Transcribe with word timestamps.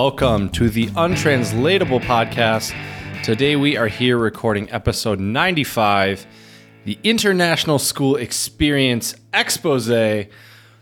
Welcome 0.00 0.50
to 0.50 0.70
the 0.70 0.86
Untranslatable 0.94 1.98
Podcast. 1.98 2.72
Today 3.24 3.56
we 3.56 3.76
are 3.76 3.88
here 3.88 4.16
recording 4.16 4.70
episode 4.70 5.18
95, 5.18 6.24
the 6.84 6.96
International 7.02 7.80
School 7.80 8.14
Experience 8.14 9.16
Expose. 9.34 9.90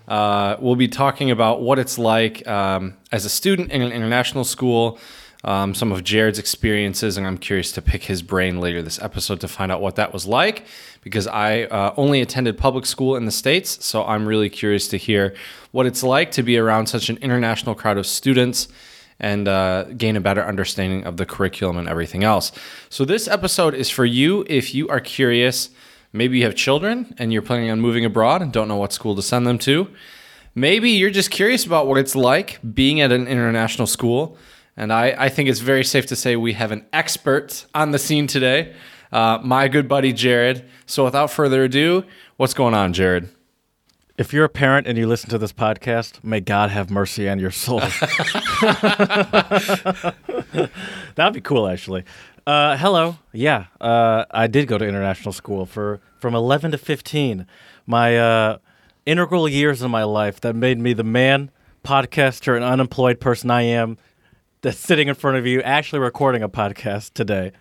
Uh, 0.07 0.57
we'll 0.61 0.77
be 0.77 0.87
talking 0.87 1.31
about 1.31 1.63
what 1.63 1.79
it's 1.79 1.97
like 1.97 2.47
um, 2.47 2.95
as 3.11 3.25
a 3.25 3.31
student 3.31 3.73
in 3.73 3.81
an 3.81 3.91
international 3.91 4.45
school, 4.45 4.99
um, 5.45 5.75
some 5.75 5.93
of 5.93 6.05
Jared's 6.05 6.39
experiences, 6.39 7.17
and 7.17 7.27
I'm 7.27 7.39
curious 7.39 7.73
to 7.73 7.81
pick 7.81 8.03
his 8.03 8.21
brain 8.21 8.61
later 8.61 8.83
this 8.83 9.01
episode 9.01 9.41
to 9.41 9.49
find 9.49 9.73
out 9.73 9.81
what 9.81 9.97
that 9.97 10.13
was 10.13 10.27
like 10.27 10.67
because 11.01 11.27
I 11.27 11.63
uh, 11.63 11.95
only 11.97 12.21
attended 12.21 12.59
public 12.59 12.85
school 12.85 13.17
in 13.17 13.25
the 13.25 13.33
States, 13.33 13.83
so 13.83 14.05
I'm 14.05 14.27
really 14.27 14.51
curious 14.51 14.89
to 14.89 14.99
hear 14.99 15.35
what 15.71 15.87
it's 15.87 16.03
like 16.03 16.33
to 16.33 16.43
be 16.43 16.59
around 16.59 16.89
such 16.89 17.09
an 17.09 17.17
international 17.23 17.75
crowd 17.75 17.97
of 17.97 18.07
students 18.07 18.69
and 19.19 19.49
uh, 19.49 19.85
gain 19.97 20.17
a 20.17 20.21
better 20.21 20.45
understanding 20.45 21.05
of 21.05 21.17
the 21.17 21.27
curriculum 21.27 21.77
and 21.77 21.89
everything 21.89 22.25
else. 22.25 22.53
So, 22.89 23.05
this 23.05 23.29
episode 23.29 23.75
is 23.75 23.91
for 23.91 24.05
you 24.05 24.45
if 24.49 24.75
you 24.75 24.89
are 24.89 25.01
curious. 25.01 25.71
Maybe 26.13 26.39
you 26.39 26.45
have 26.45 26.55
children 26.55 27.15
and 27.19 27.33
you're 27.33 27.43
planning 27.43 27.71
on 27.71 27.81
moving 27.81 28.05
abroad 28.05 28.41
and 28.41 28.53
don't 28.53 28.69
know 28.69 28.77
what 28.77 28.93
school 28.93 29.15
to 29.17 29.23
send 29.23 29.47
them 29.47 29.59
to. 29.61 29.89
Maybe 30.55 30.91
you're 30.91 31.11
just 31.11 31.31
curious 31.31 31.67
about 31.67 31.87
what 31.87 31.99
it's 31.99 32.17
like 32.17 32.59
being 32.75 33.03
at 33.03 33.13
an 33.13 33.27
international 33.27 33.87
school. 33.87 34.39
And 34.79 34.93
I, 34.93 35.15
I 35.19 35.29
think 35.29 35.51
it's 35.51 35.61
very 35.61 35.85
safe 35.85 36.07
to 36.07 36.17
say 36.17 36.37
we 36.37 36.55
have 36.55 36.73
an 36.73 36.87
expert 36.93 37.67
on 37.75 37.91
the 37.91 37.99
scene 37.99 38.27
today 38.27 38.75
uh, 39.13 39.39
my 39.43 39.69
good 39.69 39.89
buddy 39.89 40.13
Jared. 40.13 40.65
So 40.87 41.05
without 41.05 41.31
further 41.31 41.65
ado, 41.65 42.05
what's 42.37 42.55
going 42.55 42.75
on, 42.75 42.93
Jared? 42.93 43.29
If 44.19 44.33
you're 44.33 44.47
a 44.47 44.49
parent 44.49 44.87
and 44.87 44.97
you 44.97 45.07
listen 45.07 45.29
to 45.29 45.37
this 45.37 45.53
podcast, 45.53 46.25
may 46.25 46.41
God 46.41 46.71
have 46.71 46.91
mercy 46.91 47.29
on 47.29 47.39
your 47.39 47.51
soul. 47.51 47.81
That'd 51.15 51.35
be 51.35 51.43
cool, 51.43 51.69
actually. 51.69 52.05
Uh, 52.47 52.79
hello. 52.79 53.19
Yeah, 53.33 53.67
uh, 53.79 54.25
I 54.31 54.47
did 54.47 54.69
go 54.69 54.79
to 54.79 54.87
international 54.87 55.33
school 55.33 55.67
for 55.67 56.01
from 56.19 56.35
11 56.35 56.71
to 56.71 56.79
15. 56.79 57.47
My 57.87 58.17
uh, 58.17 58.59
integral 59.05 59.51
years 59.51 59.83
in 59.83 59.91
my 59.91 60.05
life 60.05 60.41
that 60.41 60.57
made 60.57 60.79
me 60.79 60.95
the 60.95 61.05
man, 61.05 61.51
podcaster, 61.85 62.57
and 62.57 62.65
unemployed 62.65 63.21
person 63.21 63.51
I 63.51 63.63
am 63.63 63.99
that's 64.63 64.79
sitting 64.79 65.09
in 65.09 65.15
front 65.15 65.37
of 65.37 65.47
you, 65.47 65.61
actually 65.61 65.99
recording 65.99 66.43
a 66.43 66.49
podcast 66.49 67.13
today. 67.13 67.53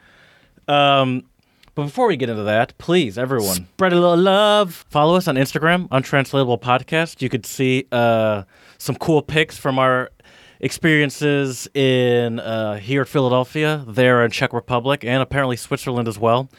Um, 0.70 1.26
but 1.76 1.84
before 1.84 2.08
we 2.08 2.16
get 2.18 2.30
into 2.30 2.44
that, 2.44 2.78
please, 2.78 3.18
everyone, 3.18 3.68
spread 3.68 3.94
a 3.94 4.00
little 4.00 4.18
love. 4.18 4.86
Follow 4.90 5.16
us 5.16 5.28
on 5.28 5.36
Instagram, 5.36 5.88
Untranslatable 5.92 6.58
Podcast. 6.58 7.22
You 7.22 7.30
could 7.30 7.46
see 7.46 7.86
uh, 7.92 8.44
some 8.78 8.96
cool 8.96 9.22
pics 9.22 9.58
from 9.58 9.78
our 9.78 10.10
experiences 10.76 11.68
in 11.74 12.40
uh, 12.40 12.76
here 12.76 13.02
at 13.02 13.08
Philadelphia, 13.08 13.84
there 13.88 14.24
in 14.26 14.32
Czech 14.32 14.52
Republic, 14.54 15.04
and 15.04 15.22
apparently 15.22 15.56
Switzerland 15.56 16.08
as 16.08 16.20
well. 16.20 16.50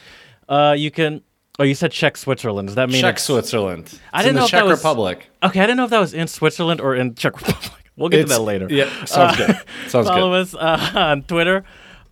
Uh, 0.48 0.75
you 0.76 0.91
can. 0.91 1.22
Oh, 1.59 1.62
you 1.65 1.75
said 1.75 1.91
Czech 1.91 2.16
Switzerland. 2.19 2.69
Does 2.69 2.75
that 2.75 2.88
mean 2.91 3.00
Czech 3.00 3.15
it's- 3.15 3.25
Switzerland? 3.25 3.84
It's 3.87 3.99
I 4.12 4.22
didn't 4.22 4.31
in 4.31 4.34
know 4.37 4.41
the 4.43 4.44
if 4.44 4.50
Czech 4.50 4.60
that 4.60 4.66
was- 4.66 4.78
Republic. 4.78 5.26
Okay, 5.43 5.60
I 5.60 5.62
didn't 5.66 5.78
know 5.78 5.84
if 5.84 5.91
that 5.91 6.00
was 6.00 6.12
in 6.15 6.28
Switzerland 6.28 6.81
or 6.81 6.94
in 6.94 7.15
Czech 7.15 7.37
Republic. 7.37 7.82
We'll 7.97 8.10
get 8.10 8.22
to 8.22 8.28
that 8.34 8.43
later. 8.43 8.66
Yeah, 8.71 8.91
sounds 9.06 9.41
Uh, 9.41 9.47
good. 9.47 9.56
Sounds 9.91 10.06
Follow 10.09 10.31
good. 10.32 10.41
us 10.43 10.55
uh, 10.55 10.93
on 10.94 11.22
Twitter, 11.22 11.65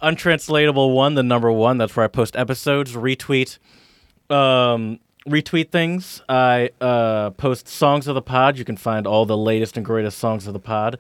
untranslatable 0.05 0.93
one, 0.93 1.15
the 1.15 1.23
number 1.23 1.51
one. 1.51 1.79
That's 1.79 1.97
where 1.97 2.05
I 2.05 2.09
post 2.09 2.37
episodes, 2.37 2.93
retweet, 2.93 3.59
um, 4.31 5.01
retweet 5.29 5.71
things. 5.71 6.23
I 6.29 6.71
uh, 6.81 7.31
post 7.31 7.69
songs 7.69 8.07
of 8.07 8.15
the 8.15 8.23
pod. 8.23 8.59
You 8.59 8.65
can 8.65 8.77
find 8.77 9.07
all 9.07 9.27
the 9.27 9.37
latest 9.37 9.77
and 9.77 9.85
greatest 9.85 10.19
songs 10.19 10.47
of 10.47 10.53
the 10.53 10.61
pod. 10.61 10.99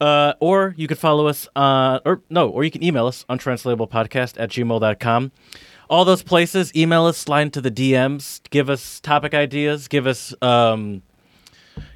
Uh, 0.00 0.34
or 0.40 0.74
you 0.76 0.86
can 0.86 0.96
follow 0.96 1.26
us 1.26 1.48
or 1.56 2.20
no, 2.28 2.48
or 2.48 2.64
you 2.64 2.70
can 2.70 2.82
email 2.82 3.06
us, 3.06 3.24
untranslatablepodcast 3.28 4.34
at 4.38 4.50
gmail.com. 4.50 5.32
All 5.88 6.04
those 6.04 6.22
places, 6.22 6.74
email 6.74 7.06
us, 7.06 7.18
slide 7.18 7.42
into 7.42 7.60
the 7.60 7.70
DMs, 7.70 8.40
give 8.50 8.68
us 8.70 9.00
topic 9.00 9.34
ideas, 9.34 9.86
give 9.86 10.06
us, 10.06 10.34
um, 10.42 11.02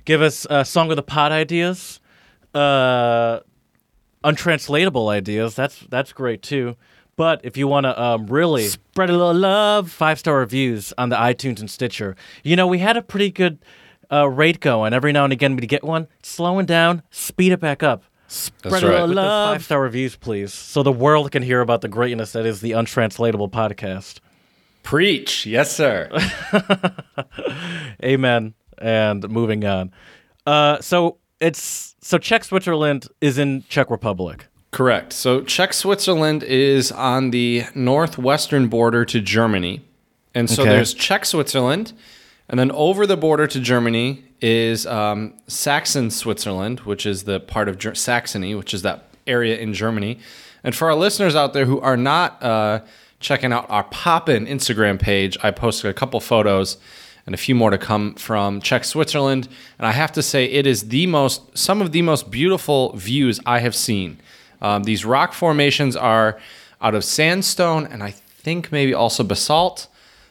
give 0.04 0.22
us 0.22 0.46
uh, 0.46 0.62
song 0.62 0.90
of 0.90 0.96
the 0.96 1.02
pod 1.02 1.32
ideas 1.32 2.00
uh, 2.54 3.40
untranslatable 4.24 5.08
ideas. 5.08 5.54
That's 5.54 5.80
that's 5.88 6.12
great 6.12 6.42
too. 6.42 6.76
But 7.16 7.40
if 7.42 7.56
you 7.56 7.66
want 7.66 7.84
to 7.84 8.00
um, 8.00 8.26
really 8.28 8.68
spread 8.68 9.10
a 9.10 9.12
little 9.12 9.34
love, 9.34 9.90
five 9.90 10.18
star 10.20 10.38
reviews 10.38 10.92
on 10.96 11.08
the 11.08 11.16
iTunes 11.16 11.58
and 11.58 11.68
Stitcher. 11.68 12.14
You 12.44 12.54
know, 12.54 12.66
we 12.68 12.78
had 12.78 12.96
a 12.96 13.02
pretty 13.02 13.30
good 13.30 13.58
uh, 14.12 14.28
rate 14.28 14.60
going. 14.60 14.92
Every 14.92 15.10
now 15.10 15.24
and 15.24 15.32
again, 15.32 15.56
we'd 15.56 15.68
get 15.68 15.82
one 15.82 16.06
slowing 16.22 16.64
down, 16.66 17.02
speed 17.10 17.50
it 17.50 17.58
back 17.60 17.82
up. 17.82 18.04
Spread 18.28 18.72
That's 18.72 18.82
a 18.82 18.86
right. 18.86 18.92
little 18.92 19.08
With 19.08 19.16
love. 19.16 19.54
Five 19.56 19.64
star 19.64 19.80
reviews, 19.80 20.14
please, 20.14 20.52
so 20.52 20.82
the 20.82 20.92
world 20.92 21.32
can 21.32 21.42
hear 21.42 21.60
about 21.60 21.80
the 21.80 21.88
greatness 21.88 22.32
that 22.32 22.46
is 22.46 22.60
the 22.60 22.72
untranslatable 22.72 23.48
podcast. 23.48 24.20
Preach, 24.82 25.44
yes, 25.44 25.74
sir. 25.74 26.08
Amen. 28.04 28.54
And 28.78 29.28
moving 29.28 29.64
on. 29.64 29.92
Uh, 30.46 30.80
so 30.80 31.18
it's 31.40 31.94
so 32.00 32.18
Czech 32.18 32.44
Switzerland 32.44 33.06
is 33.20 33.38
in 33.38 33.64
Czech 33.68 33.90
Republic. 33.90 34.46
Correct. 34.70 35.12
So 35.12 35.40
Czech 35.42 35.72
Switzerland 35.72 36.42
is 36.42 36.92
on 36.92 37.30
the 37.30 37.64
northwestern 37.74 38.68
border 38.68 39.04
to 39.06 39.20
Germany. 39.20 39.80
And 40.34 40.48
so 40.50 40.62
Okay. 40.62 40.72
there's 40.72 40.94
Czech 40.94 41.24
Switzerland. 41.24 41.92
And 42.48 42.58
then 42.58 42.70
over 42.72 43.06
the 43.06 43.16
border 43.16 43.46
to 43.46 43.60
Germany 43.60 44.24
is 44.40 44.86
um, 44.86 45.34
Saxon 45.48 46.10
Switzerland, 46.10 46.80
which 46.80 47.04
is 47.06 47.24
the 47.24 47.40
part 47.40 47.68
of 47.68 47.78
Ger- 47.78 47.94
Saxony, 47.94 48.54
which 48.54 48.72
is 48.74 48.82
that 48.82 49.04
area 49.26 49.56
in 49.58 49.74
Germany. 49.74 50.18
And 50.64 50.74
for 50.74 50.88
our 50.88 50.94
listeners 50.96 51.34
out 51.34 51.52
there 51.54 51.66
who 51.66 51.80
are 51.80 51.96
not 51.96 52.42
uh, 52.42 52.80
checking 53.20 53.52
out 53.52 53.66
our 53.68 53.84
Poppin 53.84 54.46
Instagram 54.46 54.98
page, 54.98 55.36
I 55.42 55.50
posted 55.50 55.90
a 55.90 55.94
couple 55.94 56.20
photos 56.20 56.76
and 57.28 57.34
a 57.34 57.36
few 57.36 57.54
more 57.54 57.68
to 57.68 57.76
come 57.76 58.14
from 58.14 58.58
Czech 58.62 58.84
Switzerland. 58.84 59.48
And 59.78 59.86
I 59.86 59.92
have 59.92 60.12
to 60.12 60.22
say, 60.22 60.46
it 60.46 60.66
is 60.66 60.88
the 60.88 61.06
most, 61.06 61.42
some 61.58 61.82
of 61.82 61.92
the 61.92 62.00
most 62.00 62.30
beautiful 62.30 62.96
views 62.96 63.38
I 63.44 63.58
have 63.58 63.74
seen. 63.74 64.18
Um, 64.62 64.84
these 64.84 65.04
rock 65.04 65.34
formations 65.34 65.94
are 65.94 66.40
out 66.80 66.94
of 66.94 67.04
sandstone 67.04 67.86
and 67.86 68.02
I 68.02 68.12
think 68.12 68.72
maybe 68.72 68.94
also 68.94 69.24
basalt. 69.24 69.88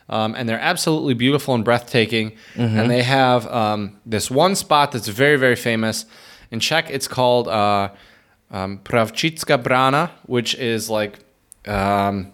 Um, 0.09 0.33
and 0.33 0.49
they're 0.49 0.59
absolutely 0.59 1.13
beautiful 1.13 1.53
and 1.53 1.63
breathtaking. 1.63 2.31
And 2.79 2.89
they 2.89 3.03
have 3.03 3.45
um, 3.45 3.99
this 4.03 4.31
one 4.31 4.55
spot 4.55 4.91
that's 4.91 5.07
very, 5.07 5.37
very 5.37 5.55
famous. 5.55 6.07
In 6.49 6.59
Czech, 6.59 6.89
it's 6.89 7.07
called 7.07 7.47
uh, 7.47 7.89
um, 8.49 8.79
Pravčická 8.83 9.61
Brana, 9.61 10.09
which 10.25 10.55
is 10.55 10.89
like, 10.89 11.19
um, 11.67 12.31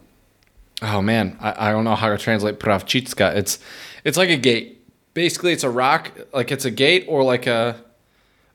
oh 0.82 1.02
man, 1.02 1.36
I, 1.42 1.68
I 1.68 1.72
don't 1.74 1.84
know 1.84 1.96
how 1.96 2.08
to 2.08 2.18
translate 2.18 2.60
Pravčická. 2.60 3.36
It's 3.36 3.60
it's 4.04 4.18
like 4.18 4.30
a 4.30 4.38
gate. 4.38 4.80
Basically, 5.14 5.54
it's 5.54 5.64
a 5.64 5.70
rock, 5.70 6.12
like 6.34 6.52
it's 6.52 6.66
a 6.66 6.72
gate 6.72 7.06
or 7.08 7.24
like 7.24 7.48
a 7.48 7.78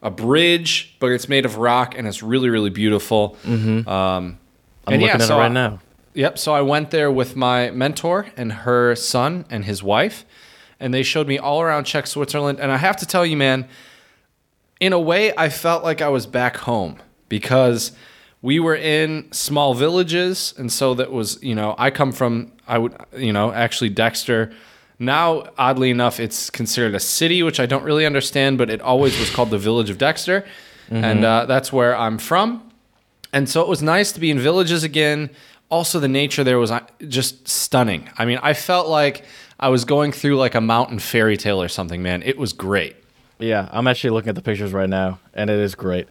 a 0.03 0.11
bridge, 0.11 0.97
but 1.01 1.11
it's 1.11 1.29
made 1.29 1.45
of 1.45 1.57
rock 1.57 1.97
and 1.99 2.07
it's 2.07 2.23
really, 2.23 2.49
really 2.49 2.71
beautiful. 2.71 3.37
Mm-hmm. 3.45 3.89
Um, 3.89 4.39
I'm 4.87 4.95
and 4.95 5.03
yeah, 5.03 5.09
looking 5.09 5.21
at 5.23 5.27
so 5.27 5.35
it 5.35 5.39
I- 5.39 5.43
right 5.43 5.53
now. 5.53 5.81
Yep. 6.15 6.39
So 6.39 6.53
I 6.53 6.63
went 6.63 6.91
there 6.91 7.13
with 7.13 7.37
my 7.37 7.71
mentor 7.71 8.27
and 8.37 8.53
her 8.53 8.97
son 8.97 9.45
and 9.51 9.65
his 9.65 9.85
wife, 9.85 10.25
and 10.81 10.93
they 10.93 11.05
showed 11.05 11.29
me 11.29 11.39
all 11.39 11.61
around 11.61 11.85
Czech 11.85 12.09
Switzerland. 12.09 12.59
And 12.59 12.73
I 12.73 12.77
have 12.77 12.97
to 12.97 13.07
tell 13.07 13.25
you, 13.25 13.37
man, 13.37 13.69
in 14.81 14.93
a 14.93 14.99
way, 14.99 15.33
I 15.37 15.49
felt 15.49 15.85
like 15.85 16.01
I 16.01 16.09
was 16.09 16.27
back 16.27 16.57
home 16.57 16.97
because 17.29 17.93
we 18.43 18.59
were 18.59 18.75
in 18.75 19.31
small 19.33 19.75
villages, 19.75 20.55
and 20.59 20.73
so 20.73 20.95
that 20.95 21.13
was, 21.13 21.41
you 21.43 21.55
know, 21.55 21.77
I 21.79 21.91
come 21.91 22.11
from, 22.11 22.53
I 22.67 22.79
would, 22.79 22.97
you 23.17 23.33
know, 23.33 23.53
actually 23.53 23.91
Dexter. 23.91 24.53
Now, 24.99 25.45
oddly 25.57 25.91
enough, 25.91 26.19
it's 26.19 26.51
considered 26.51 26.95
a 26.95 27.01
city, 27.01 27.43
which 27.43 27.61
I 27.61 27.67
don't 27.67 27.85
really 27.85 28.05
understand, 28.05 28.59
but 28.59 28.69
it 28.69 28.81
always 28.81 29.19
was 29.19 29.31
called 29.31 29.51
the 29.51 29.59
village 29.59 29.91
of 29.91 29.99
Dexter, 29.99 30.45
and 30.91 31.25
uh, 31.25 31.47
that's 31.47 31.73
where 31.73 31.97
I'm 31.97 32.19
from. 32.19 32.69
And 33.33 33.49
so 33.49 33.61
it 33.63 33.69
was 33.69 33.83
nice 33.83 34.11
to 34.13 34.21
be 34.21 34.31
in 34.31 34.39
villages 34.39 34.83
again. 34.85 35.31
Also, 35.69 36.01
the 36.01 36.09
nature 36.09 36.43
there 36.43 36.59
was 36.59 36.71
uh, 36.71 36.81
just 37.07 37.47
stunning. 37.47 38.09
I 38.19 38.25
mean, 38.25 38.39
I 38.43 38.55
felt 38.55 38.89
like 38.89 39.25
I 39.61 39.69
was 39.69 39.85
going 39.85 40.13
through 40.13 40.37
like 40.39 40.55
a 40.55 40.61
mountain 40.63 40.99
fairy 40.99 41.37
tale 41.37 41.61
or 41.61 41.69
something, 41.69 42.03
man. 42.03 42.23
It 42.23 42.39
was 42.39 42.53
great. 42.55 42.97
Yeah, 43.39 43.69
I'm 43.71 43.87
actually 43.87 44.11
looking 44.11 44.31
at 44.31 44.35
the 44.35 44.43
pictures 44.43 44.73
right 44.73 44.89
now, 44.89 45.21
and 45.35 45.51
it 45.51 45.59
is 45.59 45.75
great. 45.75 46.09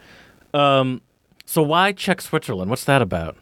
Um, 0.54 1.02
so 1.46 1.62
why 1.62 1.92
Czech 1.92 2.22
Switzerland? 2.22 2.70
What's 2.70 2.86
that 2.86 3.02
about? 3.02 3.36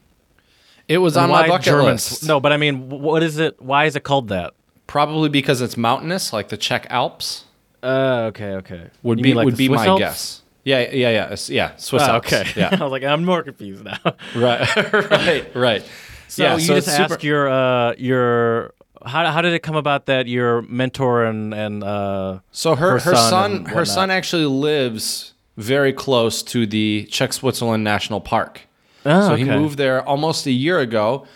It 0.88 1.00
was 1.00 1.18
on 1.18 1.30
my 1.30 1.48
bucket 1.48 1.66
German 1.66 1.86
list. 1.86 2.26
No, 2.26 2.40
but 2.40 2.54
I 2.54 2.58
mean, 2.58 2.90
what 2.90 3.24
is 3.24 3.38
it? 3.38 3.62
Why 3.62 3.86
is 3.86 3.96
it 3.96 4.04
called 4.04 4.30
that? 4.30 4.54
Probably 4.88 5.30
because 5.30 5.62
it's 5.62 5.78
mountainous, 5.78 6.32
like 6.34 6.50
the 6.50 6.58
Czech 6.58 6.86
Alps 6.90 7.46
Uh, 7.84 8.30
okay, 8.30 8.54
okay. 8.56 8.90
would 9.04 9.20
You 9.20 9.24
be 9.24 9.34
like 9.34 9.46
would 9.46 9.58
be 9.58 9.68
Swiss 9.68 9.80
my 9.82 9.88
Alps? 9.88 10.00
guess. 10.00 10.42
Yeah, 10.64 10.80
yeah, 10.92 11.10
yeah, 11.12 11.36
yeah. 11.48 11.76
Swiss 11.78 12.04
Oh, 12.04 12.14
Alps. 12.14 12.34
okay. 12.34 12.50
Yeah. 12.56 12.70
I 12.80 12.84
was 12.84 12.92
like, 12.92 13.04
I'm 13.04 13.24
more 13.26 13.44
confused 13.44 13.84
now. 13.84 13.98
right. 14.36 14.76
right. 15.12 15.56
Right. 15.56 15.84
So 16.28 16.44
yeah. 16.44 16.56
you 16.56 16.62
so 16.62 16.76
just 16.76 16.88
super- 16.96 17.14
asked 17.14 17.24
your 17.24 17.48
uh, 17.50 17.94
your 17.98 18.74
how 19.06 19.30
how 19.32 19.42
did 19.42 19.54
it 19.54 19.60
come 19.60 19.76
about 19.76 20.08
that 20.08 20.28
your 20.28 20.64
mentor 20.64 21.24
and 21.26 21.54
and 21.54 21.84
uh, 21.84 22.40
So 22.52 22.76
her 22.76 22.92
her 22.94 23.00
her, 23.00 23.16
son 23.16 23.66
son, 23.66 23.66
her 23.66 23.86
son 23.86 24.10
actually 24.12 24.46
lives 24.46 25.34
very 25.58 25.94
close 25.94 26.42
to 26.44 26.66
the 26.66 27.08
Czech 27.12 27.34
Switzerland 27.34 27.84
National 27.84 28.20
Park. 28.20 28.62
Oh, 29.06 29.30
so 29.30 29.36
he 29.36 29.44
moved 29.44 29.78
there 29.78 30.02
almost 30.02 30.48
a 30.48 30.52
year 30.52 30.80
ago. 30.80 31.28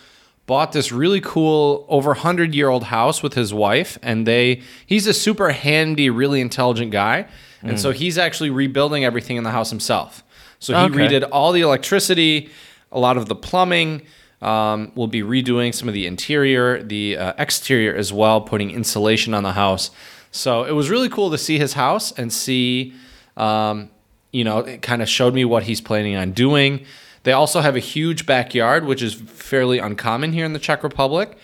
Bought 0.46 0.72
this 0.72 0.90
really 0.90 1.20
cool 1.20 1.86
over 1.88 2.10
100 2.10 2.54
year 2.54 2.68
old 2.68 2.84
house 2.84 3.22
with 3.22 3.34
his 3.34 3.54
wife 3.54 3.98
and 4.02 4.26
they 4.26 4.62
he's 4.84 5.06
a 5.06 5.14
super 5.14 5.50
handy 5.50 6.10
really 6.10 6.40
intelligent 6.40 6.90
guy 6.90 7.26
and 7.62 7.78
so 7.78 7.90
he's 7.92 8.16
actually 8.18 8.50
rebuilding 8.50 9.04
everything 9.04 9.36
in 9.36 9.44
the 9.44 9.50
house 9.50 9.70
himself. 9.70 10.24
So 10.58 10.72
he 10.74 10.84
Okay. 10.84 10.94
redid 10.94 11.28
all 11.30 11.52
the 11.52 11.60
electricity, 11.60 12.48
a 12.90 12.98
lot 12.98 13.16
of 13.16 13.26
the 13.26 13.34
plumbing. 13.36 14.02
Um, 14.42 14.90
we'll 14.94 15.06
be 15.08 15.20
redoing 15.22 15.74
some 15.74 15.86
of 15.86 15.92
the 15.94 16.06
interior, 16.06 16.82
the 16.82 17.18
uh, 17.18 17.32
exterior 17.36 17.94
as 17.94 18.12
well, 18.12 18.40
putting 18.40 18.70
insulation 18.70 19.34
on 19.34 19.42
the 19.42 19.52
house. 19.52 19.90
So 20.32 20.64
it 20.64 20.72
was 20.72 20.88
really 20.88 21.10
cool 21.10 21.30
to 21.30 21.36
see 21.38 21.58
his 21.58 21.74
house 21.74 22.12
and 22.12 22.32
see, 22.32 22.94
um, 23.36 23.90
you 24.32 24.42
know, 24.44 24.60
it 24.60 24.80
kind 24.80 25.02
of 25.02 25.08
showed 25.08 25.34
me 25.34 25.44
what 25.44 25.64
he's 25.64 25.80
planning 25.82 26.16
on 26.16 26.32
doing. 26.32 26.86
They 27.22 27.32
also 27.32 27.60
have 27.60 27.76
a 27.76 27.80
huge 27.80 28.24
backyard, 28.24 28.86
which 28.86 29.02
is 29.02 29.14
fairly 29.14 29.78
uncommon 29.78 30.32
here 30.32 30.44
in 30.44 30.52
the 30.52 30.58
Czech 30.58 30.82
Republic. 30.82 31.36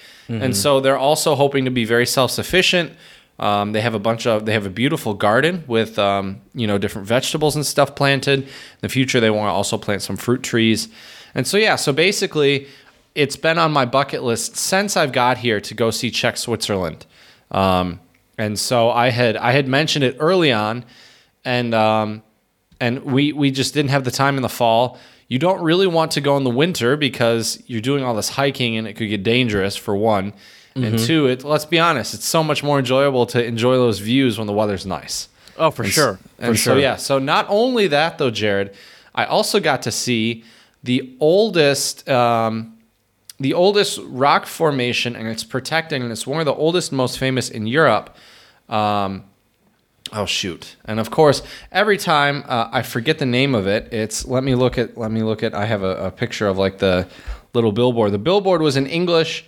And 0.42 0.56
so 0.56 0.80
they're 0.80 0.98
also 0.98 1.34
hoping 1.36 1.64
to 1.66 1.70
be 1.70 1.84
very 1.84 2.06
self 2.06 2.30
sufficient. 2.32 2.92
Um, 3.38 3.72
they 3.72 3.80
have 3.82 3.94
a 3.94 3.98
bunch 3.98 4.26
of 4.26 4.46
they 4.46 4.52
have 4.54 4.66
a 4.66 4.70
beautiful 4.70 5.14
garden 5.14 5.62
with 5.66 5.98
um, 5.98 6.40
you 6.54 6.66
know 6.66 6.78
different 6.78 7.06
vegetables 7.06 7.54
and 7.54 7.66
stuff 7.66 7.94
planted. 7.94 8.42
In 8.42 8.48
the 8.80 8.88
future, 8.88 9.20
they 9.20 9.30
want 9.30 9.48
to 9.48 9.52
also 9.52 9.76
plant 9.76 10.02
some 10.02 10.16
fruit 10.16 10.42
trees, 10.42 10.88
and 11.34 11.46
so 11.46 11.58
yeah. 11.58 11.76
So 11.76 11.92
basically, 11.92 12.66
it's 13.14 13.36
been 13.36 13.58
on 13.58 13.72
my 13.72 13.84
bucket 13.84 14.22
list 14.22 14.56
since 14.56 14.96
I've 14.96 15.12
got 15.12 15.38
here 15.38 15.60
to 15.60 15.74
go 15.74 15.90
see 15.90 16.10
Czech 16.10 16.38
Switzerland, 16.38 17.04
um, 17.50 18.00
and 18.38 18.58
so 18.58 18.90
I 18.90 19.10
had 19.10 19.36
I 19.36 19.52
had 19.52 19.68
mentioned 19.68 20.04
it 20.04 20.16
early 20.18 20.50
on, 20.50 20.84
and 21.44 21.74
um, 21.74 22.22
and 22.80 23.04
we 23.04 23.32
we 23.32 23.50
just 23.50 23.74
didn't 23.74 23.90
have 23.90 24.04
the 24.04 24.10
time 24.10 24.36
in 24.36 24.42
the 24.42 24.48
fall. 24.48 24.98
You 25.28 25.38
don't 25.38 25.60
really 25.62 25.86
want 25.86 26.12
to 26.12 26.20
go 26.20 26.36
in 26.36 26.44
the 26.44 26.50
winter 26.50 26.96
because 26.96 27.62
you're 27.66 27.80
doing 27.80 28.04
all 28.04 28.14
this 28.14 28.30
hiking 28.30 28.76
and 28.76 28.86
it 28.86 28.94
could 28.94 29.08
get 29.08 29.22
dangerous 29.22 29.76
for 29.76 29.96
one, 29.96 30.32
and 30.74 30.98
two. 30.98 31.26
It 31.26 31.42
let's 31.42 31.64
be 31.64 31.78
honest, 31.78 32.14
it's 32.14 32.24
so 32.24 32.44
much 32.44 32.62
more 32.62 32.78
enjoyable 32.78 33.26
to 33.26 33.44
enjoy 33.44 33.74
those 33.76 33.98
views 33.98 34.38
when 34.38 34.46
the 34.46 34.52
weather's 34.52 34.86
nice. 34.86 35.28
Oh, 35.58 35.70
for 35.70 35.84
sure. 35.84 36.18
And 36.38 36.54
for 36.54 36.58
so 36.58 36.72
sure. 36.72 36.80
yeah, 36.80 36.96
so 36.96 37.18
not 37.18 37.46
only 37.48 37.88
that 37.88 38.18
though, 38.18 38.30
Jared, 38.30 38.74
I 39.14 39.24
also 39.24 39.58
got 39.58 39.82
to 39.82 39.90
see 39.90 40.44
the 40.82 41.16
oldest 41.18 42.08
um, 42.08 42.76
the 43.38 43.54
oldest 43.54 43.98
rock 44.04 44.46
formation, 44.46 45.16
and 45.16 45.28
it's 45.28 45.44
protecting, 45.44 46.02
and 46.02 46.12
it's 46.12 46.26
one 46.26 46.40
of 46.40 46.46
the 46.46 46.54
oldest, 46.54 46.92
and 46.92 46.96
most 46.96 47.18
famous 47.18 47.50
in 47.50 47.66
Europe. 47.66 48.16
Um, 48.68 49.24
oh 50.12 50.26
shoot! 50.26 50.76
And 50.84 50.98
of 51.00 51.10
course, 51.10 51.42
every 51.72 51.96
time 51.98 52.44
uh, 52.48 52.68
I 52.72 52.82
forget 52.82 53.18
the 53.18 53.26
name 53.26 53.54
of 53.54 53.66
it, 53.66 53.92
it's 53.92 54.26
let 54.26 54.42
me 54.44 54.54
look 54.54 54.78
at 54.78 54.96
let 54.96 55.10
me 55.10 55.22
look 55.22 55.42
at. 55.42 55.54
I 55.54 55.66
have 55.66 55.82
a, 55.82 56.06
a 56.06 56.10
picture 56.10 56.46
of 56.48 56.58
like 56.58 56.78
the 56.78 57.06
little 57.54 57.72
billboard. 57.72 58.12
The 58.12 58.18
billboard 58.18 58.60
was 58.62 58.76
in 58.76 58.86
English, 58.86 59.44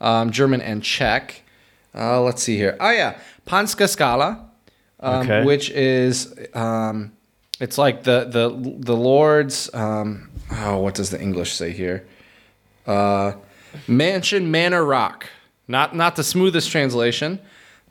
um, 0.00 0.30
German, 0.30 0.60
and 0.60 0.82
Czech. 0.82 1.42
Uh, 1.94 2.20
let's 2.22 2.42
see 2.42 2.56
here. 2.56 2.76
Oh 2.80 2.90
yeah, 2.90 3.18
Panska 3.46 3.86
Skala, 3.86 4.40
um, 5.00 5.22
Okay. 5.22 5.44
which 5.44 5.70
is 5.70 6.34
um, 6.54 7.12
it's 7.60 7.78
like 7.78 8.02
the 8.04 8.24
the 8.24 8.48
the 8.80 8.96
Lord's. 8.96 9.72
Um, 9.74 10.30
oh, 10.50 10.78
what 10.78 10.94
does 10.94 11.10
the 11.10 11.20
English 11.20 11.52
say 11.52 11.70
here? 11.70 12.06
Uh, 12.86 13.32
mansion 13.86 14.50
Manor 14.50 14.84
Rock. 14.84 15.26
Not 15.68 15.94
not 15.94 16.16
the 16.16 16.24
smoothest 16.24 16.70
translation, 16.70 17.38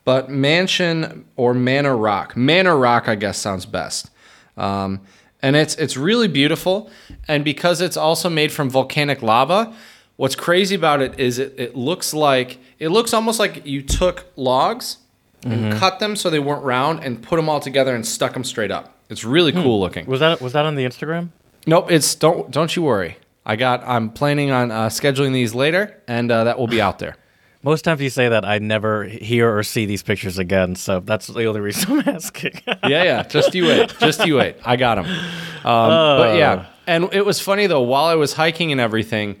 but 0.04 0.30
mansion 0.30 1.24
or 1.36 1.54
Manor 1.54 1.96
Rock. 1.96 2.36
Manor 2.36 2.76
Rock, 2.76 3.08
I 3.08 3.14
guess, 3.14 3.38
sounds 3.38 3.66
best. 3.66 4.10
Um, 4.56 5.00
and 5.40 5.56
it's 5.56 5.74
it's 5.76 5.96
really 5.96 6.28
beautiful, 6.28 6.90
and 7.26 7.44
because 7.44 7.80
it's 7.80 7.96
also 7.96 8.28
made 8.30 8.52
from 8.52 8.70
volcanic 8.70 9.22
lava, 9.22 9.74
what's 10.16 10.36
crazy 10.36 10.74
about 10.74 11.00
it 11.02 11.18
is 11.18 11.38
it, 11.38 11.54
it 11.58 11.76
looks 11.76 12.14
like 12.14 12.58
it 12.78 12.88
looks 12.88 13.12
almost 13.12 13.40
like 13.40 13.66
you 13.66 13.82
took 13.82 14.26
logs 14.36 14.98
and 15.44 15.76
cut 15.76 15.98
them 15.98 16.14
so 16.14 16.30
they 16.30 16.38
weren't 16.38 16.62
round 16.62 17.02
and 17.02 17.20
put 17.20 17.34
them 17.34 17.48
all 17.48 17.58
together 17.58 17.96
and 17.96 18.06
stuck 18.06 18.32
them 18.32 18.44
straight 18.44 18.70
up. 18.70 18.96
It's 19.10 19.24
really 19.24 19.50
cool 19.50 19.80
looking. 19.80 20.06
Was 20.06 20.20
that 20.20 20.40
was 20.40 20.52
that 20.52 20.64
on 20.64 20.76
the 20.76 20.84
Instagram? 20.84 21.30
Nope, 21.66 21.90
it's 21.90 22.14
don't 22.14 22.50
don't 22.50 22.76
you 22.76 22.82
worry. 22.82 23.16
I 23.44 23.56
got. 23.56 23.82
I'm 23.84 24.10
planning 24.10 24.52
on 24.52 24.70
uh, 24.70 24.88
scheduling 24.88 25.32
these 25.32 25.54
later, 25.54 26.00
and 26.06 26.30
uh, 26.30 26.44
that 26.44 26.58
will 26.58 26.68
be 26.68 26.80
out 26.80 27.00
there. 27.00 27.16
Most 27.64 27.82
times 27.82 28.00
you 28.00 28.10
say 28.10 28.28
that, 28.28 28.44
I 28.44 28.58
never 28.58 29.04
hear 29.04 29.56
or 29.56 29.62
see 29.62 29.86
these 29.86 30.02
pictures 30.02 30.38
again. 30.38 30.74
So 30.74 31.00
that's 31.00 31.28
the 31.28 31.44
only 31.44 31.60
reason 31.60 32.00
I'm 32.00 32.08
asking. 32.16 32.60
Yeah, 32.66 33.04
yeah. 33.04 33.22
Just 33.22 33.54
you 33.54 33.66
wait. 33.66 33.94
Just 34.00 34.26
you 34.26 34.36
wait. 34.36 34.56
I 34.64 34.76
got 34.76 34.96
them. 34.96 35.06
Um, 35.06 35.88
But 36.18 36.36
yeah, 36.38 36.66
and 36.86 37.08
it 37.12 37.24
was 37.24 37.40
funny 37.40 37.66
though. 37.68 37.82
While 37.82 38.06
I 38.06 38.16
was 38.16 38.32
hiking 38.32 38.72
and 38.72 38.80
everything, 38.80 39.36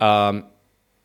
um, 0.00 0.46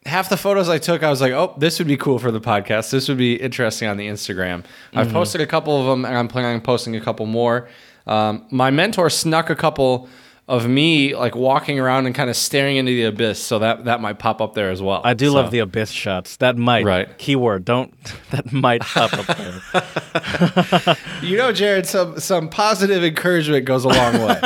half 0.06 0.30
the 0.30 0.38
photos 0.38 0.70
I 0.70 0.80
took, 0.80 1.04
I 1.04 1.10
was 1.12 1.22
like, 1.22 1.34
"Oh, 1.34 1.54
this 1.58 1.78
would 1.78 1.88
be 1.88 1.98
cool 1.98 2.18
for 2.18 2.32
the 2.32 2.42
podcast. 2.42 2.90
This 2.90 3.08
would 3.10 3.18
be 3.20 3.36
interesting 3.36 3.88
on 3.88 3.98
the 3.98 4.08
Instagram." 4.08 4.64
I've 4.96 5.12
posted 5.12 5.42
a 5.42 5.46
couple 5.48 5.80
of 5.80 5.86
them, 5.86 6.04
and 6.06 6.18
I'm 6.18 6.28
planning 6.28 6.56
on 6.56 6.62
posting 6.62 6.96
a 6.96 7.02
couple 7.02 7.28
more. 7.28 7.70
Um, 8.08 8.46
my 8.50 8.72
mentor 8.72 9.10
snuck 9.12 9.52
a 9.52 9.56
couple 9.56 10.10
of 10.50 10.68
me 10.68 11.16
like 11.16 11.36
walking 11.36 11.80
around 11.80 12.08
and 12.08 12.16
kind 12.16 12.28
of 12.30 12.36
staring 12.36 12.76
into 12.78 12.92
the 12.92 13.04
abyss, 13.04 13.40
so 13.42 13.60
that 13.60 13.86
that 13.86 14.02
might 14.02 14.18
pop 14.20 14.42
up 14.42 14.56
there 14.56 14.72
as 14.72 14.82
well. 14.82 15.00
I 15.06 15.14
do 15.14 15.28
So- 15.28 15.34
love 15.36 15.52
the 15.52 15.60
abyss 15.60 15.92
shots. 15.92 16.38
That 16.38 16.58
might 16.58 16.84
Right. 16.84 17.18
keyword 17.20 17.64
don't 17.66 17.94
that 18.32 18.52
might 18.52 18.82
pop 18.82 19.14
up 19.14 19.38
there. 19.38 20.98
You 21.22 21.38
know, 21.38 21.52
Jared, 21.52 21.86
some 21.86 22.20
some 22.20 22.50
positive 22.50 23.04
encouragement 23.04 23.66
goes 23.66 23.86
a 23.86 23.90
long 23.90 24.14
way. 24.26 24.42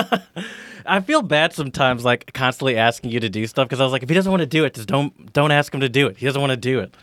I 0.86 1.00
feel 1.00 1.22
bad 1.22 1.54
sometimes, 1.54 2.04
like 2.04 2.34
constantly 2.34 2.76
asking 2.78 3.12
you 3.12 3.22
to 3.22 3.30
do 3.30 3.48
stuff 3.48 3.68
because 3.70 3.80
I 3.80 3.84
was 3.84 3.94
like, 3.94 4.04
if 4.04 4.10
he 4.10 4.16
doesn't 4.16 4.30
want 4.32 4.42
to 4.42 4.46
do 4.48 4.66
it, 4.66 4.74
just 4.74 4.90
don't 4.90 5.32
don't 5.32 5.52
ask 5.52 5.74
him 5.74 5.80
to 5.82 5.90
do 5.90 6.08
it. 6.08 6.18
He 6.18 6.26
doesn't 6.26 6.42
want 6.42 6.52
to 6.52 6.58
do 6.58 6.80
it. 6.82 6.94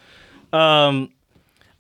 Um, 0.53 1.11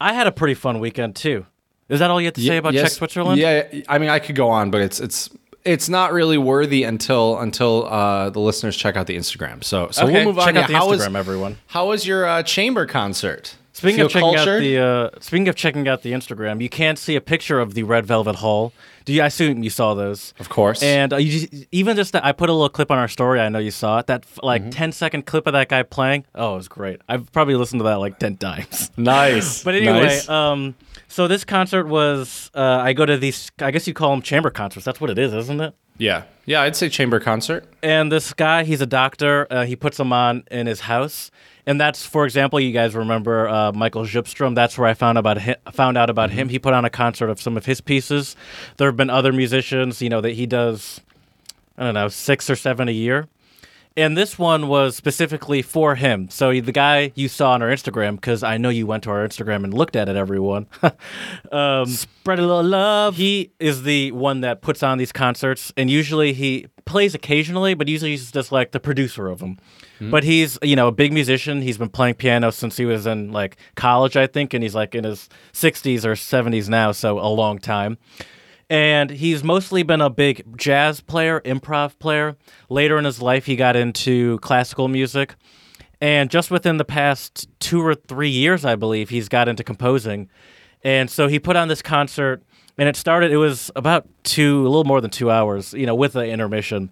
I 0.01 0.15
had 0.15 0.27
a 0.27 0.33
pretty 0.33 0.55
fun 0.55 0.79
weekend 0.81 1.17
too. 1.17 1.45
Is 1.91 1.99
that 1.99 2.09
all 2.11 2.21
you 2.21 2.29
have 2.29 2.35
to 2.35 2.41
say 2.41 2.57
about 2.57 2.73
Yes. 2.73 2.85
Czech 2.85 2.93
Switzerland? 2.93 3.39
Yeah, 3.41 3.65
I 3.89 3.99
mean, 3.99 4.09
I 4.09 4.21
could 4.21 4.37
go 4.37 4.49
on, 4.49 4.71
but 4.71 4.81
it's 4.81 5.01
it's 5.01 5.29
it's 5.65 5.89
not 5.89 6.13
really 6.13 6.39
worthy 6.39 6.85
until 6.85 7.39
until 7.39 7.87
uh, 7.87 8.31
the 8.31 8.41
listeners 8.41 8.77
check 8.77 8.97
out 8.97 9.07
the 9.07 9.17
Instagram. 9.17 9.63
So 9.65 9.89
so 9.91 10.05
Okay, 10.05 10.13
we'll 10.13 10.25
move 10.27 10.39
on. 10.39 10.47
check 10.47 10.57
out 10.57 10.61
Yeah, 10.63 10.67
the 10.69 10.77
how 10.77 10.89
was- 10.89 11.01
Instagram, 11.07 11.17
everyone. 11.17 11.59
How 11.69 11.89
was 11.89 12.07
your 12.07 12.27
uh, 12.27 12.43
chamber 12.43 12.87
concert? 12.87 13.57
Speaking 13.73 13.97
Feel 13.99 14.07
of 14.07 14.13
checking 14.13 14.35
cultured? 14.35 14.57
out 14.57 14.61
the 14.61 14.79
uh, 14.79 15.21
speaking 15.21 15.49
of 15.49 15.55
checking 15.55 15.89
out 15.89 16.03
the 16.03 16.13
Instagram, 16.13 16.61
you 16.61 16.69
can't 16.69 16.99
see 16.99 17.17
a 17.17 17.21
picture 17.21 17.61
of 17.61 17.73
the 17.75 17.83
Red 17.85 18.05
Velvet 18.05 18.37
Hall. 18.37 18.73
Do 19.07 19.13
you? 19.15 19.23
I 19.23 19.27
assume 19.27 19.63
you 19.63 19.71
saw 19.71 19.95
those. 19.95 20.35
of 20.39 20.51
course, 20.51 20.83
And 20.83 21.15
uh, 21.15 21.17
you 21.17 21.47
just, 21.49 21.67
even 21.73 21.97
just 21.97 22.13
that, 22.13 22.23
I 22.23 22.33
put 22.33 22.51
a 22.51 22.53
little 22.53 22.69
clip 22.69 22.91
on 22.91 22.99
our 22.99 23.09
story. 23.09 23.41
I 23.41 23.49
know 23.49 23.59
you 23.59 23.71
saw 23.71 23.99
it. 24.01 24.07
That 24.09 24.27
like 24.43 24.61
Mm-hmm. 24.63 24.71
10 24.71 24.93
second 24.93 25.25
clip 25.25 25.47
of 25.47 25.55
that 25.55 25.69
guy 25.71 25.83
playing. 25.83 26.27
Oh, 26.35 26.53
it 26.55 26.57
was 26.57 26.69
great. 26.69 27.01
I've 27.09 27.33
probably 27.33 27.55
listened 27.55 27.81
to 27.81 27.85
that 27.85 27.95
like 28.01 28.19
10 28.19 28.37
times. 28.37 28.91
nice. 28.99 29.65
But 29.65 29.77
anyway, 29.77 30.03
Nice. 30.03 30.29
um, 30.29 30.75
so 31.11 31.29
this 31.29 31.45
concert 31.45 31.87
was. 31.87 32.51
Uh, 32.55 32.61
I 32.83 32.93
go 32.95 33.05
to 33.05 33.19
these. 33.19 33.51
I 33.59 33.71
guess 33.71 33.87
you 33.87 33.93
call 33.95 34.11
them 34.13 34.23
chamber 34.23 34.51
concerts. 34.51 34.85
That's 34.87 35.01
what 35.01 35.11
it 35.11 35.19
is, 35.19 35.35
isn't 35.35 35.61
it? 35.61 35.75
yeah, 35.99 36.23
yeah, 36.47 36.63
I'd 36.63 36.75
say 36.77 36.89
chamber 36.89 37.21
concert. 37.21 37.67
And 37.83 38.11
this 38.11 38.33
guy, 38.33 38.65
he's 38.65 38.81
a 38.81 38.87
doctor. 38.87 39.47
Uh, 39.51 39.67
he 39.67 39.77
puts 39.77 39.99
them 39.99 40.15
on 40.15 40.45
in 40.51 40.67
his 40.67 40.81
house, 40.81 41.31
and 41.67 41.79
that's, 41.79 42.07
for 42.07 42.25
example, 42.25 42.59
you 42.59 42.73
guys 42.73 42.95
remember 42.95 43.47
uh, 43.49 43.73
Michael 43.73 44.05
Zupstrom. 44.05 44.55
That's 44.55 44.79
where 44.79 44.89
I 44.89 44.95
found 44.95 45.19
about 45.19 45.39
hi- 45.39 45.57
found 45.73 45.99
out 45.99 46.09
about 46.09 46.31
him. 46.31 46.49
He 46.49 46.59
put 46.59 46.73
on 46.73 46.87
a 46.87 46.91
concert 46.91 47.29
of 47.29 47.39
some 47.41 47.57
of 47.59 47.67
his 47.67 47.83
pieces. 47.83 48.35
There 48.79 48.89
have 48.89 48.97
been 48.97 49.11
other 49.11 49.33
musicians, 49.33 50.01
you 50.01 50.09
know, 50.09 50.23
that 50.23 50.33
he 50.33 50.47
does. 50.47 51.03
I 51.77 51.85
don't 51.85 51.95
know, 51.95 52.09
six 52.09 52.49
or 52.49 52.57
seven 52.57 52.89
a 52.89 52.93
year. 52.93 53.29
And 53.97 54.17
this 54.17 54.39
one 54.39 54.69
was 54.69 54.97
specifically 54.97 55.63
for 55.63 55.97
him. 55.97 56.31
So 56.31 56.53
the 56.61 56.73
guy 56.73 57.13
you 57.17 57.29
saw 57.29 57.53
on 57.53 57.63
our 57.63 57.69
Instagram, 57.69 58.15
because 58.15 58.43
I 58.43 58.57
know 58.57 58.69
you 58.69 58.87
went 58.87 59.03
to 59.05 59.11
our 59.11 59.27
Instagram 59.27 59.65
and 59.65 59.75
looked 59.75 59.97
at 59.97 60.09
it, 60.09 60.17
everyone. 60.17 60.67
um, 61.53 61.87
Spread 61.87 62.39
a 62.39 62.43
little 62.43 62.63
love. 62.63 63.17
He 63.17 63.51
is 63.59 63.83
the 63.83 64.13
one 64.13 64.43
that 64.43 64.63
puts 64.63 64.83
on 64.83 64.99
these 64.99 65.11
concerts, 65.11 65.73
and 65.77 65.91
usually 65.91 66.33
he 66.33 66.69
plays 66.85 67.15
occasionally, 67.15 67.75
but 67.75 67.89
usually 67.89 68.13
he's 68.13 68.31
just 68.31 68.53
like 68.53 68.71
the 68.71 68.81
producer 68.81 69.29
of 69.29 69.41
them. 69.41 69.59
But 70.11 70.25
he's, 70.25 70.59
you 70.63 70.77
know, 70.77 70.89
a 70.89 70.93
big 70.93 71.13
musician. 71.13 71.61
He's 71.61 71.77
been 71.77 71.91
playing 71.91 72.15
piano 72.15 72.51
since 72.53 72.79
he 72.79 72.87
was 72.87 73.07
in 73.07 73.33
like 73.33 73.59
college, 73.75 74.17
I 74.17 74.27
think, 74.27 74.55
and 74.55 74.63
he's 74.63 74.75
like 74.75 74.95
in 74.95 75.05
his 75.05 75.29
60s 75.53 76.07
or 76.07 76.13
70s 76.13 76.71
now, 76.71 76.93
so 76.93 77.19
a 77.21 77.29
long 77.29 77.59
time 77.59 77.99
and 78.71 79.11
he's 79.11 79.43
mostly 79.43 79.83
been 79.83 80.01
a 80.01 80.09
big 80.09 80.57
jazz 80.57 81.01
player, 81.01 81.41
improv 81.41 81.99
player. 81.99 82.37
Later 82.69 82.97
in 82.99 83.05
his 83.05 83.21
life, 83.21 83.45
he 83.47 83.57
got 83.57 83.75
into 83.75 84.39
classical 84.39 84.87
music. 84.87 85.35
And 86.01 86.31
just 86.31 86.53
within 86.53 86.77
the 86.77 86.85
past 86.85 87.49
two 87.59 87.85
or 87.85 87.97
three 87.97 88.31
years, 88.31 88.65
I 88.65 88.77
believe, 88.77 89.11
he's 89.11 89.29
got 89.29 89.49
into 89.49 89.65
composing. 89.65 90.31
And 90.83 91.11
so 91.11 91.27
he 91.27 91.41
put 91.41 91.57
on 91.57 91.67
this 91.67 91.83
concert, 91.83 92.43
and 92.79 92.89
it 92.89 92.95
started, 92.97 93.33
it 93.33 93.37
was 93.37 93.73
about 93.75 94.07
two, 94.23 94.63
a 94.63 94.69
little 94.69 94.85
more 94.85 95.01
than 95.01 95.11
two 95.11 95.31
hours, 95.31 95.75
you 95.75 95.85
know, 95.85 95.95
with 95.95 96.13
the 96.13 96.25
intermission. 96.25 96.91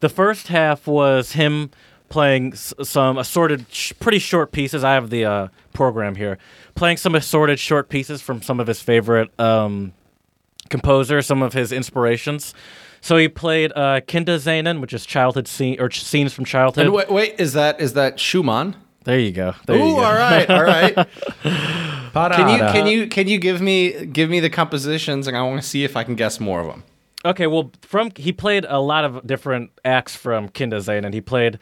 The 0.00 0.08
first 0.08 0.48
half 0.48 0.86
was 0.86 1.32
him 1.32 1.70
playing 2.08 2.54
some 2.54 3.18
assorted, 3.18 3.66
sh- 3.70 3.92
pretty 4.00 4.18
short 4.18 4.52
pieces. 4.52 4.82
I 4.82 4.94
have 4.94 5.10
the 5.10 5.26
uh, 5.26 5.48
program 5.74 6.16
here. 6.16 6.38
Playing 6.74 6.96
some 6.96 7.14
assorted 7.14 7.60
short 7.60 7.90
pieces 7.90 8.22
from 8.22 8.42
some 8.42 8.58
of 8.58 8.66
his 8.66 8.80
favorite 8.80 9.38
um, 9.38 9.92
composer, 10.70 11.20
some 11.20 11.42
of 11.42 11.52
his 11.52 11.72
inspirations. 11.72 12.54
So 13.02 13.16
he 13.16 13.28
played 13.28 13.72
uh, 13.76 14.00
Kinderszenen, 14.00 14.80
which 14.80 14.92
is 14.92 15.04
childhood 15.04 15.46
scene 15.48 15.80
or 15.80 15.88
ch- 15.88 16.02
scenes 16.04 16.32
from 16.32 16.44
childhood. 16.44 16.86
And 16.86 16.94
wait, 16.94 17.10
wait, 17.10 17.34
is 17.38 17.52
that 17.52 17.80
is 17.80 17.92
that 17.94 18.18
Schumann? 18.18 18.76
there 19.04 19.18
you 19.18 19.32
go. 19.32 19.54
There 19.66 19.76
Ooh, 19.76 19.88
you 19.88 19.94
go. 19.96 20.04
all 20.04 20.14
right, 20.14 20.50
all 20.50 20.62
right. 20.62 20.94
Can 22.12 22.48
you 22.48 22.58
can 22.72 22.86
you 22.88 23.06
can 23.06 23.28
you 23.28 23.38
give 23.38 23.60
me 23.60 24.06
give 24.06 24.28
me 24.28 24.40
the 24.40 24.50
compositions 24.50 25.28
and 25.28 25.36
I 25.36 25.42
want 25.42 25.62
to 25.62 25.66
see 25.68 25.84
if 25.84 25.96
I 25.96 26.02
can 26.02 26.16
guess 26.16 26.40
more 26.40 26.60
of 26.60 26.66
them. 26.66 26.82
Okay, 27.24 27.46
well, 27.46 27.70
from 27.82 28.10
he 28.16 28.32
played 28.32 28.66
a 28.68 28.80
lot 28.80 29.04
of 29.04 29.24
different 29.26 29.70
acts 29.84 30.16
from 30.16 30.48
Kinderszenen. 30.48 31.14
He 31.14 31.20
played 31.20 31.60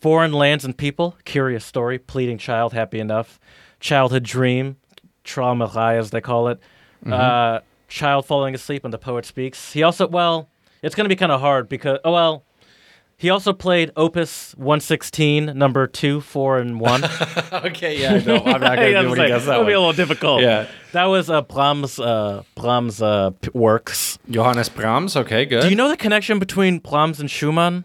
Foreign 0.00 0.32
Lands 0.34 0.64
and 0.66 0.76
People, 0.76 1.16
Curious 1.24 1.64
Story, 1.64 1.98
Pleading 1.98 2.36
Child, 2.36 2.74
Happy 2.74 3.00
Enough, 3.00 3.40
Childhood 3.80 4.24
Dream, 4.24 4.76
Traumerei 5.24 5.96
as 5.98 6.10
they 6.10 6.20
call 6.20 6.48
it, 6.48 6.60
uh, 7.06 7.60
Child 7.88 8.26
Falling 8.26 8.54
Asleep 8.54 8.84
and 8.84 8.92
the 8.92 8.98
Poet 8.98 9.24
Speaks. 9.24 9.72
He 9.72 9.82
also, 9.82 10.06
well, 10.08 10.48
it's 10.82 10.94
going 10.94 11.04
to 11.04 11.08
be 11.08 11.16
kind 11.16 11.32
of 11.32 11.40
hard 11.40 11.68
because, 11.68 11.98
oh, 12.04 12.12
well, 12.12 12.44
he 13.18 13.30
also 13.30 13.52
played 13.54 13.92
Opus 13.96 14.52
116, 14.58 15.56
number 15.56 15.86
2, 15.86 16.20
4, 16.20 16.58
and 16.58 16.78
1. 16.80 17.04
okay, 17.52 17.98
yeah, 18.00 18.18
no, 18.18 18.36
I'm 18.36 18.60
not 18.60 18.60
gonna 18.76 18.76
be 18.76 18.94
able 18.94 19.14
to 19.14 19.20
like- 19.20 19.28
guess 19.28 19.46
that 19.46 19.54
It'll 19.54 19.64
be 19.64 19.72
a 19.72 19.78
little 19.78 19.94
difficult. 19.94 20.42
Yeah. 20.42 20.66
That 20.92 21.04
was 21.04 21.30
uh, 21.30 21.40
Brahms, 21.42 21.98
uh, 21.98 22.42
Brahms 22.56 23.00
uh, 23.00 23.30
works. 23.54 24.18
Johannes 24.30 24.68
Brahms. 24.68 25.16
Okay, 25.16 25.46
good. 25.46 25.62
Do 25.62 25.70
you 25.70 25.76
know 25.76 25.88
the 25.88 25.96
connection 25.96 26.38
between 26.38 26.78
Brahms 26.78 27.18
and 27.20 27.30
Schumann? 27.30 27.84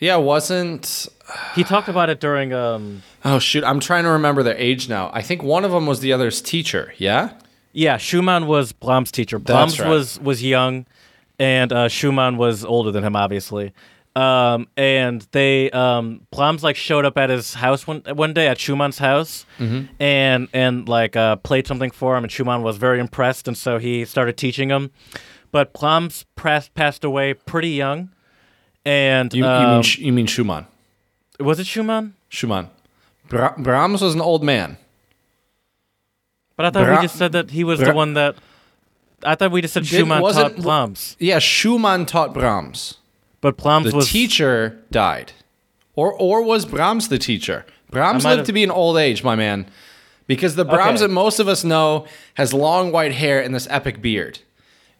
Yeah, 0.00 0.16
wasn't. 0.16 1.06
He 1.54 1.62
talked 1.62 1.88
about 1.88 2.10
it 2.10 2.18
during. 2.18 2.52
Um, 2.52 3.02
Oh 3.24 3.38
shoot, 3.38 3.62
I'm 3.62 3.78
trying 3.78 4.02
to 4.02 4.10
remember 4.10 4.42
their 4.42 4.56
age 4.56 4.88
now. 4.88 5.12
I 5.14 5.22
think 5.22 5.44
one 5.44 5.64
of 5.64 5.70
them 5.70 5.86
was 5.86 6.00
the 6.00 6.12
other's 6.12 6.42
teacher. 6.42 6.92
Yeah. 6.98 7.34
Yeah, 7.72 7.96
Schumann 7.96 8.46
was 8.46 8.72
Brahms' 8.72 9.10
teacher. 9.12 9.38
Brahms 9.38 9.78
right. 9.80 9.88
was 9.88 10.20
was 10.20 10.42
young, 10.42 10.86
and 11.38 11.72
uh, 11.72 11.88
Schumann 11.88 12.36
was 12.36 12.64
older 12.64 12.90
than 12.90 13.04
him, 13.04 13.16
obviously. 13.16 13.72
Um, 14.14 14.68
and 14.76 15.26
they 15.32 15.70
um, 15.70 16.26
Brahms 16.30 16.62
like 16.62 16.76
showed 16.76 17.06
up 17.06 17.16
at 17.16 17.30
his 17.30 17.54
house 17.54 17.86
one 17.86 18.02
one 18.12 18.34
day 18.34 18.46
at 18.46 18.58
Schumann's 18.58 18.98
house, 18.98 19.46
and 19.98 20.48
and 20.52 20.86
like 20.88 21.16
uh, 21.16 21.36
played 21.36 21.66
something 21.66 21.90
for 21.90 22.16
him, 22.16 22.24
and 22.24 22.30
Schumann 22.30 22.62
was 22.62 22.76
very 22.76 23.00
impressed, 23.00 23.48
and 23.48 23.56
so 23.56 23.78
he 23.78 24.04
started 24.04 24.36
teaching 24.36 24.68
him. 24.68 24.90
But 25.50 25.72
Brahms 25.72 26.26
passed 26.36 26.74
passed 26.74 27.04
away 27.04 27.32
pretty 27.34 27.70
young, 27.70 28.10
and 28.84 29.32
You, 29.32 29.44
you 29.44 29.48
um, 29.48 29.72
mean 29.74 29.82
Sch- 29.82 29.98
you 29.98 30.12
mean 30.12 30.26
Schumann? 30.26 30.66
was 31.40 31.58
it 31.58 31.66
Schumann? 31.66 32.14
Schumann. 32.28 32.68
Bra- 33.28 33.54
Brahms 33.56 34.02
was 34.02 34.14
an 34.14 34.20
old 34.20 34.42
man. 34.44 34.76
But 36.56 36.66
I 36.66 36.70
thought 36.70 36.84
Bra- 36.86 36.96
we 36.96 37.02
just 37.02 37.16
said 37.16 37.32
that 37.32 37.50
he 37.50 37.64
was 37.64 37.80
the 37.80 37.92
one 37.94 38.14
that. 38.14 38.36
I 39.24 39.34
thought 39.36 39.52
we 39.52 39.62
just 39.62 39.74
said 39.74 39.86
Schumann 39.86 40.20
wasn't- 40.20 40.56
taught 40.56 40.62
Brahms, 40.64 41.16
Yeah, 41.20 41.38
Schumann 41.38 42.06
taught 42.06 42.34
Brahms. 42.34 42.94
but 43.40 43.56
Brahms 43.56 43.90
The 43.90 43.96
was 43.96 44.08
teacher 44.10 44.78
died, 44.90 45.32
or 45.94 46.12
or 46.12 46.42
was 46.42 46.64
Brahms 46.64 47.08
the 47.08 47.18
teacher? 47.18 47.64
Brahms 47.90 48.24
lived 48.24 48.38
have- 48.38 48.46
to 48.46 48.52
be 48.52 48.64
an 48.64 48.70
old 48.70 48.96
age, 48.98 49.22
my 49.22 49.36
man, 49.36 49.66
because 50.26 50.56
the 50.56 50.64
Brahms 50.64 51.00
Okay. 51.00 51.06
that 51.08 51.12
most 51.12 51.38
of 51.38 51.46
us 51.46 51.62
know 51.62 52.04
has 52.34 52.52
long 52.52 52.90
white 52.90 53.12
hair 53.12 53.40
and 53.40 53.54
this 53.54 53.68
epic 53.70 54.02
beard. 54.02 54.40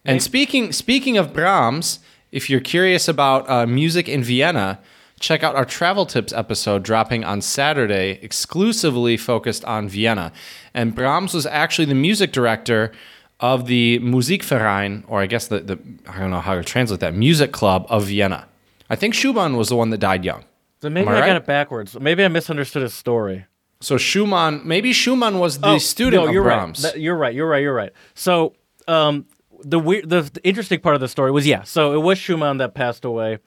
And 0.05 0.23
speaking 0.23 0.73
speaking 0.73 1.17
of 1.19 1.33
Brahms, 1.33 1.99
if 2.31 2.49
you're 2.49 2.61
curious 2.61 3.09
about 3.09 3.49
uh, 3.51 3.67
music 3.67 4.09
in 4.09 4.23
Vienna, 4.23 4.79
check 5.23 5.43
out 5.43 5.55
our 5.55 5.65
travel 5.65 6.05
tips 6.05 6.33
episode 6.33 6.83
dropping 6.83 7.25
on 7.25 7.41
Saturday, 7.41 8.19
exclusively 8.21 9.17
focused 9.17 9.65
on 9.65 9.89
Vienna. 9.89 10.33
And 10.75 10.95
Brahms 10.95 11.33
was 11.33 11.47
actually 11.47 11.87
the 11.87 11.95
music 11.95 12.33
director 12.33 12.93
of 13.41 13.67
the 13.67 13.99
Musikverein, 14.01 15.05
or 15.09 15.21
I 15.21 15.27
guess 15.27 15.47
the, 15.47 15.61
the 15.61 15.79
I 16.07 16.19
don't 16.19 16.31
know 16.31 16.41
how 16.41 16.55
to 16.55 16.63
translate 16.63 17.01
that 17.01 17.15
music 17.15 17.53
club 17.53 17.87
of 17.89 18.05
Vienna. 18.05 18.47
I 18.91 18.97
think 18.97 19.15
Schumann 19.15 19.57
was 19.57 19.69
the 19.69 19.77
one 19.77 19.91
that 19.91 19.99
died 19.99 20.25
young. 20.25 20.45
So 20.83 20.91
maybe 20.91 21.09
I, 21.09 21.23
I 21.23 21.27
got 21.27 21.37
it 21.37 21.47
backwards. 21.47 21.99
Maybe 21.99 22.25
I 22.25 22.29
misunderstood 22.29 22.83
his 22.83 22.93
story. 22.93 23.47
So 23.81 23.97
Schumann, 23.97 24.63
maybe 24.65 24.93
Schumann 24.93 25.39
was 25.39 25.59
the 25.61 25.79
student 25.79 26.21
Oh, 26.21 26.25
no, 26.25 26.29
of 26.29 26.35
you're 26.35 26.43
Brahms. 26.43 26.85
Right. 26.85 26.93
That- 26.95 27.01
you're 27.01 27.17
right. 27.17 27.35
You're 27.35 27.49
right. 27.49 27.63
You're 27.63 27.75
right. 27.75 27.93
So, 28.15 28.55
um, 28.87 29.27
the 29.65 29.79
weird, 29.79 30.09
the, 30.09 30.23
the 30.23 30.43
interesting 30.45 30.81
part 30.81 30.95
of 30.97 31.01
the 31.01 31.09
story 31.09 31.31
was 31.31 31.47
yeah. 31.47 31.63
So 31.63 31.93
it 31.95 31.99
was 32.03 32.19
Schumann 32.19 32.59
that 32.59 32.75
passed 32.75 33.05
away. 33.05 33.39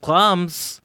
Brahms 0.00 0.80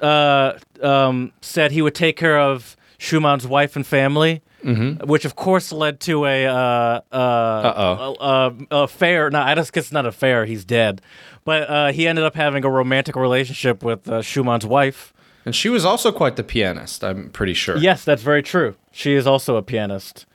uh, 0.00 0.52
um, 0.82 1.32
said 1.40 1.72
he 1.72 1.82
would 1.82 1.94
take 1.94 2.16
care 2.16 2.38
of 2.38 2.76
Schumann's 2.98 3.46
wife 3.46 3.76
and 3.76 3.86
family, 3.86 4.42
Mm-hmm. 4.64 5.06
which 5.06 5.24
of 5.24 5.36
course 5.36 5.70
led 5.70 6.00
to 6.00 6.24
a 6.24 6.46
uh, 6.46 7.00
uh, 7.12 7.16
Uh-oh. 7.16 8.16
a, 8.18 8.76
a 8.76 8.82
affair. 8.82 9.30
No, 9.30 9.38
I 9.40 9.54
just 9.54 9.72
guess 9.72 9.84
it's 9.84 9.92
not 9.92 10.06
affair. 10.06 10.44
He's 10.44 10.64
dead, 10.64 11.00
but 11.44 11.70
uh, 11.70 11.92
he 11.92 12.08
ended 12.08 12.24
up 12.24 12.34
having 12.34 12.64
a 12.64 12.70
romantic 12.70 13.14
relationship 13.14 13.84
with 13.84 14.08
uh, 14.08 14.22
Schumann's 14.22 14.66
wife. 14.66 15.12
and 15.44 15.54
she 15.54 15.68
was 15.68 15.84
also 15.84 16.10
quite 16.10 16.34
the 16.34 16.42
pianist, 16.42 17.04
I'm 17.04 17.30
pretty 17.30 17.54
sure. 17.54 17.76
Yes, 17.76 18.04
that's 18.04 18.22
very 18.22 18.42
true. 18.42 18.74
She 18.90 19.12
is 19.14 19.24
also 19.24 19.54
a 19.54 19.62
pianist. 19.62 20.26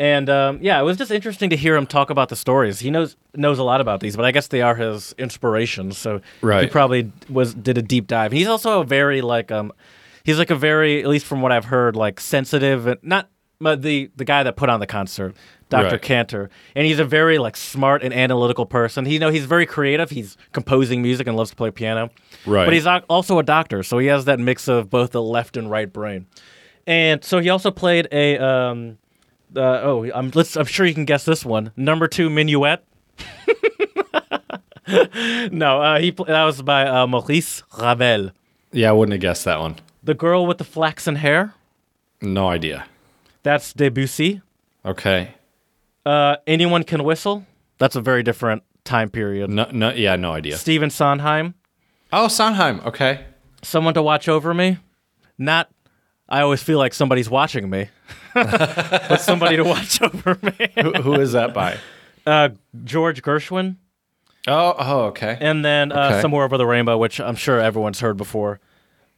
And 0.00 0.30
um, 0.30 0.60
yeah, 0.62 0.80
it 0.80 0.82
was 0.82 0.96
just 0.96 1.10
interesting 1.10 1.50
to 1.50 1.56
hear 1.56 1.76
him 1.76 1.86
talk 1.86 2.08
about 2.08 2.30
the 2.30 2.36
stories. 2.36 2.80
He 2.80 2.90
knows 2.90 3.16
knows 3.34 3.58
a 3.58 3.62
lot 3.62 3.82
about 3.82 4.00
these, 4.00 4.16
but 4.16 4.24
I 4.24 4.30
guess 4.30 4.46
they 4.48 4.62
are 4.62 4.74
his 4.74 5.14
inspirations. 5.18 5.98
So 5.98 6.22
he 6.62 6.68
probably 6.68 7.12
was 7.28 7.52
did 7.52 7.76
a 7.76 7.82
deep 7.82 8.06
dive. 8.06 8.32
He's 8.32 8.48
also 8.48 8.80
a 8.80 8.84
very 8.84 9.20
like 9.20 9.52
um, 9.52 9.74
he's 10.24 10.38
like 10.38 10.48
a 10.48 10.54
very 10.54 11.02
at 11.02 11.06
least 11.06 11.26
from 11.26 11.42
what 11.42 11.52
I've 11.52 11.66
heard 11.66 11.96
like 11.96 12.18
sensitive 12.18 12.86
and 12.86 12.98
not 13.02 13.28
but 13.60 13.82
the 13.82 14.10
the 14.16 14.24
guy 14.24 14.42
that 14.42 14.56
put 14.56 14.70
on 14.70 14.80
the 14.80 14.86
concert, 14.86 15.36
Dr. 15.68 15.90
Right. 15.90 16.00
Cantor, 16.00 16.48
and 16.74 16.86
he's 16.86 16.98
a 16.98 17.04
very 17.04 17.36
like 17.36 17.54
smart 17.54 18.02
and 18.02 18.14
analytical 18.14 18.64
person. 18.64 19.04
He 19.04 19.12
you 19.12 19.18
know 19.18 19.28
he's 19.28 19.44
very 19.44 19.66
creative. 19.66 20.08
He's 20.08 20.38
composing 20.52 21.02
music 21.02 21.26
and 21.26 21.36
loves 21.36 21.50
to 21.50 21.56
play 21.56 21.70
piano. 21.70 22.08
Right. 22.46 22.64
But 22.64 22.72
he's 22.72 22.86
also 22.86 23.38
a 23.38 23.42
doctor, 23.42 23.82
so 23.82 23.98
he 23.98 24.06
has 24.06 24.24
that 24.24 24.40
mix 24.40 24.66
of 24.66 24.88
both 24.88 25.10
the 25.10 25.20
left 25.20 25.58
and 25.58 25.70
right 25.70 25.92
brain. 25.92 26.24
And 26.86 27.22
so 27.22 27.38
he 27.38 27.50
also 27.50 27.70
played 27.70 28.08
a 28.10 28.38
um 28.38 28.96
uh, 29.56 29.80
oh 29.82 30.10
I'm 30.14 30.30
let's 30.34 30.56
I'm 30.56 30.66
sure 30.66 30.86
you 30.86 30.94
can 30.94 31.04
guess 31.04 31.24
this 31.24 31.44
one. 31.44 31.72
Number 31.76 32.08
2 32.08 32.28
Minuet. 32.30 32.80
no, 35.52 35.80
uh, 35.80 35.98
he. 36.00 36.10
That 36.10 36.44
was 36.44 36.62
by 36.62 36.86
uh, 36.86 37.06
Maurice 37.06 37.62
Ravel. 37.78 38.30
Yeah, 38.72 38.90
I 38.90 38.92
wouldn't 38.92 39.12
have 39.12 39.20
guessed 39.20 39.44
that 39.44 39.60
one. 39.60 39.76
The 40.02 40.14
girl 40.14 40.46
with 40.46 40.58
the 40.58 40.64
flaxen 40.64 41.16
hair. 41.16 41.54
No 42.22 42.48
idea. 42.48 42.86
That's 43.42 43.72
Debussy. 43.72 44.42
Okay. 44.84 45.34
Uh, 46.04 46.36
anyone 46.46 46.84
can 46.84 47.04
whistle. 47.04 47.46
That's 47.78 47.96
a 47.96 48.00
very 48.00 48.22
different 48.22 48.62
time 48.84 49.10
period. 49.10 49.50
No, 49.50 49.68
no, 49.72 49.92
yeah, 49.92 50.16
no 50.16 50.32
idea. 50.32 50.56
Stephen 50.56 50.90
Sondheim. 50.90 51.54
Oh, 52.12 52.28
Sondheim. 52.28 52.80
Okay. 52.84 53.24
Someone 53.62 53.94
to 53.94 54.02
watch 54.02 54.28
over 54.28 54.54
me. 54.54 54.78
Not. 55.38 55.70
I 56.30 56.42
always 56.42 56.62
feel 56.62 56.78
like 56.78 56.94
somebody's 56.94 57.28
watching 57.28 57.68
me, 57.68 57.88
but 58.34 59.16
somebody 59.20 59.56
to 59.56 59.64
watch 59.64 60.00
over 60.02 60.38
me. 60.42 60.68
who, 60.80 60.92
who 61.02 61.14
is 61.20 61.32
that 61.32 61.52
by? 61.54 61.78
Uh, 62.26 62.50
George 62.84 63.22
Gershwin, 63.22 63.76
Oh, 64.46 64.74
oh, 64.78 65.00
okay. 65.06 65.36
and 65.40 65.64
then 65.64 65.90
uh, 65.92 66.10
Okay. 66.12 66.20
Somewhere 66.22 66.44
Over 66.44 66.56
the 66.56 66.66
Rainbow, 66.66 66.96
which 66.98 67.20
I'm 67.20 67.34
sure 67.36 67.60
everyone's 67.60 68.00
heard 68.00 68.16
before, 68.16 68.60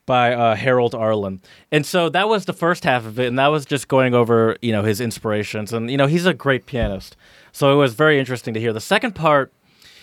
by 0.06 0.32
uh, 0.34 0.54
Harold 0.56 0.94
Arlen. 0.94 1.40
And 1.70 1.84
so 1.86 2.08
that 2.08 2.28
was 2.28 2.44
the 2.46 2.52
first 2.52 2.84
half 2.84 3.04
of 3.06 3.20
it, 3.20 3.26
and 3.26 3.38
that 3.38 3.48
was 3.48 3.64
just 3.66 3.86
going 3.88 4.14
over 4.14 4.56
you 4.62 4.72
know 4.72 4.82
his 4.82 5.00
inspirations, 5.00 5.72
and 5.72 5.90
you 5.90 5.96
know 5.96 6.06
he's 6.06 6.26
a 6.26 6.34
great 6.34 6.66
pianist, 6.66 7.16
so 7.52 7.72
it 7.72 7.76
was 7.76 7.94
very 7.94 8.18
interesting 8.18 8.54
to 8.54 8.60
hear. 8.60 8.72
The 8.72 8.80
second 8.80 9.14
part, 9.14 9.52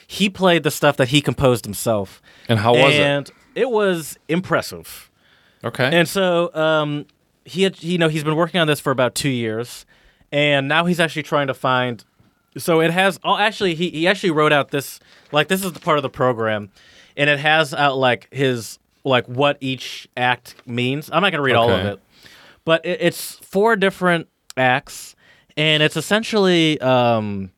he 0.08 0.30
played 0.30 0.64
the 0.64 0.72
stuff 0.72 0.96
that 0.98 1.10
he 1.10 1.22
composed 1.22 1.66
himself, 1.66 2.22
And 2.48 2.60
how 2.60 2.74
was 2.74 2.94
it? 2.94 3.00
and 3.02 3.32
it 3.56 3.70
was 3.72 4.18
impressive. 4.30 5.09
Okay. 5.64 5.90
And 5.92 6.08
so 6.08 6.54
um, 6.56 7.06
he 7.46 7.64
had, 7.64 7.82
you 7.84 7.98
know, 7.98 8.08
he's 8.08 8.24
been 8.24 8.36
working 8.36 8.60
on 8.62 8.68
this 8.68 8.80
for 8.80 8.92
about 8.92 9.16
two 9.16 9.30
years, 9.30 9.86
and 10.32 10.68
now 10.68 10.86
he's 10.86 11.00
actually 11.00 11.24
trying 11.24 11.48
to 11.48 11.54
find. 11.54 12.04
So 12.58 12.82
it 12.82 12.92
has. 12.92 13.20
Oh, 13.24 13.38
actually, 13.38 13.76
he 13.76 13.90
he 13.90 14.08
actually 14.08 14.32
wrote 14.32 14.52
out 14.54 14.72
this 14.72 15.00
like 15.32 15.48
this 15.50 15.64
is 15.64 15.72
the 15.74 15.80
part 15.80 15.98
of 15.98 16.04
the 16.04 16.10
program, 16.10 16.72
and 17.18 17.30
it 17.30 17.40
has 17.40 17.74
out 17.74 17.98
like 17.98 18.28
his 18.32 18.80
like 19.04 19.26
what 19.28 19.58
each 19.62 20.08
act 20.18 20.56
means. 20.66 21.10
I'm 21.12 21.22
not 21.22 21.32
gonna 21.32 21.44
read 21.44 21.56
all 21.56 21.70
of 21.70 21.80
Okay. 21.82 21.90
it, 21.94 22.00
but 22.66 22.86
it, 22.86 23.00
it's 23.02 23.36
four 23.36 23.76
different 23.76 24.28
acts, 24.58 25.16
and 25.58 25.84
it's 25.84 25.96
essentially 25.98 26.80
um, 26.82 27.52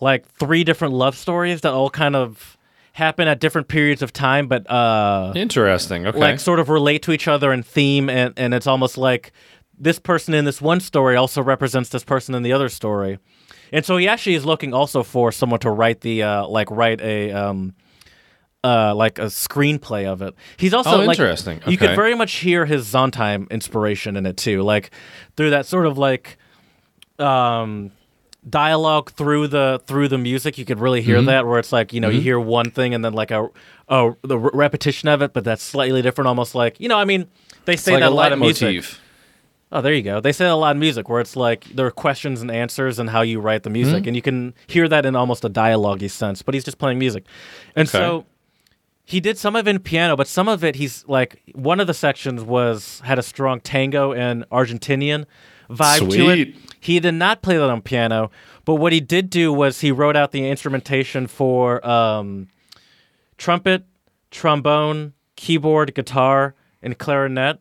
like 0.00 0.26
three 0.26 0.62
different 0.64 0.94
love 0.94 1.16
stories 1.16 1.62
that 1.62 1.72
all 1.72 1.90
kind 1.90 2.14
of 2.16 2.56
happen 3.00 3.26
at 3.28 3.40
different 3.40 3.66
periods 3.68 4.02
of 4.02 4.12
time, 4.12 4.46
but 4.46 4.62
uh, 4.70 5.32
Interesting. 5.34 6.06
Okay. 6.06 6.18
like 6.18 6.38
sort 6.38 6.60
of 6.60 6.68
relate 6.68 7.02
to 7.02 7.12
each 7.12 7.26
other 7.26 7.52
in 7.52 7.62
theme 7.62 8.08
and, 8.08 8.32
and 8.36 8.54
it's 8.54 8.66
almost 8.66 8.96
like 8.96 9.32
this 9.78 9.98
person 9.98 10.34
in 10.34 10.44
this 10.44 10.60
one 10.60 10.78
story 10.80 11.16
also 11.16 11.42
represents 11.42 11.88
this 11.90 12.04
person 12.04 12.34
in 12.34 12.42
the 12.42 12.52
other 12.52 12.68
story 12.68 13.18
and 13.72 13.84
so 13.84 13.96
he 13.96 14.06
actually 14.06 14.34
is 14.36 14.44
looking 14.44 14.74
also 14.74 15.02
for 15.02 15.32
someone 15.32 15.58
to 15.60 15.70
write 15.70 16.00
the 16.02 16.22
uh, 16.22 16.46
like 16.46 16.70
write 16.70 17.00
a 17.00 17.32
um 17.32 17.72
uh 18.62 18.94
like 18.94 19.18
a 19.18 19.28
screenplay 19.30 20.04
of 20.06 20.20
it 20.20 20.34
he's 20.58 20.74
also 20.74 20.90
Oh, 21.00 21.04
like 21.06 21.18
interesting. 21.18 21.62
you 21.66 21.78
could 21.78 21.96
very 21.96 22.14
much 22.14 22.32
hear 22.44 22.66
his 22.66 22.86
Sondheim 22.86 23.46
inspiration 23.50 24.16
in 24.18 24.26
it 24.26 24.36
too 24.36 24.60
like 24.62 24.90
through 25.36 25.50
that 25.56 25.64
sort 25.64 25.86
of 25.86 25.96
like 25.96 26.36
um 27.18 27.90
dialogue 28.48 29.10
through 29.12 29.48
the 29.48 29.80
through 29.86 30.08
the 30.08 30.18
music. 30.18 30.56
You 30.58 30.64
could 30.64 30.80
really 30.80 31.02
hear 31.02 31.16
Mm-hmm. 31.18 31.26
that, 31.26 31.46
where 31.46 31.58
it's 31.58 31.72
like 31.72 31.92
you 31.92 32.00
know 32.00 32.08
you 32.08 32.20
hear 32.20 32.38
one 32.40 32.70
thing 32.70 32.94
and 32.94 33.04
then 33.04 33.12
like 33.12 33.30
a 33.30 33.48
a 33.88 34.12
the 34.22 34.38
repetition 34.38 35.08
of 35.08 35.22
it, 35.22 35.32
but 35.32 35.44
that's 35.44 35.62
slightly 35.62 36.02
different, 36.02 36.28
almost 36.28 36.54
like 36.54 36.80
you 36.80 36.88
know. 36.88 36.96
I 36.98 37.04
mean, 37.04 37.26
they 37.66 37.76
say 37.76 37.92
like 37.92 38.00
that 38.00 38.10
a 38.10 38.14
lot 38.14 38.32
of 38.32 38.38
music. 38.38 38.84
Oh, 39.72 39.80
there 39.80 39.92
you 39.94 40.02
go. 40.02 40.18
They 40.20 40.32
say 40.32 40.46
that 40.46 40.50
a 40.52 40.56
lot 40.56 40.74
of 40.74 40.80
music 40.80 41.08
where 41.08 41.20
it's 41.20 41.36
like 41.36 41.64
there 41.66 41.86
are 41.86 41.92
questions 41.92 42.40
and 42.42 42.50
answers 42.50 42.98
and 42.98 43.08
how 43.08 43.20
you 43.22 43.40
write 43.40 43.62
the 43.62 43.70
music, 43.70 43.98
Mm-hmm. 44.00 44.08
and 44.08 44.16
you 44.16 44.22
can 44.22 44.54
hear 44.66 44.88
that 44.88 45.06
in 45.06 45.14
almost 45.14 45.44
a 45.44 45.48
dialogue 45.48 46.02
sense. 46.08 46.42
But 46.42 46.54
he's 46.54 46.64
just 46.64 46.78
playing 46.78 46.98
music, 46.98 47.24
and 47.76 47.86
Okay. 47.88 47.98
so 47.98 48.26
he 49.04 49.20
did 49.20 49.38
some 49.38 49.54
of 49.56 49.66
it 49.68 49.70
in 49.70 49.78
piano, 49.80 50.16
but 50.16 50.26
some 50.28 50.48
of 50.48 50.64
it 50.64 50.76
he's 50.76 51.04
like 51.06 51.40
one 51.54 51.78
of 51.78 51.86
the 51.86 51.94
sections 51.94 52.42
was 52.42 53.00
had 53.04 53.18
a 53.18 53.22
strong 53.22 53.60
tango 53.60 54.12
and 54.12 54.44
Argentinian 54.50 55.26
vibe 55.70 56.10
to 56.12 56.28
it. 56.30 56.54
He 56.80 56.98
did 57.00 57.12
not 57.14 57.42
play 57.42 57.56
that 57.58 57.68
on 57.70 57.82
piano, 57.82 58.30
but 58.64 58.76
what 58.76 58.92
he 58.92 59.00
did 59.00 59.30
do 59.30 59.52
was 59.52 59.80
he 59.80 59.92
wrote 59.92 60.16
out 60.16 60.32
the 60.32 60.48
instrumentation 60.48 61.26
for 61.26 61.86
um, 61.86 62.48
trumpet, 63.38 63.84
trombone, 64.30 65.12
keyboard, 65.36 65.94
guitar, 65.94 66.54
and 66.82 66.96
clarinet. 66.98 67.60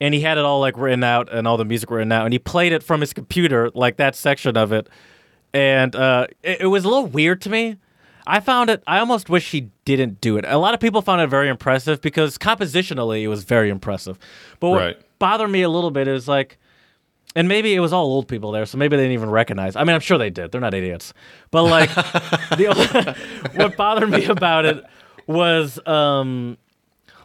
And 0.00 0.12
he 0.12 0.20
had 0.20 0.36
it 0.36 0.44
all 0.44 0.60
like 0.60 0.76
written 0.76 1.02
out 1.02 1.32
and 1.32 1.48
all 1.48 1.56
the 1.56 1.64
music 1.64 1.90
written 1.90 2.12
out, 2.12 2.24
and 2.26 2.32
he 2.34 2.38
played 2.38 2.72
it 2.72 2.82
from 2.82 3.00
his 3.00 3.14
computer, 3.14 3.70
like 3.74 3.96
that 3.96 4.14
section 4.14 4.56
of 4.56 4.70
it. 4.72 4.88
And 5.54 5.96
uh, 5.96 6.26
it, 6.42 6.60
it 6.62 6.66
was 6.66 6.84
a 6.84 6.88
little 6.88 7.06
weird 7.06 7.40
to 7.42 7.50
me. 7.50 7.76
I 8.26 8.40
found 8.40 8.68
it. 8.68 8.82
I 8.86 8.98
almost 8.98 9.30
wish 9.30 9.52
he 9.52 9.70
didn't 9.86 10.20
do 10.20 10.36
it. 10.36 10.44
A 10.46 10.58
lot 10.58 10.74
of 10.74 10.80
people 10.80 11.00
found 11.00 11.22
it 11.22 11.28
very 11.28 11.48
impressive 11.48 12.02
because 12.02 12.36
compositionally 12.36 13.22
it 13.22 13.28
was 13.28 13.44
very 13.44 13.70
impressive. 13.70 14.18
But 14.60 14.68
what 14.70 14.78
Right. 14.80 15.18
bothered 15.18 15.48
me 15.50 15.62
a 15.62 15.68
little 15.70 15.92
bit 15.92 16.08
is 16.08 16.26
like, 16.28 16.58
and 17.36 17.46
maybe 17.46 17.72
it 17.74 17.80
was 17.80 17.92
all 17.92 18.06
old 18.06 18.26
people 18.26 18.50
there, 18.50 18.66
so 18.66 18.76
maybe 18.78 18.96
they 18.96 19.04
didn't 19.04 19.12
even 19.14 19.30
recognize. 19.30 19.76
I 19.76 19.84
mean, 19.84 19.94
I'm 19.94 20.00
sure 20.00 20.18
they 20.18 20.30
did. 20.30 20.50
They're 20.50 20.60
not 20.60 20.74
idiots. 20.74 21.14
But 21.52 21.62
like, 21.64 21.94
the, 21.94 23.16
what 23.54 23.76
bothered 23.76 24.10
me 24.10 24.24
about 24.24 24.64
it 24.64 24.84
was 25.28 25.78
um, 25.86 26.56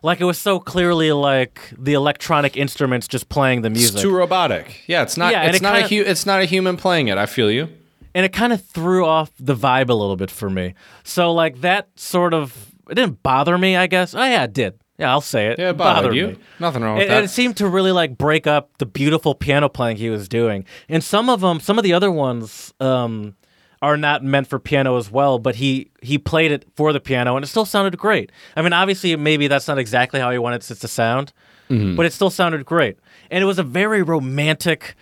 like 0.03 0.21
it 0.21 0.25
was 0.25 0.37
so 0.37 0.59
clearly 0.59 1.11
like 1.11 1.73
the 1.77 1.93
electronic 1.93 2.57
instruments 2.57 3.07
just 3.07 3.29
playing 3.29 3.61
the 3.61 3.69
music. 3.69 3.93
It's 3.95 4.01
too 4.03 4.13
robotic. 4.15 4.83
Yeah, 4.87 5.01
it's 5.03 5.17
not. 5.17 5.31
Yeah, 5.31 5.43
it's 5.43 5.57
it 5.57 5.61
not 5.63 5.73
kinda- 5.79 5.85
a 5.85 6.03
hu- 6.03 6.09
It's 6.09 6.25
not 6.25 6.41
a 6.41 6.45
human 6.45 6.77
playing 6.77 7.07
it. 7.07 7.17
I 7.17 7.25
feel 7.25 7.49
you. 7.51 7.69
and 8.13 8.25
it 8.25 8.33
kind 8.33 8.51
of 8.51 8.61
threw 8.65 9.05
off 9.05 9.31
the 9.39 9.55
vibe 9.55 9.89
a 9.89 9.93
little 9.93 10.17
bit 10.17 10.29
for 10.31 10.49
me. 10.49 10.73
So 11.03 11.31
like 11.33 11.61
that 11.61 11.87
sort 11.95 12.33
of 12.33 12.71
it 12.89 12.95
didn't 12.95 13.23
bother 13.23 13.57
me, 13.57 13.77
I 13.77 13.87
guess. 13.87 14.13
Oh 14.13 14.23
yeah, 14.23 14.43
it 14.43 14.51
did. 14.53 14.73
Yeah, 15.01 15.11
I'll 15.11 15.19
say 15.21 15.47
it. 15.47 15.59
Yeah, 15.59 15.71
it 15.71 15.77
bothered, 15.77 16.11
me. 16.11 16.17
you. 16.19 16.37
Nothing 16.59 16.83
wrong 16.83 16.95
with 16.95 17.03
And, 17.03 17.11
that. 17.11 17.17
and 17.17 17.25
it 17.25 17.29
seemed 17.29 17.57
to 17.57 17.67
really 17.67 17.91
like 17.91 18.17
break 18.17 18.47
up 18.47 18.77
the 18.77 18.85
beautiful 18.85 19.35
piano 19.35 19.67
playing 19.67 19.97
he 19.97 20.09
was 20.09 20.29
doing. 20.29 20.63
And 20.87 21.03
some 21.03 21.29
of 21.29 21.41
them, 21.41 21.59
some 21.59 21.77
of 21.77 21.83
the 21.83 21.93
other 21.93 22.11
ones, 22.11 22.73
um, 22.79 23.35
are 23.81 23.97
not 23.97 24.23
meant 24.23 24.45
for 24.47 24.59
piano 24.59 24.95
as 24.97 25.09
well. 25.11 25.39
But 25.39 25.55
he 25.55 25.89
he 26.01 26.17
played 26.17 26.51
it 26.51 26.65
for 26.75 26.93
the 26.93 26.99
piano, 26.99 27.35
and 27.35 27.43
it 27.43 27.47
still 27.47 27.65
sounded 27.65 27.97
great. 27.97 28.31
I 28.55 28.61
mean, 28.61 28.73
obviously, 28.73 29.15
maybe 29.15 29.47
that's 29.47 29.67
not 29.67 29.79
exactly 29.79 30.19
how 30.19 30.29
he 30.31 30.37
wanted 30.37 30.61
it 30.69 30.75
to 30.79 30.87
sound, 30.87 31.33
Mm-hmm. 31.69 31.95
but 31.95 32.05
it 32.05 32.13
still 32.13 32.29
sounded 32.29 32.65
great. 32.65 32.97
And 33.31 33.41
it 33.41 33.45
was 33.47 33.57
a 33.57 33.63
very 33.63 34.03
romantic, 34.03 34.95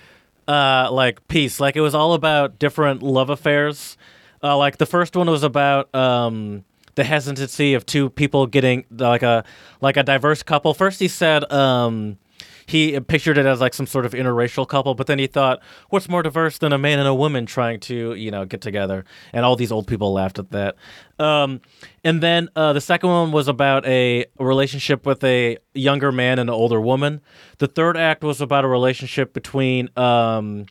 uh, 0.47 0.89
like 0.91 1.27
piece. 1.27 1.59
Like 1.59 1.75
it 1.75 1.81
was 1.81 1.93
all 1.95 2.13
about 2.13 2.57
different 2.59 3.01
love 3.03 3.29
affairs. 3.29 3.97
Uh, 4.41 4.55
like 4.55 4.77
the 4.77 4.85
first 4.85 5.15
one 5.15 5.29
was 5.29 5.43
about 5.43 5.93
um, 5.93 6.63
the 6.99 7.05
hesitancy 7.05 7.73
of 7.75 7.85
two 7.85 8.09
people 8.09 8.45
getting 8.45 8.83
like 8.91 9.23
a 9.23 9.45
like 9.79 9.95
a 9.95 10.03
diverse 10.03 10.43
couple. 10.43 10.73
First, 10.73 10.99
he 10.99 11.07
said 11.07 11.49
um, 11.49 12.17
he 12.65 12.99
pictured 12.99 13.37
it 13.37 13.45
as 13.45 13.61
like 13.61 13.73
some 13.73 13.87
sort 13.87 14.05
of 14.05 14.11
interracial 14.11 14.67
couple, 14.67 14.95
but 14.95 15.07
then 15.07 15.17
he 15.17 15.25
thought, 15.25 15.61
what's 15.87 16.09
more 16.09 16.21
diverse 16.21 16.57
than 16.57 16.73
a 16.73 16.77
man 16.77 16.99
and 16.99 17.07
a 17.07 17.15
woman 17.15 17.45
trying 17.45 17.79
to 17.79 18.13
you 18.15 18.31
know 18.31 18.43
get 18.43 18.59
together? 18.59 19.05
And 19.31 19.45
all 19.45 19.55
these 19.55 19.71
old 19.71 19.87
people 19.87 20.11
laughed 20.11 20.39
at 20.39 20.51
that. 20.51 20.75
Um, 21.19 21.61
and 22.03 22.21
then 22.21 22.49
uh, 22.53 22.73
the 22.73 22.81
second 22.81 23.09
one 23.09 23.31
was 23.31 23.47
about 23.47 23.85
a 23.85 24.25
relationship 24.37 25.05
with 25.05 25.23
a 25.23 25.57
younger 25.73 26.11
man 26.11 26.37
and 26.37 26.49
an 26.49 26.53
older 26.53 26.81
woman. 26.81 27.21
The 27.59 27.67
third 27.67 27.95
act 27.95 28.25
was 28.25 28.41
about 28.41 28.65
a 28.65 28.67
relationship 28.67 29.31
between 29.31 29.89
um, 29.95 30.65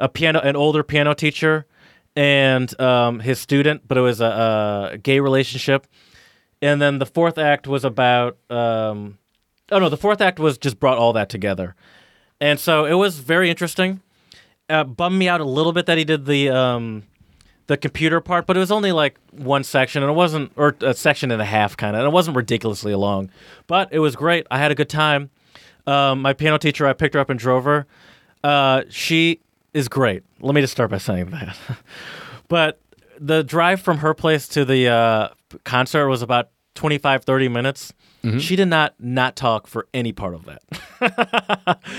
a 0.00 0.08
piano 0.08 0.40
an 0.40 0.56
older 0.56 0.82
piano 0.82 1.14
teacher 1.14 1.66
and 2.14 2.78
um, 2.80 3.20
his 3.20 3.38
student, 3.38 3.86
but 3.86 3.96
it 3.98 4.02
was 4.02 4.20
a, 4.20 4.90
a 4.92 4.98
gay 4.98 5.20
relationship. 5.20 5.86
And 6.60 6.80
then 6.80 6.98
the 6.98 7.06
fourth 7.06 7.38
act 7.38 7.66
was 7.66 7.84
about 7.84 8.38
um, 8.50 9.18
oh 9.70 9.78
no, 9.78 9.88
the 9.88 9.96
fourth 9.96 10.20
act 10.20 10.38
was 10.38 10.58
just 10.58 10.78
brought 10.78 10.98
all 10.98 11.12
that 11.14 11.28
together, 11.28 11.74
and 12.40 12.60
so 12.60 12.84
it 12.84 12.94
was 12.94 13.18
very 13.18 13.50
interesting. 13.50 14.00
Uh, 14.68 14.84
bummed 14.84 15.18
me 15.18 15.28
out 15.28 15.40
a 15.40 15.44
little 15.44 15.72
bit 15.72 15.86
that 15.86 15.98
he 15.98 16.04
did 16.04 16.24
the 16.24 16.50
um, 16.50 17.02
the 17.66 17.76
computer 17.76 18.20
part, 18.20 18.46
but 18.46 18.56
it 18.56 18.60
was 18.60 18.70
only 18.70 18.92
like 18.92 19.18
one 19.32 19.64
section, 19.64 20.02
and 20.02 20.10
it 20.10 20.14
wasn't 20.14 20.52
or 20.56 20.76
a 20.82 20.94
section 20.94 21.32
and 21.32 21.42
a 21.42 21.44
half 21.44 21.76
kind 21.76 21.96
of, 21.96 22.00
and 22.00 22.08
it 22.08 22.12
wasn't 22.12 22.36
ridiculously 22.36 22.94
long, 22.94 23.28
but 23.66 23.88
it 23.90 23.98
was 23.98 24.14
great. 24.14 24.46
I 24.50 24.58
had 24.58 24.70
a 24.70 24.74
good 24.76 24.88
time. 24.88 25.30
Um, 25.86 26.22
my 26.22 26.32
piano 26.32 26.58
teacher, 26.58 26.86
I 26.86 26.92
picked 26.92 27.14
her 27.14 27.20
up 27.20 27.28
and 27.28 27.40
drove 27.40 27.64
her. 27.64 27.86
Uh, 28.44 28.82
she 28.88 29.40
is 29.74 29.88
great. 29.88 30.22
Let 30.40 30.54
me 30.54 30.60
just 30.60 30.72
start 30.72 30.90
by 30.90 30.98
saying 30.98 31.30
that. 31.30 31.56
but 32.48 32.80
the 33.18 33.42
drive 33.42 33.80
from 33.80 33.98
her 33.98 34.14
place 34.14 34.48
to 34.48 34.64
the 34.64 34.88
uh, 34.88 35.28
concert 35.64 36.08
was 36.08 36.22
about 36.22 36.50
25, 36.74 37.24
30 37.24 37.48
minutes. 37.48 37.92
She 38.38 38.54
did 38.54 38.68
not 38.68 38.94
not 39.00 39.34
talk 39.34 39.66
for 39.66 39.88
any 39.92 40.12
part 40.12 40.34
of 40.34 40.44
that. 40.44 40.62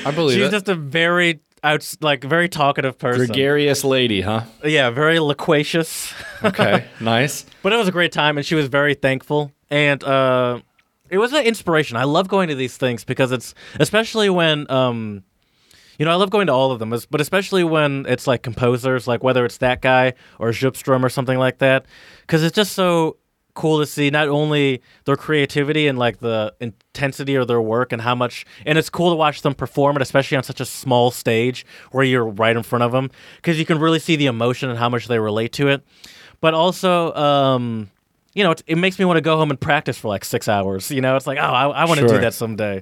I 0.05 0.11
believe 0.11 0.37
She's 0.37 0.47
it. 0.47 0.51
just 0.51 0.69
a 0.69 0.75
very 0.75 1.41
out, 1.63 1.95
like 1.99 2.23
very 2.23 2.47
talkative 2.47 2.97
person. 2.97 3.25
Gregarious 3.25 3.83
lady, 3.83 4.21
huh? 4.21 4.43
Yeah, 4.63 4.89
very 4.89 5.19
loquacious. 5.19 6.13
Okay, 6.41 6.85
nice. 7.01 7.45
But 7.61 7.73
it 7.73 7.75
was 7.75 7.89
a 7.89 7.91
great 7.91 8.13
time, 8.13 8.37
and 8.37 8.45
she 8.45 8.55
was 8.55 8.67
very 8.67 8.93
thankful. 8.93 9.51
And 9.69 10.01
uh, 10.01 10.61
it 11.09 11.17
was 11.17 11.33
an 11.33 11.43
inspiration. 11.43 11.97
I 11.97 12.05
love 12.05 12.29
going 12.29 12.47
to 12.47 12.55
these 12.55 12.77
things 12.77 13.03
because 13.03 13.33
it's 13.33 13.53
especially 13.79 14.29
when 14.29 14.69
um, 14.71 15.23
you 15.97 16.05
know 16.05 16.11
I 16.11 16.15
love 16.15 16.29
going 16.29 16.47
to 16.47 16.53
all 16.53 16.71
of 16.71 16.79
them, 16.79 16.89
but 17.09 17.21
especially 17.21 17.63
when 17.63 18.05
it's 18.07 18.27
like 18.27 18.41
composers, 18.43 19.07
like 19.07 19.23
whether 19.23 19.45
it's 19.45 19.57
that 19.57 19.81
guy 19.81 20.13
or 20.39 20.49
Zupstrom 20.49 21.03
or 21.03 21.09
something 21.09 21.37
like 21.37 21.59
that, 21.59 21.85
because 22.21 22.43
it's 22.43 22.55
just 22.55 22.73
so 22.73 23.17
cool 23.55 23.79
to 23.79 23.85
see 23.85 24.09
not 24.09 24.27
only 24.27 24.81
their 25.05 25.15
creativity 25.15 25.85
and 25.87 25.99
like 25.99 26.17
the 26.19 26.51
intensity 26.59 27.35
of 27.35 27.47
their 27.47 27.61
work 27.61 27.91
and 27.93 28.01
how 28.01 28.15
much 28.15 28.45
and 28.65 28.79
it's 28.79 28.89
cool 28.89 29.11
to 29.11 29.15
watch 29.15 29.43
them 29.43 29.53
perform 29.53 29.95
it 29.95 30.01
especially 30.01 30.35
on 30.35 30.41
such 30.41 30.59
a 30.59 30.65
small 30.65 31.11
stage 31.11 31.63
where 31.91 32.03
you're 32.03 32.25
right 32.25 32.57
in 32.57 32.63
front 32.63 32.81
of 32.81 32.91
them 32.91 33.11
because 33.35 33.59
you 33.59 33.65
can 33.65 33.77
really 33.77 33.99
see 33.99 34.15
the 34.15 34.25
emotion 34.25 34.71
and 34.71 34.79
how 34.79 34.89
much 34.89 35.07
they 35.07 35.19
relate 35.19 35.51
to 35.53 35.67
it. 35.67 35.83
But 36.41 36.55
also 36.55 37.13
um 37.13 37.91
you 38.33 38.43
know 38.43 38.49
it, 38.49 38.63
it 38.65 38.75
makes 38.79 38.97
me 38.97 39.05
want 39.05 39.17
to 39.17 39.21
go 39.21 39.37
home 39.37 39.51
and 39.51 39.61
practice 39.61 39.99
for 39.99 40.07
like 40.07 40.25
six 40.25 40.47
hours 40.47 40.89
you 40.89 41.01
know? 41.01 41.15
It's 41.15 41.27
like 41.27 41.37
oh 41.37 41.41
i, 41.43 41.67
I 41.67 41.85
want 41.85 41.99
to 41.99 42.07
Sure. 42.07 42.17
do 42.17 42.21
that 42.21 42.33
someday 42.33 42.81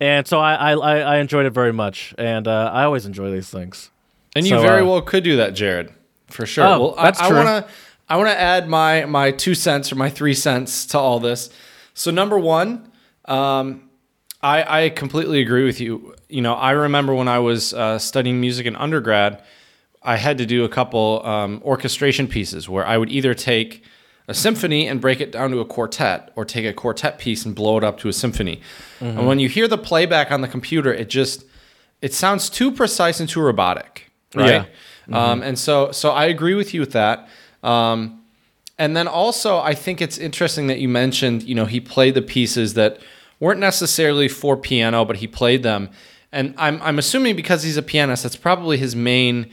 and 0.00 0.26
so 0.26 0.38
I, 0.38 0.72
I 0.72 0.98
I 0.98 1.16
enjoyed 1.18 1.46
it 1.46 1.50
very 1.50 1.72
much 1.72 2.14
and 2.18 2.46
uh, 2.46 2.70
i 2.72 2.84
always 2.84 3.06
enjoy 3.06 3.30
these 3.30 3.48
things 3.50 3.90
And 4.36 4.44
you 4.46 4.56
So, 4.56 4.60
very 4.62 4.82
uh, 4.82 4.86
well 4.86 5.00
could 5.02 5.24
do 5.24 5.36
that, 5.36 5.54
Jared, 5.54 5.88
for 6.28 6.44
sure. 6.46 6.64
Oh, 6.66 6.78
well, 6.80 6.94
that's 7.02 7.20
I, 7.20 7.28
true. 7.28 7.38
I 7.38 7.44
want 7.44 7.66
to 7.66 7.72
I 8.08 8.16
want 8.18 8.28
to 8.28 8.38
add 8.38 8.68
my 8.68 9.04
my 9.06 9.30
two 9.32 9.54
cents 9.54 9.90
or 9.90 9.96
my 9.96 10.10
three 10.10 10.34
cents 10.34 10.86
to 10.86 10.98
all 10.98 11.18
this. 11.20 11.48
So 11.94 12.10
number 12.10 12.38
one, 12.38 12.92
um, 13.24 13.88
I 14.42 14.84
I 14.84 14.90
completely 14.90 15.40
agree 15.40 15.64
with 15.64 15.80
you. 15.80 16.14
You 16.28 16.42
know, 16.42 16.54
I 16.54 16.72
remember 16.72 17.14
when 17.14 17.28
I 17.28 17.38
was 17.38 17.72
uh, 17.72 17.98
studying 17.98 18.40
music 18.40 18.66
in 18.66 18.76
undergrad, 18.76 19.42
I 20.02 20.16
had 20.16 20.36
to 20.38 20.46
do 20.46 20.64
a 20.64 20.68
couple 20.68 21.22
um, 21.24 21.62
orchestration 21.64 22.28
pieces 22.28 22.68
where 22.68 22.86
I 22.86 22.98
would 22.98 23.10
either 23.10 23.34
take 23.34 23.82
a 24.28 24.34
symphony 24.34 24.88
and 24.88 25.00
break 25.00 25.20
it 25.20 25.30
down 25.32 25.50
to 25.52 25.60
a 25.60 25.64
quartet, 25.64 26.32
or 26.36 26.44
take 26.44 26.64
a 26.66 26.72
quartet 26.72 27.18
piece 27.18 27.44
and 27.44 27.54
blow 27.54 27.78
it 27.78 27.84
up 27.84 27.98
to 27.98 28.08
a 28.08 28.12
symphony. 28.12 28.60
And 29.00 29.26
when 29.26 29.38
you 29.38 29.48
hear 29.48 29.68
the 29.68 29.78
playback 29.78 30.30
on 30.30 30.40
the 30.40 30.48
computer, 30.48 30.92
it 30.92 31.08
just 31.08 31.44
it 32.02 32.12
sounds 32.12 32.50
too 32.50 32.70
precise 32.72 33.20
and 33.20 33.28
too 33.28 33.40
robotic, 33.40 34.10
right? 34.34 34.68
Um, 35.12 35.42
and 35.42 35.58
so 35.58 35.92
so 35.92 36.10
I 36.10 36.24
agree 36.26 36.54
with 36.54 36.74
you 36.74 36.80
with 36.80 36.92
that. 36.92 37.28
Um, 37.62 38.22
and 38.78 38.94
then 38.96 39.08
also, 39.08 39.58
I 39.58 39.74
think 39.74 40.02
it's 40.02 40.18
interesting 40.18 40.66
that 40.66 40.78
you 40.80 40.88
mentioned, 40.88 41.42
you 41.44 41.54
know, 41.54 41.64
he 41.64 41.80
played 41.80 42.14
the 42.14 42.22
pieces 42.22 42.74
that 42.74 42.98
weren't 43.40 43.60
necessarily 43.60 44.28
for 44.28 44.56
piano, 44.56 45.04
but 45.04 45.16
he 45.16 45.26
played 45.26 45.62
them. 45.62 45.88
And 46.32 46.54
I'm, 46.58 46.82
I'm 46.82 46.98
assuming 46.98 47.36
because 47.36 47.62
he's 47.62 47.78
a 47.78 47.82
pianist, 47.82 48.22
that's 48.22 48.36
probably 48.36 48.76
his 48.76 48.94
main 48.94 49.50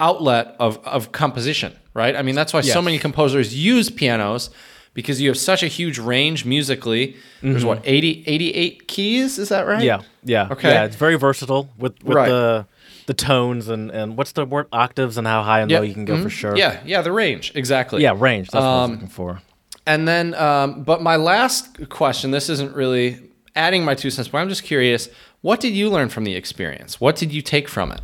outlet 0.00 0.56
of, 0.58 0.78
of 0.84 1.12
composition, 1.12 1.76
right? 1.96 2.14
I 2.14 2.22
mean, 2.22 2.34
that's 2.34 2.52
why 2.52 2.60
so 2.60 2.80
many 2.82 2.98
composers 2.98 3.54
use 3.56 3.90
pianos 3.90 4.50
because 4.94 5.20
you 5.20 5.28
have 5.28 5.36
such 5.38 5.62
a 5.62 5.66
huge 5.66 5.98
range 5.98 6.44
musically. 6.44 7.16
There's 7.42 7.64
what, 7.64 7.80
80, 7.84 8.22
88 8.26 8.88
keys? 8.88 9.38
Is 9.38 9.48
that 9.48 9.66
right? 9.66 9.82
yeah 9.82 10.00
yeah 10.24 10.48
Okay. 10.50 10.70
yeah 10.72 10.84
it's 10.84 10.96
very 10.96 11.16
versatile 11.16 11.68
with 11.78 11.94
with 12.04 12.16
Right. 12.16 12.28
the 12.28 12.66
the 13.06 13.14
tones 13.14 13.68
and 13.68 13.90
and 13.90 14.16
what's 14.16 14.32
the 14.32 14.44
word 14.44 14.66
octaves 14.72 15.16
and 15.18 15.26
how 15.26 15.42
high 15.42 15.60
and 15.60 15.70
Yeah. 15.70 15.78
low 15.78 15.84
you 15.84 15.94
can 15.94 16.04
go 16.04 16.16
for 16.22 16.28
Mhm. 16.28 16.40
sure 16.40 16.56
Yeah, 16.56 16.80
yeah, 16.84 17.02
the 17.02 17.12
range. 17.12 17.52
Exactly. 17.54 18.02
yeah 18.02 18.14
range 18.16 18.48
that's 18.50 18.62
what 18.62 18.68
i 18.68 18.76
was 18.82 18.84
Um, 18.84 18.90
looking 18.92 19.08
for 19.08 19.40
And 19.86 20.08
then, 20.08 20.34
um, 20.34 20.82
but 20.82 21.00
my 21.02 21.14
last 21.16 21.88
question 21.88 22.30
this 22.32 22.48
isn't 22.48 22.74
really 22.74 23.18
adding 23.54 23.84
my 23.84 23.94
two 23.94 24.10
cents, 24.10 24.28
but 24.28 24.38
I'm 24.38 24.48
just 24.48 24.64
curious 24.64 25.08
what 25.42 25.60
did 25.60 25.74
you 25.74 25.88
learn 25.90 26.08
from 26.08 26.24
the 26.24 26.34
experience? 26.34 27.00
What 27.00 27.14
did 27.16 27.30
you 27.32 27.40
take 27.42 27.68
from 27.68 27.92
it? 27.92 28.00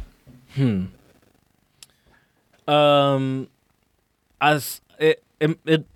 Hmm. 0.54 0.84
Um, 2.72 3.48
as 4.42 4.80
it, 4.98 5.22
it, 5.40 5.58
it 5.64 5.86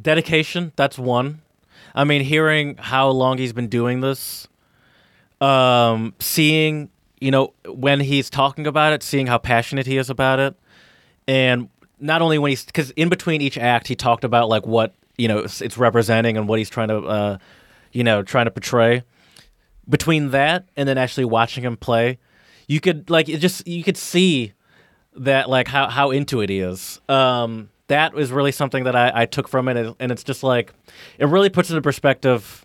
dedication. 0.00 0.72
That's 0.76 0.98
one. 0.98 1.42
I 1.94 2.04
mean, 2.04 2.22
hearing 2.22 2.76
how 2.78 3.10
long 3.10 3.36
he's 3.36 3.52
been 3.52 3.68
doing 3.68 4.00
this, 4.00 4.48
um, 5.40 6.14
seeing 6.20 6.88
you 7.20 7.30
know 7.30 7.52
when 7.66 8.00
he's 8.00 8.30
talking 8.30 8.66
about 8.66 8.94
it, 8.94 9.02
seeing 9.02 9.26
how 9.26 9.36
passionate 9.36 9.86
he 9.86 9.98
is 9.98 10.08
about 10.08 10.38
it, 10.38 10.54
and 11.28 11.68
not 12.00 12.22
only 12.22 12.38
when 12.38 12.50
he's 12.50 12.64
because 12.64 12.90
in 12.92 13.08
between 13.08 13.42
each 13.42 13.58
act 13.58 13.88
he 13.88 13.94
talked 13.94 14.24
about 14.24 14.48
like 14.48 14.66
what 14.66 14.94
you 15.18 15.28
know 15.28 15.38
it's, 15.38 15.60
it's 15.60 15.76
representing 15.76 16.36
and 16.36 16.48
what 16.48 16.58
he's 16.58 16.70
trying 16.70 16.88
to 16.88 16.98
uh, 16.98 17.38
you 17.92 18.04
know 18.04 18.22
trying 18.22 18.46
to 18.46 18.50
portray. 18.50 19.02
Between 19.88 20.30
that 20.30 20.68
and 20.76 20.88
then 20.88 20.96
actually 20.96 21.24
watching 21.24 21.64
him 21.64 21.76
play, 21.76 22.18
you 22.68 22.80
could 22.80 23.10
like 23.10 23.28
it 23.28 23.38
just 23.38 23.66
you 23.66 23.82
could 23.82 23.96
see 23.96 24.52
that 25.16 25.50
like 25.50 25.68
how 25.68 25.88
how 25.88 26.10
into 26.10 26.40
it 26.40 26.48
he 26.48 26.60
is. 26.60 27.00
Um, 27.08 27.68
that 27.92 28.14
was 28.14 28.32
really 28.32 28.52
something 28.52 28.84
that 28.84 28.96
I, 28.96 29.12
I 29.14 29.26
took 29.26 29.46
from 29.48 29.68
it, 29.68 29.94
and 30.00 30.10
it's 30.10 30.24
just 30.24 30.42
like 30.42 30.72
it 31.18 31.26
really 31.26 31.50
puts 31.50 31.68
into 31.68 31.82
perspective 31.82 32.64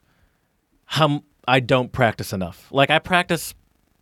how 0.85 1.21
I 1.45 1.59
don't 1.59 1.91
practice 1.91 2.31
enough. 2.31 2.67
Like 2.71 2.89
I 2.89 2.99
practice 2.99 3.53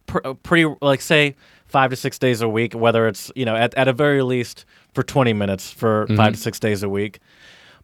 pr- 0.06 0.20
uh, 0.24 0.34
pretty 0.36 0.72
like 0.84 1.02
say 1.02 1.36
five 1.66 1.90
to 1.90 1.96
six 1.96 2.20
days 2.20 2.42
a 2.42 2.48
week, 2.48 2.76
whether 2.76 3.08
it's 3.08 3.32
you 3.36 3.44
know 3.44 3.56
at 3.56 3.74
at 3.74 3.88
a 3.88 3.94
very 3.94 4.22
least 4.22 4.66
for 4.94 5.02
twenty 5.02 5.34
minutes 5.34 5.72
for 5.72 6.06
mm-hmm. 6.06 6.16
five 6.16 6.34
to 6.34 6.40
six 6.40 6.60
days 6.60 6.84
a 6.84 6.90
week. 6.90 7.18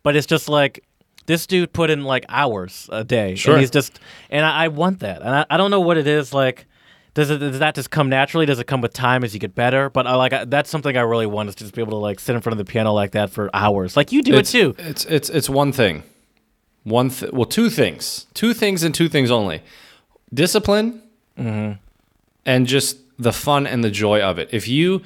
But 0.03 0.15
it's 0.15 0.27
just 0.27 0.47
like 0.47 0.83
this 1.25 1.47
dude 1.47 1.73
put 1.73 1.89
in 1.89 2.03
like 2.03 2.25
hours 2.29 2.89
a 2.91 3.03
day, 3.03 3.33
Sure. 3.33 3.55
and 3.55 3.61
he's 3.61 3.71
just 3.71 3.99
and 4.29 4.45
I, 4.45 4.65
I 4.65 4.67
want 4.67 4.99
that, 4.99 5.21
and 5.21 5.29
I, 5.29 5.45
I 5.49 5.57
don't 5.57 5.71
know 5.71 5.81
what 5.81 5.97
it 5.97 6.05
is 6.05 6.31
like. 6.31 6.67
Does 7.13 7.29
it 7.29 7.39
does 7.39 7.59
that 7.59 7.75
just 7.75 7.91
come 7.91 8.07
naturally? 8.09 8.45
Does 8.45 8.59
it 8.59 8.67
come 8.67 8.79
with 8.81 8.93
time 8.93 9.23
as 9.23 9.33
you 9.33 9.39
get 9.39 9.53
better? 9.53 9.89
But 9.89 10.07
I 10.07 10.15
like 10.15 10.31
I, 10.33 10.45
that's 10.45 10.69
something 10.69 10.95
I 10.95 11.01
really 11.01 11.25
want 11.25 11.49
is 11.49 11.55
to 11.55 11.63
just 11.65 11.75
be 11.75 11.81
able 11.81 11.91
to 11.91 11.97
like 11.97 12.19
sit 12.19 12.35
in 12.35 12.41
front 12.41 12.59
of 12.59 12.65
the 12.65 12.71
piano 12.71 12.93
like 12.93 13.11
that 13.11 13.29
for 13.29 13.49
hours, 13.53 13.97
like 13.97 14.11
you 14.11 14.21
do 14.23 14.33
it's, 14.35 14.53
it 14.53 14.59
too. 14.59 14.75
It's 14.77 15.05
it's 15.05 15.29
it's 15.29 15.49
one 15.49 15.71
thing. 15.73 16.03
One 16.83 17.09
th- 17.09 17.31
well, 17.33 17.45
two 17.45 17.69
things. 17.69 18.25
Two 18.33 18.53
things 18.53 18.81
and 18.83 18.95
two 18.95 19.07
things 19.09 19.29
only. 19.31 19.61
Discipline 20.33 21.01
Mm-hmm. 21.37 21.73
and 22.45 22.67
just 22.67 22.97
the 23.17 23.31
fun 23.31 23.65
and 23.65 23.83
the 23.83 23.89
joy 23.89 24.21
of 24.21 24.37
it. 24.37 24.49
If 24.51 24.67
you 24.67 25.01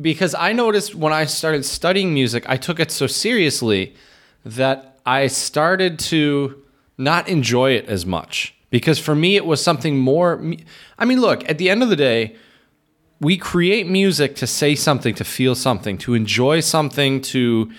because 0.00 0.34
I 0.34 0.52
noticed 0.52 0.94
when 0.94 1.12
I 1.12 1.24
started 1.26 1.64
studying 1.64 2.14
music, 2.14 2.44
I 2.48 2.56
took 2.56 2.80
it 2.80 2.90
so 2.90 3.06
seriously 3.06 3.94
that 4.44 4.98
I 5.06 5.26
started 5.26 5.98
to 6.10 6.62
not 6.98 7.28
enjoy 7.28 7.72
it 7.72 7.86
as 7.86 8.06
much. 8.06 8.54
Because 8.74 8.98
for 8.98 9.14
me, 9.14 9.36
it 9.36 9.46
was 9.46 9.62
something 9.62 9.96
more. 9.96 10.42
I 10.98 11.04
mean, 11.04 11.20
look, 11.20 11.48
at 11.48 11.58
the 11.58 11.70
end 11.70 11.84
of 11.84 11.90
the 11.90 11.94
day, 11.94 12.34
we 13.20 13.36
create 13.36 13.86
music 13.86 14.34
to 14.34 14.48
say 14.48 14.74
something, 14.74 15.14
to 15.14 15.22
feel 15.22 15.54
something, 15.54 15.96
to 15.98 16.14
enjoy 16.14 16.58
something, 16.58 17.20
to 17.20 17.70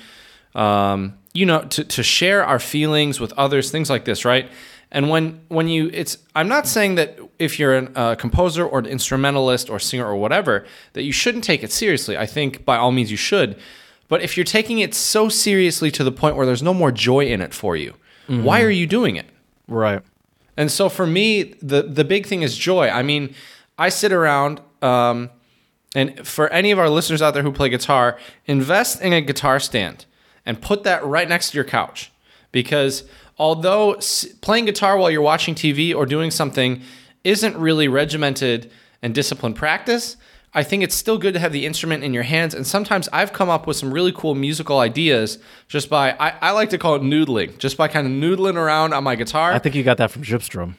um, 0.55 1.17
you 1.33 1.45
know, 1.45 1.63
to, 1.63 1.83
to 1.83 2.01
share 2.01 2.45
our 2.45 2.59
feelings 2.59 3.19
with 3.19 3.33
others, 3.33 3.71
things 3.71 3.89
like 3.89 4.05
this, 4.05 4.23
right? 4.23 4.49
And 4.89 5.09
when 5.09 5.41
when 5.49 5.67
you, 5.67 5.89
it's 5.91 6.17
I'm 6.33 6.47
not 6.47 6.65
saying 6.65 6.95
that 6.95 7.19
if 7.39 7.59
you're 7.59 7.75
a 7.75 7.83
uh, 7.93 8.15
composer 8.15 8.65
or 8.65 8.79
an 8.79 8.85
instrumentalist 8.85 9.69
or 9.69 9.79
singer 9.79 10.07
or 10.07 10.15
whatever 10.15 10.65
that 10.93 11.03
you 11.03 11.11
shouldn't 11.11 11.43
take 11.43 11.61
it 11.61 11.73
seriously. 11.73 12.15
I 12.15 12.25
think 12.25 12.63
by 12.63 12.77
all 12.77 12.93
means 12.93 13.11
you 13.11 13.17
should. 13.17 13.59
But 14.07 14.21
if 14.21 14.37
you're 14.37 14.45
taking 14.45 14.79
it 14.79 14.93
so 14.93 15.27
seriously 15.27 15.91
to 15.91 16.05
the 16.05 16.11
point 16.13 16.37
where 16.37 16.45
there's 16.45 16.63
no 16.63 16.73
more 16.73 16.93
joy 16.93 17.25
in 17.25 17.41
it 17.41 17.53
for 17.53 17.75
you, 17.75 17.95
why 18.43 18.61
are 18.61 18.69
you 18.69 18.87
doing 18.87 19.17
it? 19.17 19.25
Right. 19.67 20.01
And 20.57 20.71
so 20.71 20.89
for 20.89 21.05
me, 21.05 21.55
the 21.61 21.83
the 21.83 22.03
big 22.03 22.25
thing 22.25 22.41
is 22.41 22.57
joy. 22.57 22.89
I 22.89 23.03
mean, 23.03 23.35
I 23.77 23.89
sit 23.89 24.11
around, 24.11 24.61
um, 24.81 25.29
and 25.95 26.25
for 26.25 26.47
any 26.49 26.71
of 26.71 26.79
our 26.79 26.89
listeners 26.89 27.21
out 27.21 27.33
there 27.33 27.43
who 27.43 27.51
play 27.51 27.69
guitar, 27.69 28.17
invest 28.45 29.01
in 29.01 29.13
a 29.13 29.21
guitar 29.21 29.59
stand 29.59 30.05
and 30.45 30.61
put 30.61 30.83
that 30.83 31.05
right 31.05 31.27
next 31.27 31.51
to 31.51 31.55
your 31.57 31.65
couch, 31.65 32.11
because 32.51 33.03
although 33.37 33.99
playing 34.41 34.65
guitar 34.65 34.97
while 34.97 35.11
you're 35.11 35.21
watching 35.21 35.55
TV 35.55 35.93
or 35.93 36.05
doing 36.05 36.31
something 36.31 36.81
isn't 37.23 37.57
really 37.57 37.87
regimented 37.87 38.71
and 39.01 39.13
disciplined 39.13 39.55
practice. 39.55 40.17
I 40.55 40.63
think 40.63 40.81
it's 40.83 40.95
still 40.95 41.17
good 41.17 41.33
to 41.35 41.39
have 41.39 41.51
the 41.51 41.65
instrument 41.65 42.03
in 42.03 42.13
your 42.13 42.23
hands. 42.23 42.53
And 42.55 42.65
sometimes 42.65 43.09
I've 43.11 43.33
come 43.33 43.49
up 43.49 43.67
with 43.67 43.75
some 43.77 43.93
really 43.93 44.13
cool 44.13 44.33
musical 44.35 44.79
ideas 44.79 45.37
just 45.67 45.89
by, 45.89 46.13
I, 46.13 46.29
I 46.41 46.51
like 46.51 46.69
to 46.71 46.77
call 46.77 46.95
it 46.95 47.01
noodling, 47.01 47.57
just 47.57 47.75
by 47.77 47.87
kind 47.89 48.07
of 48.07 48.13
noodling 48.13 48.55
around 48.55 48.93
on 48.93 49.03
my 49.03 49.15
guitar. 49.15 49.51
I 49.51 49.59
think 49.59 49.75
you 49.75 49.83
got 49.83 49.97
that 49.97 50.11
from 50.11 50.23
Gypstrom. 50.23 50.75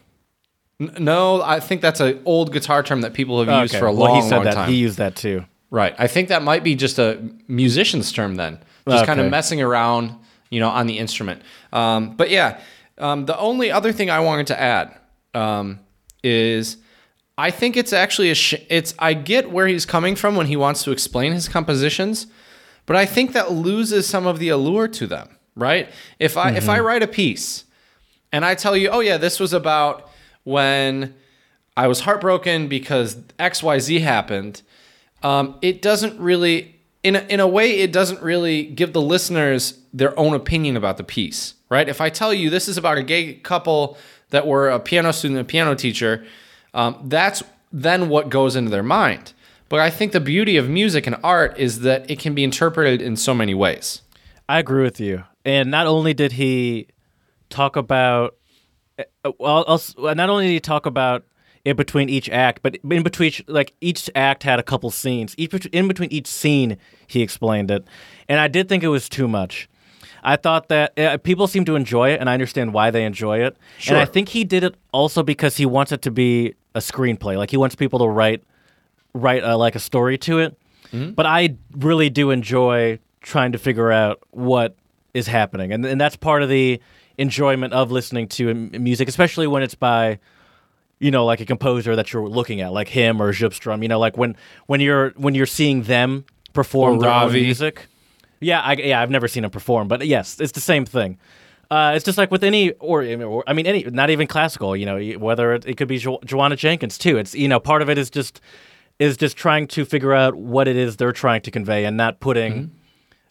N- 0.80 0.94
No, 0.98 1.42
I 1.42 1.60
think 1.60 1.82
that's 1.82 2.00
an 2.00 2.20
old 2.24 2.52
guitar 2.52 2.82
term 2.82 3.02
that 3.02 3.12
people 3.12 3.44
have 3.44 3.62
used 3.62 3.76
for 3.76 3.86
a 3.86 3.92
well, 3.92 4.12
long, 4.12 4.22
he 4.22 4.28
said 4.28 4.36
long 4.36 4.44
that. 4.46 4.54
time. 4.54 4.70
He 4.70 4.76
used 4.76 4.96
that 4.98 5.14
too. 5.14 5.44
right. 5.70 5.94
I 5.98 6.06
think 6.06 6.28
that 6.30 6.42
might 6.42 6.64
be 6.64 6.74
just 6.74 6.98
a 6.98 7.22
musician's 7.46 8.10
term 8.12 8.36
then, 8.36 8.58
just 8.88 9.04
kind 9.04 9.20
of 9.20 9.30
messing 9.30 9.60
around, 9.60 10.14
you 10.50 10.58
know, 10.60 10.68
on 10.70 10.86
the 10.86 10.98
instrument. 10.98 11.42
Um, 11.72 12.16
but 12.16 12.30
yeah, 12.30 12.60
um, 12.98 13.26
the 13.26 13.38
only 13.38 13.70
other 13.70 13.92
thing 13.92 14.08
I 14.08 14.20
wanted 14.20 14.46
to 14.48 14.58
add 14.60 14.96
um, 15.34 15.80
is 16.24 16.78
I 17.38 17.50
think 17.50 17.76
it's 17.76 17.92
actually 17.92 18.30
a 18.30 18.34
sh- 18.34 18.54
it's 18.70 18.94
I 18.98 19.14
get 19.14 19.50
where 19.50 19.66
he's 19.66 19.84
coming 19.84 20.16
from 20.16 20.36
when 20.36 20.46
he 20.46 20.56
wants 20.56 20.82
to 20.84 20.90
explain 20.90 21.32
his 21.32 21.48
compositions, 21.48 22.26
but 22.86 22.96
I 22.96 23.04
think 23.04 23.32
that 23.32 23.52
loses 23.52 24.06
some 24.06 24.26
of 24.26 24.38
the 24.38 24.48
allure 24.48 24.88
to 24.88 25.06
them, 25.06 25.28
right? 25.54 25.90
If 26.18 26.36
I 26.36 26.52
if 26.52 26.68
I 26.68 26.80
write 26.80 27.02
a 27.02 27.06
piece 27.06 27.64
and 28.32 28.44
I 28.44 28.54
tell 28.54 28.76
you, 28.76 28.88
"Oh 28.88 29.00
yeah, 29.00 29.18
this 29.18 29.38
was 29.38 29.52
about 29.52 30.08
when 30.44 31.14
I 31.76 31.88
was 31.88 32.00
heartbroken 32.00 32.68
because 32.68 33.16
XYZ 33.38 34.00
happened." 34.00 34.62
Um, 35.22 35.58
it 35.60 35.82
doesn't 35.82 36.18
really 36.18 36.76
in 37.02 37.16
a, 37.16 37.20
in 37.28 37.40
a 37.40 37.46
way 37.46 37.78
it 37.78 37.92
doesn't 37.92 38.22
really 38.22 38.64
give 38.64 38.92
the 38.92 39.00
listeners 39.02 39.78
their 39.92 40.18
own 40.18 40.34
opinion 40.34 40.76
about 40.76 40.96
the 40.96 41.04
piece, 41.04 41.54
right? 41.68 41.88
If 41.88 42.00
I 42.00 42.08
tell 42.08 42.32
you 42.32 42.48
this 42.48 42.66
is 42.66 42.78
about 42.78 42.96
a 42.96 43.02
gay 43.02 43.34
couple 43.34 43.98
that 44.30 44.46
were 44.46 44.70
a 44.70 44.80
piano 44.80 45.12
student 45.12 45.38
and 45.38 45.46
a 45.46 45.48
piano 45.48 45.74
teacher, 45.74 46.24
um, 46.76 47.00
that's 47.04 47.42
then 47.72 48.08
what 48.08 48.28
goes 48.28 48.54
into 48.54 48.70
their 48.70 48.82
mind. 48.84 49.32
But 49.68 49.80
I 49.80 49.90
think 49.90 50.12
the 50.12 50.20
beauty 50.20 50.56
of 50.56 50.68
music 50.68 51.08
and 51.08 51.16
art 51.24 51.58
is 51.58 51.80
that 51.80 52.08
it 52.08 52.20
can 52.20 52.34
be 52.34 52.44
interpreted 52.44 53.02
in 53.02 53.16
so 53.16 53.34
many 53.34 53.54
ways. 53.54 54.02
I 54.48 54.60
agree 54.60 54.84
with 54.84 55.00
you. 55.00 55.24
And 55.44 55.70
not 55.70 55.88
only 55.88 56.14
did 56.14 56.32
he 56.32 56.86
talk 57.50 57.74
about, 57.74 58.36
uh, 58.98 59.32
well, 59.40 59.64
also, 59.64 60.14
not 60.14 60.28
only 60.28 60.46
did 60.46 60.52
he 60.52 60.60
talk 60.60 60.86
about 60.86 61.24
in 61.64 61.76
between 61.76 62.08
each 62.08 62.28
act, 62.28 62.62
but 62.62 62.76
in 62.76 63.02
between, 63.02 63.28
each, 63.28 63.44
like 63.48 63.74
each 63.80 64.08
act 64.14 64.44
had 64.44 64.60
a 64.60 64.62
couple 64.62 64.90
scenes. 64.90 65.34
Each 65.36 65.52
in 65.66 65.88
between 65.88 66.12
each 66.12 66.28
scene, 66.28 66.76
he 67.08 67.22
explained 67.22 67.72
it, 67.72 67.84
and 68.28 68.38
I 68.38 68.46
did 68.46 68.68
think 68.68 68.84
it 68.84 68.88
was 68.88 69.08
too 69.08 69.26
much. 69.26 69.68
I 70.22 70.36
thought 70.36 70.68
that 70.68 70.98
uh, 70.98 71.18
people 71.18 71.46
seem 71.46 71.64
to 71.66 71.76
enjoy 71.76 72.10
it, 72.10 72.20
and 72.20 72.28
I 72.28 72.34
understand 72.34 72.72
why 72.72 72.90
they 72.90 73.04
enjoy 73.04 73.44
it. 73.44 73.56
Sure. 73.78 73.94
And 73.94 74.02
I 74.02 74.06
think 74.06 74.28
he 74.28 74.42
did 74.44 74.64
it 74.64 74.74
also 74.92 75.22
because 75.22 75.56
he 75.56 75.66
wants 75.66 75.92
it 75.92 76.02
to 76.02 76.10
be 76.10 76.54
a 76.76 76.80
screenplay. 76.80 77.36
Like 77.36 77.50
he 77.50 77.56
wants 77.56 77.74
people 77.74 77.98
to 78.00 78.06
write 78.06 78.44
write 79.14 79.42
uh, 79.42 79.56
like 79.56 79.74
a 79.74 79.80
story 79.80 80.18
to 80.18 80.38
it. 80.38 80.56
But 81.14 81.26
I 81.26 81.56
really 81.72 82.10
do 82.10 82.30
enjoy 82.30 83.00
trying 83.20 83.52
to 83.52 83.58
figure 83.58 83.90
out 83.90 84.20
what 84.30 84.76
is 85.14 85.26
happening, 85.26 85.72
and 85.72 85.84
and 85.84 86.00
that's 86.00 86.16
part 86.16 86.42
of 86.42 86.48
the 86.48 86.80
enjoyment 87.18 87.72
of 87.72 87.90
listening 87.90 88.28
to 88.28 88.54
music, 88.54 89.08
especially 89.08 89.46
when 89.46 89.62
it's 89.62 89.74
by 89.74 90.18
you 91.00 91.10
know 91.10 91.24
like 91.24 91.40
a 91.40 91.44
composer 91.46 91.96
that 91.96 92.12
you're 92.12 92.28
looking 92.28 92.60
at, 92.60 92.72
like 92.72 92.88
him 92.88 93.20
or 93.20 93.32
Gypstrom. 93.32 93.82
You 93.82 93.88
know, 93.88 93.98
like 93.98 94.16
when 94.16 94.36
when 94.66 94.80
you're 94.80 95.10
when 95.16 95.34
you're 95.34 95.46
seeing 95.46 95.82
them 95.82 96.24
perform 96.52 96.98
their 97.00 97.10
own 97.10 97.32
music. 97.32 97.86
Yeah, 98.40 98.60
I, 98.60 98.74
yeah, 98.74 99.00
I've 99.00 99.10
never 99.10 99.28
seen 99.28 99.44
him 99.44 99.50
perform, 99.50 99.88
but 99.88 100.06
yes, 100.06 100.38
it's 100.40 100.52
the 100.52 100.60
same 100.60 100.84
thing. 100.84 101.18
Uh, 101.70 101.92
it's 101.96 102.04
just 102.04 102.16
like 102.18 102.30
with 102.30 102.44
any, 102.44 102.70
or, 102.72 103.02
or 103.04 103.44
I 103.46 103.52
mean, 103.52 103.66
any, 103.66 103.82
not 103.84 104.10
even 104.10 104.26
classical. 104.26 104.76
You 104.76 104.86
know, 104.86 105.00
whether 105.18 105.54
it, 105.54 105.66
it 105.66 105.76
could 105.76 105.88
be 105.88 105.98
jo- 105.98 106.20
Joanna 106.24 106.56
Jenkins 106.56 106.96
too. 106.98 107.16
It's 107.18 107.34
you 107.34 107.48
know, 107.48 107.58
part 107.60 107.82
of 107.82 107.90
it 107.90 107.98
is 107.98 108.08
just 108.10 108.40
is 108.98 109.16
just 109.16 109.36
trying 109.36 109.66
to 109.68 109.84
figure 109.84 110.14
out 110.14 110.34
what 110.36 110.68
it 110.68 110.76
is 110.76 110.96
they're 110.96 111.12
trying 111.12 111.40
to 111.42 111.50
convey 111.50 111.84
and 111.84 111.96
not 111.96 112.18
putting 112.20 112.70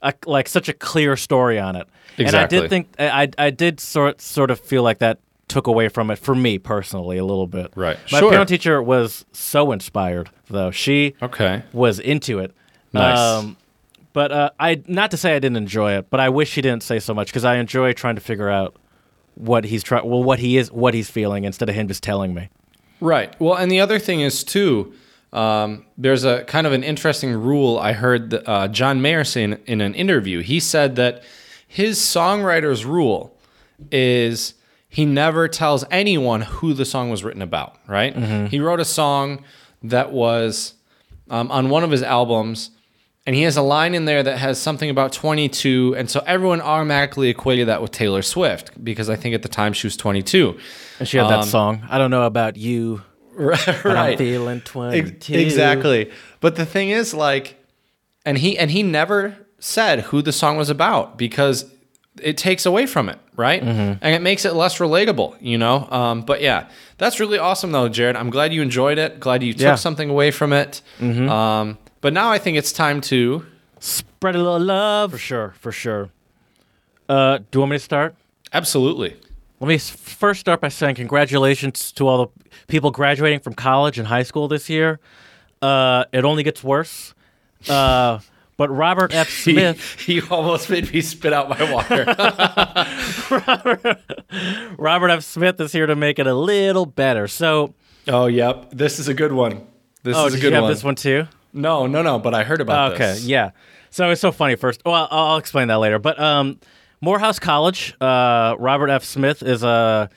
a, 0.01 0.13
like 0.25 0.47
such 0.47 0.69
a 0.69 0.73
clear 0.73 1.15
story 1.15 1.57
on 1.59 1.75
it. 1.75 1.87
And 2.17 2.35
I 2.35 2.45
did 2.45 2.69
think 2.69 2.87
I 2.99 3.29
I 3.37 3.49
did 3.49 3.79
sort 3.79 4.21
sort 4.21 4.51
of 4.51 4.59
feel 4.59 4.83
like 4.83 4.99
that 4.99 5.19
took 5.47 5.67
away 5.67 5.87
from 5.89 6.09
it 6.11 6.17
for 6.17 6.33
me 6.35 6.57
personally 6.57 7.17
a 7.17 7.23
little 7.25 7.47
bit. 7.47 7.71
Right. 7.75 7.97
My 8.11 8.19
Sure. 8.19 8.31
piano 8.31 8.45
teacher 8.45 8.81
was 8.81 9.25
so 9.31 9.71
inspired 9.71 10.29
though. 10.49 10.71
She 10.71 11.15
Okay. 11.21 11.63
was 11.71 11.99
into 11.99 12.39
it. 12.39 12.51
Nice. 12.93 13.45
But 14.15 14.31
uh, 14.31 14.49
I 14.57 14.81
not 14.87 15.11
to 15.11 15.17
say 15.17 15.35
I 15.35 15.39
didn't 15.39 15.57
enjoy 15.57 15.97
it, 15.97 16.09
but 16.09 16.21
I 16.21 16.29
wish 16.29 16.55
he 16.55 16.61
didn't 16.61 16.83
say 16.83 16.99
so 16.99 17.13
much 17.13 17.27
because 17.27 17.43
I 17.43 17.57
enjoy 17.57 17.91
trying 17.91 18.15
to 18.15 18.21
figure 18.21 18.49
out 18.49 18.77
what 19.35 19.65
he's 19.65 19.83
trying. 19.83 20.09
Well, 20.09 20.23
what 20.23 20.39
he 20.39 20.55
is, 20.55 20.71
what 20.71 20.93
he's 20.93 21.11
feeling, 21.11 21.43
instead 21.43 21.67
of 21.67 21.75
him 21.75 21.89
just 21.89 22.01
telling 22.01 22.33
me. 22.33 22.47
Right. 23.01 23.37
Well, 23.41 23.55
and 23.55 23.69
the 23.69 23.81
other 23.81 23.99
thing 23.99 24.21
is 24.21 24.45
too. 24.45 24.93
Um, 25.33 25.85
there's 25.97 26.23
a 26.23 26.45
kind 26.45 26.65
of 26.65 26.71
an 26.71 26.81
interesting 26.81 27.33
rule 27.33 27.77
I 27.77 27.91
heard 27.91 28.29
that, 28.29 28.49
uh, 28.49 28.69
John 28.69 29.01
Mayer 29.01 29.25
say 29.25 29.43
in, 29.43 29.59
in 29.65 29.81
an 29.81 29.93
interview. 29.93 30.39
He 30.39 30.61
said 30.61 30.95
that 30.95 31.21
his 31.67 31.99
songwriter's 31.99 32.85
rule 32.85 33.37
is 33.91 34.53
he 34.87 35.05
never 35.05 35.49
tells 35.49 35.83
anyone 35.91 36.39
who 36.39 36.73
the 36.73 36.85
song 36.85 37.09
was 37.09 37.21
written 37.21 37.41
about. 37.41 37.75
Right. 37.85 38.15
He 38.47 38.61
wrote 38.61 38.79
a 38.79 38.85
song 38.85 39.43
that 39.83 40.13
was 40.13 40.75
um, 41.29 41.51
on 41.51 41.69
one 41.69 41.83
of 41.83 41.91
his 41.91 42.01
albums, 42.01 42.71
and 43.25 43.35
he 43.35 43.41
has 43.43 43.57
a 43.57 43.61
line 43.61 43.95
in 43.95 44.05
there 44.05 44.21
that 44.23 44.37
has 44.37 44.59
something 44.61 44.89
about 44.89 45.11
22, 45.11 45.95
and 45.97 46.09
so 46.09 46.21
everyone 46.27 46.61
automatically 46.61 47.29
equated 47.29 47.67
that 47.67 47.81
with 47.81 47.91
Taylor 47.91 48.21
Swift 48.21 48.71
because 48.83 49.09
I 49.09 49.15
think 49.15 49.33
at 49.35 49.41
the 49.41 49.49
time 49.49 49.73
she 49.73 49.87
was 49.87 49.97
22. 49.97 50.57
And 50.99 51.07
she 51.07 51.17
had 51.17 51.29
that 51.29 51.45
song. 51.45 51.85
I 51.89 51.97
don't 51.97 52.11
know 52.11 52.23
about 52.25 52.55
you. 52.57 53.01
right. 53.33 53.59
But 53.83 53.97
I'm 53.97 54.17
feeling 54.17 54.57
Ex- 54.59 54.69
22. 54.71 55.33
Exactly. 55.33 56.11
But 56.39 56.55
the 56.55 56.65
thing 56.65 56.89
is, 56.89 57.13
like, 57.13 57.57
and 58.25 58.37
he 58.37 58.57
and 58.57 58.71
he 58.71 58.81
never 58.83 59.35
said 59.59 60.01
who 60.01 60.21
the 60.21 60.31
song 60.31 60.55
was 60.57 60.69
about 60.69 61.17
because 61.17 61.65
it 62.21 62.37
takes 62.37 62.65
away 62.65 62.85
from 62.85 63.09
it, 63.09 63.19
right? 63.35 63.61
Mm-hmm. 63.61 63.97
And 64.01 64.15
it 64.15 64.21
makes 64.21 64.45
it 64.45 64.53
less 64.53 64.77
relatable, 64.77 65.35
you 65.41 65.57
know. 65.57 65.85
Um, 65.91 66.21
but 66.21 66.39
yeah, 66.41 66.69
that's 66.97 67.19
really 67.19 67.37
awesome, 67.37 67.71
though, 67.73 67.89
Jared. 67.89 68.15
I'm 68.15 68.29
glad 68.29 68.53
you 68.53 68.61
enjoyed 68.61 68.97
it. 68.97 69.19
Glad 69.19 69.43
you 69.43 69.51
took 69.51 69.61
Yeah. 69.61 69.75
something 69.75 70.09
away 70.09 70.31
from 70.31 70.53
it. 70.53 70.81
Um, 71.01 71.77
but 72.05 72.13
now 72.13 72.31
I 72.31 72.37
think 72.37 72.55
it's 72.55 72.71
time 72.71 73.01
to. 73.01 73.47
Spread 73.79 74.35
a 74.35 74.37
little 74.37 74.59
love. 74.59 75.09
For 75.09 75.17
sure, 75.17 75.55
for 75.57 75.71
sure. 75.71 76.11
Uh, 77.09 77.39
do 77.39 77.45
you 77.53 77.59
want 77.61 77.71
me 77.71 77.77
to 77.77 77.83
start? 77.83 78.15
Absolutely. 78.53 79.15
Let 79.59 79.67
me 79.67 79.79
first 79.79 80.39
start 80.39 80.61
by 80.61 80.69
saying 80.69 80.93
congratulations 80.93 81.91
to 81.93 82.07
all 82.07 82.27
the 82.27 82.31
people 82.67 82.91
graduating 82.91 83.39
from 83.39 83.55
college 83.55 83.97
and 83.97 84.07
high 84.07 84.21
school 84.21 84.47
this 84.47 84.69
year. 84.69 84.99
Uh, 85.63 86.05
it 86.13 86.25
only 86.25 86.43
gets 86.43 86.63
worse. 86.63 87.15
Uh, 87.67 88.19
but 88.55 88.69
Robert 88.69 89.11
F. 89.11 89.27
Smith, 89.31 89.99
He, 89.99 90.19
he 90.19 90.29
almost 90.29 90.69
made 90.69 90.93
me 90.93 91.01
spit 91.01 91.33
out 91.33 91.49
my 91.49 91.73
water. 91.73 92.05
Robert 94.77 95.09
F. 95.09 95.23
Smith 95.23 95.59
is 95.59 95.71
here 95.71 95.87
to 95.87 95.95
make 95.95 96.19
it 96.19 96.27
a 96.27 96.35
little 96.35 96.85
better. 96.85 97.27
So, 97.27 97.73
oh, 98.07 98.27
yep. 98.27 98.69
This 98.69 98.99
is 98.99 99.07
a 99.07 99.15
good 99.15 99.31
one. 99.31 99.65
This 100.03 100.15
oh, 100.15 100.27
is 100.27 100.33
a 100.33 100.37
did 100.37 100.41
good 100.43 100.49
you 100.49 100.53
have 100.53 100.63
one. 100.65 100.71
this 100.71 100.83
one 100.83 100.93
too? 100.93 101.25
No, 101.55 101.87
no, 101.87 102.01
no. 102.01 102.19
But 102.19 102.33
I 102.35 102.43
heard 102.43 102.61
about 102.61 102.93
Okay, 102.93 103.05
this. 103.13 103.25
yeah. 103.25 103.51
So 103.89 104.09
it's 104.11 104.21
so 104.21 104.31
funny. 104.31 104.55
First, 104.55 104.81
well, 104.85 105.07
I'll, 105.09 105.27
I'll 105.31 105.37
explain 105.37 105.67
that 105.69 105.77
later. 105.79 105.97
But 105.99 106.19
um, 106.19 106.59
Morehouse 107.01 107.39
College, 107.39 107.95
uh, 108.01 108.55
Robert 108.59 108.89
F. 108.89 109.03
Smith 109.03 109.41
is 109.41 109.63
a 109.63 110.09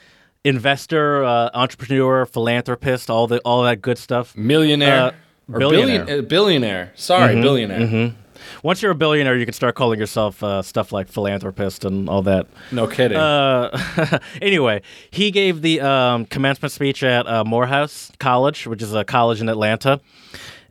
investor, 0.44 1.24
uh, 1.24 1.50
entrepreneur, 1.54 2.26
philanthropist, 2.26 3.10
all 3.10 3.26
the 3.26 3.38
all 3.40 3.62
that 3.62 3.80
good 3.80 3.98
stuff. 3.98 4.36
Millionaire. 4.36 5.00
Uh, 5.02 5.12
or 5.52 5.58
billionaire. 5.60 6.04
billion- 6.04 6.24
uh, 6.24 6.28
billionaire. 6.28 6.92
Sorry, 6.94 7.34
billionaire. 7.40 8.14
Once 8.62 8.80
you're 8.82 8.92
a 8.92 8.94
billionaire, 8.94 9.36
you 9.36 9.44
can 9.44 9.52
start 9.52 9.74
calling 9.74 9.98
yourself 9.98 10.42
uh, 10.42 10.62
stuff 10.62 10.90
like 10.92 11.08
philanthropist 11.08 11.84
and 11.84 12.08
all 12.08 12.22
that. 12.22 12.46
No 12.72 12.86
kidding. 12.86 13.18
Uh, 13.18 14.18
anyway, 14.42 14.80
he 15.10 15.30
gave 15.30 15.60
the 15.60 15.80
um, 15.80 16.24
commencement 16.26 16.72
speech 16.72 17.02
at 17.02 17.26
uh, 17.26 17.44
Morehouse 17.44 18.10
College, 18.18 18.66
which 18.66 18.80
is 18.82 18.94
a 18.94 19.04
college 19.04 19.40
in 19.40 19.48
Atlanta, 19.48 20.00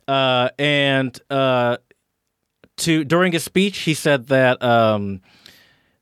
uh, 0.08 0.48
and 0.58 1.18
uh, 1.30 1.76
to 2.78 3.04
during 3.04 3.32
his 3.32 3.44
speech, 3.44 3.78
he 3.80 3.94
said 3.94 4.28
that 4.28 4.62
um, 4.62 5.20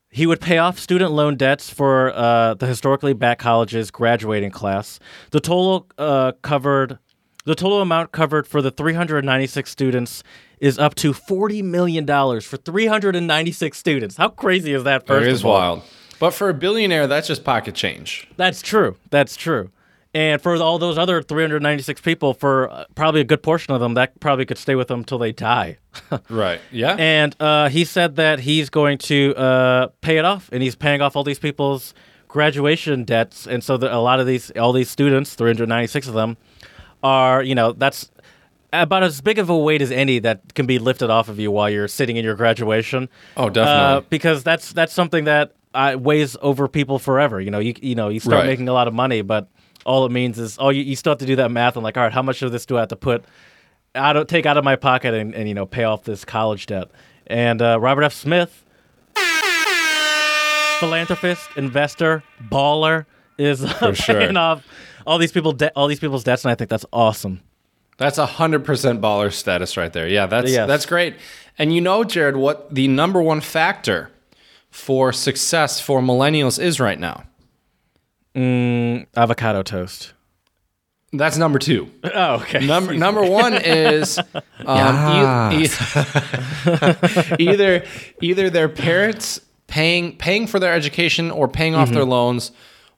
he 0.09 0.25
would 0.25 0.39
pay 0.41 0.57
off 0.57 0.79
student 0.79 1.11
loan 1.11 1.35
debts 1.35 1.69
for 1.69 2.11
uh, 2.15 2.53
the 2.53 2.65
historically 2.65 3.13
black 3.13 3.39
college's 3.39 3.91
graduating 3.91 4.51
class. 4.51 4.99
The 5.31 5.39
total 5.39 5.87
uh, 5.97 6.31
covered, 6.41 6.99
the 7.45 7.55
total 7.55 7.81
amount 7.81 8.11
covered 8.11 8.47
for 8.47 8.61
the 8.61 8.71
396 8.71 9.69
students 9.69 10.23
is 10.59 10.79
up 10.79 10.95
to 10.95 11.13
40 11.13 11.61
million 11.61 12.05
dollars 12.05 12.45
for 12.45 12.57
396 12.57 13.77
students. 13.77 14.17
How 14.17 14.29
crazy 14.29 14.73
is 14.73 14.83
that? 14.85 15.05
First 15.05 15.27
It 15.27 15.31
is 15.31 15.43
wild. 15.43 15.83
But 16.19 16.31
for 16.31 16.49
a 16.49 16.53
billionaire, 16.53 17.05
that's 17.05 17.27
just 17.27 17.43
pocket 17.43 17.75
change. 17.75 18.27
That's 18.37 18.63
true. 18.63 18.97
That's 19.11 19.35
true. 19.35 19.69
And 20.17 20.41
for 20.41 20.55
all 20.55 20.79
those 20.79 20.97
other 20.97 21.21
396 21.21 22.01
people, 22.01 22.33
for 22.33 22.71
uh, 22.71 22.85
probably 22.95 23.21
a 23.21 23.23
good 23.23 23.43
portion 23.43 23.73
of 23.75 23.79
them, 23.79 23.93
that 23.93 24.19
probably 24.19 24.45
could 24.47 24.57
stay 24.57 24.73
with 24.73 24.87
them 24.87 25.03
till 25.03 25.19
they 25.19 25.31
die. 25.31 25.77
Right. 26.29 26.59
Yeah. 26.71 26.95
and 26.97 27.35
uh, 27.39 27.69
he 27.69 27.83
said 27.85 28.15
that 28.15 28.39
he's 28.39 28.69
going 28.71 28.97
to 28.99 29.35
uh, 29.35 29.87
pay 30.01 30.17
it 30.17 30.25
off, 30.25 30.49
and 30.51 30.63
he's 30.63 30.75
paying 30.75 31.01
off 31.01 31.15
all 31.15 31.23
these 31.23 31.37
people's 31.39 31.93
graduation 32.27 33.03
debts. 33.03 33.45
And 33.47 33.63
so 33.63 33.77
that 33.77 33.91
a 33.91 33.99
lot 33.99 34.19
of 34.19 34.25
these, 34.27 34.49
all 34.51 34.73
these 34.73 34.89
students, 34.89 35.35
396 35.35 36.07
of 36.07 36.13
them, 36.15 36.37
are 37.03 37.43
you 37.43 37.53
know 37.55 37.73
that's 37.73 38.11
about 38.73 39.03
as 39.03 39.21
big 39.21 39.37
of 39.39 39.49
a 39.49 39.57
weight 39.57 39.81
as 39.81 39.91
any 39.91 40.17
that 40.19 40.53
can 40.55 40.65
be 40.65 40.79
lifted 40.79 41.09
off 41.11 41.29
of 41.29 41.39
you 41.39 41.51
while 41.51 41.69
you're 41.69 41.87
sitting 41.87 42.17
in 42.17 42.25
your 42.25 42.35
graduation. 42.35 43.07
Oh, 43.37 43.49
definitely. 43.49 43.97
Uh, 43.97 44.01
because 44.09 44.43
that's 44.43 44.73
that's 44.73 44.93
something 44.93 45.25
that 45.25 45.53
uh, 45.75 45.95
weighs 45.99 46.35
over 46.41 46.67
people 46.67 46.97
forever. 46.99 47.39
You 47.39 47.51
know, 47.51 47.59
you 47.59 47.73
you 47.81 47.95
know, 47.95 48.09
you 48.09 48.19
start 48.19 48.41
Right. 48.41 48.47
making 48.47 48.67
a 48.67 48.73
lot 48.73 48.87
of 48.87 48.93
money, 48.95 49.21
but 49.21 49.47
all 49.87 50.05
it 50.05 50.11
means 50.11 50.37
is 50.37 50.57
oh, 50.59 50.69
you, 50.69 50.83
you 50.83 50.95
still 50.95 51.11
have 51.11 51.17
to 51.19 51.25
do 51.25 51.37
that 51.37 51.49
math 51.49 51.75
and 51.75 51.83
like, 51.83 51.97
all 51.97 52.03
right, 52.03 52.11
how 52.13 52.21
much 52.21 52.41
of 52.43 52.51
this 52.51 52.65
do 52.65 52.77
I 52.77 52.81
have 52.81 52.89
to 52.89 52.95
put 52.95 53.25
out 53.95 54.15
of 54.17 54.27
take 54.27 54.45
out 54.45 54.57
of 54.57 54.63
my 54.63 54.75
pocket 54.75 55.13
and, 55.15 55.33
and 55.33 55.47
you 55.47 55.55
know 55.55 55.65
pay 55.65 55.85
off 55.85 56.03
this 56.03 56.23
college 56.25 56.67
debt? 56.67 56.89
And 57.25 57.61
uh, 57.61 57.79
Robert 57.79 58.03
F. 58.03 58.13
Smith, 58.13 58.63
philanthropist, 60.79 61.49
investor, 61.55 62.23
baller, 62.49 63.05
is 63.37 63.63
uh, 63.63 63.93
sure. 63.95 64.15
paying 64.19 64.37
off 64.37 64.65
all 65.05 65.17
these 65.17 65.31
people 65.31 65.53
de- 65.53 65.71
all 65.75 65.87
these 65.87 65.99
people's 65.99 66.23
debts, 66.23 66.43
and 66.45 66.51
I 66.51 66.55
think 66.55 66.69
that's 66.69 66.85
awesome. 66.93 67.41
That's 67.97 68.17
a 68.17 68.25
hundred 68.25 68.63
percent 68.65 69.01
baller 69.01 69.31
status 69.33 69.75
right 69.77 69.91
there. 69.91 70.07
Yeah, 70.07 70.27
that's 70.27 70.51
Yes. 70.51 70.67
that's 70.67 70.85
great. 70.85 71.15
And 71.57 71.73
you 71.73 71.81
know, 71.81 72.03
Jared, 72.03 72.35
what 72.35 72.73
the 72.73 72.87
number 72.87 73.21
one 73.21 73.41
factor 73.41 74.11
for 74.69 75.11
success 75.11 75.79
for 75.79 76.01
millennials 76.01 76.59
is 76.61 76.79
right 76.79 76.99
now? 76.99 77.23
Avocado 78.37 79.63
toast. 79.63 80.13
That's 81.13 81.37
number 81.37 81.57
two. 81.59 81.89
Oh, 82.03 82.35
okay. 82.41 82.65
Number 82.65 82.93
number 82.93 83.23
one 83.23 83.53
is 83.53 84.17
um, 84.65 85.51
e- 85.53 85.65
e- 85.65 85.69
either 87.39 87.83
either 88.21 88.49
their 88.49 88.69
parents 88.69 89.39
paying 89.67 90.17
paying 90.17 90.47
for 90.47 90.59
their 90.59 90.73
education 90.73 91.31
or 91.31 91.47
paying 91.47 91.75
off 91.75 91.89
their 91.89 92.05
loans, 92.05 92.51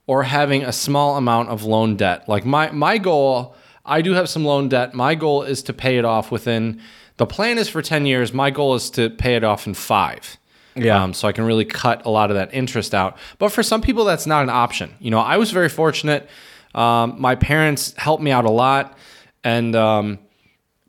or 0.07 0.23
having 0.23 0.63
a 0.63 0.71
small 0.71 1.17
amount 1.17 1.49
of 1.49 1.63
loan 1.63 1.95
debt. 1.95 2.27
Like 2.27 2.45
my 2.45 2.71
my 2.71 2.97
goal, 2.97 3.55
I 3.85 4.01
do 4.01 4.13
have 4.13 4.27
some 4.29 4.45
loan 4.45 4.69
debt. 4.69 4.93
My 4.93 5.15
goal 5.15 5.43
is 5.43 5.61
to 5.63 5.73
pay 5.73 5.97
it 5.97 6.05
off 6.05 6.31
within. 6.31 6.79
The 7.17 7.25
plan 7.27 7.57
is 7.57 7.67
for 7.69 7.81
ten 7.81 8.05
years. 8.05 8.33
My 8.33 8.49
goal 8.49 8.75
is 8.75 8.89
to 8.91 9.09
pay 9.09 9.35
it 9.35 9.43
off 9.43 9.67
in 9.67 9.73
five. 9.73 10.37
Yeah. 10.85 11.03
Um, 11.03 11.13
so 11.13 11.27
I 11.27 11.31
can 11.31 11.43
really 11.45 11.65
cut 11.65 12.05
a 12.05 12.09
lot 12.09 12.29
of 12.31 12.35
that 12.35 12.53
interest 12.53 12.93
out. 12.95 13.17
But 13.37 13.49
for 13.51 13.63
some 13.63 13.81
people, 13.81 14.05
that's 14.05 14.25
not 14.27 14.43
an 14.43 14.49
option. 14.49 14.93
You 14.99 15.11
know, 15.11 15.19
I 15.19 15.37
was 15.37 15.51
very 15.51 15.69
fortunate. 15.69 16.29
Um, 16.75 17.15
my 17.19 17.35
parents 17.35 17.93
helped 17.97 18.21
me 18.23 18.31
out 18.31 18.45
a 18.45 18.51
lot, 18.51 18.97
and 19.43 19.75
um, 19.75 20.19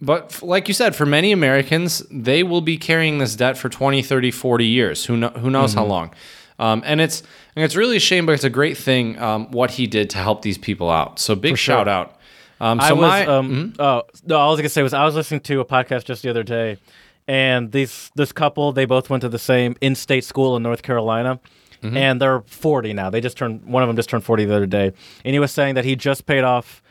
but 0.00 0.24
f- 0.26 0.42
like 0.42 0.68
you 0.68 0.74
said, 0.74 0.94
for 0.94 1.06
many 1.06 1.32
Americans, 1.32 2.02
they 2.10 2.42
will 2.42 2.60
be 2.60 2.76
carrying 2.76 3.18
this 3.18 3.34
debt 3.36 3.56
for 3.58 3.68
20, 3.68 4.02
30, 4.02 4.30
40 4.30 4.64
years. 4.66 5.04
Who, 5.06 5.14
who 5.28 5.50
knows 5.50 5.70
Mm-hmm. 5.70 5.78
how 5.78 5.84
long? 5.86 6.14
Um, 6.58 6.82
and 6.84 7.00
it's 7.00 7.22
and 7.56 7.64
it's 7.64 7.74
really 7.76 7.96
a 7.96 8.00
shame, 8.00 8.26
but 8.26 8.32
it's 8.32 8.44
a 8.44 8.50
great 8.50 8.76
thing 8.76 9.18
um, 9.18 9.50
what 9.50 9.70
he 9.72 9.86
did 9.86 10.10
to 10.10 10.18
help 10.18 10.42
these 10.42 10.58
people 10.58 10.90
out. 10.90 11.18
So 11.18 11.34
big 11.34 11.50
sure. 11.56 11.76
shout 11.76 11.88
out. 11.88 12.16
Um, 12.60 12.78
so 12.78 12.86
I 12.86 12.92
was 12.92 13.00
my, 13.00 13.26
um 13.26 13.72
oh 13.78 14.02
no, 14.26 14.36
all 14.36 14.48
I 14.48 14.50
was 14.50 14.60
gonna 14.60 14.68
say 14.68 14.82
was 14.82 14.92
I 14.92 15.06
was 15.06 15.14
listening 15.14 15.40
to 15.40 15.60
a 15.60 15.64
podcast 15.64 16.04
just 16.04 16.22
the 16.22 16.28
other 16.28 16.42
day, 16.42 16.76
and 17.30 17.70
these 17.72 18.10
this 18.16 18.32
couple 18.32 18.72
they 18.72 18.84
both 18.86 19.08
went 19.10 19.20
to 19.20 19.28
the 19.28 19.38
same 19.38 19.76
in-state 19.80 20.24
school 20.24 20.56
in 20.56 20.62
North 20.62 20.82
Carolina, 20.82 21.38
Mm-hmm. 21.82 21.96
and 21.96 22.20
they're 22.20 22.42
forty 22.42 22.92
now. 22.92 23.08
They 23.08 23.22
just 23.22 23.38
turned 23.38 23.64
one 23.64 23.82
of 23.82 23.88
them 23.88 23.96
just 23.96 24.10
turned 24.10 24.22
forty 24.24 24.44
the 24.44 24.54
other 24.54 24.66
day, 24.66 24.92
and 25.24 25.32
he 25.32 25.38
was 25.38 25.50
saying 25.50 25.76
that 25.76 25.84
he 25.86 25.96
just 25.96 26.26
paid 26.26 26.44
off 26.44 26.82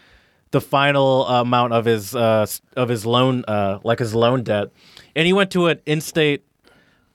the 0.51 0.59
final 0.61 1.27
amount 1.27 1.73
of 1.73 1.85
his 1.85 2.15
uh 2.15 2.47
of 2.75 2.89
his 2.89 3.05
loan 3.05 3.43
uh 3.47 3.77
like 3.83 3.99
his 3.99 4.15
loan 4.15 4.41
debt, 4.43 4.69
and 5.15 5.27
he 5.27 5.33
went 5.33 5.51
to 5.51 5.67
an 5.67 5.79
in-state 5.85 6.41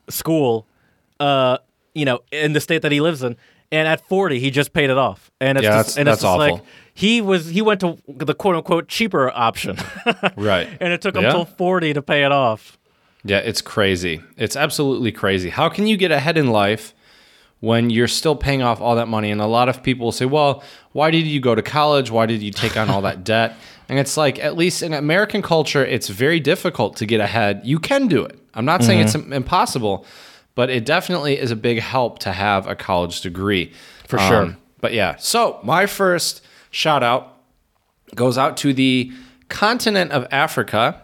school, 0.08 0.66
uh 1.18 1.58
you 1.94 2.04
know 2.04 2.20
in 2.30 2.52
the 2.52 2.60
state 2.60 2.82
that 2.82 2.92
he 2.92 3.00
lives 3.00 3.22
in. 3.22 3.36
And 3.72 3.88
at 3.88 4.06
40, 4.06 4.38
he 4.38 4.52
just 4.52 4.72
paid 4.72 4.88
it 4.88 4.96
off, 4.98 5.32
and 5.40 5.58
it's 5.58 5.64
Yeah, 5.64 5.70
just, 5.82 5.96
that's- 5.96 5.98
and 5.98 6.08
it's 6.08 6.22
that's 6.22 6.32
just 6.32 6.38
like 6.38 6.62
he 6.92 7.20
was 7.20 7.48
he 7.48 7.60
went 7.60 7.80
to 7.80 7.98
the 8.06 8.34
quote 8.34 8.54
unquote 8.54 8.86
cheaper 8.86 9.32
option, 9.34 9.76
right. 10.36 10.68
and 10.80 10.92
it 10.92 11.00
took 11.00 11.16
him 11.16 11.24
Yeah. 11.24 11.32
till 11.32 11.44
forty 11.44 11.92
to 11.92 12.02
pay 12.02 12.22
it 12.24 12.30
off. 12.30 12.78
Yeah, 13.24 13.38
it's 13.38 13.62
crazy. 13.62 14.22
It's 14.36 14.56
absolutely 14.56 15.12
crazy. 15.12 15.50
How 15.50 15.68
can 15.68 15.86
you 15.86 15.96
get 15.96 16.10
ahead 16.10 16.36
in 16.36 16.48
life 16.48 16.94
when 17.60 17.88
you're 17.88 18.08
still 18.08 18.36
paying 18.36 18.62
off 18.62 18.80
all 18.80 18.96
that 18.96 19.08
money? 19.08 19.30
And 19.30 19.40
a 19.40 19.46
lot 19.46 19.68
of 19.68 19.82
people 19.82 20.06
will 20.06 20.12
say, 20.12 20.26
well, 20.26 20.62
why 20.92 21.10
did 21.10 21.26
you 21.26 21.40
go 21.40 21.54
to 21.54 21.62
college? 21.62 22.10
Why 22.10 22.26
did 22.26 22.42
you 22.42 22.50
take 22.50 22.76
on 22.76 22.90
all 22.90 23.02
that 23.02 23.24
debt? 23.24 23.56
And 23.88 23.98
it's 23.98 24.16
like, 24.16 24.38
at 24.38 24.56
least 24.56 24.82
in 24.82 24.92
American 24.92 25.42
culture, 25.42 25.84
it's 25.84 26.08
very 26.08 26.40
difficult 26.40 26.96
to 26.96 27.06
get 27.06 27.20
ahead. 27.20 27.62
You 27.64 27.78
can 27.78 28.08
do 28.08 28.24
it. 28.24 28.38
I'm 28.54 28.64
not 28.64 28.82
saying 28.82 29.00
it's 29.00 29.14
mm-hmm. 29.14 29.32
impossible, 29.32 30.06
but 30.54 30.70
it 30.70 30.84
definitely 30.86 31.38
is 31.38 31.50
a 31.50 31.56
big 31.56 31.80
help 31.80 32.18
to 32.20 32.32
have 32.32 32.66
a 32.66 32.76
college 32.76 33.20
degree. 33.20 33.72
For 34.06 34.18
sure. 34.18 34.42
Um, 34.42 34.56
but 34.80 34.92
yeah, 34.92 35.16
so 35.16 35.60
my 35.64 35.86
first 35.86 36.44
shout 36.70 37.02
out 37.02 37.38
goes 38.14 38.38
out 38.38 38.56
to 38.58 38.72
the 38.72 39.12
continent 39.48 40.12
of 40.12 40.26
Africa. 40.30 41.02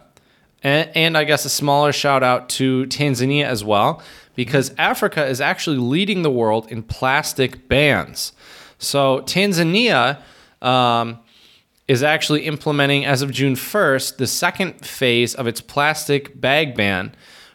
And, 0.63 0.89
and 0.95 1.17
I 1.17 1.23
guess 1.23 1.45
a 1.45 1.49
smaller 1.49 1.91
shout 1.91 2.23
out 2.23 2.49
to 2.49 2.85
Tanzania 2.85 3.45
as 3.45 3.63
well, 3.63 4.01
because 4.35 4.73
Africa 4.77 5.25
is 5.25 5.41
actually 5.41 5.77
leading 5.77 6.21
the 6.21 6.31
world 6.31 6.71
in 6.71 6.83
plastic 6.83 7.67
bans. 7.67 8.33
So 8.77 9.21
Tanzania 9.21 10.21
um, 10.61 11.19
is 11.87 12.03
actually 12.03 12.45
implementing, 12.45 13.05
as 13.05 13.21
of 13.21 13.31
June 13.31 13.55
1st, 13.55 14.17
the 14.17 14.27
second 14.27 14.85
phase 14.85 15.35
of 15.35 15.47
its 15.47 15.61
plastic 15.61 16.39
bag 16.39 16.75
ban, 16.75 17.13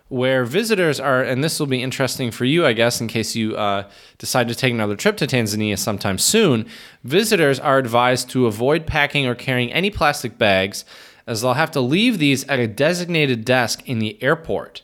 where 0.09 0.45
visitors 0.45 1.01
are, 1.01 1.23
and 1.23 1.43
this 1.43 1.59
will 1.59 1.67
be 1.67 1.83
interesting 1.83 2.31
for 2.31 2.45
you, 2.45 2.65
I 2.65 2.73
guess, 2.73 3.01
in 3.01 3.09
case 3.09 3.35
you 3.35 3.57
uh, 3.57 3.89
decide 4.19 4.47
to 4.49 4.55
take 4.55 4.73
another 4.73 4.95
trip 4.95 5.17
to 5.17 5.27
Tanzania 5.27 5.77
sometime 5.77 6.19
soon. 6.19 6.67
Visitors 7.03 7.59
are 7.59 7.79
advised 7.79 8.31
to 8.31 8.47
avoid 8.47 8.87
packing 8.87 9.27
or 9.27 9.35
carrying 9.35 9.73
any 9.73 9.91
plastic 9.91 10.39
bags, 10.39 10.85
as 11.27 11.41
they'll 11.43 11.55
have 11.55 11.71
to 11.73 11.81
leave 11.81 12.19
these 12.19 12.45
at 12.45 12.59
a 12.59 12.67
designated 12.67 13.45
desk 13.45 13.83
in 13.87 13.99
the 13.99 14.23
airport. 14.23 14.83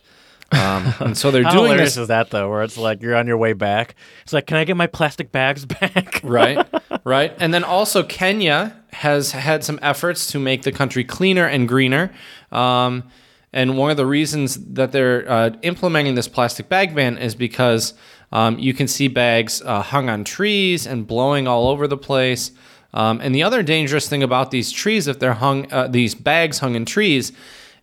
Um, 0.50 0.92
and 1.00 1.16
so 1.16 1.30
they're 1.30 1.44
How 1.44 1.50
doing 1.52 1.64
hilarious 1.64 1.94
this 1.94 2.02
is 2.02 2.08
that 2.08 2.30
though? 2.30 2.50
Where 2.50 2.62
it's 2.62 2.76
like 2.76 3.02
you're 3.02 3.16
on 3.16 3.26
your 3.26 3.38
way 3.38 3.52
back. 3.52 3.94
It's 4.22 4.32
like, 4.32 4.46
can 4.46 4.56
I 4.56 4.64
get 4.64 4.76
my 4.76 4.86
plastic 4.86 5.32
bags 5.32 5.64
back? 5.80 6.20
right 6.22 6.66
right 7.04 7.34
and 7.40 7.52
then 7.52 7.64
also 7.64 8.02
kenya 8.02 8.76
has 8.92 9.32
had 9.32 9.64
some 9.64 9.78
efforts 9.82 10.30
to 10.30 10.38
make 10.38 10.62
the 10.62 10.70
country 10.72 11.02
cleaner 11.04 11.46
and 11.46 11.66
greener 11.66 12.12
um, 12.52 13.02
and 13.52 13.76
one 13.76 13.90
of 13.90 13.96
the 13.96 14.06
reasons 14.06 14.56
that 14.74 14.92
they're 14.92 15.28
uh, 15.30 15.50
implementing 15.62 16.14
this 16.14 16.28
plastic 16.28 16.68
bag 16.68 16.94
ban 16.94 17.18
is 17.18 17.34
because 17.34 17.94
um, 18.30 18.58
you 18.58 18.72
can 18.72 18.86
see 18.86 19.08
bags 19.08 19.62
uh, 19.62 19.82
hung 19.82 20.08
on 20.08 20.24
trees 20.24 20.86
and 20.86 21.06
blowing 21.06 21.48
all 21.48 21.68
over 21.68 21.86
the 21.86 21.96
place 21.96 22.52
um, 22.94 23.20
and 23.20 23.34
the 23.34 23.42
other 23.42 23.62
dangerous 23.62 24.08
thing 24.08 24.22
about 24.22 24.50
these 24.50 24.70
trees 24.72 25.06
if 25.08 25.18
they're 25.18 25.34
hung 25.34 25.70
uh, 25.72 25.86
these 25.88 26.14
bags 26.14 26.58
hung 26.58 26.74
in 26.74 26.84
trees 26.84 27.32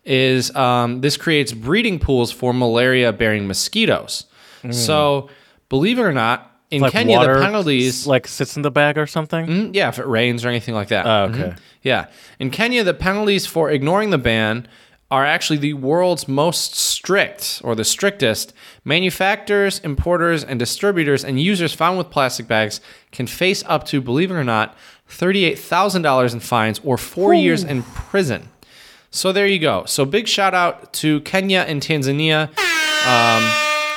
is 0.06 0.54
um, 0.56 1.02
this 1.02 1.17
creates 1.17 1.52
breeding 1.52 2.00
pools 2.00 2.32
for 2.32 2.54
malaria 2.54 3.12
bearing 3.13 3.48
mosquitoes 3.48 4.26
so 4.72 5.30
believe 5.69 5.98
it 6.00 6.04
or 6.04 6.12
not 6.12 6.45
in 6.72 6.82
like 6.82 6.91
kenya 6.91 7.17
water 7.17 7.36
the 7.36 7.41
penalties 7.45 8.06
like 8.06 8.28
sits 8.28 8.56
in 8.58 8.62
the 8.62 8.69
bag 8.72 8.98
or 8.98 9.08
something. 9.08 9.48
Mm, 9.48 9.69
Yeah, 9.76 9.88
if 9.89 9.98
it 10.00 10.06
rains 10.06 10.43
or 10.45 10.50
anything 10.50 10.76
like 10.76 10.89
that. 10.89 11.06
Oh, 11.06 11.24
okay. 11.32 11.39
Mhm. 11.39 11.58
Yeah. 11.82 12.06
In 12.39 12.52
Kenya, 12.52 12.84
the 12.84 12.93
penalties 12.93 13.45
for 13.48 13.72
ignoring 13.72 14.10
the 14.12 14.17
ban 14.19 14.67
are 15.10 15.26
actually 15.26 15.58
the 15.58 15.74
world's 15.74 16.28
most 16.28 16.76
strict 16.76 17.62
or 17.63 17.74
the 17.74 17.84
strictest. 17.86 18.54
Manufacturers, 18.84 19.80
importers, 19.80 20.43
and 20.43 20.60
distributors 20.60 21.24
and 21.24 21.41
users 21.41 21.74
found 21.74 21.98
with 21.98 22.10
plastic 22.12 22.48
bags 22.48 22.82
can 23.12 23.26
face 23.26 23.63
up 23.65 23.86
to, 23.86 24.02
believe 24.02 24.30
it 24.30 24.36
or 24.36 24.43
not, 24.43 24.78
$38,000 25.10 26.34
in 26.34 26.39
fines 26.39 26.80
or 26.84 26.98
four 26.98 27.34
years 27.34 27.63
in 27.63 27.84
prison. 27.84 28.50
So 29.12 29.32
there 29.32 29.48
you 29.48 29.60
go. 29.60 29.86
So 29.86 30.06
big 30.06 30.28
shout 30.28 30.54
out 30.54 30.93
to 30.93 31.22
Kenya 31.22 31.65
and 31.67 31.82
Tanzania 31.82 32.50
um, 33.08 33.43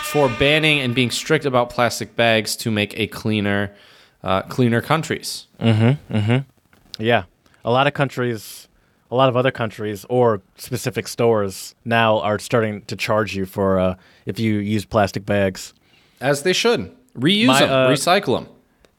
for 0.04 0.28
banning 0.38 0.80
and 0.80 0.94
being 0.94 1.10
strict 1.10 1.44
about 1.44 1.70
plastic 1.70 2.16
bags 2.16 2.56
to 2.56 2.70
make 2.70 2.98
a 2.98 3.06
cleaner, 3.08 3.74
uh, 4.22 4.42
cleaner 4.42 4.80
countries. 4.80 5.46
Mm-hmm. 5.60 6.14
Mm-hmm. 6.16 7.02
Yeah, 7.02 7.24
a 7.64 7.70
lot 7.70 7.86
of 7.86 7.92
countries, 7.92 8.68
a 9.10 9.14
lot 9.14 9.28
of 9.28 9.36
other 9.36 9.50
countries 9.50 10.06
or 10.08 10.40
specific 10.56 11.08
stores 11.08 11.74
now 11.84 12.20
are 12.20 12.38
starting 12.38 12.82
to 12.82 12.96
charge 12.96 13.36
you 13.36 13.44
for 13.44 13.78
uh, 13.78 13.96
if 14.24 14.38
you 14.38 14.54
use 14.54 14.84
plastic 14.86 15.26
bags. 15.26 15.74
As 16.20 16.42
they 16.42 16.52
should. 16.52 16.90
Reuse 17.14 17.46
My, 17.46 17.60
them, 17.60 17.70
uh, 17.70 17.88
recycle 17.88 18.38
them. 18.38 18.48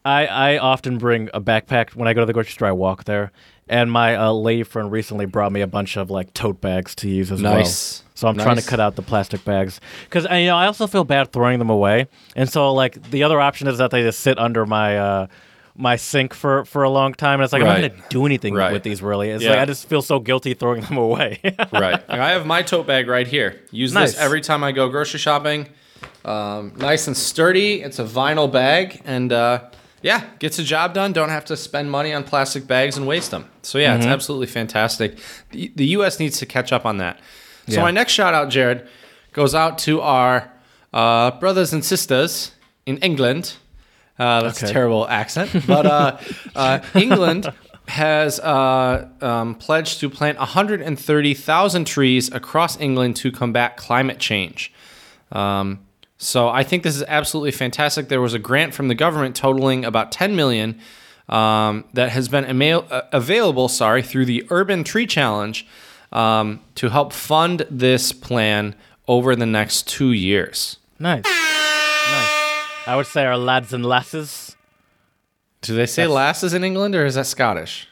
I, 0.05 0.25
I 0.25 0.57
often 0.57 0.97
bring 0.97 1.29
a 1.33 1.39
backpack 1.41 1.95
when 1.95 2.07
I 2.07 2.13
go 2.13 2.21
to 2.21 2.25
the 2.25 2.33
grocery 2.33 2.51
store. 2.51 2.67
I 2.67 2.71
walk 2.73 3.05
there, 3.05 3.31
and 3.69 3.91
my 3.91 4.15
uh, 4.15 4.31
lady 4.33 4.63
friend 4.63 4.91
recently 4.91 5.25
brought 5.25 5.51
me 5.51 5.61
a 5.61 5.67
bunch 5.67 5.95
of 5.97 6.09
like 6.11 6.33
tote 6.33 6.59
bags 6.59 6.93
to 6.95 7.09
use 7.09 7.31
as 7.31 7.41
Nice. 7.41 8.01
well. 8.01 8.09
So 8.15 8.27
I'm 8.27 8.37
trying 8.37 8.57
to 8.57 8.61
cut 8.63 8.79
out 8.79 8.95
the 8.95 9.01
plastic 9.01 9.43
bags 9.45 9.79
because 10.05 10.25
you 10.25 10.47
know 10.47 10.55
I 10.57 10.67
also 10.67 10.87
feel 10.87 11.03
bad 11.03 11.31
throwing 11.31 11.59
them 11.59 11.69
away, 11.69 12.07
and 12.35 12.49
so 12.49 12.73
like 12.73 13.01
the 13.11 13.23
other 13.23 13.39
option 13.39 13.67
is 13.67 13.77
that 13.77 13.91
they 13.91 14.01
just 14.03 14.19
sit 14.19 14.37
under 14.39 14.65
my. 14.65 14.97
Uh, 14.97 15.27
my 15.75 15.95
sink 15.95 16.35
for, 16.35 16.65
for 16.65 16.83
a 16.83 16.89
long 16.91 17.15
time, 17.15 17.39
and 17.39 17.45
it's 17.45 17.51
like 17.51 17.63
I'm 17.63 17.81
not 17.81 17.89
gonna 17.97 18.03
do 18.09 18.27
anything 18.27 18.53
Right. 18.53 18.71
with 18.71 18.83
these. 18.83 19.01
Really, 19.01 19.31
it's 19.31 19.43
Yeah. 19.43 19.49
like 19.53 19.59
I 19.61 19.65
just 19.65 19.89
feel 19.89 20.03
so 20.03 20.19
guilty 20.19 20.53
throwing 20.53 20.81
them 20.81 20.97
away. 21.07 21.39
right. 21.71 21.99
I 22.07 22.29
have 22.29 22.45
my 22.45 22.61
tote 22.61 22.85
bag 22.85 23.07
right 23.07 23.25
here. 23.25 23.59
Use 23.71 23.91
Nice. 23.91 24.11
this 24.11 24.21
every 24.21 24.39
time 24.39 24.63
I 24.63 24.71
go 24.71 24.87
grocery 24.89 25.19
shopping. 25.19 25.67
Um, 26.25 26.73
nice 26.77 27.07
and 27.07 27.17
sturdy. 27.17 27.81
It's 27.81 27.97
a 27.97 28.03
vinyl 28.03 28.51
bag, 28.51 29.01
and 29.03 29.33
uh, 29.33 29.61
yeah, 30.03 30.25
gets 30.39 30.57
the 30.57 30.63
job 30.63 30.93
done. 30.93 31.13
Don't 31.13 31.29
have 31.29 31.45
to 31.45 31.57
spend 31.57 31.89
money 31.89 32.13
on 32.13 32.23
plastic 32.23 32.67
bags 32.67 32.97
and 32.97 33.07
waste 33.07 33.31
them. 33.31 33.49
So 33.63 33.77
yeah, 33.79 33.93
Mm-hmm. 33.93 34.01
it's 34.03 34.07
absolutely 34.07 34.47
fantastic. 34.47 35.17
The, 35.51 35.71
the 35.75 35.85
U.S. 35.97 36.19
needs 36.19 36.37
to 36.39 36.45
catch 36.45 36.71
up 36.71 36.85
on 36.85 36.97
that. 36.97 37.19
So 37.67 37.75
Yeah. 37.77 37.81
my 37.81 37.91
next 37.91 38.13
shout 38.13 38.33
out, 38.35 38.49
Jared, 38.49 38.87
goes 39.31 39.55
out 39.55 39.77
to 39.79 40.01
our 40.01 40.51
uh, 40.93 41.31
brothers 41.39 41.73
and 41.73 41.83
sisters 41.83 42.51
in 42.85 42.97
England. 42.97 43.55
Uh, 44.19 44.43
that's 44.43 44.61
a 44.61 44.67
terrible 44.67 45.07
accent, 45.07 45.49
but 45.65 45.85
uh, 45.87 46.17
uh, 46.55 46.79
England 46.93 47.51
has 47.87 48.39
uh, 48.39 49.07
um, 49.21 49.55
pledged 49.55 49.99
to 50.01 50.09
plant 50.09 50.37
130,000 50.37 51.85
trees 51.85 52.31
across 52.31 52.79
England 52.79 53.15
to 53.17 53.31
combat 53.31 53.75
climate 53.77 54.19
change. 54.19 54.71
Um, 55.31 55.79
so 56.17 56.49
I 56.49 56.63
think 56.63 56.83
this 56.83 56.95
is 56.95 57.03
absolutely 57.07 57.51
fantastic. 57.51 58.07
There 58.07 58.21
was 58.21 58.33
a 58.33 58.39
grant 58.39 58.73
from 58.73 58.87
the 58.87 58.95
government 58.95 59.35
totaling 59.35 59.83
about 59.85 60.11
10 60.11 60.35
million 60.35 60.79
um, 61.29 61.85
that 61.93 62.09
has 62.11 62.29
been 62.29 62.45
ama- 62.45 62.79
uh, 62.79 63.01
available, 63.11 63.67
sorry, 63.67 64.01
through 64.03 64.25
the 64.25 64.45
Urban 64.49 64.83
Tree 64.83 65.07
Challenge 65.07 65.65
um, 66.11 66.61
to 66.75 66.89
help 66.89 67.13
fund 67.13 67.65
this 67.69 68.11
plan 68.11 68.75
over 69.07 69.35
the 69.35 69.45
next 69.45 69.87
two 69.87 70.11
years. 70.11 70.77
nice, 70.99 71.23
nice. 71.25 72.29
I 72.85 72.95
would 72.97 73.07
say 73.07 73.25
our 73.25 73.37
lads 73.37 73.71
and 73.73 73.85
lasses. 73.85 74.55
Do 75.61 75.75
they 75.75 75.85
say 75.85 76.05
lasses 76.07 76.53
in 76.53 76.63
England 76.63 76.95
or 76.95 77.05
is 77.05 77.15
that 77.15 77.25
Scottish? 77.25 77.87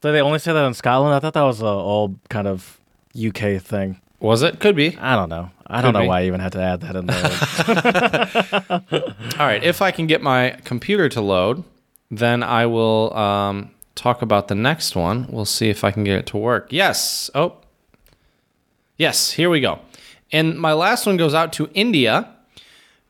Do 0.00 0.10
they 0.10 0.20
only 0.20 0.40
say 0.40 0.52
that 0.52 0.64
in 0.64 0.74
Scotland? 0.74 1.14
I 1.14 1.20
thought 1.20 1.34
that 1.34 1.42
was 1.42 1.62
a 1.62 1.66
old 1.66 2.18
kind 2.28 2.48
of 2.48 2.80
UK 3.16 3.62
thing. 3.62 4.00
Was 4.22 4.42
it? 4.42 4.60
Could 4.60 4.76
be. 4.76 4.96
I 4.98 5.16
don't 5.16 5.28
know. 5.28 5.50
I 5.66 5.82
don't 5.82 5.92
know 5.92 6.02
be. 6.02 6.06
why 6.06 6.20
I 6.20 6.26
even 6.26 6.38
had 6.38 6.52
to 6.52 6.62
add 6.62 6.80
that 6.82 6.94
in 6.94 7.06
there. 7.06 9.14
All 9.40 9.46
right. 9.46 9.64
If 9.64 9.82
I 9.82 9.90
can 9.90 10.06
get 10.06 10.22
my 10.22 10.50
computer 10.64 11.08
to 11.08 11.20
load, 11.20 11.64
then 12.08 12.44
I 12.44 12.66
will 12.66 13.12
um, 13.16 13.72
talk 13.96 14.22
about 14.22 14.46
the 14.46 14.54
next 14.54 14.94
one. 14.94 15.26
We'll 15.28 15.44
see 15.44 15.70
if 15.70 15.82
I 15.82 15.90
can 15.90 16.04
get 16.04 16.18
it 16.18 16.26
to 16.26 16.36
work. 16.36 16.68
Yes. 16.70 17.30
Oh. 17.34 17.56
Yes. 18.96 19.32
Here 19.32 19.50
we 19.50 19.60
go. 19.60 19.80
And 20.30 20.56
my 20.56 20.72
last 20.72 21.04
one 21.04 21.16
goes 21.16 21.34
out 21.34 21.52
to 21.54 21.68
India 21.74 22.32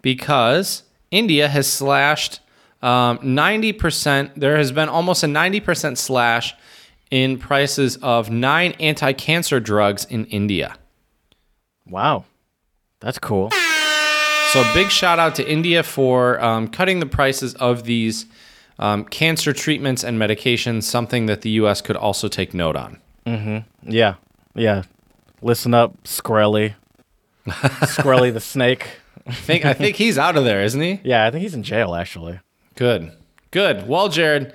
because 0.00 0.84
India 1.10 1.46
has 1.46 1.70
slashed 1.70 2.40
um, 2.80 3.18
90%. 3.18 4.30
There 4.34 4.56
has 4.56 4.72
been 4.72 4.88
almost 4.88 5.22
a 5.22 5.26
90% 5.26 5.98
slash 5.98 6.54
in 7.10 7.38
prices 7.38 7.98
of 7.98 8.30
nine 8.30 8.72
anti 8.80 9.12
cancer 9.12 9.60
drugs 9.60 10.06
in 10.06 10.24
India. 10.26 10.78
Wow, 11.92 12.24
that's 13.00 13.18
cool. 13.18 13.50
So 14.50 14.64
big 14.74 14.90
shout 14.90 15.18
out 15.18 15.34
to 15.36 15.48
India 15.48 15.82
for 15.82 16.42
um, 16.42 16.68
cutting 16.68 17.00
the 17.00 17.06
prices 17.06 17.54
of 17.54 17.84
these 17.84 18.26
um, 18.78 19.04
cancer 19.04 19.52
treatments 19.52 20.02
and 20.02 20.18
medications, 20.18 20.82
something 20.82 21.26
that 21.26 21.42
the 21.42 21.50
U.S. 21.50 21.80
could 21.80 21.96
also 21.96 22.28
take 22.28 22.52
note 22.52 22.76
on. 22.76 22.98
Mm-hmm. 23.26 23.90
Yeah, 23.90 24.14
yeah. 24.54 24.82
Listen 25.40 25.74
up, 25.74 26.02
Skrelly. 26.04 26.74
Skrelly 27.46 28.32
the 28.32 28.40
snake. 28.40 28.88
I 29.26 29.32
think 29.32 29.64
I 29.64 29.72
think 29.72 29.96
he's 29.96 30.18
out 30.18 30.36
of 30.36 30.44
there, 30.44 30.62
isn't 30.62 30.80
he? 30.80 31.00
Yeah, 31.04 31.26
I 31.26 31.30
think 31.30 31.42
he's 31.42 31.54
in 31.54 31.62
jail 31.62 31.94
actually. 31.94 32.40
Good, 32.74 33.12
good. 33.50 33.86
Well, 33.86 34.08
Jared, 34.08 34.52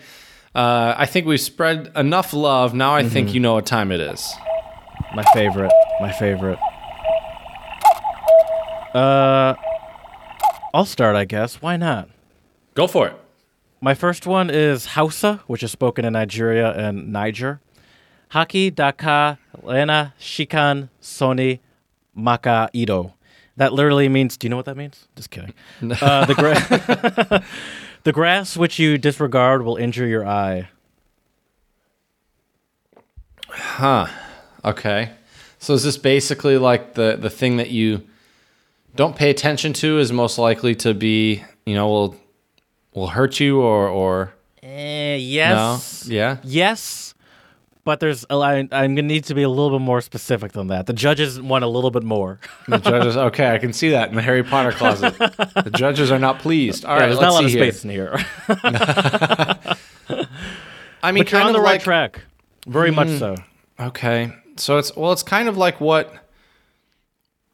uh, 0.53 0.93
I 0.97 1.05
think 1.05 1.25
we've 1.25 1.39
spread 1.39 1.91
enough 1.95 2.33
love. 2.33 2.73
Now 2.73 2.95
I 2.95 3.07
think 3.07 3.33
you 3.33 3.39
know 3.39 3.53
what 3.53 3.65
time 3.65 3.91
it 3.91 3.99
is. 3.99 4.33
My 5.15 5.23
favorite. 5.33 5.71
My 6.01 6.11
favorite. 6.11 6.59
Uh, 8.93 9.55
I'll 10.73 10.85
start, 10.85 11.15
I 11.15 11.25
guess. 11.25 11.61
Why 11.61 11.77
not? 11.77 12.09
Go 12.73 12.87
for 12.87 13.07
it. 13.07 13.15
My 13.81 13.93
first 13.93 14.25
one 14.25 14.49
is 14.49 14.87
Hausa, 14.87 15.41
which 15.47 15.61
is 15.63 15.71
spoken 15.71 16.05
in 16.05 16.13
Nigeria 16.13 16.71
and 16.73 17.11
Niger. 17.11 17.59
Haki 18.31 18.73
daka 18.73 19.37
lena 19.61 20.13
shikan 20.19 20.89
soni 21.01 21.59
maka 22.15 22.69
ido. 22.73 23.13
That 23.55 23.73
literally 23.73 24.09
means. 24.09 24.37
Do 24.37 24.45
you 24.45 24.49
know 24.49 24.55
what 24.57 24.65
that 24.65 24.77
means? 24.77 25.07
Just 25.15 25.31
kidding. 25.31 25.53
Uh, 25.81 26.25
the, 26.25 26.33
gra- 26.35 27.43
the 28.03 28.11
grass 28.11 28.57
which 28.57 28.77
you 28.79 28.97
disregard 28.97 29.63
will 29.63 29.77
injure 29.77 30.05
your 30.07 30.27
eye. 30.27 30.69
Huh. 33.49 34.07
Okay. 34.65 35.11
So 35.59 35.73
is 35.73 35.83
this 35.83 35.97
basically 35.97 36.57
like 36.57 36.93
the 36.93 37.17
the 37.19 37.29
thing 37.29 37.57
that 37.57 37.69
you 37.69 38.03
don't 38.97 39.15
pay 39.15 39.29
attention 39.29 39.71
to 39.73 39.99
is 39.99 40.11
most 40.11 40.37
likely 40.37 40.75
to 40.75 40.93
be, 40.93 41.43
you 41.65 41.75
know, 41.75 41.87
will 41.87 42.15
will 42.93 43.07
hurt 43.07 43.39
you 43.39 43.61
or 43.61 43.87
or 43.87 44.33
eh, 44.61 45.13
no? 45.13 45.15
yes. 45.15 46.05
Yeah. 46.09 46.37
Yes. 46.43 47.13
But 47.83 48.01
there's 48.01 48.25
a, 48.29 48.33
I, 48.35 48.57
I'm 48.57 48.95
gonna 48.95 49.03
need 49.03 49.23
to 49.25 49.33
be 49.33 49.43
a 49.43 49.49
little 49.49 49.79
bit 49.79 49.83
more 49.85 50.01
specific 50.01 50.51
than 50.51 50.67
that. 50.67 50.87
The 50.87 50.93
judges 50.93 51.39
want 51.41 51.63
a 51.63 51.67
little 51.67 51.89
bit 51.91 52.03
more. 52.03 52.39
The 52.67 52.79
judges. 52.79 53.15
Okay, 53.15 53.49
I 53.49 53.59
can 53.59 53.71
see 53.71 53.91
that 53.91 54.09
in 54.09 54.15
the 54.15 54.21
Harry 54.21 54.43
Potter 54.43 54.73
closet. 54.73 55.17
the 55.17 55.71
judges 55.73 56.11
are 56.11 56.19
not 56.19 56.39
pleased. 56.39 56.83
All 56.83 56.95
Yeah, 56.97 57.03
right, 57.03 57.05
there's 57.07 57.19
let's 57.19 57.21
not 57.21 57.29
a 57.29 57.33
lot 57.35 57.45
of 57.45 57.51
see 57.51 57.57
here. 57.57 57.71
space 57.71 57.83
in 57.85 57.89
here. 57.91 58.17
I 61.01 61.11
mean, 61.13 61.23
but 61.23 61.31
you're 61.31 61.39
kind 61.39 61.47
on 61.47 61.53
the 61.53 61.59
of 61.59 61.63
right 61.63 61.71
like 61.73 61.81
track. 61.83 62.21
Very 62.67 62.91
much 62.91 63.07
mm-hmm. 63.07 63.19
so. 63.19 63.35
Okay. 63.79 64.33
So 64.57 64.77
it's 64.79 64.93
well, 64.97 65.13
it's 65.13 65.23
kind 65.23 65.47
of 65.47 65.55
like 65.55 65.79
what 65.79 66.13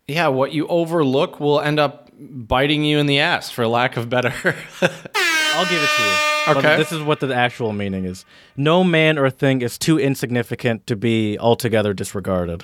yeah, 0.08 0.28
what 0.28 0.52
you 0.54 0.68
overlook 0.68 1.40
will 1.40 1.60
end 1.62 1.80
up 1.80 2.10
biting 2.20 2.84
you 2.84 3.00
in 3.00 3.06
the 3.06 3.20
ass 3.20 3.50
for 3.50 3.68
lack 3.68 3.98
of 3.98 4.10
better. 4.10 4.30
I'll 4.82 5.66
give 5.70 5.82
it 5.82 5.90
to 5.96 6.04
you. 6.04 6.16
But 6.46 6.58
Okay. 6.58 6.78
this 6.78 6.92
is 6.92 7.02
what 7.02 7.20
the 7.22 7.34
actual 7.34 7.72
meaning 7.74 8.04
is. 8.06 8.26
No 8.58 8.84
man 8.84 9.18
or 9.18 9.30
thing 9.30 9.62
is 9.62 9.78
too 9.78 9.98
insignificant 10.00 10.86
to 10.88 10.96
be 10.96 11.38
altogether 11.40 11.94
disregarded. 11.94 12.64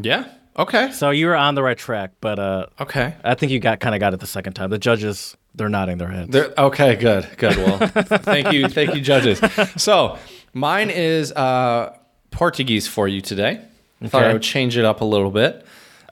yeah. 0.00 0.24
Okay. 0.58 0.92
So 0.92 1.08
you 1.08 1.28
were 1.28 1.34
on 1.36 1.54
the 1.54 1.62
right 1.62 1.78
track, 1.78 2.10
but 2.20 2.38
uh, 2.38 2.66
Okay. 2.78 3.14
I 3.24 3.34
think 3.34 3.52
you 3.52 3.58
got 3.58 3.80
kind 3.80 3.94
of 3.94 4.00
got 4.00 4.12
it 4.12 4.20
the 4.20 4.26
second 4.26 4.52
time. 4.52 4.68
The 4.68 4.76
judges, 4.78 5.34
they're 5.54 5.70
nodding 5.70 5.96
their 5.96 6.08
heads. 6.08 6.28
There, 6.30 6.52
okay, 6.58 6.94
good, 6.94 7.26
good. 7.38 7.56
Well, 7.56 7.78
thank 7.78 8.52
you, 8.52 8.68
thank 8.68 8.94
you, 8.94 9.00
judges. 9.00 9.40
So 9.78 10.18
mine 10.52 10.90
is 10.90 11.32
uh, 11.32 11.96
Portuguese 12.32 12.86
for 12.86 13.08
you 13.08 13.22
today. 13.22 13.62
I 14.02 14.08
thought 14.08 14.24
I 14.24 14.32
would 14.34 14.42
change 14.42 14.76
it 14.76 14.84
up 14.84 15.00
a 15.00 15.06
little 15.06 15.30
bit. 15.30 15.64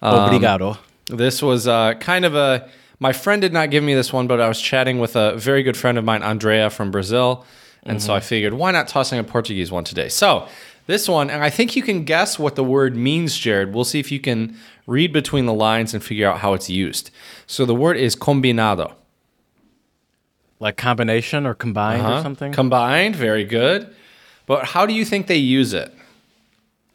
Um, 0.03 0.31
Obrigado. 0.31 0.79
This 1.07 1.43
was 1.43 1.67
uh, 1.69 1.95
kind 1.95 2.25
of 2.25 2.35
a. 2.35 2.69
My 2.99 3.13
friend 3.13 3.41
did 3.41 3.53
not 3.53 3.71
give 3.71 3.83
me 3.83 3.95
this 3.95 4.13
one, 4.13 4.27
but 4.27 4.41
I 4.41 4.49
was 4.49 4.61
chatting 4.61 4.99
with 4.99 5.17
a 5.17 5.37
very 5.37 5.63
good 5.63 5.77
friend 5.77 5.97
of 5.99 6.05
mine, 6.05 6.23
Andrea 6.23 6.69
from 6.71 6.91
Brazil, 6.91 7.45
and 7.85 8.03
so 8.03 8.15
I 8.15 8.21
figured 8.21 8.53
why 8.55 8.71
not 8.73 8.89
tossing 8.89 9.19
a 9.19 9.25
Portuguese 9.25 9.73
one 9.73 9.85
today. 9.85 10.09
So 10.11 10.47
this 10.87 11.09
one, 11.09 11.31
and 11.31 11.43
I 11.43 11.49
think 11.51 11.77
you 11.77 11.83
can 11.83 12.05
guess 12.05 12.39
what 12.39 12.57
the 12.57 12.65
word 12.65 12.95
means, 12.97 13.37
Jared. 13.39 13.73
We'll 13.75 13.85
see 13.85 14.01
if 14.01 14.13
you 14.13 14.21
can 14.21 14.57
read 14.87 15.13
between 15.15 15.47
the 15.47 15.55
lines 15.55 15.95
and 15.95 16.03
figure 16.05 16.29
out 16.29 16.41
how 16.41 16.53
it's 16.53 16.69
used. 16.69 17.11
So 17.47 17.65
the 17.65 17.75
word 17.75 17.97
is 17.97 18.15
combinado. 18.15 18.93
Like 20.59 20.77
combination 20.77 21.47
or 21.47 21.55
combined 21.55 22.03
or 22.03 22.05
Huh? 22.05 22.23
something? 22.23 22.53
Combined, 22.53 23.17
very 23.17 23.45
good. 23.45 23.95
But 24.47 24.67
how 24.67 24.85
do 24.85 24.93
you 24.93 25.05
think 25.05 25.27
they 25.27 25.37
use 25.37 25.73
it? 25.73 25.93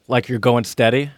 like 0.08 0.30
you're 0.30 0.38
going 0.38 0.64
steady 0.66 1.10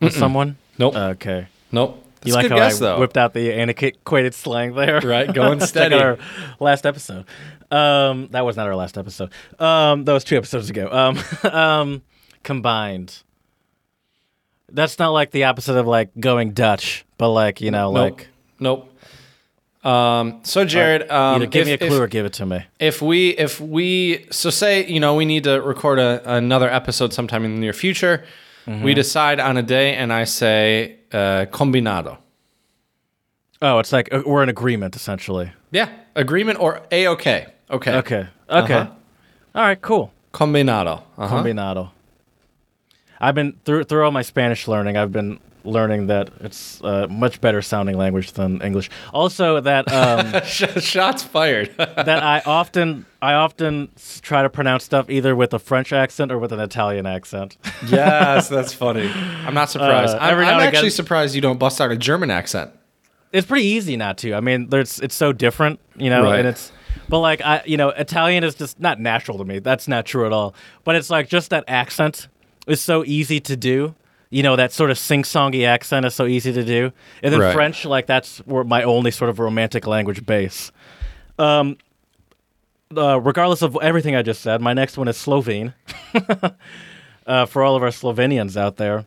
with 0.00 0.12
someone? 0.12 0.56
Nope. 0.78 0.96
Okay. 0.96 1.46
nope. 1.72 2.00
That's 2.16 2.28
You 2.28 2.34
like 2.34 2.44
good 2.44 2.52
how 2.52 2.56
guess, 2.58 2.76
I 2.80 2.86
though. 2.86 3.00
whipped 3.00 3.16
out 3.18 3.34
the 3.34 3.52
antiquated 3.52 4.34
slang 4.34 4.74
there? 4.74 5.00
Right, 5.00 5.32
going 5.32 5.58
Check 5.60 5.68
steady. 5.68 5.94
out 5.94 6.02
our 6.02 6.18
last 6.58 6.86
episode. 6.86 7.26
Um, 7.70 8.28
that 8.30 8.44
was 8.46 8.56
not 8.56 8.66
our 8.66 8.74
last 8.76 8.96
episode. 8.96 9.30
Um, 9.58 10.04
that 10.04 10.12
was 10.12 10.24
two 10.24 10.36
episodes 10.36 10.70
ago. 10.70 10.88
Um, 10.90 11.18
um, 11.52 12.02
combined. 12.42 13.22
That's 14.70 14.98
not 14.98 15.10
like 15.10 15.30
the 15.32 15.44
opposite 15.44 15.76
of 15.76 15.86
like 15.86 16.10
going 16.18 16.52
Dutch, 16.52 17.04
but 17.18 17.28
like 17.30 17.60
you 17.60 17.70
know, 17.70 17.92
Nope. 17.92 18.18
like 18.18 18.28
Nope. 18.58 18.90
Um, 19.84 20.40
so 20.44 20.64
Jared, 20.64 21.10
um, 21.10 21.36
either 21.42 21.46
give 21.46 21.68
if, 21.68 21.80
me 21.80 21.86
a 21.86 21.88
clue 21.90 21.96
if- 21.98 22.02
or 22.02 22.06
give 22.06 22.24
it 22.24 22.32
to 22.34 22.46
me. 22.46 22.64
if 22.80 23.02
we 23.02 23.30
if 23.30 23.60
we 23.60 24.26
so 24.30 24.48
say 24.48 24.86
you 24.86 24.98
know 24.98 25.14
we 25.14 25.26
need 25.26 25.44
to 25.44 25.60
record 25.60 25.98
a, 25.98 26.22
another 26.36 26.70
episode 26.70 27.12
sometime 27.12 27.44
in 27.44 27.54
the 27.54 27.60
near 27.60 27.74
future 27.74 28.24
Mm-hmm. 28.66 28.82
we 28.84 28.94
decide 28.94 29.40
on 29.40 29.56
a 29.58 29.62
day 29.62 29.94
and 29.94 30.12
i 30.12 30.24
say 30.24 30.96
uh, 31.12 31.44
combinado 31.50 32.18
Oh, 33.62 33.78
it's 33.78 33.92
like 33.92 34.12
uh, 34.12 34.22
we're 34.26 34.42
in 34.42 34.48
agreement 34.48 34.96
essentially. 34.96 35.52
yeah 35.70 35.88
agreement 36.14 36.58
or 36.60 36.80
a-ok 36.90 37.46
okay 37.70 37.96
Okay. 37.98 38.28
Okay. 38.50 38.74
Uh-huh. 38.74 38.90
All 39.54 39.62
right. 39.62 39.80
Cool. 39.80 40.12
combinado 40.32 41.02
uh-huh. 41.16 41.28
Combinado. 41.42 41.90
I've 43.20 43.34
been 43.34 43.52
through 43.64 43.84
through 43.84 44.04
all 44.04 44.10
my 44.10 44.22
Spanish 44.22 44.68
learning. 44.68 44.96
I've 44.98 45.12
been 45.12 45.38
learning 45.64 46.06
that 46.08 46.30
it's 46.40 46.80
a 46.82 47.08
much 47.08 47.40
better 47.40 47.62
sounding 47.62 47.96
language 47.96 48.32
than 48.32 48.60
English. 48.62 48.90
Also, 49.12 49.60
that 49.60 49.90
um, 49.92 50.42
shots 50.80 51.22
fired 51.22 51.74
that 51.78 52.22
I 52.22 52.42
often 52.46 53.06
I 53.22 53.34
often 53.34 53.90
try 54.22 54.42
to 54.42 54.50
pronounce 54.50 54.84
stuff 54.84 55.08
either 55.08 55.34
with 55.34 55.54
a 55.54 55.58
French 55.58 55.92
accent 55.92 56.30
or 56.30 56.38
with 56.38 56.52
an 56.52 56.60
Italian 56.60 57.06
accent. 57.06 57.56
yes 57.88 58.48
that's 58.48 58.72
funny 58.72 59.10
i'm 59.46 59.52
not 59.54 59.68
surprised 59.70 60.14
Uh, 60.14 60.18
i'm, 60.20 60.38
I'm 60.38 60.44
actually 60.60 60.78
again- 60.78 60.90
surprised 60.90 61.34
you 61.34 61.40
don't 61.40 61.58
bust 61.58 61.80
out 61.80 61.90
a 61.90 61.96
german 61.96 62.30
accent 62.30 62.70
it's 63.32 63.46
pretty 63.46 63.66
easy 63.66 63.96
not 63.96 64.16
to. 64.18 64.32
I 64.34 64.40
mean, 64.40 64.68
there's 64.68 65.00
it's 65.00 65.14
so 65.16 65.32
different, 65.32 65.80
you 65.96 66.08
know, 66.08 66.22
Right. 66.22 66.38
and 66.38 66.46
it's 66.46 66.70
but 67.08 67.18
like 67.18 67.40
I 67.40 67.62
you 67.66 67.76
know, 67.76 67.88
Italian 67.88 68.44
is 68.44 68.54
just 68.54 68.78
not 68.78 69.00
natural 69.00 69.38
to 69.38 69.44
me. 69.44 69.58
That's 69.58 69.88
not 69.88 70.06
true 70.06 70.24
at 70.24 70.32
all. 70.32 70.54
But 70.84 70.94
it's 70.94 71.10
like 71.10 71.28
just 71.28 71.50
that 71.50 71.64
accent 71.66 72.28
is 72.68 72.80
so 72.80 73.04
easy 73.04 73.40
to 73.40 73.56
do. 73.56 73.96
You 74.34 74.42
know, 74.42 74.56
that 74.56 74.72
sort 74.72 74.90
of 74.90 74.98
sing-songy 74.98 75.64
accent 75.64 76.04
is 76.06 76.14
so 76.14 76.26
easy 76.26 76.52
to 76.52 76.64
do. 76.64 76.90
And 77.22 77.32
then 77.32 77.40
Right. 77.40 77.54
French, 77.54 77.84
like 77.84 78.06
that's 78.06 78.38
where 78.38 78.64
my 78.64 78.82
only 78.82 79.10
sort 79.12 79.30
of 79.30 79.38
romantic 79.38 79.86
language 79.86 80.26
base. 80.26 80.72
Um 81.38 81.76
uh, 82.96 83.20
regardless 83.20 83.62
of 83.62 83.76
everything 83.82 84.14
I 84.14 84.22
just 84.22 84.40
said, 84.40 84.60
my 84.60 84.72
next 84.72 84.96
one 84.96 85.08
is 85.08 85.16
Slovene. 85.16 85.74
uh, 87.26 87.46
for 87.46 87.62
all 87.62 87.74
of 87.76 87.82
our 87.82 87.88
Slovenians 87.90 88.56
out 88.56 88.76
there. 88.76 89.06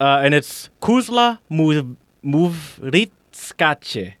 Uh, 0.00 0.20
and 0.24 0.34
it's 0.34 0.68
Kuzla 0.82 1.38
Muv- 1.50 1.96
Muvritskache. 2.24 4.14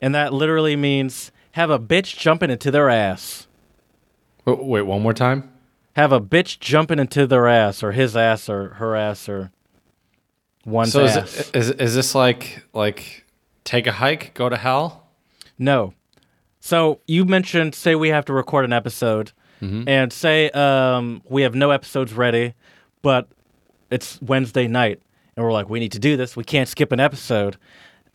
And 0.00 0.14
that 0.14 0.32
literally 0.32 0.74
means 0.76 1.32
have 1.52 1.68
a 1.70 1.78
bitch 1.78 2.16
jumping 2.18 2.50
into 2.50 2.70
their 2.70 2.88
ass. 2.88 3.46
W- 4.46 4.64
wait 4.66 4.82
one 4.82 5.02
more 5.02 5.12
time 5.12 5.51
Have 5.94 6.12
a 6.12 6.20
bitch 6.20 6.58
jumping 6.58 6.98
into 6.98 7.26
their 7.26 7.46
ass, 7.48 7.82
or 7.82 7.92
his 7.92 8.16
ass, 8.16 8.48
or 8.48 8.70
her 8.74 8.96
ass, 8.96 9.28
or 9.28 9.50
one's 10.64 10.92
so 10.92 11.04
is, 11.04 11.16
ass. 11.16 11.40
it, 11.50 11.56
is, 11.56 11.70
is 11.72 11.94
this 11.94 12.14
like 12.14 12.64
like 12.72 13.24
take 13.64 13.86
a 13.86 13.92
hike 13.92 14.32
go 14.34 14.48
to 14.48 14.56
hell 14.56 15.06
No. 15.58 15.94
So 16.60 17.00
you 17.06 17.24
mentioned, 17.24 17.74
say 17.74 17.94
we 17.96 18.10
have 18.10 18.24
to 18.26 18.32
record 18.32 18.64
an 18.64 18.72
episode, 18.72 19.32
and 19.60 20.12
say 20.12 20.50
um, 20.50 21.22
we 21.28 21.42
have 21.42 21.54
no 21.54 21.70
episodes 21.70 22.12
ready, 22.14 22.54
but 23.02 23.28
it's 23.90 24.20
Wednesday 24.22 24.66
night, 24.66 25.00
and 25.36 25.44
we're 25.44 25.52
like, 25.52 25.68
we 25.68 25.78
need 25.78 25.92
to 25.92 25.98
do 26.00 26.16
this. 26.16 26.36
We 26.36 26.42
can't 26.44 26.68
skip 26.68 26.90
an 26.90 26.98
episode. 27.00 27.56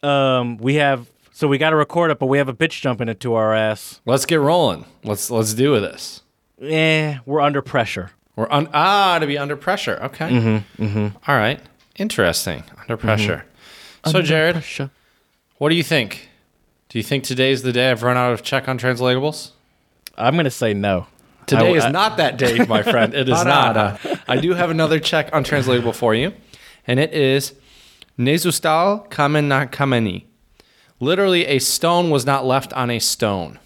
Um, 0.03 0.57
we 0.57 0.75
have, 0.75 1.09
so 1.31 1.47
we 1.47 1.57
got 1.57 1.69
to 1.69 1.75
record 1.75 2.11
it, 2.11 2.19
but 2.19 2.25
we 2.27 2.37
have 2.37 2.49
a 2.49 2.53
bitch 2.53 2.81
jumping 2.81 3.07
into 3.07 3.33
our 3.33 3.53
ass. 3.53 4.01
let's 4.05 4.25
get 4.25 4.39
rolling 4.39 4.85
let's 5.03 5.29
let's 5.31 5.53
do 5.53 5.71
with 5.71 5.83
this 5.83 6.21
Eh, 6.61 7.17
we're 7.25 7.41
under 7.41 7.61
pressure. 7.61 8.11
We're 8.35 8.49
un- 8.51 8.69
ah 8.73 9.19
to 9.19 9.27
be 9.27 9.37
under 9.37 9.55
pressure. 9.55 9.97
Okay. 10.03 10.29
Mm-hmm, 10.29 10.83
mm-hmm. 10.83 11.17
All 11.29 11.35
right. 11.37 11.59
Interesting. 11.97 12.63
Under 12.81 12.97
pressure. 12.97 13.45
So, 14.05 14.21
Jared, 14.21 14.53
Pressure. 14.55 14.89
what 15.57 15.69
do 15.69 15.75
you 15.75 15.83
think? 15.83 16.29
Do 16.89 16.97
you 16.99 17.03
think 17.03 17.23
today's 17.23 17.61
the 17.63 17.73
day 17.73 17.91
I've 17.91 18.03
run 18.03 18.15
out 18.15 18.31
of 18.31 18.41
Czech 18.43 18.65
untranslatables? 18.67 19.51
I'm 20.17 20.35
gonna 20.35 20.49
say 20.51 20.73
no. 20.73 21.07
Today 21.45 21.73
I- 21.73 21.77
is 21.77 21.85
I- 21.85 21.91
not 21.91 22.17
that 22.17 22.37
day, 22.37 22.63
my 22.65 22.83
friend. 22.83 23.13
It 23.13 23.27
is 23.27 23.43
not. 23.43 23.75
Uh, 23.77 23.97
I 24.27 24.37
do 24.37 24.53
have 24.53 24.69
another 24.69 24.99
Czech 24.99 25.29
untranslatable 25.33 25.93
for 25.93 26.15
you, 26.15 26.33
and 26.85 26.99
it 26.99 27.13
is 27.13 27.53
Nezustal 28.17 29.09
kamen 29.09 29.45
na 29.45 29.65
kameni. 29.65 30.25
Literally, 30.99 31.45
a 31.45 31.59
stone 31.59 32.09
was 32.09 32.25
not 32.25 32.45
left 32.45 32.71
on 32.73 32.89
a 32.89 32.99
stone. 32.99 33.59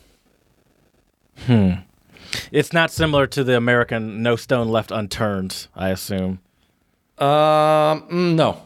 It's 2.51 2.73
not 2.73 2.91
similar 2.91 3.27
to 3.27 3.43
the 3.43 3.55
American 3.57 4.21
"no 4.23 4.35
stone 4.35 4.69
left 4.69 4.91
unturned." 4.91 5.67
I 5.75 5.89
assume. 5.89 6.39
Um, 7.17 7.27
mm, 8.09 8.35
no, 8.35 8.61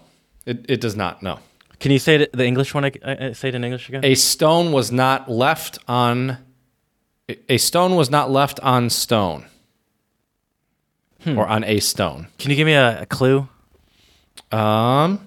it, 0.45 0.65
it 0.69 0.81
does 0.81 0.95
not. 0.95 1.21
No. 1.23 1.39
Can 1.79 1.91
you 1.91 1.99
say 1.99 2.15
it, 2.15 2.31
the 2.33 2.45
English 2.45 2.73
one? 2.73 2.85
I, 2.85 2.91
uh, 3.03 3.09
uh, 3.09 3.33
Say 3.33 3.49
it 3.49 3.55
in 3.55 3.63
English 3.63 3.89
again. 3.89 4.05
a 4.05 4.15
stone 4.15 4.71
was 4.71 4.91
not 4.91 5.29
left 5.29 5.77
on 5.87 6.37
a 7.49 7.57
stone 7.57 7.95
was 7.95 8.09
not 8.09 8.31
left 8.31 8.59
on 8.61 8.89
stone 8.89 9.45
or 11.25 11.47
on 11.47 11.63
a 11.63 11.79
stone 11.79 12.27
Can 12.37 12.51
you 12.51 12.55
give 12.55 12.67
me 12.67 12.73
a, 12.73 13.01
a 13.01 13.05
clue? 13.07 13.47
um 14.51 15.19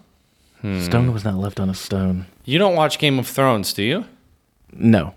Stone 0.62 1.12
was 1.12 1.24
not 1.24 1.34
left 1.36 1.59
on 1.61 1.68
a 1.70 1.74
stone. 1.74 2.26
you 2.45 2.59
don't 2.59 2.76
watch 2.76 2.99
game 2.99 3.18
of 3.18 3.26
thrones 3.26 3.72
do 3.72 3.82
you 3.82 4.05
No. 4.72 5.14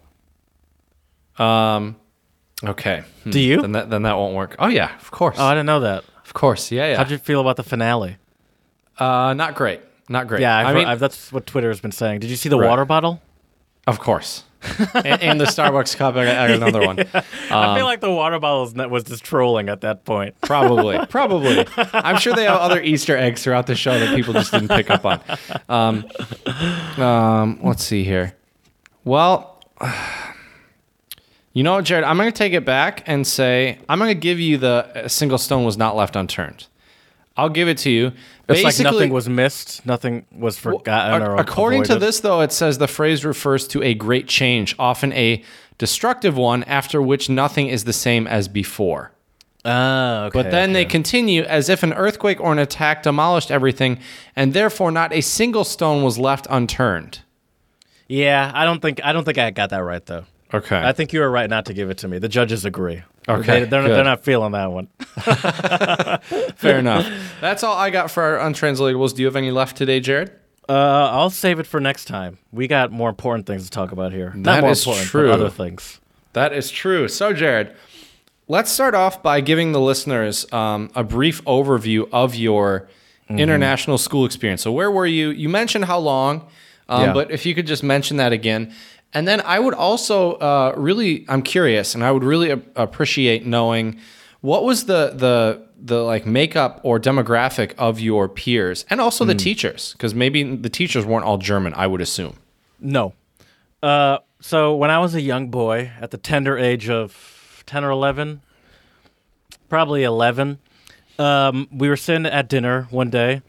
um 1.37 1.95
okay 2.63 3.03
Hmm. 3.23 3.29
Do 3.31 3.39
you? 3.39 3.61
then 3.61 3.71
that, 3.73 3.89
then 3.89 4.03
that 4.03 4.17
won't 4.17 4.35
work 4.35 4.55
oh 4.59 4.67
yeah 4.67 4.95
of 4.97 5.11
course 5.11 5.37
Oh, 5.39 5.45
I 5.45 5.53
didn't 5.53 5.65
know 5.67 5.79
that. 5.81 6.03
of 6.25 6.33
course 6.33 6.71
yeah 6.71 6.87
yeah 6.91 6.97
How'd 6.97 7.11
you 7.11 7.17
feel 7.17 7.41
about 7.41 7.55
the 7.57 7.63
finale? 7.63 8.17
uh 8.97 9.33
not 9.33 9.55
great 9.55 9.81
not 10.09 10.27
great 10.27 10.41
Yeah, 10.41 10.57
I've, 10.57 10.67
i 10.67 10.73
mean 10.73 10.87
I've, 10.87 10.99
that's 10.99 11.31
what 11.31 11.45
Twitter 11.47 11.69
has 11.69 11.79
been 11.79 11.91
saying. 11.91 12.19
Did 12.19 12.29
you 12.29 12.35
see 12.35 12.49
the 12.49 12.57
Right. 12.59 12.67
water 12.69 12.85
bottle? 12.85 13.21
of 13.87 13.99
course 13.99 14.43
and, 14.93 15.21
and 15.23 15.41
the 15.41 15.45
starbucks 15.45 15.97
cup 15.97 16.15
I 16.15 16.25
got, 16.25 16.49
another 16.51 16.85
one 16.85 16.99
I 17.49 17.75
feel 17.77 17.85
like 17.85 17.99
the 17.99 18.11
water 18.11 18.37
bottle 18.39 18.61
was, 18.61 18.75
was 18.75 19.03
just 19.05 19.23
trolling 19.23 19.69
at 19.69 19.81
that 19.81 20.05
point. 20.05 20.39
Probably, 20.41 21.03
probably. 21.07 21.65
I'm 21.77 22.19
sure 22.19 22.33
they 22.35 22.43
have 22.43 22.59
other 22.59 22.79
Easter 22.79 23.17
eggs 23.17 23.43
throughout 23.43 23.65
the 23.65 23.73
show 23.73 23.97
that 23.97 24.15
people 24.15 24.33
just 24.33 24.51
didn't 24.51 24.67
pick 24.67 24.91
up 24.91 25.03
on. 25.03 25.19
Um, 25.67 26.05
um, 27.03 27.59
let's 27.63 27.83
see 27.83 28.03
here. 28.03 28.35
Well, 29.03 29.59
you 31.53 31.63
know 31.63 31.73
what, 31.73 31.85
Jared? 31.85 32.03
I'm 32.03 32.17
going 32.17 32.31
to 32.31 32.37
take 32.37 32.53
it 32.53 32.65
back 32.65 33.03
and 33.07 33.25
say 33.25 33.79
I'm 33.89 33.99
going 33.99 34.09
to 34.09 34.19
give 34.19 34.39
you 34.39 34.57
the 34.57 34.89
a 34.95 35.09
single 35.09 35.37
stone 35.37 35.63
was 35.63 35.77
not 35.77 35.95
left 35.95 36.15
unturned. 36.15 36.67
I'll 37.37 37.49
give 37.49 37.67
it 37.67 37.77
to 37.79 37.89
you. 37.89 38.11
It's 38.49 38.63
like 38.63 38.79
nothing 38.79 39.11
was 39.11 39.29
missed, 39.29 39.85
nothing 39.85 40.25
was 40.31 40.57
forgotten 40.57 41.21
or 41.21 41.37
according 41.37 41.83
to 41.83 41.97
this, 41.97 42.19
though, 42.19 42.41
it 42.41 42.51
says 42.51 42.77
the 42.77 42.87
phrase 42.87 43.23
refers 43.23 43.67
to 43.69 43.81
a 43.81 43.93
great 43.93 44.27
change, 44.27 44.75
often 44.77 45.13
a 45.13 45.41
destructive 45.77 46.35
one, 46.35 46.63
after 46.65 47.01
which 47.01 47.29
nothing 47.29 47.67
is 47.67 47.85
the 47.85 47.93
same 47.93 48.27
as 48.27 48.49
before. 48.49 49.13
Ah, 49.63 50.25
okay. 50.25 50.43
But 50.43 50.51
then 50.51 50.73
they 50.73 50.85
continue 50.85 51.43
as 51.43 51.69
if 51.69 51.83
an 51.83 51.93
earthquake 51.93 52.41
or 52.41 52.51
an 52.51 52.59
attack 52.59 53.03
demolished 53.03 53.51
everything, 53.51 53.99
and 54.35 54.53
therefore 54.53 54.91
not 54.91 55.13
a 55.13 55.21
single 55.21 55.63
stone 55.63 56.03
was 56.03 56.17
left 56.17 56.47
unturned. 56.49 57.21
Yeah, 58.07 58.51
I 58.53 58.65
don't 58.65 58.81
think 58.81 58.99
I 59.03 59.13
don't 59.13 59.23
think 59.23 59.37
I 59.37 59.51
got 59.51 59.69
that 59.69 59.79
right 59.79 60.05
though. 60.05 60.25
Okay. 60.53 60.77
I 60.77 60.91
think 60.91 61.13
you 61.13 61.19
were 61.21 61.29
right 61.31 61.49
not 61.49 61.65
to 61.67 61.73
give 61.73 61.89
it 61.89 61.97
to 61.99 62.07
me. 62.07 62.19
The 62.19 62.27
judges 62.29 62.65
agree. 62.65 63.03
Okay, 63.29 63.61
they, 63.61 63.65
they're, 63.69 63.83
they're 63.87 64.03
not 64.03 64.23
feeling 64.23 64.51
that 64.51 64.71
one. 64.71 64.87
Fair 66.55 66.79
enough. 66.79 67.07
That's 67.39 67.63
all 67.63 67.75
I 67.77 67.89
got 67.89 68.11
for 68.11 68.23
our 68.23 68.49
untranslatables. 68.49 69.15
Do 69.15 69.21
you 69.21 69.27
have 69.27 69.35
any 69.35 69.51
left 69.51 69.77
today, 69.77 69.99
Jared? 69.99 70.31
Uh, 70.69 71.09
I'll 71.11 71.29
save 71.29 71.59
it 71.59 71.67
for 71.67 71.79
next 71.79 72.05
time. 72.05 72.37
We 72.51 72.67
got 72.67 72.91
more 72.91 73.09
important 73.09 73.45
things 73.47 73.63
to 73.65 73.69
talk 73.69 73.91
about 73.91 74.11
here. 74.11 74.31
Not 74.35 74.43
That 74.55 74.61
more 74.61 74.71
is 74.71 74.81
important, 74.85 75.07
true. 75.07 75.27
but 75.27 75.33
other 75.33 75.49
things. 75.49 75.99
That 76.33 76.53
is 76.53 76.69
true. 76.71 77.07
So, 77.07 77.33
Jared, 77.33 77.73
let's 78.47 78.71
start 78.71 78.95
off 78.95 79.21
by 79.21 79.41
giving 79.41 79.71
the 79.73 79.81
listeners 79.81 80.51
um, 80.53 80.89
a 80.95 81.03
brief 81.03 81.43
overview 81.45 82.07
of 82.11 82.35
your 82.35 82.87
Mm-hmm. 83.29 83.39
international 83.39 83.97
school 83.97 84.25
experience. 84.25 84.61
So, 84.61 84.73
where 84.73 84.91
were 84.91 85.05
you? 85.05 85.29
You 85.29 85.47
mentioned 85.47 85.85
how 85.85 85.99
long, 85.99 86.47
um, 86.89 87.01
Yeah. 87.05 87.13
but 87.13 87.31
if 87.31 87.45
you 87.45 87.55
could 87.55 87.65
just 87.65 87.81
mention 87.81 88.17
that 88.17 88.33
again. 88.33 88.73
And 89.13 89.27
then 89.27 89.41
I 89.41 89.59
would 89.59 89.73
also 89.73 90.33
uh, 90.33 90.73
really, 90.77 91.25
I'm 91.27 91.41
curious, 91.41 91.95
and 91.95 92.03
I 92.03 92.11
would 92.11 92.23
really 92.23 92.49
appreciate 92.75 93.45
knowing 93.45 93.99
what 94.41 94.63
was 94.63 94.85
the 94.85 95.11
the 95.15 95.61
the 95.83 96.01
like 96.03 96.25
makeup 96.25 96.79
or 96.83 96.99
demographic 96.99 97.73
of 97.77 97.99
your 97.99 98.29
peers, 98.29 98.85
and 98.89 99.01
also 99.01 99.23
Mm. 99.25 99.27
the 99.27 99.35
teachers, 99.35 99.93
because 99.93 100.13
maybe 100.15 100.43
the 100.55 100.69
teachers 100.69 101.05
weren't 101.05 101.25
all 101.25 101.37
German. 101.37 101.73
I 101.75 101.87
would 101.87 102.01
assume. 102.01 102.37
No. 102.79 103.13
Uh, 103.83 104.19
so 104.39 104.75
when 104.75 104.89
I 104.91 104.99
was 104.99 105.13
a 105.15 105.21
young 105.21 105.49
boy, 105.49 105.91
at 105.99 106.11
the 106.11 106.17
tender 106.17 106.57
age 106.57 106.89
of 106.89 107.63
ten 107.65 107.83
or 107.83 107.89
eleven, 107.91 108.41
probably 109.69 110.03
eleven, 110.03 110.59
um, 111.19 111.67
we 111.71 111.89
were 111.89 111.97
sitting 111.97 112.25
at 112.25 112.47
dinner 112.47 112.87
one 112.91 113.09
day, 113.09 113.41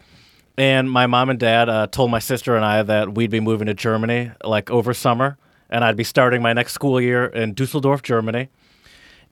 and 0.58 0.90
my 0.90 1.06
mom 1.06 1.30
and 1.30 1.38
dad 1.38 1.68
uh, 1.68 1.86
told 1.86 2.10
my 2.10 2.18
sister 2.18 2.56
and 2.56 2.64
I 2.64 2.82
that 2.82 3.14
we'd 3.14 3.30
be 3.30 3.40
moving 3.40 3.66
to 3.66 3.74
Germany 3.74 4.30
like 4.44 4.70
over 4.70 4.92
summer, 4.94 5.36
and 5.72 5.84
I'd 5.84 5.96
be 5.96 6.04
starting 6.04 6.42
my 6.42 6.52
next 6.52 6.74
school 6.74 7.00
year 7.00 7.24
in 7.24 7.54
Dusseldorf, 7.54 8.02
Germany. 8.02 8.48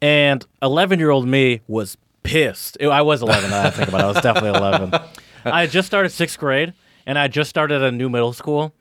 And 0.02 0.44
11 0.62 0.98
year 0.98 1.10
old 1.10 1.28
me 1.28 1.60
was 1.68 1.96
pissed. 2.22 2.78
I 2.82 3.02
was 3.02 3.22
11. 3.22 3.50
now 3.50 3.62
that 3.62 3.66
I 3.66 3.70
think 3.76 3.88
about 3.88 4.00
it. 4.00 4.04
I 4.04 4.06
was 4.08 4.22
definitely 4.22 4.58
11. 4.58 4.94
I 5.44 5.60
had 5.62 5.70
just 5.70 5.86
started 5.86 6.08
sixth 6.08 6.38
grade, 6.38 6.72
and 7.06 7.18
I 7.18 7.28
just 7.28 7.50
started 7.50 7.82
a 7.82 7.92
new 7.92 8.08
middle 8.08 8.32
school, 8.32 8.74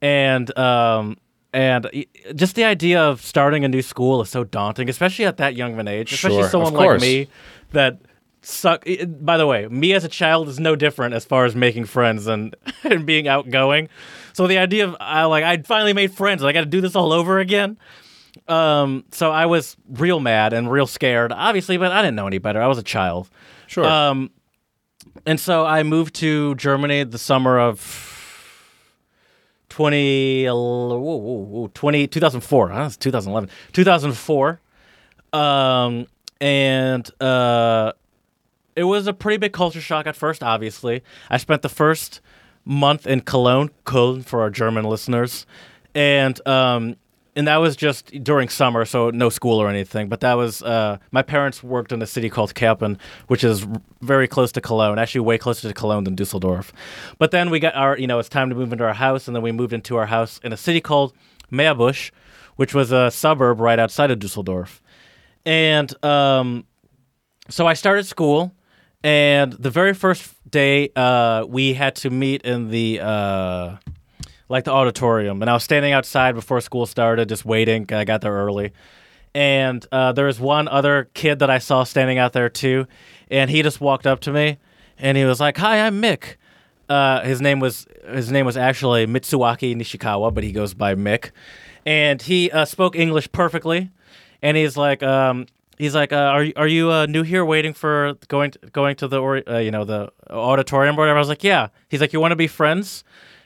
and 0.00 0.56
um, 0.58 1.16
and 1.52 1.88
just 2.34 2.54
the 2.54 2.64
idea 2.64 3.00
of 3.00 3.22
starting 3.22 3.64
a 3.64 3.68
new 3.68 3.82
school 3.82 4.20
is 4.20 4.28
so 4.28 4.44
daunting, 4.44 4.88
especially 4.88 5.24
at 5.24 5.36
that 5.38 5.56
young 5.56 5.72
of 5.72 5.78
an 5.78 5.88
age. 5.88 6.12
Especially 6.12 6.42
Sure, 6.42 6.50
someone 6.50 6.74
like 6.74 7.00
me 7.00 7.28
that 7.72 7.98
suck. 8.42 8.84
By 9.20 9.36
the 9.36 9.46
way, 9.46 9.66
me 9.66 9.92
as 9.94 10.04
a 10.04 10.08
child 10.08 10.48
is 10.48 10.60
no 10.60 10.76
different 10.76 11.14
as 11.14 11.24
far 11.24 11.44
as 11.44 11.56
making 11.56 11.86
friends 11.86 12.26
and, 12.26 12.54
and 12.84 13.04
being 13.06 13.26
outgoing. 13.26 13.88
So 14.36 14.46
the 14.46 14.58
idea 14.58 14.86
of 14.86 14.94
I 15.00 15.24
like 15.24 15.44
I 15.44 15.62
finally 15.62 15.94
made 15.94 16.12
friends. 16.12 16.44
I 16.44 16.52
got 16.52 16.60
to 16.60 16.66
do 16.66 16.82
this 16.82 16.94
all 16.94 17.10
over 17.10 17.38
again. 17.38 17.78
Um, 18.46 19.06
so 19.10 19.32
I 19.32 19.46
was 19.46 19.78
real 19.88 20.20
mad 20.20 20.52
and 20.52 20.70
real 20.70 20.86
scared, 20.86 21.32
obviously, 21.32 21.78
but 21.78 21.90
I 21.90 22.02
didn't 22.02 22.16
know 22.16 22.26
any 22.26 22.36
better. 22.36 22.60
I 22.60 22.66
was 22.66 22.76
a 22.76 22.82
child. 22.82 23.30
Sure. 23.66 23.86
Um, 23.86 24.30
and 25.24 25.40
so 25.40 25.64
I 25.64 25.84
moved 25.84 26.16
to 26.16 26.54
Germany 26.56 27.04
the 27.04 27.16
summer 27.16 27.58
of 27.58 28.52
20, 29.70 30.44
whoa, 30.48 30.98
whoa, 30.98 31.16
whoa, 31.16 31.70
20 31.72 32.06
2004. 32.06 32.68
Huh? 32.68 32.84
It's 32.88 32.98
2011. 32.98 33.48
2004. 33.72 34.60
Um, 35.32 36.06
and 36.42 37.22
uh, 37.22 37.92
it 38.76 38.84
was 38.84 39.06
a 39.06 39.14
pretty 39.14 39.38
big 39.38 39.54
culture 39.54 39.80
shock 39.80 40.06
at 40.06 40.14
first, 40.14 40.42
obviously. 40.42 41.02
I 41.30 41.38
spent 41.38 41.62
the 41.62 41.70
first 41.70 42.20
month 42.66 43.06
in 43.06 43.20
Cologne, 43.22 43.70
Köln 43.86 44.22
for 44.22 44.42
our 44.42 44.50
German 44.50 44.84
listeners. 44.84 45.46
And 45.94 46.46
um, 46.46 46.96
and 47.34 47.46
that 47.46 47.58
was 47.58 47.76
just 47.76 48.06
during 48.24 48.48
summer, 48.48 48.86
so 48.86 49.10
no 49.10 49.28
school 49.28 49.60
or 49.60 49.68
anything. 49.68 50.08
But 50.08 50.20
that 50.20 50.34
was 50.34 50.62
uh, 50.62 50.96
my 51.12 51.22
parents 51.22 51.62
worked 51.62 51.92
in 51.92 52.00
a 52.00 52.06
city 52.06 52.30
called 52.30 52.54
Kerpen, 52.54 52.98
which 53.28 53.44
is 53.44 53.66
very 54.00 54.26
close 54.26 54.52
to 54.52 54.60
Cologne, 54.60 54.98
actually 54.98 55.20
way 55.20 55.36
closer 55.36 55.68
to 55.68 55.74
Cologne 55.74 56.04
than 56.04 56.14
Dusseldorf. 56.14 56.72
But 57.18 57.30
then 57.30 57.50
we 57.50 57.60
got 57.60 57.74
our, 57.74 57.96
you 57.98 58.06
know, 58.06 58.18
it's 58.18 58.30
time 58.30 58.48
to 58.48 58.54
move 58.54 58.72
into 58.72 58.84
our 58.84 58.94
house, 58.94 59.28
and 59.28 59.36
then 59.36 59.42
we 59.42 59.52
moved 59.52 59.74
into 59.74 59.96
our 59.96 60.06
house 60.06 60.40
in 60.42 60.52
a 60.52 60.56
city 60.56 60.80
called 60.80 61.12
Meerbusch, 61.52 62.10
which 62.56 62.74
was 62.74 62.90
a 62.90 63.10
suburb 63.10 63.60
right 63.60 63.78
outside 63.78 64.10
of 64.10 64.18
Dusseldorf. 64.18 64.80
And 65.44 66.04
um, 66.04 66.64
so 67.50 67.66
I 67.66 67.74
started 67.74 68.06
school, 68.06 68.52
and 69.06 69.52
the 69.52 69.70
very 69.70 69.94
first 69.94 70.34
day 70.50 70.90
uh, 70.96 71.44
we 71.48 71.74
had 71.74 71.94
to 71.94 72.10
meet 72.10 72.42
in 72.42 72.70
the 72.70 72.98
uh, 73.00 73.76
like 74.48 74.64
the 74.64 74.72
auditorium, 74.72 75.42
and 75.42 75.48
I 75.48 75.52
was 75.52 75.62
standing 75.62 75.92
outside 75.92 76.34
before 76.34 76.60
school 76.60 76.86
started, 76.86 77.28
just 77.28 77.44
waiting. 77.44 77.86
I 77.92 78.04
got 78.04 78.20
there 78.20 78.32
early, 78.32 78.72
and 79.32 79.86
uh, 79.92 80.10
there 80.10 80.26
was 80.26 80.40
one 80.40 80.66
other 80.66 81.08
kid 81.14 81.38
that 81.38 81.50
I 81.50 81.58
saw 81.58 81.84
standing 81.84 82.18
out 82.18 82.32
there 82.32 82.48
too, 82.48 82.88
and 83.30 83.48
he 83.48 83.62
just 83.62 83.80
walked 83.80 84.08
up 84.08 84.18
to 84.22 84.32
me, 84.32 84.58
and 84.98 85.16
he 85.16 85.24
was 85.24 85.38
like, 85.38 85.56
"Hi, 85.58 85.86
I'm 85.86 86.02
Mick." 86.02 86.34
Uh, 86.88 87.20
his 87.20 87.40
name 87.40 87.60
was 87.60 87.86
his 88.08 88.32
name 88.32 88.44
was 88.44 88.56
actually 88.56 89.06
Mitsuaki 89.06 89.76
Nishikawa, 89.76 90.34
but 90.34 90.42
he 90.42 90.50
goes 90.50 90.74
by 90.74 90.96
Mick, 90.96 91.30
and 91.84 92.20
he 92.22 92.50
uh, 92.50 92.64
spoke 92.64 92.96
English 92.96 93.30
perfectly, 93.30 93.88
and 94.42 94.56
he's 94.56 94.76
like, 94.76 95.04
um, 95.04 95.46
he's 95.78 95.94
like, 95.94 96.12
uh, 96.12 96.16
are 96.16 96.44
you 96.44 96.52
are 96.56 96.66
you 96.66 96.90
uh, 96.90 97.06
new 97.06 97.22
here, 97.22 97.44
waiting 97.44 97.72
for 97.72 98.14
going 98.28 98.52
to, 98.52 98.58
going 98.72 98.96
to 98.96 99.08
the 99.08 99.20
or, 99.20 99.42
uh, 99.48 99.58
you 99.58 99.70
know 99.70 99.84
the 99.84 100.12
auditorium 100.30 100.96
or 100.96 101.00
whatever? 101.00 101.18
I 101.18 101.20
was 101.20 101.28
like, 101.28 101.44
yeah. 101.44 101.68
He's 101.88 102.00
like, 102.00 102.12
you 102.12 102.20
want 102.20 102.32
to 102.32 102.36
be 102.36 102.46
friends? 102.46 103.04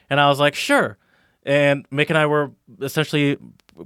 And 0.09 0.19
I 0.19 0.27
was 0.27 0.39
like, 0.39 0.55
sure. 0.55 0.97
And 1.43 1.89
Mick 1.89 2.09
and 2.09 2.17
I 2.17 2.25
were 2.25 2.51
essentially 2.81 3.37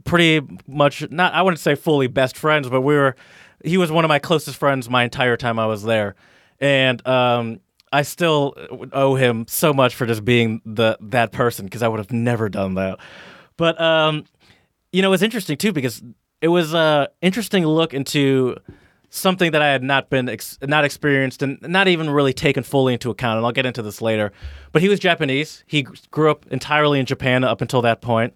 pretty 0.03 0.41
much 0.67 1.09
not 1.11 1.33
I 1.33 1.41
wouldn't 1.41 1.59
say 1.59 1.75
fully 1.75 2.07
best 2.07 2.37
friends, 2.37 2.69
but 2.69 2.81
we 2.81 2.95
were. 2.95 3.15
He 3.63 3.77
was 3.77 3.91
one 3.91 4.05
of 4.05 4.09
my 4.09 4.19
closest 4.19 4.57
friends 4.57 4.89
my 4.89 5.03
entire 5.03 5.37
time 5.37 5.57
I 5.57 5.65
was 5.65 5.83
there, 5.83 6.15
and 6.59 7.05
um, 7.07 7.61
I 7.91 8.01
still 8.01 8.53
owe 8.91 9.15
him 9.15 9.45
so 9.47 9.73
much 9.73 9.95
for 9.95 10.05
just 10.05 10.25
being 10.25 10.61
the 10.65 10.97
that 11.01 11.31
person 11.31 11.65
because 11.65 11.81
I 11.81 11.87
would 11.87 11.99
have 11.99 12.11
never 12.11 12.49
done 12.49 12.75
that. 12.75 12.99
But 13.57 13.79
um, 13.79 14.25
you 14.91 15.01
know, 15.01 15.13
it's 15.13 15.23
interesting 15.23 15.57
too 15.57 15.71
because 15.71 16.03
it 16.41 16.49
was 16.49 16.73
a 16.73 17.09
interesting 17.21 17.65
look 17.65 17.93
into 17.93 18.57
something 19.09 19.51
that 19.51 19.61
I 19.61 19.71
had 19.71 19.81
not 19.81 20.09
been 20.09 20.27
ex- 20.27 20.59
not 20.61 20.83
experienced 20.83 21.41
and 21.41 21.57
not 21.61 21.87
even 21.87 22.09
really 22.09 22.33
taken 22.33 22.63
fully 22.63 22.93
into 22.93 23.09
account. 23.09 23.37
And 23.37 23.45
I'll 23.45 23.51
get 23.51 23.65
into 23.65 23.81
this 23.81 24.01
later. 24.01 24.31
But 24.71 24.81
he 24.81 24.89
was 24.89 24.99
Japanese. 24.99 25.63
He 25.65 25.83
grew 26.11 26.29
up 26.29 26.45
entirely 26.51 26.99
in 26.99 27.05
Japan 27.05 27.43
up 27.43 27.61
until 27.61 27.81
that 27.83 28.01
point. 28.01 28.33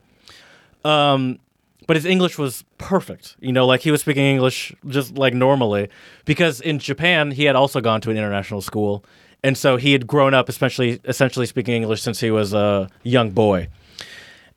Um, 0.86 1.40
but 1.86 1.96
his 1.96 2.06
English 2.06 2.38
was 2.38 2.64
perfect. 2.78 3.36
You 3.40 3.52
know, 3.52 3.66
like 3.66 3.82
he 3.82 3.92
was 3.92 4.02
speaking 4.02 4.24
English 4.24 4.74
just 4.88 5.18
like 5.18 5.34
normally 5.34 5.90
because 6.26 6.62
in 6.62 6.80
Japan 6.80 7.32
he 7.32 7.46
had 7.46 7.56
also 7.56 7.82
gone 7.82 8.00
to 8.02 8.12
an 8.12 8.18
international 8.18 8.62
school, 8.62 9.04
and 9.44 9.58
so 9.58 9.78
he 9.78 9.92
had 9.92 10.06
grown 10.06 10.34
up, 10.34 10.50
especially 10.50 11.02
essentially 11.06 11.46
speaking 11.46 11.76
English 11.76 12.02
since 12.02 12.20
he 12.20 12.32
was 12.32 12.54
a 12.54 12.90
young 13.04 13.32
boy. 13.32 13.70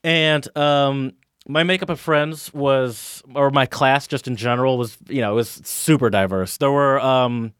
And 0.05 0.47
um, 0.57 1.14
my 1.49 1.62
makeup 1.62 1.88
of 1.88 1.99
friends 1.99 2.53
was, 2.55 3.22
or 3.34 3.51
my 3.51 3.66
class 3.66 4.07
just 4.07 4.26
in 4.28 4.36
general 4.36 4.78
was, 4.78 4.97
you 5.09 5.20
know, 5.20 5.32
it 5.32 5.36
was 5.36 5.61
super 5.64 6.11
diverse. 6.11 6.57
There 6.57 6.70
were, 6.70 7.01
um, 7.01 7.53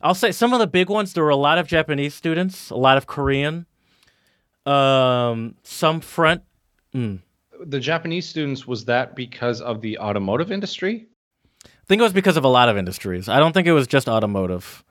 I'll 0.00 0.14
say 0.14 0.32
some 0.32 0.52
of 0.52 0.60
the 0.60 0.66
big 0.66 0.88
ones. 0.88 1.12
There 1.12 1.24
were 1.24 1.30
a 1.30 1.36
lot 1.36 1.58
of 1.58 1.66
Japanese 1.66 2.14
students, 2.14 2.70
a 2.70 2.76
lot 2.76 2.96
of 2.96 3.06
Korean, 3.06 3.66
um, 4.64 5.54
some 5.62 6.00
French. 6.00 6.42
the 7.64 7.80
Japanese 7.80 8.26
students 8.26 8.66
was 8.66 8.84
that 8.86 9.14
because 9.14 9.60
of 9.60 9.80
the 9.80 9.98
automotive 9.98 10.52
industry? 10.52 11.06
I 11.64 11.68
think 11.86 12.00
it 12.00 12.02
was 12.02 12.12
because 12.12 12.36
of 12.36 12.44
a 12.44 12.48
lot 12.48 12.68
of 12.68 12.76
industries. 12.76 13.28
I 13.28 13.38
don't 13.38 13.52
think 13.52 13.66
it 13.66 13.72
was 13.72 13.86
just 13.86 14.08
automotive. 14.08 14.84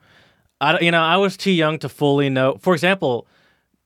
I, 0.60 0.80
you 0.80 0.90
know, 0.90 1.02
I 1.02 1.16
was 1.16 1.36
too 1.36 1.50
young 1.50 1.78
to 1.80 1.88
fully 1.88 2.30
know. 2.30 2.56
For 2.60 2.72
example, 2.74 3.26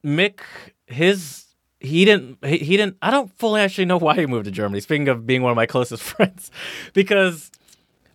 Mick, 0.05 0.41
his 0.87 1.47
he 1.81 2.05
didn't 2.05 2.45
he, 2.45 2.76
didn't. 2.76 2.97
I 3.03 3.11
don't 3.11 3.37
fully 3.39 3.61
actually 3.61 3.87
know 3.87 3.97
why 3.97 4.14
he 4.14 4.26
moved 4.26 4.45
to 4.45 4.51
Germany. 4.51 4.81
Speaking 4.81 5.09
of 5.09 5.26
being 5.26 5.43
one 5.43 5.51
of 5.51 5.57
my 5.57 5.66
closest 5.66 6.03
friends, 6.14 6.51
because 6.93 7.51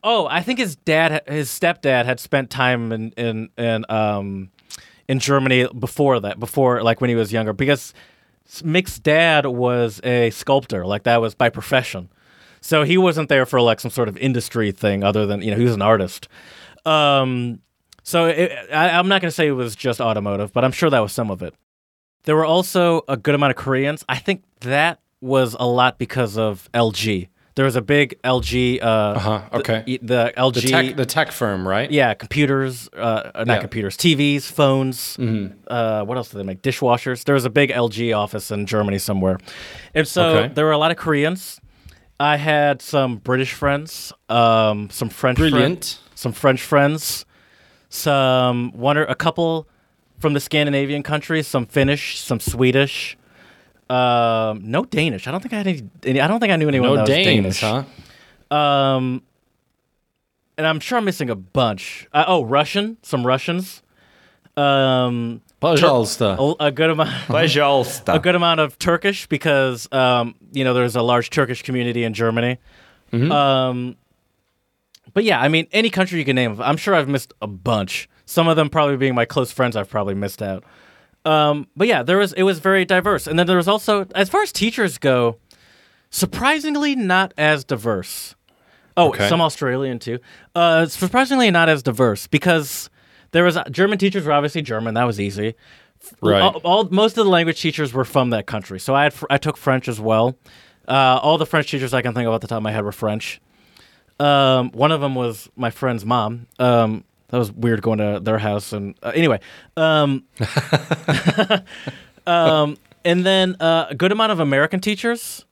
oh, 0.03 0.27
I 0.27 0.41
think 0.41 0.59
his 0.59 0.75
dad, 0.75 1.23
his 1.27 1.49
stepdad, 1.49 2.05
had 2.05 2.19
spent 2.19 2.49
time 2.49 2.91
in 2.91 3.11
in 3.11 3.49
in 3.57 3.85
um 3.89 4.51
in 5.07 5.19
Germany 5.19 5.67
before 5.77 6.19
that, 6.19 6.39
before 6.39 6.83
like 6.83 7.01
when 7.01 7.09
he 7.09 7.15
was 7.15 7.33
younger, 7.33 7.53
because 7.53 7.93
Mick's 8.63 8.99
dad 8.99 9.47
was 9.47 9.99
a 10.03 10.29
sculptor, 10.29 10.85
like 10.85 11.03
that 11.03 11.19
was 11.21 11.33
by 11.35 11.49
profession. 11.49 12.09
So 12.61 12.83
he 12.83 12.97
wasn't 12.97 13.29
there 13.29 13.45
for 13.45 13.61
like 13.61 13.79
some 13.79 13.91
sort 13.91 14.07
of 14.07 14.17
industry 14.17 14.71
thing, 14.71 15.03
other 15.03 15.25
than 15.25 15.41
you 15.41 15.51
know 15.51 15.57
he 15.57 15.63
was 15.63 15.75
an 15.75 15.81
artist. 15.81 16.27
Um, 16.85 17.61
so 18.03 18.27
it, 18.27 18.51
I, 18.71 18.91
I'm 18.91 19.07
not 19.07 19.21
going 19.21 19.29
to 19.29 19.35
say 19.35 19.47
it 19.47 19.51
was 19.51 19.75
just 19.75 19.99
automotive, 19.99 20.53
but 20.53 20.63
I'm 20.63 20.71
sure 20.71 20.91
that 20.91 20.99
was 20.99 21.11
some 21.11 21.31
of 21.31 21.41
it. 21.41 21.55
There 22.25 22.35
were 22.35 22.45
also 22.45 23.01
a 23.07 23.17
good 23.17 23.35
amount 23.35 23.51
of 23.51 23.57
Koreans. 23.57 24.03
I 24.09 24.17
think 24.17 24.43
that 24.61 24.99
was 25.21 25.55
a 25.59 25.65
lot 25.67 25.97
because 25.97 26.37
of 26.37 26.69
LG. 26.73 27.27
There 27.55 27.63
was 27.63 27.77
a 27.77 27.81
big 27.81 28.19
LG. 28.23 28.81
Uh, 28.81 28.85
Uh-huh, 28.85 29.41
okay. 29.53 29.83
The, 29.85 29.97
the 30.01 30.33
LG. 30.35 30.53
The 30.55 30.61
tech, 30.67 30.95
the 30.97 31.05
tech 31.05 31.31
firm, 31.31 31.65
right? 31.67 31.89
yeah, 31.89 32.13
computers, 32.13 32.89
uh, 32.97 33.31
uh, 33.33 33.43
not 33.45 33.55
Yeah. 33.55 33.59
computers, 33.61 33.95
TVs, 33.95 34.43
phones. 34.51 35.17
Uh, 35.67 36.03
what 36.03 36.17
else 36.17 36.29
do 36.31 36.37
they 36.37 36.43
make? 36.43 36.61
Dishwashers. 36.61 37.23
There 37.23 37.35
was 37.35 37.45
a 37.45 37.49
big 37.49 37.69
LG 37.71 38.11
office 38.11 38.51
in 38.51 38.65
Germany 38.65 38.97
somewhere, 38.97 39.37
and 39.93 40.05
so 40.07 40.27
Okay. 40.37 40.53
there 40.53 40.65
were 40.65 40.73
a 40.73 40.77
lot 40.77 40.91
of 40.91 40.97
Koreans. 40.97 41.61
I 42.19 42.35
had 42.37 42.81
some 42.81 43.17
British 43.17 43.53
friends, 43.53 44.11
um, 44.29 44.89
some 44.89 45.09
French, 45.09 45.37
friend- 45.37 45.51
Brilliant. 45.53 45.99
some 46.13 46.33
French 46.33 46.61
friends, 46.61 47.25
some 47.89 48.71
one 48.73 48.97
or 48.97 49.03
a 49.05 49.15
couple 49.15 49.67
from 50.19 50.33
the 50.33 50.39
Scandinavian 50.39 51.03
countries, 51.03 51.47
some 51.47 51.65
Finnish, 51.65 52.19
some 52.19 52.39
Swedish. 52.39 53.17
Um, 53.89 54.61
no 54.63 54.85
Danish. 54.85 55.27
I 55.27 55.31
don't 55.31 55.41
think 55.41 55.53
I 55.53 55.57
had 55.57 55.67
any, 55.67 55.83
any. 56.03 56.21
I 56.21 56.27
don't 56.27 56.39
think 56.39 56.51
I 56.51 56.55
knew 56.55 56.67
anyone. 56.67 56.89
No 56.89 56.95
that 56.97 57.07
Danes, 57.07 57.59
Danish, 57.59 57.85
huh? 58.49 58.55
Um, 58.55 59.21
and 60.57 60.65
I'm 60.65 60.79
sure 60.79 60.97
I'm 60.97 61.05
missing 61.05 61.29
a 61.29 61.35
bunch. 61.35 62.07
Uh, 62.11 62.25
oh, 62.27 62.43
Russian, 62.43 62.97
some 63.03 63.25
Russians. 63.25 63.83
Um, 64.57 65.41
a, 66.59 66.71
good 66.71 66.89
amount. 66.89 67.09
A 68.15 68.19
good 68.19 68.35
amount 68.35 68.61
of 68.61 68.79
Turkish 68.79 69.27
because 69.27 69.91
um, 69.91 70.35
you 70.51 70.63
know 70.63 70.73
there's 70.73 70.95
a 70.95 71.01
large 71.01 71.29
Turkish 71.29 71.61
community 71.61 72.03
in 72.03 72.13
Germany. 72.13 72.57
Mm-hmm. 73.11 73.31
Um, 73.31 73.95
but 75.13 75.23
yeah, 75.23 75.41
I 75.41 75.47
mean, 75.47 75.67
any 75.71 75.89
country 75.89 76.19
you 76.19 76.25
can 76.25 76.35
name. 76.35 76.59
I'm 76.61 76.77
sure 76.77 76.95
I've 76.95 77.09
missed 77.09 77.33
a 77.41 77.47
bunch. 77.47 78.09
Some 78.25 78.47
of 78.47 78.55
them 78.55 78.69
probably 78.69 78.97
being 78.97 79.15
my 79.15 79.25
close 79.25 79.51
friends, 79.51 79.75
I've 79.75 79.89
probably 79.89 80.15
missed 80.15 80.41
out. 80.41 80.63
Um, 81.25 81.67
but 81.75 81.87
yeah, 81.87 82.03
there 82.03 82.17
was 82.17 82.33
it 82.33 82.43
was 82.43 82.59
very 82.59 82.85
diverse, 82.85 83.25
and 83.27 83.37
then 83.39 83.47
there 83.47 83.57
was 83.57 83.67
also, 83.67 84.05
as 84.15 84.29
far 84.29 84.41
as 84.43 84.51
teachers 84.51 84.97
go, 84.97 85.37
surprisingly 86.09 86.95
not 86.95 87.33
as 87.37 87.63
diverse. 87.63 88.35
Oh, 88.97 89.09
Okay. 89.09 89.27
some 89.27 89.41
Australian 89.41 89.99
too. 89.99 90.19
Uh, 90.53 90.85
surprisingly 90.85 91.51
not 91.51 91.67
as 91.67 91.83
diverse 91.83 92.27
because 92.27 92.89
there 93.31 93.43
was 93.43 93.57
German 93.69 93.97
teachers 93.97 94.23
were 94.25 94.31
obviously 94.31 94.61
German. 94.61 94.93
That 94.93 95.03
was 95.03 95.19
easy. 95.19 95.55
Right. 96.21 96.41
All, 96.41 96.61
all- 96.63 96.89
most 96.91 97.17
of 97.17 97.25
the 97.25 97.29
language 97.31 97.59
teachers 97.59 97.91
were 97.91 98.05
from 98.05 98.29
that 98.29 98.45
country. 98.45 98.79
So 98.79 98.95
I 98.95 99.03
had 99.03 99.13
fr- 99.13 99.25
I 99.29 99.37
took 99.37 99.57
French 99.57 99.87
as 99.89 99.99
well. 99.99 100.37
Uh, 100.87 101.19
all 101.21 101.37
the 101.37 101.45
French 101.45 101.69
teachers 101.71 101.93
I 101.93 102.01
can 102.01 102.13
think 102.13 102.27
of 102.27 102.33
off 102.33 102.41
the 102.41 102.47
top 102.47 102.57
of 102.57 102.63
my 102.63 102.71
head 102.71 102.83
were 102.85 102.91
French. 102.91 103.41
Um, 104.19 104.69
one 104.71 104.91
of 104.91 105.01
them 105.01 105.15
was 105.15 105.49
my 105.57 105.71
friend's 105.71 106.05
mom. 106.05 106.47
Um, 106.59 107.03
that 107.29 107.37
was 107.37 107.51
weird 107.51 107.81
going 107.81 107.99
to 107.99 108.19
their 108.21 108.37
house. 108.37 108.73
And 108.73 108.95
uh, 109.03 109.11
anyway, 109.15 109.39
um, 109.77 110.23
um, 112.27 112.77
and 113.03 113.25
then 113.25 113.55
uh, 113.59 113.87
a 113.89 113.95
good 113.95 114.11
amount 114.11 114.31
of 114.31 114.39
American 114.39 114.79
teachers. 114.79 115.45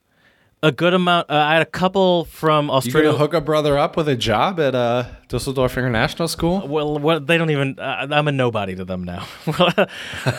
A 0.61 0.71
good 0.71 0.93
amount. 0.93 1.29
Uh, 1.29 1.33
I 1.33 1.53
had 1.53 1.61
a 1.61 1.65
couple 1.65 2.23
from 2.23 2.67
You 2.67 2.71
Australia. 2.71 3.09
gonna 3.09 3.17
hook 3.17 3.33
a 3.33 3.41
brother 3.41 3.77
up 3.77 3.97
with 3.97 4.07
a 4.07 4.15
job 4.15 4.61
at 4.61 4.73
uh, 4.73 5.03
Dusseldorf 5.27 5.77
International 5.77 6.29
School? 6.29 6.65
Well, 6.65 6.97
what 6.99 7.27
they 7.27 7.37
don't 7.37 7.49
even. 7.49 7.77
Uh, 7.77 8.07
I'm 8.09 8.29
a 8.29 8.31
nobody 8.31 8.73
to 8.75 8.85
them 8.85 9.03
now. 9.03 9.27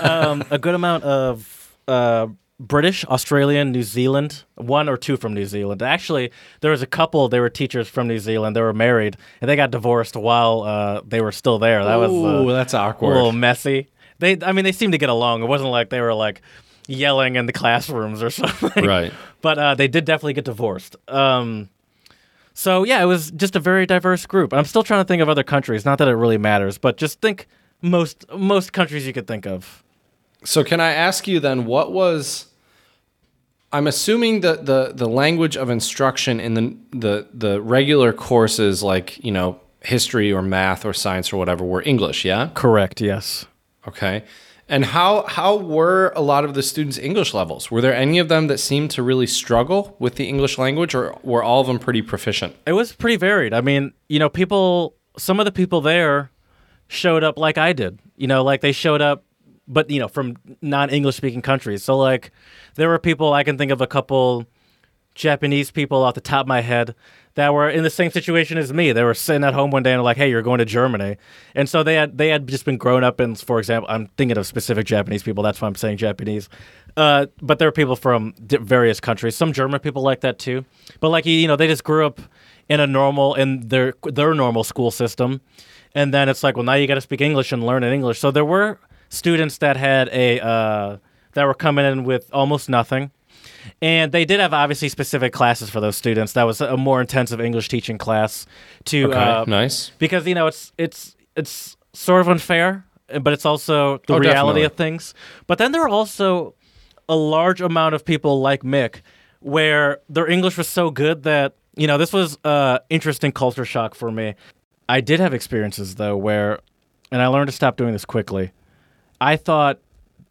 um, 0.00 0.42
a 0.50 0.56
good 0.58 0.74
amount 0.74 1.04
of 1.04 1.76
uh, 1.86 2.28
British, 2.60 3.04
Australian, 3.06 3.72
New 3.72 3.82
Zealand. 3.82 4.44
One 4.54 4.88
or 4.88 4.96
two 4.96 5.16
from 5.16 5.34
New 5.34 5.46
Zealand. 5.46 5.82
Actually, 5.82 6.30
there 6.60 6.70
was 6.70 6.82
a 6.82 6.86
couple. 6.86 7.28
They 7.28 7.40
were 7.40 7.50
teachers 7.50 7.88
from 7.88 8.06
New 8.06 8.18
Zealand. 8.18 8.54
They 8.54 8.60
were 8.60 8.72
married 8.72 9.16
and 9.40 9.48
they 9.48 9.56
got 9.56 9.70
divorced 9.70 10.16
while 10.16 10.62
uh, 10.62 11.00
they 11.06 11.20
were 11.20 11.32
still 11.32 11.58
there. 11.58 11.84
That 11.84 11.96
was 11.96 12.10
Ooh, 12.10 12.50
uh, 12.50 12.52
that's 12.54 12.74
a 12.74 12.96
little 13.00 13.32
messy. 13.32 13.88
They, 14.20 14.38
I 14.40 14.52
mean, 14.52 14.64
they 14.64 14.72
seemed 14.72 14.92
to 14.92 14.98
get 14.98 15.08
along. 15.08 15.42
It 15.42 15.46
wasn't 15.46 15.70
like 15.70 15.90
they 15.90 16.00
were 16.00 16.14
like 16.14 16.42
yelling 16.86 17.36
in 17.36 17.46
the 17.46 17.52
classrooms 17.52 18.22
or 18.22 18.30
something. 18.30 18.84
Right. 18.84 19.12
But 19.42 19.58
uh, 19.58 19.74
they 19.74 19.88
did 19.88 20.04
definitely 20.04 20.34
get 20.34 20.44
divorced. 20.44 20.96
Um, 21.08 21.68
so 22.54 22.84
yeah, 22.84 23.02
it 23.02 23.06
was 23.06 23.32
just 23.32 23.56
a 23.56 23.60
very 23.60 23.84
diverse 23.84 24.26
group. 24.26 24.52
I'm 24.52 24.64
still 24.64 24.84
trying 24.84 25.00
to 25.00 25.08
think 25.08 25.20
of 25.20 25.28
other 25.28 25.42
countries. 25.42 25.84
Not 25.84 25.98
that 25.98 26.08
it 26.08 26.14
really 26.14 26.38
matters, 26.38 26.78
but 26.78 26.96
just 26.96 27.20
think 27.20 27.48
most 27.82 28.24
most 28.32 28.72
countries 28.72 29.06
you 29.06 29.12
could 29.12 29.26
think 29.26 29.46
of. 29.46 29.83
So 30.44 30.62
can 30.62 30.80
I 30.80 30.92
ask 30.92 31.26
you 31.26 31.40
then 31.40 31.64
what 31.64 31.92
was 31.92 32.46
I'm 33.72 33.88
assuming 33.88 34.40
that 34.40 34.66
the 34.66 34.92
the 34.94 35.08
language 35.08 35.56
of 35.56 35.68
instruction 35.68 36.38
in 36.38 36.54
the 36.54 36.76
the 36.92 37.26
the 37.34 37.60
regular 37.60 38.12
courses 38.12 38.82
like, 38.82 39.22
you 39.24 39.32
know, 39.32 39.58
history 39.80 40.32
or 40.32 40.42
math 40.42 40.84
or 40.84 40.92
science 40.92 41.32
or 41.32 41.38
whatever 41.38 41.64
were 41.64 41.82
English, 41.82 42.24
yeah? 42.24 42.50
Correct. 42.54 43.00
Yes. 43.00 43.46
Okay. 43.88 44.24
And 44.68 44.84
how 44.84 45.24
how 45.26 45.56
were 45.56 46.12
a 46.14 46.22
lot 46.22 46.44
of 46.44 46.54
the 46.54 46.62
students' 46.62 46.98
English 46.98 47.34
levels? 47.34 47.70
Were 47.70 47.80
there 47.80 47.94
any 47.94 48.18
of 48.18 48.28
them 48.28 48.46
that 48.46 48.58
seemed 48.58 48.92
to 48.92 49.02
really 49.02 49.26
struggle 49.26 49.96
with 49.98 50.14
the 50.14 50.28
English 50.28 50.56
language 50.56 50.94
or 50.94 51.18
were 51.22 51.42
all 51.42 51.60
of 51.60 51.66
them 51.66 51.78
pretty 51.78 52.00
proficient? 52.00 52.54
It 52.66 52.72
was 52.72 52.92
pretty 52.92 53.16
varied. 53.16 53.52
I 53.52 53.60
mean, 53.60 53.92
you 54.08 54.18
know, 54.18 54.28
people. 54.28 54.94
Some 55.16 55.38
of 55.38 55.46
the 55.46 55.52
people 55.52 55.80
there 55.80 56.30
showed 56.88 57.22
up 57.22 57.38
like 57.38 57.58
I 57.58 57.72
did. 57.72 57.98
You 58.16 58.26
know, 58.26 58.42
like 58.42 58.62
they 58.62 58.72
showed 58.72 59.00
up, 59.00 59.24
but 59.66 59.90
you 59.90 59.98
know, 59.98 60.08
from 60.08 60.36
non-English 60.62 61.16
speaking 61.16 61.42
countries. 61.42 61.82
So 61.82 61.96
like, 61.96 62.30
there 62.74 62.88
were 62.88 62.98
people 62.98 63.32
I 63.32 63.44
can 63.44 63.58
think 63.58 63.70
of 63.72 63.80
a 63.80 63.86
couple 63.86 64.46
Japanese 65.14 65.70
people 65.70 66.02
off 66.02 66.14
the 66.14 66.20
top 66.20 66.42
of 66.42 66.48
my 66.48 66.60
head 66.60 66.94
that 67.34 67.52
were 67.52 67.68
in 67.68 67.82
the 67.82 67.90
same 67.90 68.10
situation 68.10 68.58
as 68.58 68.72
me. 68.72 68.92
They 68.92 69.02
were 69.02 69.14
sitting 69.14 69.44
at 69.44 69.54
home 69.54 69.70
one 69.70 69.82
day 69.82 69.92
and 69.92 70.02
like, 70.02 70.16
"Hey, 70.16 70.30
you're 70.30 70.42
going 70.42 70.58
to 70.58 70.64
Germany," 70.64 71.16
and 71.54 71.68
so 71.68 71.82
they 71.82 71.94
had 71.94 72.18
they 72.18 72.28
had 72.28 72.46
just 72.48 72.64
been 72.64 72.76
grown 72.76 73.04
up 73.04 73.20
in, 73.20 73.34
for 73.34 73.58
example, 73.58 73.88
I'm 73.90 74.08
thinking 74.16 74.36
of 74.36 74.46
specific 74.46 74.86
Japanese 74.86 75.22
people. 75.22 75.42
That's 75.42 75.60
why 75.60 75.68
I'm 75.68 75.74
saying 75.74 75.98
Japanese. 75.98 76.48
Uh, 76.96 77.26
but 77.40 77.58
there 77.58 77.68
were 77.68 77.72
people 77.72 77.96
from 77.96 78.34
various 78.38 79.00
countries. 79.00 79.36
Some 79.36 79.52
German 79.52 79.80
people 79.80 80.02
like 80.02 80.20
that 80.20 80.38
too. 80.38 80.64
But 81.00 81.10
like 81.10 81.26
you 81.26 81.48
know, 81.48 81.56
they 81.56 81.66
just 81.66 81.84
grew 81.84 82.06
up 82.06 82.20
in 82.68 82.80
a 82.80 82.86
normal 82.86 83.34
in 83.34 83.68
their 83.68 83.94
their 84.04 84.34
normal 84.34 84.64
school 84.64 84.90
system, 84.90 85.40
and 85.94 86.14
then 86.14 86.28
it's 86.28 86.42
like, 86.42 86.56
well, 86.56 86.64
now 86.64 86.74
you 86.74 86.86
got 86.86 86.94
to 86.94 87.00
speak 87.00 87.20
English 87.20 87.52
and 87.52 87.64
learn 87.64 87.82
in 87.82 87.92
English. 87.92 88.18
So 88.18 88.30
there 88.30 88.44
were 88.44 88.78
students 89.14 89.58
that 89.58 89.76
had 89.76 90.08
a 90.12 90.40
uh, 90.40 90.96
that 91.32 91.44
were 91.46 91.54
coming 91.54 91.84
in 91.84 92.04
with 92.04 92.28
almost 92.32 92.68
nothing. 92.68 93.10
And 93.80 94.12
they 94.12 94.24
did 94.24 94.40
have 94.40 94.52
obviously 94.52 94.88
specific 94.88 95.32
classes 95.32 95.70
for 95.70 95.80
those 95.80 95.96
students. 95.96 96.32
That 96.34 96.44
was 96.44 96.60
a 96.60 96.76
more 96.76 97.00
intensive 97.00 97.40
English 97.40 97.68
teaching 97.68 97.98
class 97.98 98.46
to 98.86 99.06
Okay, 99.08 99.16
uh, 99.18 99.44
nice. 99.46 99.90
because 99.98 100.26
you 100.26 100.34
know 100.34 100.46
it's 100.46 100.72
it's 100.78 101.16
it's 101.36 101.76
sort 101.92 102.20
of 102.20 102.28
unfair, 102.28 102.84
but 103.22 103.32
it's 103.32 103.46
also 103.46 103.98
the 104.06 104.14
Oh, 104.14 104.18
reality 104.18 104.60
definitely. 104.60 104.62
of 104.64 104.72
things. 104.74 105.14
But 105.46 105.58
then 105.58 105.72
there 105.72 105.82
are 105.82 105.88
also 105.88 106.54
a 107.08 107.16
large 107.16 107.60
amount 107.60 107.94
of 107.94 108.04
people 108.04 108.40
like 108.40 108.62
Mick, 108.62 109.00
where 109.40 109.98
their 110.08 110.28
English 110.28 110.56
was 110.58 110.68
so 110.68 110.90
good 110.90 111.22
that 111.24 111.54
you 111.76 111.86
know 111.86 111.96
this 111.98 112.12
was 112.12 112.38
uh, 112.44 112.78
interesting 112.90 113.32
culture 113.32 113.64
shock 113.64 113.94
for 113.94 114.10
me. 114.10 114.34
I 114.88 115.00
did 115.00 115.20
have 115.20 115.32
experiences 115.34 115.94
though 115.94 116.16
where, 116.16 116.58
and 117.10 117.22
I 117.22 117.26
learned 117.28 117.48
to 117.48 117.52
stop 117.56 117.76
doing 117.76 117.92
this 117.92 118.04
quickly. 118.04 118.52
I 119.24 119.36
thought 119.36 119.78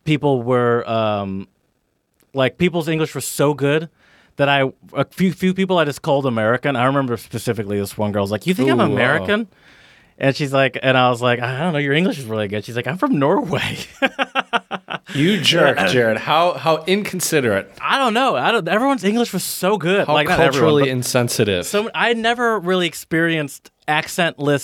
people 0.04 0.44
were 0.44 0.88
um, 0.90 1.48
like 2.34 2.58
people's 2.58 2.88
English 2.88 3.16
was 3.16 3.26
so 3.26 3.54
good 3.54 3.90
that 4.36 4.50
I 4.50 4.72
a 4.94 5.06
few 5.06 5.34
few 5.34 5.54
people 5.54 5.78
I 5.78 5.86
just 5.86 6.02
called 6.02 6.26
American. 6.26 6.76
I 6.76 6.86
remember 6.86 7.18
specifically 7.18 7.80
this 7.80 7.98
one 7.98 8.12
girl's 8.12 8.32
like, 8.32 8.46
"You 8.46 8.54
think 8.54 8.70
I'm 8.70 8.80
Ooh, 8.80 8.86
wow. 8.88 8.92
American?" 8.92 9.48
And 10.20 10.36
she's 10.36 10.54
like, 10.54 10.78
and 10.84 10.96
I 10.96 11.10
was 11.10 11.24
like, 11.24 11.40
I 11.40 11.60
don't 11.60 11.74
know, 11.74 11.80
your 11.80 11.94
English 11.94 12.20
is 12.20 12.26
really 12.26 12.48
good. 12.48 12.64
She's 12.64 12.76
like, 12.76 12.86
I'm 12.86 13.00
from 13.00 13.18
Norway. 13.18 13.80
You 15.14 15.40
jerk, 15.42 15.78
Jared. 15.90 16.18
How 16.18 16.54
how 16.54 16.84
inconsiderate. 16.86 17.72
I 17.82 17.98
don't 18.00 18.14
know. 18.14 18.36
I 18.36 18.52
don't. 18.52 18.68
Everyone's 18.68 19.04
English 19.04 19.34
was 19.34 19.44
so 19.44 19.78
good. 19.78 20.08
How 20.08 20.14
like 20.14 20.28
not 20.28 20.40
everyone, 20.40 20.52
culturally 20.54 20.90
insensitive. 20.90 21.66
so 21.66 21.90
I 21.94 22.14
never 22.14 22.60
really 22.60 22.88
experienced 22.88 23.70
accentless 23.88 24.64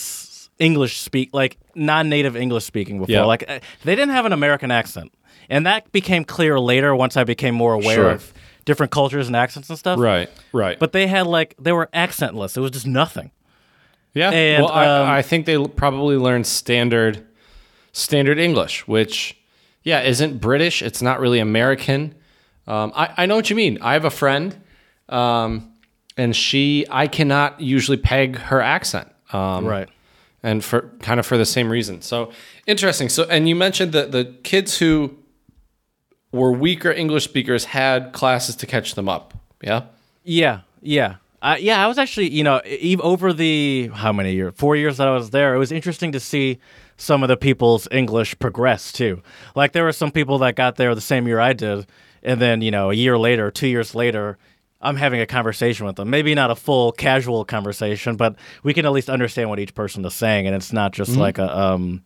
English 0.59 0.99
speak, 0.99 1.29
like 1.33 1.57
non-native 1.75 2.35
English 2.35 2.65
speaking 2.65 2.99
before. 2.99 3.13
Yeah. 3.13 3.23
Like 3.25 3.45
uh, 3.49 3.59
they 3.83 3.95
didn't 3.95 4.13
have 4.13 4.25
an 4.25 4.33
American 4.33 4.71
accent, 4.71 5.11
and 5.49 5.65
that 5.65 5.91
became 5.91 6.23
clear 6.25 6.59
later 6.59 6.95
once 6.95 7.15
I 7.17 7.23
became 7.23 7.55
more 7.55 7.73
aware 7.73 7.95
Sure. 7.95 8.09
of 8.11 8.33
different 8.65 8.91
cultures 8.91 9.27
and 9.27 9.35
accents 9.35 9.69
and 9.69 9.79
stuff. 9.79 9.97
right, 9.99 10.29
right. 10.53 10.77
But 10.77 10.91
they 10.91 11.07
had 11.07 11.25
like 11.27 11.55
they 11.59 11.71
were 11.71 11.89
accentless. 11.93 12.55
It 12.57 12.59
was 12.61 12.71
just 12.71 12.85
nothing. 12.87 13.31
Yeah. 14.13 14.31
And, 14.31 14.63
well, 14.63 14.73
I, 14.73 14.85
um, 14.87 15.07
I 15.09 15.21
think 15.21 15.45
they 15.45 15.57
probably 15.67 16.17
learned 16.17 16.45
standard 16.47 17.25
standard 17.91 18.37
English, 18.39 18.87
which 18.87 19.37
yeah 19.83 20.01
isn't 20.01 20.39
British. 20.41 20.81
It's 20.81 21.01
not 21.01 21.19
really 21.19 21.39
American. 21.39 22.15
Um, 22.67 22.91
I 22.95 23.13
I 23.17 23.25
know 23.25 23.35
what 23.35 23.49
you 23.49 23.55
mean. 23.55 23.77
I 23.81 23.93
have 23.93 24.05
a 24.05 24.09
friend, 24.11 24.59
um, 25.07 25.71
and 26.17 26.35
she 26.35 26.85
I 26.91 27.07
cannot 27.07 27.61
usually 27.61 27.97
peg 27.97 28.35
her 28.37 28.61
accent. 28.61 29.07
Um, 29.31 29.65
Right. 29.65 29.87
And 30.41 30.63
for 30.63 30.89
kind 31.01 31.19
of 31.19 31.25
for 31.25 31.37
the 31.37 31.45
same 31.45 31.69
reason. 31.69 32.01
So 32.01 32.31
interesting. 32.65 33.09
So 33.09 33.23
and 33.25 33.49
you 33.49 33.55
mentioned 33.55 33.91
that 33.91 34.11
the 34.11 34.25
kids 34.43 34.77
who 34.77 35.17
were 36.31 36.51
weaker 36.51 36.91
English 36.91 37.25
speakers 37.25 37.65
had 37.65 38.13
classes 38.13 38.55
to 38.57 38.65
catch 38.65 38.95
them 38.95 39.09
up. 39.09 39.33
Yeah. 39.61 39.83
Yeah, 40.23 40.61
yeah, 40.81 41.15
uh, 41.41 41.57
yeah. 41.59 41.83
I 41.83 41.87
was 41.87 41.97
actually, 41.97 42.29
you 42.29 42.43
know, 42.43 42.61
over 43.01 43.33
the 43.33 43.89
how 43.93 44.13
many 44.13 44.33
years, 44.33 44.53
four 44.55 44.75
years 44.75 44.97
that 44.97 45.07
I 45.07 45.11
was 45.11 45.31
there, 45.31 45.55
it 45.55 45.57
was 45.57 45.71
interesting 45.71 46.11
to 46.11 46.19
see 46.19 46.59
some 46.97 47.23
of 47.23 47.29
the 47.29 47.37
people's 47.37 47.87
English 47.91 48.37
progress 48.39 48.91
too. 48.91 49.23
Like 49.55 49.71
there 49.71 49.83
were 49.83 49.93
some 49.93 50.11
people 50.11 50.37
that 50.39 50.55
got 50.55 50.75
there 50.75 50.93
the 50.93 51.01
same 51.01 51.25
year 51.27 51.39
I 51.39 51.53
did, 51.53 51.87
and 52.21 52.39
then 52.39 52.61
you 52.61 52.69
know, 52.69 52.91
a 52.91 52.93
year 52.93 53.17
later, 53.17 53.49
two 53.49 53.67
years 53.67 53.95
later, 53.95 54.37
I'm 54.81 54.95
having 54.95 55.19
a 55.19 55.25
conversation 55.25 55.85
with 55.85 55.97
them. 55.97 56.09
Maybe 56.09 56.33
not 56.35 56.51
a 56.51 56.55
full 56.55 56.91
casual 56.93 57.43
conversation, 57.43 58.15
but 58.15 58.35
we 58.63 58.73
can 58.73 58.85
at 58.85 58.91
least 58.91 59.09
understand 59.09 59.49
what 59.49 59.59
each 59.59 59.75
person 59.75 60.05
is 60.05 60.13
saying, 60.13 60.47
and 60.47 60.55
it's 60.55 60.71
not 60.71 60.93
just 60.93 61.11
mm-hmm. 61.11 61.19
like 61.19 61.37
a 61.37 61.57
um, 61.57 62.03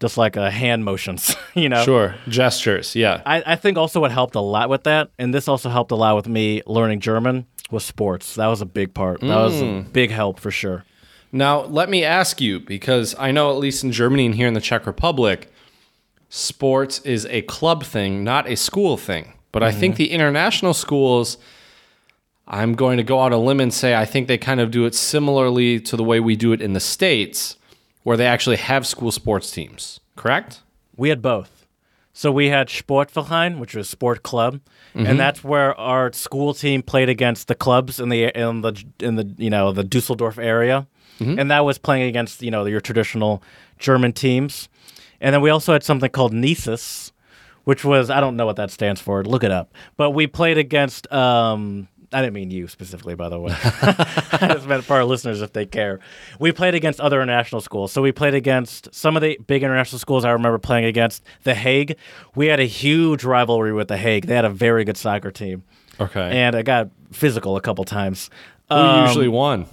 just 0.00 0.18
like 0.18 0.36
a 0.36 0.50
hand 0.50 0.84
motions, 0.84 1.36
you 1.54 1.68
know. 1.68 1.84
Sure. 1.84 2.14
Gestures. 2.28 2.96
Yeah. 2.96 3.22
I, 3.24 3.42
I 3.46 3.56
think 3.56 3.78
also 3.78 4.00
what 4.00 4.10
helped 4.10 4.34
a 4.34 4.40
lot 4.40 4.68
with 4.68 4.84
that, 4.84 5.10
and 5.18 5.32
this 5.32 5.48
also 5.48 5.68
helped 5.68 5.92
a 5.92 5.96
lot 5.96 6.16
with 6.16 6.28
me 6.28 6.62
learning 6.66 7.00
German, 7.00 7.46
was 7.70 7.84
sports. 7.84 8.34
That 8.34 8.48
was 8.48 8.60
a 8.60 8.66
big 8.66 8.94
part. 8.94 9.20
That 9.20 9.36
was 9.36 9.60
a 9.60 9.64
mm. 9.64 9.92
big 9.92 10.10
help 10.10 10.40
for 10.40 10.50
sure. 10.50 10.84
Now, 11.30 11.62
let 11.62 11.88
me 11.88 12.04
ask 12.04 12.40
you 12.40 12.60
because 12.60 13.14
I 13.18 13.30
know 13.32 13.50
at 13.50 13.56
least 13.56 13.84
in 13.84 13.92
Germany 13.92 14.26
and 14.26 14.34
here 14.34 14.46
in 14.46 14.54
the 14.54 14.60
Czech 14.60 14.86
Republic, 14.86 15.50
sports 16.28 16.98
is 17.00 17.24
a 17.26 17.42
club 17.42 17.84
thing, 17.84 18.22
not 18.22 18.46
a 18.48 18.56
school 18.56 18.98
thing. 18.98 19.32
But 19.50 19.62
I 19.62 19.70
think 19.70 19.94
mm-hmm. 19.94 19.98
the 19.98 20.10
international 20.12 20.74
schools, 20.74 21.36
I'm 22.52 22.74
going 22.74 22.98
to 22.98 23.02
go 23.02 23.18
out 23.18 23.32
on 23.32 23.32
a 23.32 23.38
limb 23.38 23.60
and 23.60 23.72
say 23.72 23.94
I 23.94 24.04
think 24.04 24.28
they 24.28 24.36
kind 24.38 24.60
of 24.60 24.70
do 24.70 24.84
it 24.84 24.94
similarly 24.94 25.80
to 25.80 25.96
the 25.96 26.04
way 26.04 26.20
we 26.20 26.36
do 26.36 26.52
it 26.52 26.60
in 26.60 26.74
the 26.74 26.80
States, 26.80 27.56
where 28.02 28.16
they 28.16 28.26
actually 28.26 28.56
have 28.56 28.86
school 28.86 29.10
sports 29.10 29.50
teams. 29.50 30.00
Correct? 30.16 30.60
We 30.96 31.08
had 31.08 31.22
both. 31.22 31.66
So 32.12 32.30
we 32.30 32.50
had 32.50 32.68
Sportverein, 32.68 33.58
which 33.58 33.74
was 33.74 33.88
sport 33.88 34.22
club, 34.22 34.60
and 34.94 35.18
that's 35.18 35.42
where 35.42 35.74
our 35.80 36.12
school 36.12 36.52
team 36.52 36.82
played 36.82 37.08
against 37.08 37.48
the 37.48 37.54
clubs 37.54 37.98
in 37.98 38.10
the 38.10 38.24
in 38.38 38.60
the 38.60 38.84
in 39.00 39.16
the 39.16 39.34
you 39.38 39.48
know 39.48 39.72
the 39.72 39.82
Dusseldorf 39.82 40.38
area, 40.38 40.86
and 41.38 41.50
that 41.50 41.60
was 41.64 41.78
playing 41.78 42.06
against 42.06 42.42
you 42.42 42.50
know 42.50 42.66
your 42.66 42.82
traditional 42.82 43.42
German 43.78 44.12
teams, 44.12 44.68
and 45.22 45.32
then 45.34 45.40
we 45.40 45.48
also 45.48 45.72
had 45.72 45.82
something 45.82 46.10
called 46.10 46.34
Nisus, 46.34 47.12
which 47.64 47.82
was 47.82 48.10
I 48.10 48.20
don't 48.20 48.36
know 48.36 48.44
what 48.44 48.56
that 48.56 48.70
stands 48.70 49.00
for. 49.00 49.24
Look 49.24 49.42
it 49.42 49.50
up. 49.50 49.72
But 49.96 50.10
we 50.10 50.26
played 50.26 50.58
against. 50.58 51.10
Um, 51.10 51.88
I 52.12 52.20
didn't 52.20 52.34
mean 52.34 52.50
you 52.50 52.68
specifically, 52.68 53.14
by 53.14 53.28
the 53.28 53.38
way. 53.40 53.52
I 53.62 54.50
just 54.52 54.66
meant 54.66 54.84
for 54.84 54.94
our 54.94 55.04
listeners 55.04 55.40
if 55.40 55.52
they 55.52 55.66
care. 55.66 56.00
We 56.38 56.52
played 56.52 56.74
against 56.74 57.00
other 57.00 57.22
international 57.22 57.60
schools. 57.60 57.92
So 57.92 58.02
we 58.02 58.12
played 58.12 58.34
against 58.34 58.92
some 58.94 59.16
of 59.16 59.22
the 59.22 59.38
big 59.46 59.62
international 59.62 59.98
schools. 59.98 60.24
I 60.24 60.30
remember 60.30 60.58
playing 60.58 60.84
against 60.84 61.22
The 61.44 61.54
Hague. 61.54 61.96
We 62.34 62.46
had 62.48 62.60
a 62.60 62.64
huge 62.64 63.24
rivalry 63.24 63.72
with 63.72 63.88
The 63.88 63.96
Hague. 63.96 64.26
They 64.26 64.34
had 64.34 64.44
a 64.44 64.50
very 64.50 64.84
good 64.84 64.96
soccer 64.96 65.30
team, 65.30 65.62
Okay. 66.00 66.20
and 66.20 66.54
it 66.54 66.64
got 66.64 66.90
physical 67.12 67.56
a 67.56 67.60
couple 67.60 67.84
times. 67.84 68.30
Who 68.68 68.74
Um, 68.76 69.06
usually 69.06 69.28
won? 69.28 69.66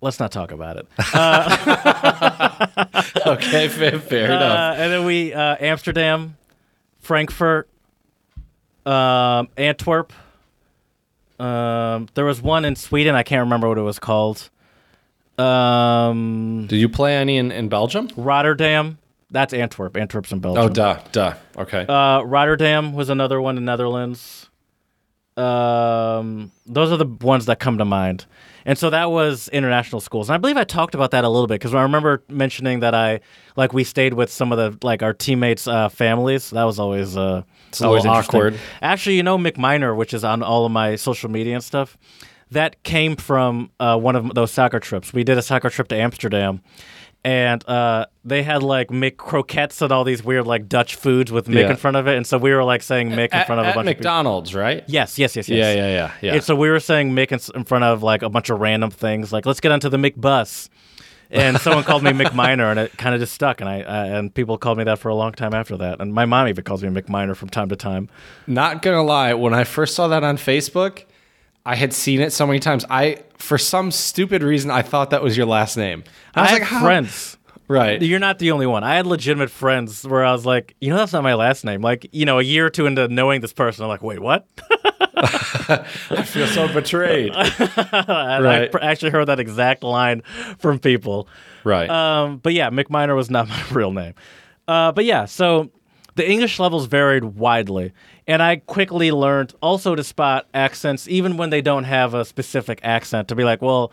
let's 0.00 0.18
not 0.18 0.32
talk 0.32 0.50
about 0.50 0.76
it. 0.78 0.86
Okay, 3.24 3.68
fair, 3.68 3.98
fair 3.98 4.26
enough. 4.26 4.76
Uh, 4.76 4.82
and 4.82 4.92
then 4.92 5.04
we 5.04 5.32
uh, 5.32 5.56
Amsterdam, 5.60 6.36
Frankfurt, 7.00 7.68
um, 8.86 9.48
Antwerp. 9.56 10.12
Um, 11.38 12.08
there 12.14 12.24
was 12.24 12.40
one 12.40 12.64
in 12.64 12.76
Sweden. 12.76 13.14
I 13.14 13.22
can't 13.22 13.40
remember 13.40 13.68
what 13.68 13.78
it 13.78 13.82
was 13.82 13.98
called. 13.98 14.48
Um, 15.38 16.66
Did 16.68 16.76
you 16.76 16.88
play 16.88 17.16
any 17.16 17.36
in, 17.36 17.50
in 17.50 17.68
Belgium? 17.68 18.08
Rotterdam. 18.16 18.98
That's 19.30 19.54
Antwerp. 19.54 19.96
Antwerp's 19.96 20.30
in 20.30 20.40
Belgium. 20.40 20.64
Oh, 20.64 20.68
duh, 20.68 21.00
duh. 21.10 21.34
Okay. 21.56 21.86
Uh, 21.86 22.20
Rotterdam 22.22 22.92
was 22.92 23.08
another 23.08 23.40
one 23.40 23.56
in 23.56 23.64
Netherlands. 23.64 24.41
Um, 25.36 26.50
those 26.66 26.92
are 26.92 26.96
the 26.96 27.06
ones 27.06 27.46
that 27.46 27.58
come 27.58 27.78
to 27.78 27.84
mind. 27.84 28.26
And 28.64 28.78
so 28.78 28.90
that 28.90 29.10
was 29.10 29.48
international 29.48 30.00
schools. 30.00 30.28
And 30.28 30.34
I 30.34 30.38
believe 30.38 30.56
I 30.56 30.64
talked 30.64 30.94
about 30.94 31.10
that 31.12 31.24
a 31.24 31.28
little 31.28 31.46
bit 31.46 31.54
because 31.54 31.74
I 31.74 31.82
remember 31.82 32.22
mentioning 32.28 32.80
that 32.80 32.94
I 32.94 33.20
like 33.56 33.72
we 33.72 33.82
stayed 33.84 34.14
with 34.14 34.30
some 34.30 34.52
of 34.52 34.58
the 34.58 34.86
like 34.86 35.02
our 35.02 35.12
teammates' 35.12 35.66
uh, 35.66 35.88
families. 35.88 36.50
That 36.50 36.64
was 36.64 36.78
always 36.78 37.16
uh, 37.16 37.42
it's 37.68 37.80
a 37.80 37.88
little 37.88 38.10
awkward. 38.10 38.58
Actually, 38.80 39.16
you 39.16 39.22
know 39.22 39.38
McMiner, 39.38 39.96
which 39.96 40.14
is 40.14 40.22
on 40.22 40.42
all 40.42 40.64
of 40.64 40.72
my 40.72 40.96
social 40.96 41.30
media 41.30 41.54
and 41.54 41.64
stuff. 41.64 41.96
That 42.50 42.82
came 42.82 43.16
from 43.16 43.70
uh, 43.80 43.98
one 43.98 44.14
of 44.14 44.34
those 44.34 44.50
soccer 44.50 44.78
trips. 44.78 45.12
We 45.12 45.24
did 45.24 45.38
a 45.38 45.42
soccer 45.42 45.70
trip 45.70 45.88
to 45.88 45.96
Amsterdam, 45.96 46.60
and 47.24 47.66
uh, 47.68 48.06
they 48.24 48.42
had 48.42 48.62
like 48.62 48.88
Mick 48.88 49.16
croquettes 49.16 49.80
and 49.80 49.92
all 49.92 50.02
these 50.04 50.24
weird 50.24 50.46
like 50.46 50.68
Dutch 50.68 50.96
foods 50.96 51.30
with 51.30 51.46
Mick 51.46 51.62
Yeah. 51.62 51.70
in 51.70 51.76
front 51.76 51.96
of 51.96 52.06
it, 52.08 52.16
and 52.16 52.26
so 52.26 52.36
we 52.38 52.52
were 52.52 52.64
like 52.64 52.82
saying 52.82 53.10
Mick 53.10 53.28
in 53.28 53.34
at, 53.34 53.46
front 53.46 53.60
of 53.60 53.66
a 53.66 53.68
at 53.70 53.74
bunch 53.74 53.88
of. 53.88 53.96
McDonald's, 53.96 54.54
right? 54.54 54.82
Yes, 54.88 55.18
yes, 55.18 55.36
yes, 55.36 55.48
yes. 55.48 55.56
Yeah, 55.56 55.72
yeah, 55.74 55.88
yeah, 55.94 56.10
yeah. 56.20 56.34
And 56.34 56.42
so 56.44 56.56
we 56.56 56.68
were 56.68 56.80
saying 56.80 57.12
Mick 57.12 57.30
in, 57.32 57.56
in 57.58 57.64
front 57.64 57.84
of 57.84 58.02
like 58.02 58.22
a 58.22 58.28
bunch 58.28 58.50
of 58.50 58.60
random 58.60 58.90
things, 58.90 59.32
like 59.32 59.46
let's 59.46 59.60
get 59.60 59.70
onto 59.72 59.88
the 59.88 59.98
Mick 59.98 60.20
bus. 60.20 60.68
And 61.34 61.58
someone 61.60 61.82
called 61.84 62.02
me 62.02 62.10
Mick 62.10 62.34
Miner, 62.34 62.68
and 62.70 62.78
it 62.78 62.98
kind 62.98 63.14
of 63.14 63.20
just 63.20 63.32
stuck. 63.32 63.62
And 63.62 63.70
I 63.70 63.80
uh, 63.80 64.04
and 64.18 64.34
people 64.34 64.58
called 64.58 64.76
me 64.76 64.84
that 64.84 64.98
for 64.98 65.08
a 65.08 65.14
long 65.14 65.32
time 65.32 65.54
after 65.54 65.78
that. 65.78 65.98
And 66.00 66.12
my 66.12 66.26
mom 66.26 66.46
even 66.48 66.62
calls 66.62 66.82
me 66.82 66.90
Mick 66.90 67.08
Miner 67.08 67.34
from 67.34 67.48
time 67.48 67.70
to 67.70 67.76
time. 67.76 68.10
Not 68.46 68.82
gonna 68.82 69.02
lie, 69.02 69.32
when 69.32 69.54
I 69.54 69.64
first 69.64 69.94
saw 69.94 70.08
that 70.08 70.22
on 70.24 70.36
Facebook, 70.36 71.04
I 71.64 71.76
had 71.76 71.92
seen 71.92 72.20
it 72.20 72.32
so 72.32 72.46
many 72.46 72.58
times. 72.58 72.84
I, 72.90 73.18
for 73.38 73.58
some 73.58 73.90
stupid 73.90 74.42
reason, 74.42 74.70
I 74.70 74.82
thought 74.82 75.10
that 75.10 75.22
was 75.22 75.36
your 75.36 75.46
last 75.46 75.76
name. 75.76 76.04
I 76.34 76.40
I, 76.40 76.42
was 76.42 76.50
had 76.50 76.60
like, 76.60 76.68
how? 76.68 76.80
friends. 76.82 77.36
Right. 77.68 78.02
You're 78.02 78.18
not 78.18 78.38
the 78.38 78.50
only 78.50 78.66
one. 78.66 78.84
I 78.84 78.96
had 78.96 79.06
legitimate 79.06 79.50
friends 79.50 80.06
where 80.06 80.24
I 80.24 80.32
was 80.32 80.44
like, 80.44 80.74
you 80.80 80.90
know, 80.90 80.96
that's 80.96 81.12
not 81.12 81.22
my 81.22 81.34
last 81.34 81.64
name. 81.64 81.80
Like, 81.80 82.06
you 82.12 82.26
know, 82.26 82.38
a 82.38 82.42
year 82.42 82.66
or 82.66 82.70
two 82.70 82.86
into 82.86 83.08
knowing 83.08 83.40
this 83.40 83.52
person, 83.52 83.84
I'm 83.84 83.88
like, 83.88 84.02
wait, 84.02 84.18
what? 84.18 84.46
I 85.14 86.24
feel 86.26 86.46
so 86.48 86.72
betrayed. 86.72 87.32
And 87.36 88.46
I 88.48 88.68
actually 88.82 89.10
heard 89.10 89.26
that 89.26 89.38
exact 89.40 89.84
line 89.84 90.22
from 90.58 90.78
people. 90.78 91.28
right. 91.64 91.88
Um, 91.88 92.38
but 92.38 92.52
yeah, 92.52 92.70
Mick 92.70 92.90
Miner 92.90 93.14
was 93.14 93.30
not 93.30 93.48
my 93.48 93.64
real 93.70 93.92
name. 93.92 94.14
Uh, 94.66 94.92
but 94.92 95.04
yeah, 95.04 95.24
so 95.24 95.70
the 96.16 96.28
English 96.28 96.58
levels 96.58 96.86
varied 96.86 97.24
widely, 97.24 97.92
and 98.26 98.42
I 98.42 98.56
quickly 98.56 99.10
learned 99.10 99.54
also 99.60 99.94
to 99.94 100.04
spot 100.04 100.46
accents 100.54 101.08
even 101.08 101.36
when 101.36 101.50
they 101.50 101.60
don't 101.60 101.84
have 101.84 102.14
a 102.14 102.24
specific 102.24 102.80
accent. 102.82 103.28
To 103.28 103.34
be 103.34 103.44
like, 103.44 103.60
well, 103.62 103.90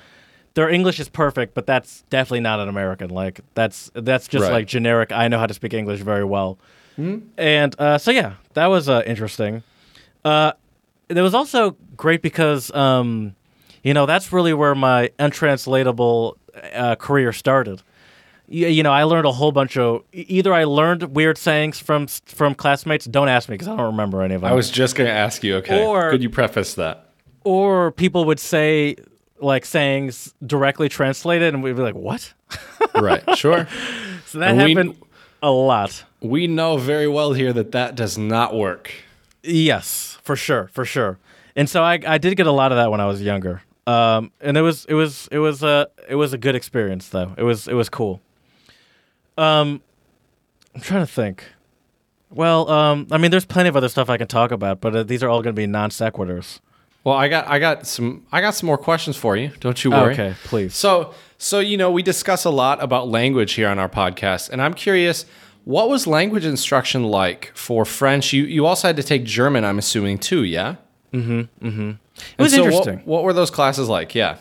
their 0.53 0.69
English 0.69 0.99
is 0.99 1.09
perfect, 1.09 1.53
but 1.53 1.65
that's 1.65 2.03
definitely 2.09 2.41
not 2.41 2.59
an 2.59 2.69
American. 2.69 3.09
Like 3.09 3.41
that's 3.55 3.91
that's 3.93 4.27
just 4.27 4.43
Right. 4.43 4.51
like 4.53 4.67
generic. 4.67 5.11
I 5.11 5.27
know 5.27 5.39
how 5.39 5.47
to 5.47 5.53
speak 5.53 5.73
English 5.73 5.99
very 6.01 6.25
well, 6.25 6.57
and 7.37 7.75
uh, 7.79 7.97
so 7.97 8.11
yeah, 8.11 8.33
that 8.53 8.67
was 8.67 8.89
uh, 8.89 9.03
interesting. 9.05 9.63
Uh, 10.25 10.51
it 11.07 11.21
was 11.21 11.33
also 11.33 11.75
great 11.95 12.21
because 12.21 12.71
um, 12.75 13.35
you 13.83 13.93
know 13.93 14.05
that's 14.05 14.31
really 14.33 14.53
where 14.53 14.75
my 14.75 15.09
untranslatable 15.19 16.37
uh, 16.73 16.95
career 16.95 17.31
started. 17.33 17.81
You, 18.51 18.67
you 18.67 18.83
know, 18.83 18.91
I 18.91 19.03
learned 19.03 19.25
a 19.27 19.31
whole 19.31 19.51
bunch 19.51 19.77
of 19.77 20.03
either 20.11 20.53
I 20.53 20.63
learned 20.63 21.03
weird 21.15 21.37
sayings 21.37 21.79
from 21.79 22.07
from 22.07 22.55
classmates. 22.55 23.05
Don't 23.05 23.29
ask 23.29 23.47
me 23.49 23.53
because 23.53 23.67
I 23.67 23.75
don't 23.75 23.85
remember 23.87 24.21
any 24.23 24.35
of 24.35 24.41
them. 24.41 24.51
I 24.51 24.53
was 24.55 24.69
just 24.71 24.95
gonna 24.95 25.09
ask 25.11 25.43
you. 25.43 25.57
Okay. 25.57 25.85
Or- 25.85 26.09
Could 26.11 26.23
you 26.23 26.29
preface 26.29 26.73
that? 26.75 27.05
or 27.45 27.91
people 27.93 28.25
would 28.25 28.39
say 28.39 28.95
like 29.39 29.65
sayings 29.65 30.33
directly 30.45 30.89
translated, 30.89 31.53
and 31.53 31.63
we'd 31.63 31.75
be 31.75 31.81
like, 31.81 31.95
"What?" 31.95 32.33
Right. 32.95 33.23
Sure. 33.37 33.67
So 34.25 34.39
that 34.39 34.49
And 34.51 34.63
we- 34.63 34.73
happened 34.73 34.95
a 35.41 35.49
lot. 35.51 36.03
we 36.21 36.47
know 36.47 36.75
very 36.77 37.07
well 37.07 37.31
here 37.33 37.53
that 37.53 37.71
that 37.71 37.95
does 37.95 38.17
not 38.17 38.53
work. 38.55 38.91
Yes, 39.43 40.17
for 40.23 40.35
sure, 40.35 40.69
for 40.73 40.83
sure. 40.85 41.17
And 41.55 41.69
so 41.69 41.81
I, 41.83 41.99
I 42.05 42.17
did 42.17 42.35
get 42.35 42.45
a 42.47 42.51
lot 42.51 42.71
of 42.71 42.77
that 42.77 42.91
when 42.91 42.99
I 42.99 43.05
was 43.05 43.21
younger. 43.21 43.61
Um, 43.87 44.31
and 44.41 44.57
it 44.57 44.61
was 44.61 44.85
it 44.85 44.93
was 44.95 45.27
it 45.31 45.39
was 45.39 45.63
a 45.63 45.87
it 46.09 46.15
was 46.15 46.33
a 46.33 46.37
good 46.37 46.55
experience 46.55 47.09
though. 47.09 47.33
It 47.37 47.43
was 47.43 47.67
it 47.67 47.73
was 47.73 47.89
cool. 47.89 48.21
Um, 49.39 49.81
I'm 50.75 50.81
trying 50.81 51.05
to 51.05 51.11
think. 51.11 51.43
Well, 52.29 52.69
um, 52.69 53.07
I 53.11 53.17
mean, 53.17 53.31
there's 53.31 53.45
plenty 53.45 53.69
of 53.69 53.75
other 53.75 53.89
stuff 53.89 54.09
I 54.09 54.17
can 54.17 54.27
talk 54.27 54.51
about, 54.51 54.81
but 54.81 54.95
uh, 54.95 55.03
these 55.03 55.23
are 55.23 55.29
all 55.29 55.41
going 55.41 55.55
to 55.55 55.59
be 55.59 55.65
non 55.67 55.89
sequiturs. 55.89 56.59
Well, 57.03 57.15
I 57.15 57.27
got 57.29 57.47
I 57.47 57.59
got 57.59 57.87
some 57.87 58.25
I 58.31 58.41
got 58.41 58.51
some 58.55 58.67
more 58.67 58.77
questions 58.77 59.15
for 59.17 59.35
you. 59.37 59.51
Don't 59.61 59.83
you 59.83 59.91
worry. 59.91 60.13
Okay, 60.13 60.35
please. 60.43 60.75
So, 60.75 61.13
so 61.37 61.59
you 61.59 61.77
know, 61.77 61.89
we 61.89 62.03
discuss 62.03 62.43
a 62.45 62.49
lot 62.49 62.83
about 62.83 63.07
language 63.07 63.53
here 63.53 63.67
on 63.69 63.79
our 63.79 63.89
podcast, 63.89 64.49
and 64.49 64.61
I'm 64.61 64.73
curious, 64.73 65.25
what 65.63 65.89
was 65.89 66.05
language 66.05 66.45
instruction 66.45 67.05
like 67.05 67.51
for 67.55 67.85
French? 67.85 68.33
You 68.33 68.43
you 68.43 68.65
also 68.65 68.89
had 68.89 68.97
to 68.97 69.03
take 69.03 69.23
German, 69.23 69.63
I'm 69.63 69.79
assuming 69.79 70.17
too, 70.19 70.43
yeah. 70.43 70.75
Mm-hmm. 71.13 71.65
Mm-hmm. 71.67 71.89
It 72.37 72.41
was 72.43 72.51
so 72.53 72.59
what- 72.63 72.65
interesting 72.67 72.99
What, 73.05 73.23
were 73.23 73.33
those 73.33 73.49
classes 73.49 73.87
like? 73.89 74.13
Yeah. 74.13 74.37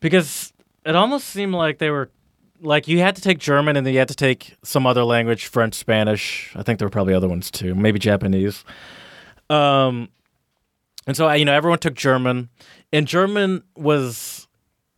because 0.00 0.52
it 0.84 0.94
almost 0.96 1.28
seemed 1.28 1.54
like 1.54 1.78
they 1.78 1.88
were 1.90 2.10
like 2.64 2.88
you 2.88 2.98
had 3.00 3.14
to 3.16 3.22
take 3.22 3.38
German 3.38 3.76
and 3.76 3.86
then 3.86 3.92
you 3.92 3.98
had 3.98 4.08
to 4.08 4.14
take 4.14 4.56
some 4.64 4.86
other 4.86 5.04
language, 5.04 5.46
French, 5.46 5.74
Spanish. 5.74 6.52
I 6.56 6.62
think 6.62 6.78
there 6.78 6.86
were 6.86 6.90
probably 6.90 7.14
other 7.14 7.28
ones 7.28 7.50
too, 7.50 7.74
maybe 7.74 7.98
Japanese. 7.98 8.64
Um, 9.50 10.08
and 11.06 11.16
so 11.16 11.30
you 11.32 11.44
know 11.44 11.52
everyone 11.52 11.78
took 11.78 11.94
German, 11.94 12.48
and 12.92 13.06
German 13.06 13.62
was 13.76 14.48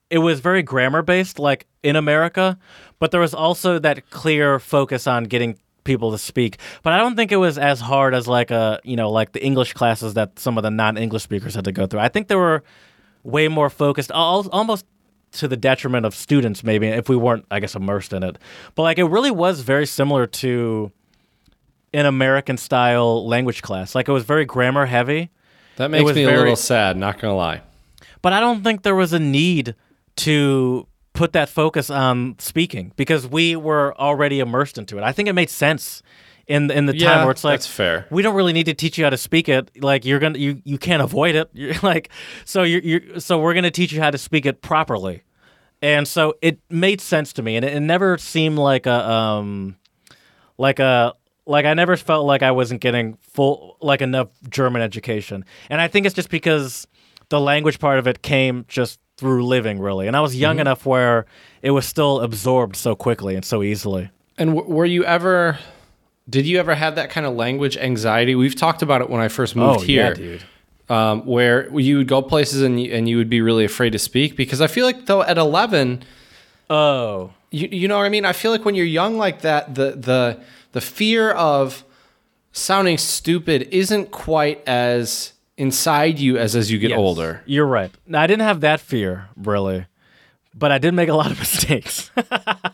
it 0.08 0.18
was 0.18 0.38
very 0.40 0.62
grammar 0.62 1.02
based, 1.02 1.38
like 1.38 1.66
in 1.82 1.96
America, 1.96 2.58
but 3.00 3.10
there 3.10 3.20
was 3.20 3.34
also 3.34 3.78
that 3.80 4.08
clear 4.10 4.60
focus 4.60 5.06
on 5.06 5.24
getting 5.24 5.58
people 5.82 6.12
to 6.12 6.18
speak. 6.18 6.58
But 6.82 6.92
I 6.92 6.98
don't 6.98 7.16
think 7.16 7.32
it 7.32 7.36
was 7.36 7.58
as 7.58 7.80
hard 7.80 8.14
as 8.14 8.28
like 8.28 8.52
a 8.52 8.80
you 8.84 8.94
know 8.94 9.10
like 9.10 9.32
the 9.32 9.44
English 9.44 9.72
classes 9.72 10.14
that 10.14 10.38
some 10.38 10.56
of 10.56 10.62
the 10.62 10.70
non 10.70 10.96
English 10.96 11.24
speakers 11.24 11.56
had 11.56 11.64
to 11.64 11.72
go 11.72 11.86
through. 11.86 12.00
I 12.00 12.08
think 12.08 12.28
they 12.28 12.36
were 12.36 12.62
way 13.24 13.48
more 13.48 13.68
focused, 13.68 14.12
almost 14.12 14.86
to 15.32 15.48
the 15.48 15.56
detriment 15.56 16.06
of 16.06 16.14
students, 16.14 16.62
maybe 16.64 16.86
if 16.86 17.08
we 17.08 17.16
weren't, 17.16 17.44
I 17.50 17.60
guess, 17.60 17.74
immersed 17.74 18.12
in 18.12 18.22
it. 18.22 18.38
But 18.74 18.82
like, 18.82 18.98
it 18.98 19.04
really 19.04 19.30
was 19.30 19.60
very 19.60 19.86
similar 19.86 20.26
to 20.26 20.90
an 21.92 22.06
American 22.06 22.56
style 22.56 23.26
language 23.26 23.62
class. 23.62 23.94
Like 23.94 24.08
it 24.08 24.12
was 24.12 24.24
very 24.24 24.44
grammar 24.44 24.86
heavy, 24.86 25.30
That 25.76 25.90
makes 25.90 26.04
me 26.14 26.22
a 26.22 26.26
very- 26.26 26.38
little 26.38 26.56
sad. 26.56 26.96
Not 26.96 27.18
gonna 27.18 27.36
lie. 27.36 27.62
but 28.22 28.32
I 28.32 28.40
don't 28.40 28.62
think 28.64 28.82
there 28.82 28.94
was 28.94 29.12
a 29.12 29.18
need 29.20 29.74
to 30.16 30.86
put 31.12 31.32
that 31.32 31.48
focus 31.48 31.88
on 31.90 32.34
speaking 32.38 32.92
because 32.96 33.26
we 33.26 33.56
were 33.56 33.94
already 33.98 34.40
immersed 34.40 34.78
into 34.78 34.98
it. 34.98 35.04
I 35.04 35.12
think 35.12 35.28
it 35.28 35.32
made 35.34 35.48
sense 35.50 36.02
in 36.48 36.70
in 36.70 36.86
the 36.86 36.92
time 36.92 37.00
Yeah, 37.00 37.22
where 37.24 37.30
it's 37.32 37.42
like 37.44 37.54
that's 37.60 37.66
fair. 37.66 38.06
we 38.10 38.22
don't 38.22 38.34
really 38.36 38.52
need 38.52 38.66
to 38.66 38.74
teach 38.74 38.98
you 38.98 39.04
how 39.04 39.10
to 39.10 39.16
speak 39.16 39.48
it. 39.48 39.70
Like 39.82 40.04
you're 40.04 40.18
gonna 40.20 40.38
you 40.38 40.60
you 40.64 40.78
can't 40.78 41.02
avoid 41.02 41.34
it. 41.34 41.50
You're 41.54 41.74
like 41.82 42.10
so 42.44 42.62
you're, 42.62 42.80
you're 42.82 43.20
so 43.20 43.38
we're 43.38 43.54
gonna 43.54 43.70
teach 43.70 43.92
you 43.92 44.00
how 44.00 44.10
to 44.10 44.18
speak 44.18 44.46
it 44.46 44.62
properly. 44.62 45.22
And 45.82 46.08
so 46.08 46.34
it 46.40 46.58
made 46.70 47.00
sense 47.00 47.32
to 47.34 47.42
me, 47.42 47.56
and 47.56 47.64
it, 47.64 47.74
it 47.74 47.80
never 47.80 48.16
seemed 48.18 48.58
like 48.58 48.86
a 48.86 49.10
um 49.10 49.76
like 50.58 50.78
a 50.78 51.12
like 51.46 51.64
I 51.66 51.74
never 51.74 51.96
felt 51.96 52.26
like 52.26 52.42
I 52.42 52.50
wasn't 52.52 52.80
getting 52.80 53.18
full 53.20 53.76
like 53.80 54.00
enough 54.00 54.28
German 54.48 54.82
education. 54.82 55.44
And 55.70 55.80
I 55.80 55.88
think 55.88 56.06
it's 56.06 56.14
just 56.14 56.30
because 56.30 56.86
the 57.28 57.40
language 57.40 57.78
part 57.78 57.98
of 57.98 58.06
it 58.06 58.22
came 58.22 58.64
just 58.68 58.98
through 59.16 59.44
living 59.46 59.78
really. 59.80 60.06
And 60.06 60.16
I 60.16 60.20
was 60.20 60.32
Mm-hmm. 60.32 60.40
young 60.42 60.58
enough 60.60 60.86
where 60.86 61.26
it 61.62 61.70
was 61.72 61.86
still 61.86 62.20
absorbed 62.20 62.76
so 62.76 62.94
quickly 62.94 63.34
and 63.34 63.44
so 63.44 63.62
easily. 63.62 64.10
And 64.38 64.54
w- 64.54 64.72
were 64.74 64.84
you 64.86 65.04
ever? 65.04 65.58
Did 66.28 66.46
you 66.46 66.58
ever 66.58 66.74
have 66.74 66.96
that 66.96 67.10
kind 67.10 67.26
of 67.26 67.34
language 67.34 67.76
anxiety? 67.76 68.34
We've 68.34 68.54
talked 68.56 68.82
about 68.82 69.00
it 69.00 69.08
when 69.10 69.20
I 69.20 69.28
first 69.28 69.54
moved 69.54 69.84
here. 69.84 70.08
Oh, 70.12 70.14
dude. 70.14 70.44
um, 70.88 71.24
where 71.26 71.68
you 71.78 71.98
would 71.98 72.08
go 72.08 72.20
places 72.22 72.62
and 72.62 72.80
you, 72.80 72.92
and 72.92 73.08
you 73.08 73.16
would 73.16 73.30
be 73.30 73.40
really 73.40 73.64
afraid 73.64 73.90
to 73.90 73.98
speak 73.98 74.36
because 74.36 74.60
I 74.60 74.66
feel 74.66 74.84
like 74.86 75.06
though 75.06 75.22
at 75.22 75.38
11 75.38 76.02
Oh. 76.68 77.30
you, 77.50 77.68
you 77.70 77.88
know 77.88 77.96
what 77.98 78.06
I 78.06 78.08
mean 78.08 78.24
I 78.24 78.32
feel 78.32 78.50
like 78.50 78.64
when 78.64 78.74
you're 78.74 78.86
young 78.86 79.16
like 79.18 79.42
that 79.42 79.74
the 79.76 79.92
the 79.92 80.40
the 80.72 80.80
fear 80.80 81.30
of 81.30 81.84
sounding 82.52 82.98
stupid 82.98 83.68
isn't 83.70 84.10
quite 84.10 84.66
as 84.66 85.32
inside 85.56 86.18
you 86.18 86.38
as 86.38 86.56
as 86.56 86.70
you 86.72 86.78
get 86.78 86.90
Yes. 86.90 86.98
older 86.98 87.42
You're 87.46 87.66
right. 87.66 87.90
Now, 88.06 88.20
I 88.22 88.26
didn't 88.26 88.42
have 88.42 88.60
that 88.62 88.80
fear, 88.80 89.28
really. 89.36 89.86
But 90.58 90.72
I 90.72 90.78
did 90.78 90.92
make 90.94 91.08
a 91.08 91.14
lot 91.14 91.30
of 91.30 91.38
mistakes. 91.46 92.10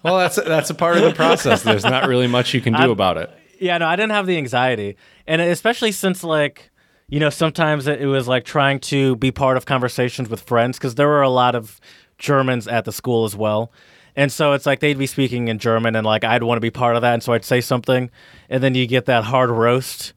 well 0.03 0.17
that's 0.19 0.37
that's 0.37 0.71
a 0.71 0.75
part 0.75 0.97
of 0.97 1.03
the 1.03 1.13
process 1.13 1.63
there's 1.63 1.85
not 1.85 2.09
really 2.09 2.27
much 2.29 2.55
you 2.55 2.61
can 2.61 2.73
do 2.75 2.91
about 2.99 3.17
it 3.19 3.31
yeah, 3.63 3.79
no, 3.79 3.87
I 3.87 3.97
didn't 3.97 4.13
have 4.13 4.27
the 4.27 4.37
anxiety. 4.37 4.97
And 5.27 5.41
especially 5.41 5.93
since, 5.93 6.25
like, 6.25 6.71
you 7.09 7.21
know, 7.21 7.31
sometimes 7.31 7.87
it 7.87 8.07
was 8.07 8.27
like 8.27 8.45
trying 8.45 8.81
to 8.81 9.17
be 9.17 9.31
part 9.31 9.57
of 9.57 9.67
conversations 9.67 10.29
with 10.29 10.41
friends 10.41 10.79
because 10.79 10.95
there 10.97 11.09
were 11.09 11.23
a 11.23 11.29
lot 11.29 11.55
of 11.55 11.81
Germans 12.19 12.67
at 12.67 12.85
the 12.85 12.93
school 12.93 13.25
as 13.25 13.37
well. 13.37 13.71
And 14.17 14.31
so 14.31 14.53
it's 14.53 14.67
like 14.67 14.81
they'd 14.81 14.99
be 14.99 15.07
speaking 15.07 15.49
in 15.49 15.59
German 15.59 15.95
and 15.97 16.07
like 16.07 16.25
I'd 16.25 16.43
want 16.43 16.57
to 16.57 16.61
be 16.61 16.71
part 16.71 16.97
of 16.97 17.03
that. 17.03 17.15
And 17.15 17.23
so 17.23 17.33
I'd 17.33 17.45
say 17.45 17.61
something. 17.61 18.11
And 18.49 18.63
then 18.63 18.75
you 18.75 18.87
get 18.87 19.07
that 19.07 19.25
hard 19.25 19.51
roast 19.51 20.13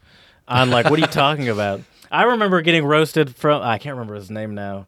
on 0.48 0.70
like, 0.70 0.90
what 0.90 1.00
are 1.00 1.02
you 1.02 1.08
talking 1.12 1.50
about? 1.50 1.82
I 2.12 2.24
remember 2.24 2.62
getting 2.62 2.86
roasted 2.86 3.36
from, 3.36 3.62
I 3.62 3.78
can't 3.78 3.96
remember 3.96 4.16
his 4.16 4.32
name 4.32 4.56
now. 4.56 4.88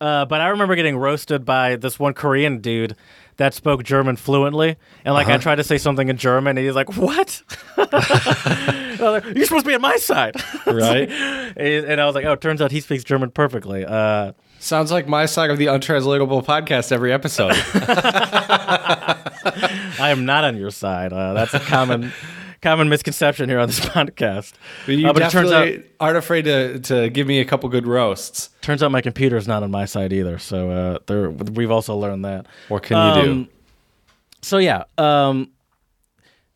Uh, 0.00 0.26
but 0.26 0.40
I 0.40 0.48
remember 0.48 0.76
getting 0.76 0.96
roasted 0.96 1.44
by 1.44 1.76
this 1.76 1.98
one 1.98 2.12
Korean 2.12 2.58
dude 2.58 2.94
that 3.38 3.54
spoke 3.54 3.82
German 3.84 4.16
fluently, 4.16 4.76
and 5.04 5.14
like 5.14 5.28
I 5.28 5.36
tried 5.38 5.56
to 5.56 5.64
say 5.64 5.78
something 5.78 6.08
in 6.08 6.16
German, 6.16 6.56
and 6.56 6.66
he's 6.66 6.74
like, 6.74 6.96
"What? 6.96 7.42
Like, 8.96 9.24
You're 9.26 9.44
supposed 9.44 9.66
to 9.66 9.68
be 9.68 9.74
on 9.74 9.82
my 9.82 9.96
side, 9.98 10.36
right 10.66 11.10
and 11.10 12.00
I 12.00 12.06
was 12.06 12.14
like, 12.14 12.24
"Oh, 12.24 12.32
it 12.32 12.40
turns 12.40 12.62
out 12.62 12.72
he 12.72 12.80
speaks 12.80 13.04
German 13.04 13.30
perfectly." 13.30 13.84
Uh, 13.84 14.32
sounds 14.58 14.90
like 14.90 15.06
my 15.06 15.26
side 15.26 15.50
of 15.50 15.58
the 15.58 15.66
untranslatable 15.66 16.42
podcast 16.42 16.90
every 16.92 17.12
episode 17.12 17.52
I 19.98 20.08
am 20.10 20.24
not 20.24 20.44
on 20.44 20.56
your 20.56 20.70
side. 20.70 21.12
Uh, 21.12 21.34
that's 21.34 21.52
a 21.52 21.60
common 21.60 22.10
common 22.66 22.88
misconception 22.88 23.48
here 23.48 23.60
on 23.60 23.68
this 23.68 23.80
podcast. 23.96 24.54
but 24.86 24.92
you 24.96 25.08
Uh, 25.08 25.12
but 25.12 25.22
it 25.22 25.30
turns 25.30 25.52
out 25.52 25.64
definitely 25.66 25.90
aren't 26.00 26.16
afraid 26.18 26.44
to, 26.46 26.80
to 26.80 27.10
give 27.10 27.26
me 27.26 27.38
a 27.40 27.44
couple 27.44 27.68
good 27.68 27.86
roasts 27.86 28.50
turns 28.66 28.82
out 28.82 28.90
my 28.90 29.00
computer's 29.00 29.46
not 29.46 29.62
on 29.62 29.70
my 29.70 29.84
side 29.84 30.12
either. 30.12 30.38
So 30.38 30.70
uh, 30.70 30.98
there, 31.06 31.30
we've 31.30 31.70
also 31.70 31.96
learned 31.96 32.24
that. 32.24 32.46
what 32.68 32.82
can 32.82 32.96
you 33.16 33.22
do 33.22 33.30
Um, 33.30 33.48
So 34.42 34.58
yeah, 34.58 34.82
um, 34.98 35.52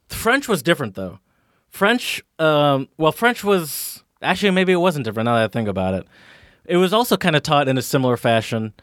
French 0.09 0.49
was 0.49 0.63
different 0.63 0.97
though. 0.97 1.21
French, 1.69 2.21
um, 2.41 2.89
well, 2.99 3.13
French 3.13 3.45
was 3.45 4.03
actually 4.21 4.51
maybe 4.51 4.73
it 4.73 4.77
wasn't 4.77 5.05
different. 5.05 5.27
Now 5.27 5.37
that 5.37 5.45
I 5.45 5.49
think 5.49 5.69
about 5.69 5.95
it, 5.95 6.07
it 6.65 6.77
was 6.79 6.93
also 6.93 7.17
kind 7.17 7.37
of 7.37 7.45
taught 7.45 7.69
in 7.69 7.79
a 7.79 7.83
similar 7.83 8.17
fashion, 8.17 8.75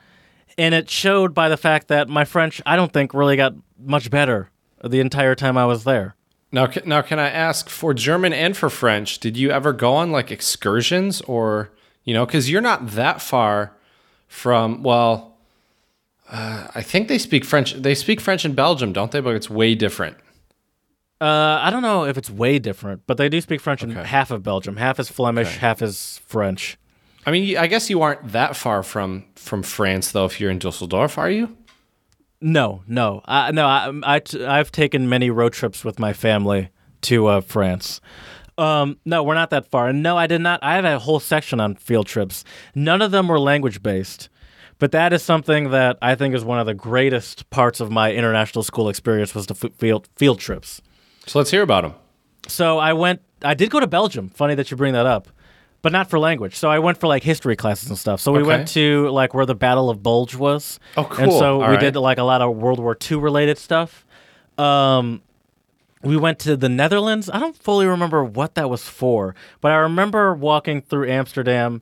and 0.58 0.74
it 0.74 0.90
showed 0.90 1.34
by 1.34 1.50
the 1.50 1.58
fact 1.58 1.90
that 1.90 2.08
my 2.08 2.24
French, 2.24 2.62
I 2.66 2.78
don't 2.78 2.94
think, 2.94 3.14
really 3.14 3.36
got 3.36 3.54
much 3.78 4.10
better 4.10 4.50
the 4.82 5.02
entire 5.02 5.36
time 5.36 5.58
I 5.58 5.66
was 5.66 5.84
there. 5.84 6.16
Now, 6.52 6.70
now, 6.86 7.02
can 7.02 7.20
I 7.20 7.30
ask 7.30 7.70
for 7.70 7.94
German 7.94 8.32
and 8.32 8.56
for 8.56 8.70
French? 8.70 9.20
Did 9.20 9.36
you 9.36 9.52
ever 9.52 9.74
go 9.74 9.94
on 9.94 10.12
like 10.12 10.32
excursions, 10.32 11.20
or 11.22 11.72
you 12.04 12.14
know, 12.14 12.26
because 12.26 12.50
you're 12.50 12.62
not 12.62 12.88
that 12.92 13.22
far 13.22 13.74
from? 14.28 14.82
Well, 14.82 15.38
uh, 16.32 16.68
I 16.74 16.82
think 16.82 17.10
they 17.10 17.18
speak 17.18 17.44
French. 17.44 17.74
They 17.74 17.96
speak 17.96 18.22
French 18.22 18.46
in 18.46 18.54
Belgium, 18.54 18.94
don't 18.94 19.12
they? 19.12 19.20
But 19.20 19.36
it's 19.36 19.50
way 19.50 19.76
different. 19.76 20.18
Uh, 21.20 21.60
I 21.62 21.70
don't 21.70 21.82
know 21.82 22.06
if 22.06 22.18
it's 22.18 22.30
way 22.30 22.60
different, 22.60 23.02
but 23.08 23.18
they 23.18 23.28
do 23.28 23.42
speak 23.42 23.60
French 23.60 23.84
in 23.84 23.90
half 23.92 24.30
of 24.30 24.44
Belgium. 24.44 24.78
Half 24.78 25.00
is 25.00 25.10
Flemish, 25.10 25.58
half 25.58 25.82
is 25.82 26.22
French. 26.28 26.78
I 27.26 27.32
mean, 27.32 27.58
I 27.58 27.68
guess 27.68 27.90
you 27.90 28.02
aren't 28.04 28.32
that 28.32 28.56
far 28.56 28.84
from 28.84 29.26
from 29.36 29.64
France, 29.64 30.12
though. 30.12 30.26
If 30.26 30.40
you're 30.40 30.52
in 30.52 30.60
Dusseldorf, 30.60 31.18
are 31.18 31.30
you? 31.30 31.58
No, 32.40 32.84
no, 32.88 33.22
uh, 33.26 33.52
no. 33.52 34.02
I've 34.06 34.72
taken 34.72 35.10
many 35.10 35.30
road 35.30 35.54
trips 35.54 35.84
with 35.84 35.98
my 36.00 36.14
family 36.14 36.70
to 37.02 37.28
uh, 37.28 37.42
France. 37.42 38.00
Um, 38.58 38.98
no, 39.06 39.24
we're 39.24 39.36
not 39.36 39.50
that 39.52 39.70
far. 39.70 39.88
And 39.88 40.02
no, 40.04 40.18
I 40.18 40.28
did 40.28 40.42
not. 40.42 40.60
I 40.64 40.76
have 40.76 40.86
a 40.86 41.00
whole 41.00 41.20
section 41.20 41.60
on 41.60 41.76
field 41.76 42.08
trips. 42.08 42.44
None 42.76 43.02
of 43.02 43.12
them 43.12 43.28
were 43.28 43.40
language 43.40 43.82
based, 43.84 44.30
but 44.80 44.92
that 44.92 45.14
is 45.14 45.24
something 45.24 45.72
that 45.72 45.98
I 46.02 46.16
think 46.16 46.34
is 46.36 46.44
one 46.44 46.60
of 46.60 46.66
the 46.66 46.74
greatest 46.74 47.50
parts 47.50 47.80
of 47.80 47.92
my 47.92 48.14
international 48.14 48.64
school 48.64 48.90
experience 48.90 49.34
was 49.36 49.48
the 49.48 49.56
f- 49.56 49.74
field 49.78 50.08
field 50.16 50.40
trips. 50.40 50.82
So 51.26 51.40
let's 51.40 51.52
hear 51.52 51.62
about 51.62 51.84
them. 51.84 51.94
So 52.48 52.78
I 52.78 52.94
went. 52.94 53.22
I 53.44 53.54
did 53.54 53.70
go 53.70 53.80
to 53.80 53.88
Belgium. 53.88 54.30
Funny 54.30 54.56
that 54.56 54.72
you 54.72 54.78
bring 54.78 54.94
that 54.94 55.06
up, 55.06 55.28
but 55.88 55.94
not 55.94 56.10
for 56.10 56.20
language. 56.20 56.54
So 56.58 56.70
I 56.70 56.80
went 56.80 56.98
for 57.00 57.08
like 57.08 57.24
history 57.24 57.56
classes 57.56 57.88
and 57.88 57.98
stuff. 57.98 58.20
So 58.20 58.34
we 58.34 58.40
Okay. 58.40 58.48
went 58.50 58.68
to 58.70 59.08
like 59.12 59.34
where 59.34 59.46
the 59.46 59.56
Battle 59.56 59.90
of 59.90 60.04
Bulge 60.04 60.36
was. 60.36 60.82
Oh, 60.98 61.06
cool. 61.06 61.24
And 61.24 61.32
so 61.32 61.62
All 61.62 61.70
we 61.70 61.76
right. 61.76 61.80
did 61.80 61.96
like 61.96 62.18
a 62.18 62.24
lot 62.24 62.42
of 62.42 62.58
World 62.58 62.82
War 62.82 62.98
II 63.10 63.20
related 63.20 63.58
stuff. 63.58 64.06
Um, 64.58 65.22
we 66.04 66.18
went 66.18 66.40
to 66.40 66.58
the 66.58 66.68
Netherlands. 66.68 67.30
I 67.32 67.40
don't 67.40 67.56
fully 67.56 67.86
remember 67.86 68.22
what 68.22 68.56
that 68.56 68.70
was 68.70 68.84
for, 68.90 69.34
but 69.62 69.72
I 69.72 69.76
remember 69.76 70.34
walking 70.34 70.82
through 70.82 71.10
Amsterdam 71.10 71.82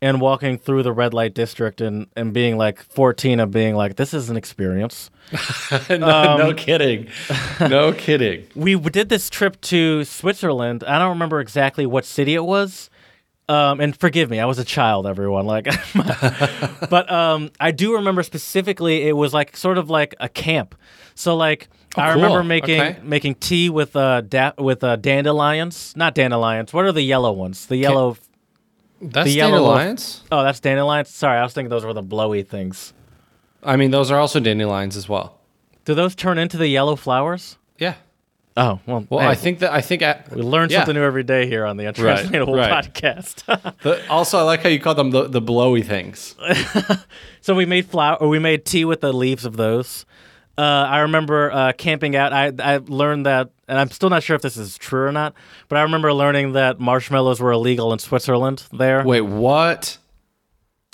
and 0.00 0.20
walking 0.20 0.56
through 0.56 0.84
the 0.84 0.92
red 0.92 1.12
light 1.12 1.34
district 1.34 1.80
and, 1.80 2.06
and 2.14 2.32
being 2.32 2.56
like 2.56 2.80
14 2.84 3.40
and 3.40 3.50
being 3.50 3.74
like, 3.74 3.96
this 3.96 4.14
is 4.14 4.30
an 4.30 4.36
experience. 4.36 5.10
no, 5.90 5.96
Um, 5.98 6.38
no 6.38 6.54
kidding. 6.54 7.08
No 7.60 7.92
kidding. 7.92 8.46
we 8.54 8.76
did 8.76 9.08
this 9.08 9.28
trip 9.28 9.60
to 9.62 10.04
Switzerland. 10.04 10.84
I 10.84 11.00
don't 11.00 11.08
remember 11.10 11.40
exactly 11.40 11.84
what 11.84 12.04
city 12.04 12.34
it 12.36 12.44
was. 12.44 12.88
Um, 13.50 13.80
and 13.80 13.96
forgive 13.98 14.30
me, 14.30 14.38
I 14.38 14.44
was 14.44 14.60
a 14.60 14.64
child, 14.64 15.06
everyone. 15.08 15.44
Like, 15.44 15.66
but 16.88 17.10
um, 17.10 17.50
I 17.58 17.72
do 17.72 17.94
remember 17.94 18.22
specifically 18.22 19.08
it 19.08 19.16
was 19.16 19.34
like 19.34 19.56
sort 19.56 19.76
of 19.76 19.90
like 19.90 20.14
a 20.20 20.28
camp. 20.28 20.74
So 21.16 21.36
like 21.36 21.68
I 21.96 22.12
cool. 22.12 22.22
remember 22.22 22.44
making 22.44 22.80
Okay. 22.80 22.98
making 23.02 23.34
tea 23.36 23.68
with 23.68 23.96
uh 23.96 24.20
da- 24.20 24.52
with 24.56 24.84
uh, 24.84 24.94
dandelions, 24.96 25.94
not 25.96 26.14
dandelions. 26.14 26.72
What 26.72 26.84
are 26.84 26.92
the 26.92 27.02
yellow 27.02 27.32
ones? 27.32 27.66
The 27.66 27.76
yellow. 27.76 28.16
That's 29.02 29.24
The 29.24 29.32
yellow 29.36 29.56
dandelions. 29.58 30.22
Oh, 30.30 30.42
that's 30.44 30.60
dandelions. 30.60 31.08
Sorry, 31.08 31.38
I 31.38 31.42
was 31.42 31.52
thinking 31.52 31.70
those 31.70 31.84
were 31.84 31.92
the 31.94 32.02
blowy 32.02 32.42
things. 32.44 32.92
I 33.64 33.76
mean, 33.76 33.90
those 33.90 34.10
are 34.10 34.18
also 34.20 34.38
dandelions 34.40 34.96
as 34.96 35.08
well. 35.08 35.38
Do 35.86 35.94
those 35.94 36.14
turn 36.14 36.38
into 36.38 36.56
the 36.56 36.68
yellow 36.68 36.94
flowers? 36.96 37.56
Oh 38.56 38.80
well. 38.86 39.06
Well, 39.08 39.28
I 39.28 39.34
think 39.34 39.60
that 39.60 39.72
I 39.72 39.80
think 39.80 40.02
I, 40.02 40.22
we 40.34 40.42
learn 40.42 40.70
yeah. 40.70 40.78
something 40.78 40.94
new 40.94 41.02
every 41.02 41.22
day 41.22 41.46
here 41.46 41.64
on 41.64 41.76
the 41.76 41.86
Untranslatable 41.86 42.54
right. 42.54 42.84
podcast. 42.84 43.44
The, 43.82 44.06
also, 44.10 44.38
I 44.38 44.42
like 44.42 44.62
how 44.62 44.68
you 44.68 44.80
call 44.80 44.94
them 44.94 45.10
the, 45.10 45.28
the 45.28 45.40
blowy 45.40 45.82
things. 45.82 46.34
So 47.42 47.54
we 47.54 47.64
made 47.64 47.86
flour, 47.86 48.16
or 48.16 48.28
we 48.28 48.38
made 48.38 48.64
tea 48.66 48.84
with 48.84 49.00
the 49.00 49.12
leaves 49.12 49.44
of 49.46 49.56
those. 49.56 50.04
Uh, 50.58 50.62
I 50.62 50.98
remember 51.00 51.50
uh, 51.50 51.72
camping 51.72 52.14
out. 52.16 52.32
I 52.34 52.52
I 52.58 52.80
learned 52.86 53.24
that, 53.24 53.50
and 53.66 53.78
I'm 53.78 53.90
still 53.90 54.10
not 54.10 54.22
sure 54.22 54.36
if 54.36 54.42
this 54.42 54.58
is 54.58 54.76
true 54.76 55.06
or 55.06 55.12
not. 55.12 55.34
But 55.68 55.78
I 55.78 55.82
remember 55.82 56.12
learning 56.12 56.52
that 56.52 56.78
marshmallows 56.78 57.40
were 57.40 57.52
illegal 57.52 57.94
in 57.94 57.98
Switzerland 57.98 58.64
there. 58.72 59.02
Wait, 59.02 59.22
what? 59.22 59.96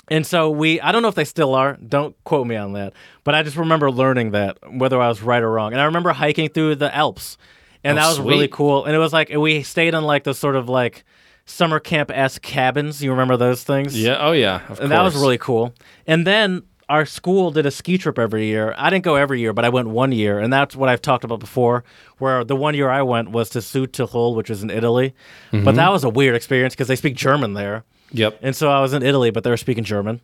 And 0.09 0.25
so 0.25 0.49
we, 0.49 0.79
I 0.79 0.91
don't 0.91 1.01
know 1.01 1.07
if 1.09 1.15
they 1.15 1.25
still 1.25 1.53
are. 1.53 1.75
Don't 1.85 2.15
quote 2.23 2.47
me 2.47 2.55
on 2.55 2.73
that. 2.73 2.93
But 3.23 3.35
I 3.35 3.43
just 3.43 3.57
remember 3.57 3.91
learning 3.91 4.31
that, 4.31 4.57
whether 4.71 5.01
I 5.01 5.07
was 5.09 5.21
right 5.21 5.43
or 5.43 5.51
wrong. 5.51 5.73
And 5.73 5.81
I 5.81 5.85
remember 5.85 6.11
hiking 6.13 6.49
through 6.49 6.75
the 6.75 6.93
Alps, 6.95 7.37
and 7.83 7.97
Oh, 7.97 8.01
that 8.01 8.07
was 8.07 8.19
really 8.19 8.47
cool. 8.47 8.85
And 8.85 8.95
it 8.95 8.99
was 8.99 9.11
like 9.13 9.29
we 9.29 9.63
stayed 9.63 9.93
in 9.93 10.03
like 10.03 10.23
those 10.23 10.39
sort 10.39 10.55
of 10.55 10.69
like 10.69 11.03
summer 11.45 11.79
camp 11.79 12.09
esque 12.13 12.41
cabins. 12.41 13.03
You 13.03 13.11
remember 13.11 13.37
those 13.37 13.63
things? 13.63 13.99
Yeah. 14.01 14.17
Oh, 14.19 14.31
yeah. 14.31 14.61
And 14.79 14.91
that 14.91 15.01
was 15.01 15.15
really 15.15 15.37
cool. 15.37 15.73
And 16.05 16.25
then 16.25 16.63
our 16.89 17.05
school 17.05 17.51
did 17.51 17.65
a 17.65 17.71
ski 17.71 17.97
trip 17.97 18.17
every 18.17 18.45
year. 18.45 18.73
I 18.77 18.89
didn't 18.89 19.03
go 19.03 19.15
every 19.15 19.41
year, 19.41 19.51
but 19.51 19.65
I 19.65 19.69
went 19.69 19.89
one 19.89 20.13
year, 20.13 20.39
and 20.39 20.53
that's 20.53 20.73
what 20.73 20.87
I've 20.87 21.01
talked 21.01 21.25
about 21.25 21.39
before. 21.41 21.83
Where 22.17 22.45
the 22.45 22.55
one 22.55 22.75
year 22.75 22.89
I 22.89 23.01
went 23.01 23.31
was 23.31 23.49
to 23.51 23.59
Südtirol, 23.59 24.35
which 24.35 24.49
is 24.49 24.63
in 24.63 24.69
Italy, 24.69 25.13
but 25.51 25.75
that 25.75 25.91
was 25.91 26.05
a 26.05 26.09
weird 26.09 26.33
experience 26.35 26.73
because 26.75 26.87
they 26.87 26.95
speak 26.95 27.15
German 27.17 27.55
there, 27.55 27.83
Yep. 28.11 28.39
and 28.41 28.55
so 28.55 28.69
I 28.69 28.81
was 28.81 28.93
in 28.93 29.03
Italy, 29.03 29.31
but 29.31 29.43
they 29.43 29.49
were 29.49 29.57
speaking 29.57 29.83
German. 29.83 30.21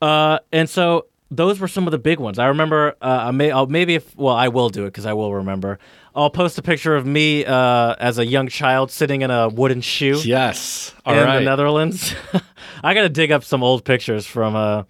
Uh, 0.00 0.38
and 0.52 0.68
so 0.68 1.06
those 1.30 1.60
were 1.60 1.68
some 1.68 1.86
of 1.86 1.90
the 1.90 1.98
big 1.98 2.18
ones. 2.20 2.38
I 2.38 2.46
remember. 2.46 2.94
Uh, 3.02 3.24
I 3.26 3.30
may, 3.30 3.50
I'll, 3.50 3.66
maybe 3.66 3.94
if 3.94 4.16
well, 4.16 4.34
I 4.34 4.48
will 4.48 4.68
do 4.68 4.84
it 4.84 4.88
because 4.88 5.06
I 5.06 5.12
will 5.12 5.34
remember. 5.34 5.78
I'll 6.14 6.30
post 6.30 6.58
a 6.58 6.62
picture 6.62 6.96
of 6.96 7.06
me 7.06 7.44
uh, 7.44 7.94
as 7.98 8.18
a 8.18 8.26
young 8.26 8.48
child 8.48 8.90
sitting 8.90 9.22
in 9.22 9.30
a 9.30 9.48
wooden 9.48 9.80
shoe 9.80 10.20
Yes. 10.24 10.94
All 11.06 11.14
in 11.14 11.24
right. 11.24 11.38
the 11.38 11.44
Netherlands. 11.44 12.14
I 12.82 12.94
got 12.94 13.02
to 13.02 13.08
dig 13.08 13.30
up 13.30 13.44
some 13.44 13.62
old 13.62 13.84
pictures 13.84 14.26
from 14.26 14.56
uh 14.56 14.84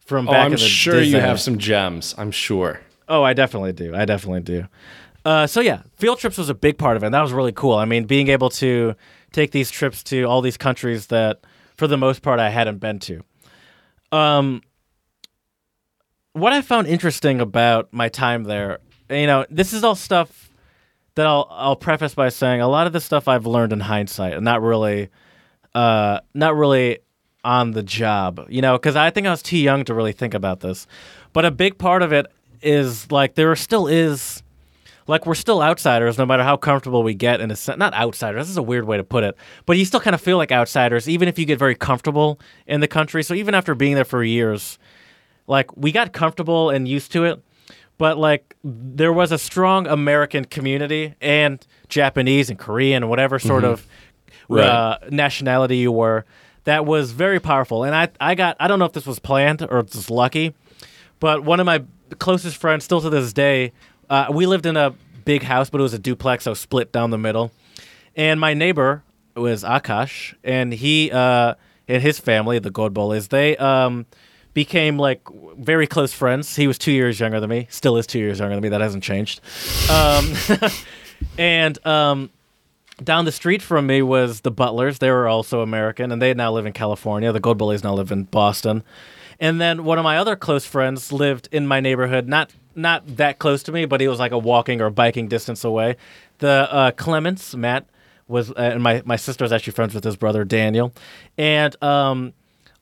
from 0.00 0.28
oh, 0.28 0.32
back 0.32 0.46
I'm 0.46 0.52
in 0.52 0.58
the 0.58 0.58
sure 0.58 1.00
you 1.00 1.18
have 1.18 1.40
some 1.40 1.58
gems. 1.58 2.14
I'm 2.18 2.30
sure. 2.30 2.80
Oh, 3.08 3.22
I 3.22 3.32
definitely 3.32 3.72
do. 3.72 3.94
I 3.94 4.04
definitely 4.04 4.40
do. 4.40 4.66
Uh, 5.24 5.46
so 5.46 5.60
yeah, 5.60 5.82
field 5.96 6.18
trips 6.18 6.38
was 6.38 6.48
a 6.48 6.54
big 6.54 6.78
part 6.78 6.96
of 6.96 7.02
it. 7.02 7.06
And 7.06 7.14
that 7.14 7.22
was 7.22 7.32
really 7.32 7.52
cool. 7.52 7.74
I 7.74 7.84
mean, 7.84 8.04
being 8.04 8.28
able 8.28 8.50
to 8.50 8.94
take 9.36 9.52
these 9.52 9.70
trips 9.70 10.02
to 10.04 10.24
all 10.24 10.40
these 10.40 10.56
countries 10.56 11.06
that, 11.08 11.40
for 11.76 11.86
the 11.86 11.96
most 11.96 12.22
part, 12.22 12.40
I 12.40 12.48
hadn't 12.48 12.78
been 12.78 12.98
to. 13.00 13.20
Um, 14.10 14.62
what 16.32 16.52
I 16.52 16.62
found 16.62 16.86
interesting 16.86 17.40
about 17.40 17.92
my 17.92 18.08
time 18.08 18.44
there, 18.44 18.78
you 19.10 19.26
know, 19.26 19.46
this 19.50 19.72
is 19.72 19.84
all 19.84 19.94
stuff 19.94 20.50
that 21.14 21.26
I'll 21.26 21.46
I'll 21.50 21.76
preface 21.76 22.14
by 22.14 22.28
saying 22.30 22.60
a 22.60 22.68
lot 22.68 22.86
of 22.86 22.92
the 22.92 23.00
stuff 23.00 23.28
I've 23.28 23.46
learned 23.46 23.72
in 23.72 23.80
hindsight, 23.80 24.34
and 24.34 24.44
not 24.44 24.62
really, 24.62 25.08
uh, 25.74 26.20
not 26.34 26.56
really 26.56 26.98
on 27.44 27.70
the 27.70 27.82
job, 27.82 28.44
you 28.48 28.60
know, 28.60 28.76
because 28.76 28.96
I 28.96 29.10
think 29.10 29.26
I 29.26 29.30
was 29.30 29.42
too 29.42 29.58
young 29.58 29.84
to 29.84 29.94
really 29.94 30.12
think 30.12 30.34
about 30.34 30.60
this. 30.60 30.86
But 31.32 31.44
a 31.44 31.50
big 31.50 31.78
part 31.78 32.02
of 32.02 32.12
it 32.12 32.26
is 32.60 33.10
like 33.12 33.34
there 33.34 33.54
still 33.56 33.86
is, 33.86 34.42
like 35.06 35.26
we're 35.26 35.34
still 35.34 35.62
outsiders, 35.62 36.18
no 36.18 36.26
matter 36.26 36.42
how 36.42 36.56
comfortable 36.56 37.02
we 37.02 37.14
get 37.14 37.40
in 37.40 37.50
a 37.50 37.56
sense. 37.56 37.78
Not 37.78 37.94
outsiders. 37.94 38.42
This 38.42 38.50
is 38.50 38.56
a 38.56 38.62
weird 38.62 38.86
way 38.86 38.96
to 38.96 39.04
put 39.04 39.24
it, 39.24 39.36
but 39.64 39.76
you 39.78 39.84
still 39.84 40.00
kind 40.00 40.14
of 40.14 40.20
feel 40.20 40.36
like 40.36 40.50
outsiders, 40.52 41.08
even 41.08 41.28
if 41.28 41.38
you 41.38 41.44
get 41.46 41.58
very 41.58 41.74
comfortable 41.74 42.40
in 42.66 42.80
the 42.80 42.88
country. 42.88 43.22
So 43.22 43.34
even 43.34 43.54
after 43.54 43.74
being 43.74 43.94
there 43.94 44.04
for 44.04 44.22
years, 44.24 44.78
like 45.46 45.76
we 45.76 45.92
got 45.92 46.12
comfortable 46.12 46.70
and 46.70 46.88
used 46.88 47.12
to 47.12 47.24
it 47.24 47.42
but 47.98 48.18
like 48.18 48.54
there 48.62 49.12
was 49.12 49.32
a 49.32 49.38
strong 49.38 49.86
american 49.86 50.44
community 50.44 51.14
and 51.20 51.66
japanese 51.88 52.50
and 52.50 52.58
korean 52.58 53.02
and 53.04 53.08
whatever 53.08 53.38
sort 53.38 53.62
of 53.64 53.86
Right. 54.48 54.64
uh, 54.68 54.98
nationality 55.10 55.78
you 55.78 55.90
were 55.92 56.24
that 56.64 56.84
was 56.84 57.12
very 57.12 57.40
powerful 57.40 57.84
and 57.84 57.94
i 57.94 58.08
i 58.20 58.34
got 58.34 58.56
i 58.60 58.66
don't 58.68 58.78
know 58.80 58.84
if 58.84 58.92
this 58.92 59.06
was 59.06 59.18
planned 59.18 59.62
or 59.70 59.78
if 59.78 59.92
just 59.92 60.10
lucky 60.10 60.52
but 61.20 61.42
one 61.44 61.58
of 61.60 61.64
my 61.64 61.84
closest 62.18 62.56
friends 62.58 62.84
still 62.84 63.00
to 63.00 63.08
this 63.08 63.32
day 63.32 63.72
uh, 64.10 64.26
we 64.30 64.46
lived 64.46 64.66
in 64.66 64.76
a 64.76 64.94
big 65.24 65.42
house 65.42 65.70
but 65.70 65.80
it 65.80 65.82
was 65.82 65.94
a 65.94 65.98
duplex 65.98 66.44
so 66.44 66.54
split 66.54 66.92
down 66.92 67.10
the 67.10 67.18
middle 67.18 67.50
and 68.16 68.40
my 68.40 68.54
neighbor 68.54 69.02
was 69.36 69.62
Akash, 69.62 70.34
and 70.42 70.72
he 70.72 71.10
uh, 71.12 71.54
and 71.86 72.02
his 72.02 72.18
family, 72.18 72.58
the 72.58 72.70
Godboles, 72.70 73.28
they 73.28 73.56
um, 73.58 74.06
became 74.54 74.98
like 74.98 75.20
very 75.58 75.86
close 75.86 76.12
friends. 76.12 76.56
He 76.56 76.66
was 76.66 76.78
two 76.78 76.92
years 76.92 77.20
younger 77.20 77.38
than 77.38 77.50
me, 77.50 77.68
still 77.70 77.96
is 77.96 78.06
two 78.06 78.18
years 78.18 78.38
younger 78.38 78.56
than 78.56 78.62
me. 78.62 78.70
That 78.70 78.80
hasn't 78.80 79.04
changed. 79.04 79.40
Um, 79.90 80.32
and 81.38 81.86
um, 81.86 82.30
down 83.04 83.26
the 83.26 83.32
street 83.32 83.62
from 83.62 83.86
me 83.86 84.02
was 84.02 84.40
the 84.40 84.50
Butlers. 84.50 84.98
They 84.98 85.10
were 85.10 85.28
also 85.28 85.60
American, 85.60 86.10
and 86.10 86.20
they 86.20 86.32
now 86.34 86.52
live 86.52 86.66
in 86.66 86.72
California. 86.72 87.30
The 87.32 87.40
Godboles 87.40 87.84
now 87.84 87.94
live 87.94 88.10
in 88.10 88.24
Boston. 88.24 88.82
And 89.38 89.60
then 89.60 89.84
one 89.84 89.98
of 89.98 90.04
my 90.04 90.16
other 90.16 90.34
close 90.34 90.64
friends 90.64 91.12
lived 91.12 91.50
in 91.52 91.66
my 91.66 91.78
neighborhood, 91.78 92.26
not 92.26 92.52
not 92.76 93.16
that 93.16 93.38
close 93.38 93.62
to 93.64 93.72
me, 93.72 93.84
but 93.84 94.00
he 94.00 94.08
was 94.08 94.18
like 94.18 94.32
a 94.32 94.38
walking 94.38 94.80
or 94.80 94.90
biking 94.90 95.28
distance 95.28 95.64
away. 95.64 95.96
The 96.38 96.68
uh, 96.70 96.90
Clements, 96.92 97.54
Matt, 97.54 97.86
was, 98.28 98.50
uh, 98.50 98.54
and 98.56 98.82
my 98.82 99.02
my 99.04 99.16
sister 99.16 99.44
was 99.44 99.52
actually 99.52 99.72
friends 99.72 99.94
with 99.94 100.04
his 100.04 100.16
brother 100.16 100.44
Daniel, 100.44 100.92
and 101.38 101.80
um, 101.82 102.32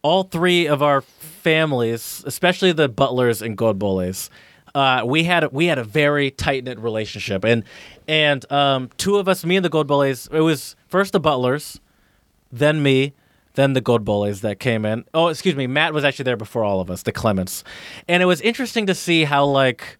all 0.03 0.25
three 0.25 0.67
of 0.67 0.83
our 0.83 1.01
families, 1.01 2.23
especially 2.27 2.73
the 2.73 2.89
Butlers 2.89 3.43
and 3.43 3.57
Godboles, 3.57 4.31
uh, 4.75 5.03
we 5.05 5.25
had 5.25 5.53
we 5.53 5.67
had 5.67 5.79
a 5.79 5.85
very 5.85 6.31
tight 6.31 6.65
knit 6.65 6.79
relationship, 6.79 7.45
and 7.45 7.65
and 8.09 8.51
um, 8.51 8.91
two 8.97 9.17
of 9.17 9.29
us, 9.29 9.45
me 9.45 9.57
and 9.57 9.65
the 9.65 9.71
Godboles, 9.71 10.33
it 10.33 10.41
was 10.41 10.77
first 10.89 11.13
the 11.13 11.21
Butlers, 11.21 11.81
then 12.51 12.83
me, 12.83 13.15
then 13.55 13.73
the 13.73 13.81
Godboles 13.83 14.41
that 14.43 14.59
came 14.61 14.85
in. 14.85 15.05
Oh, 15.15 15.29
excuse 15.29 15.55
me, 15.57 15.67
Matt 15.67 15.95
was 15.95 16.05
actually 16.05 16.25
there 16.25 16.37
before 16.37 16.65
all 16.65 16.81
of 16.81 16.91
us, 16.91 17.03
the 17.03 17.13
Clements, 17.13 17.65
and 18.09 18.23
it 18.23 18.27
was 18.27 18.41
interesting 18.41 18.87
to 18.87 18.95
see 18.95 19.25
how 19.25 19.45
like 19.47 19.99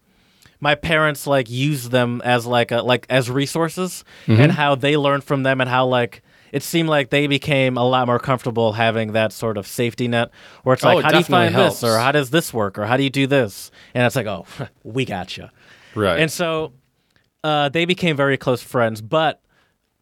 my 0.61 0.75
parents 0.75 1.27
like 1.27 1.49
used 1.49 1.91
them 1.91 2.21
as 2.23 2.45
like 2.45 2.71
a, 2.71 2.81
like 2.81 3.05
as 3.09 3.29
resources 3.29 4.03
and 4.27 4.51
how 4.51 4.73
they 4.75 4.95
learned 4.97 5.23
from 5.23 5.43
them 5.43 5.59
and 5.61 5.69
how 5.69 5.85
like 5.85 6.21
it 6.51 6.63
seemed 6.63 6.87
like 6.87 7.09
they 7.09 7.27
became 7.27 7.77
a 7.77 7.83
lot 7.83 8.07
more 8.07 8.19
comfortable 8.19 8.71
having 8.73 9.11
that 9.11 9.33
sort 9.33 9.57
of 9.57 9.67
safety 9.67 10.07
net 10.07 10.29
where 10.63 10.73
it's 10.73 10.83
Oh, 10.83 10.87
like 10.95 10.99
it 10.99 11.03
how 11.03 11.11
do 11.11 11.17
you 11.17 11.23
find 11.25 11.53
this 11.53 11.83
or 11.83 11.97
how 11.97 12.11
does 12.13 12.29
this 12.29 12.53
work 12.53 12.79
or 12.79 12.85
how 12.85 12.95
do 12.95 13.03
you 13.03 13.09
do 13.09 13.27
this 13.27 13.69
and 13.93 14.05
it's 14.05 14.15
like 14.15 14.25
oh 14.27 14.45
we 14.83 15.03
got 15.05 15.35
you 15.37 15.49
Right. 15.93 16.19
and 16.21 16.31
so 16.31 16.71
uh, 17.43 17.69
they 17.69 17.85
became 17.85 18.15
very 18.15 18.37
close 18.37 18.63
friends. 18.63 19.01
But 19.01 19.39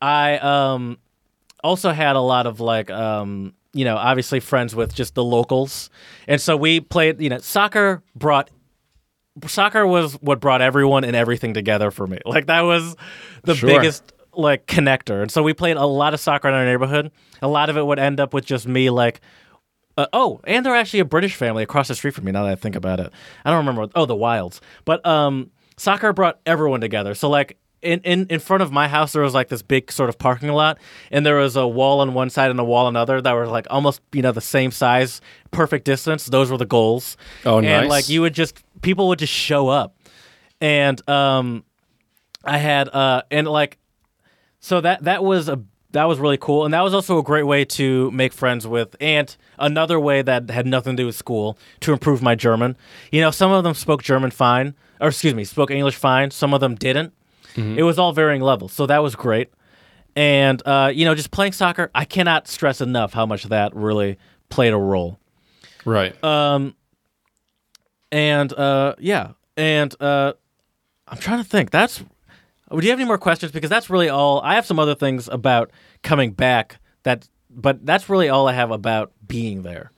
I 0.02 0.38
um, 0.38 0.98
also 1.64 1.92
had 1.92 2.16
a 2.16 2.20
lot 2.22 2.46
of 2.48 2.60
like, 2.60 2.90
um, 2.90 3.54
you 3.74 3.86
know, 3.86 3.96
obviously 3.98 4.40
friends 4.40 4.76
with 4.76 4.94
just 4.94 5.16
the 5.16 5.24
locals. 5.24 5.90
And 6.28 6.40
so 6.40 6.56
we 6.58 6.80
played, 6.80 7.22
you 7.22 7.30
know, 7.30 7.40
soccer 7.40 8.04
brought. 8.16 8.50
Soccer 9.48 9.88
was 9.88 10.14
what 10.22 10.40
brought 10.40 10.62
everyone 10.62 11.04
and 11.04 11.16
everything 11.16 11.56
together 11.56 11.90
for 11.90 12.06
me. 12.06 12.20
Like 12.26 12.46
that 12.48 12.62
was 12.62 12.96
the 13.44 13.56
Sure. 13.56 13.68
biggest 13.70 14.14
like 14.36 14.68
connector. 14.68 15.22
And 15.24 15.32
so 15.32 15.42
we 15.42 15.54
played 15.54 15.76
a 15.78 15.86
lot 15.86 16.14
of 16.14 16.20
soccer 16.20 16.48
in 16.48 16.54
our 16.54 16.66
neighborhood. 16.66 17.12
A 17.42 17.48
lot 17.48 17.70
of 17.70 17.78
it 17.78 17.84
would 17.86 17.98
end 18.00 18.20
up 18.20 18.34
with 18.34 18.46
just 18.46 18.68
me 18.68 18.90
like 18.92 19.22
uh, 19.98 20.08
oh, 20.12 20.40
and 20.46 20.66
they're 20.66 20.76
actually 20.76 21.02
a 21.02 21.06
British 21.06 21.36
family 21.36 21.62
across 21.62 21.88
the 21.88 21.96
street 21.96 22.16
from 22.16 22.26
me. 22.26 22.32
Now 22.32 22.44
that 22.44 22.52
I 22.52 22.56
think 22.56 22.76
about 22.76 23.00
it, 23.00 23.12
I 23.46 23.50
don't 23.52 23.60
remember. 23.60 23.82
What, 23.82 23.92
oh, 23.96 24.06
the 24.06 24.16
Wilds. 24.16 24.60
But 24.86 25.06
um, 25.06 25.52
soccer 25.78 26.14
brought 26.14 26.40
everyone 26.48 26.82
together. 26.82 27.14
So 27.14 27.30
like 27.30 27.58
in, 27.84 28.00
in 28.02 28.28
in 28.30 28.40
front 28.40 28.64
of 28.64 28.72
my 28.72 28.88
house, 28.88 29.14
there 29.14 29.22
was 29.22 29.34
like 29.34 29.50
this 29.50 29.62
big 29.62 29.92
sort 29.92 30.10
of 30.10 30.18
parking 30.18 30.50
lot, 30.50 30.78
and 31.12 31.26
there 31.26 31.36
was 31.38 31.56
a 31.56 31.68
wall 31.68 32.00
on 32.00 32.14
one 32.14 32.30
side 32.30 32.50
and 32.52 32.60
a 32.60 32.64
wall 32.64 32.86
on 32.88 32.96
another 32.96 33.22
that 33.22 33.34
were 33.34 33.48
like 33.48 33.68
almost 33.70 34.02
you 34.12 34.22
know 34.22 34.32
the 34.32 34.42
same 34.42 34.72
size, 34.72 35.22
perfect 35.52 35.86
distance. 35.86 36.26
Those 36.26 36.50
were 36.52 36.58
the 36.58 36.66
goals. 36.66 37.18
Oh, 37.46 37.58
And 37.58 37.66
nice. 37.68 37.90
like 37.90 38.10
you 38.10 38.22
would 38.22 38.34
just 38.34 38.64
people 38.82 39.08
would 39.10 39.20
just 39.20 39.34
show 39.34 39.68
up, 39.70 39.96
and 40.62 41.08
um, 41.10 41.64
I 42.44 42.58
had 42.58 42.90
uh 42.90 43.24
and 43.32 43.48
like 43.48 43.78
so 44.60 44.82
that 44.82 45.04
that 45.04 45.24
was 45.24 45.50
a 45.50 45.60
that 45.92 46.06
was 46.06 46.18
really 46.20 46.38
cool, 46.38 46.66
and 46.66 46.74
that 46.74 46.82
was 46.82 46.94
also 46.96 47.20
a 47.20 47.24
great 47.24 47.44
way 47.44 47.66
to 47.66 48.10
make 48.10 48.34
friends 48.34 48.66
with, 48.66 48.96
and 49.00 49.36
another 49.60 50.00
way 50.00 50.24
that 50.24 50.50
had 50.50 50.66
nothing 50.66 50.98
to 50.98 51.04
do 51.04 51.06
with 51.06 51.16
school 51.16 51.56
to 51.82 51.94
improve 51.94 52.20
my 52.24 52.34
German. 52.34 52.76
You 53.12 53.22
know, 53.22 53.30
some 53.30 53.52
of 53.52 53.64
them 53.64 53.76
spoke 53.76 54.02
German 54.02 54.32
fine, 54.32 54.74
or 55.00 55.10
excuse 55.10 55.36
me, 55.36 55.44
spoke 55.44 55.70
English 55.70 55.96
fine. 55.96 56.32
Some 56.32 56.52
of 56.52 56.62
them 56.62 56.74
didn't. 56.74 57.14
It 57.56 57.84
was 57.84 58.00
all 58.00 58.14
varying 58.14 58.42
levels, 58.42 58.74
so 58.74 58.86
that 58.88 59.00
was 59.04 59.16
great. 59.16 59.50
And 60.16 60.62
uh, 60.66 60.92
you 60.94 61.06
know, 61.06 61.16
just 61.16 61.32
playing 61.32 61.54
soccer, 61.54 61.90
I 61.94 62.06
cannot 62.06 62.48
stress 62.48 62.82
enough 62.82 63.14
how 63.14 63.26
much 63.26 63.44
that 63.46 63.76
really 63.76 64.18
played 64.50 64.74
a 64.74 64.78
role. 64.78 65.20
right. 65.86 66.22
Um, 66.24 66.76
and 68.12 68.54
uh, 68.54 68.96
yeah, 69.00 69.32
and 69.58 69.94
uh, 70.00 70.34
I'm 71.08 71.18
trying 71.18 71.44
to 71.44 71.50
think. 71.50 71.72
That's. 71.72 72.04
Would 72.70 72.84
you 72.84 72.90
have 72.90 73.00
any 73.00 73.08
more 73.08 73.18
questions? 73.20 73.52
Because 73.52 73.70
that's 73.70 73.90
really 73.90 74.10
all. 74.10 74.42
I 74.42 74.56
have 74.56 74.66
some 74.66 74.80
other 74.80 74.96
things 74.96 75.28
about 75.28 75.72
coming 76.02 76.32
back. 76.32 76.78
That, 77.04 77.28
but 77.50 77.86
that's 77.86 78.10
really 78.10 78.30
all 78.30 78.48
I 78.48 78.54
have 78.54 78.72
about 78.72 79.12
being 79.28 79.64
there. 79.64 79.92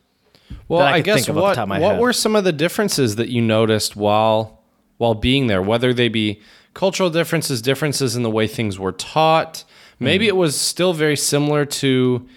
Well, 0.68 0.82
I 0.82 0.93
I, 0.93 1.01
guess 1.01 1.18
think 1.18 1.30
of 1.30 1.38
off 1.38 1.39
the 1.39 1.41
what 1.41 1.56
top 1.56 1.64
of 1.64 1.70
my 1.70 1.80
what 1.80 1.93
head. 1.93 2.01
were 2.01 2.14
some 2.14 2.36
of 2.36 2.43
the 2.43 2.51
differences 2.51 3.18
that 3.18 3.30
you 3.30 3.41
noticed 3.41 3.95
while 3.95 4.62
while 4.97 5.14
being 5.14 5.47
there, 5.47 5.62
whether 5.62 5.93
they 5.93 6.08
be 6.08 6.41
cultural 6.76 7.09
differences, 7.09 7.61
differences 7.61 8.15
in 8.15 8.21
the 8.21 8.30
way 8.30 8.45
things 8.45 8.78
were 8.78 8.91
taught. 8.91 9.63
Maybe 9.99 10.26
Hmm. 10.26 10.30
it 10.30 10.36
was 10.36 10.59
still 10.59 10.93
very 10.93 11.15
similar 11.15 11.65
to 11.65 12.28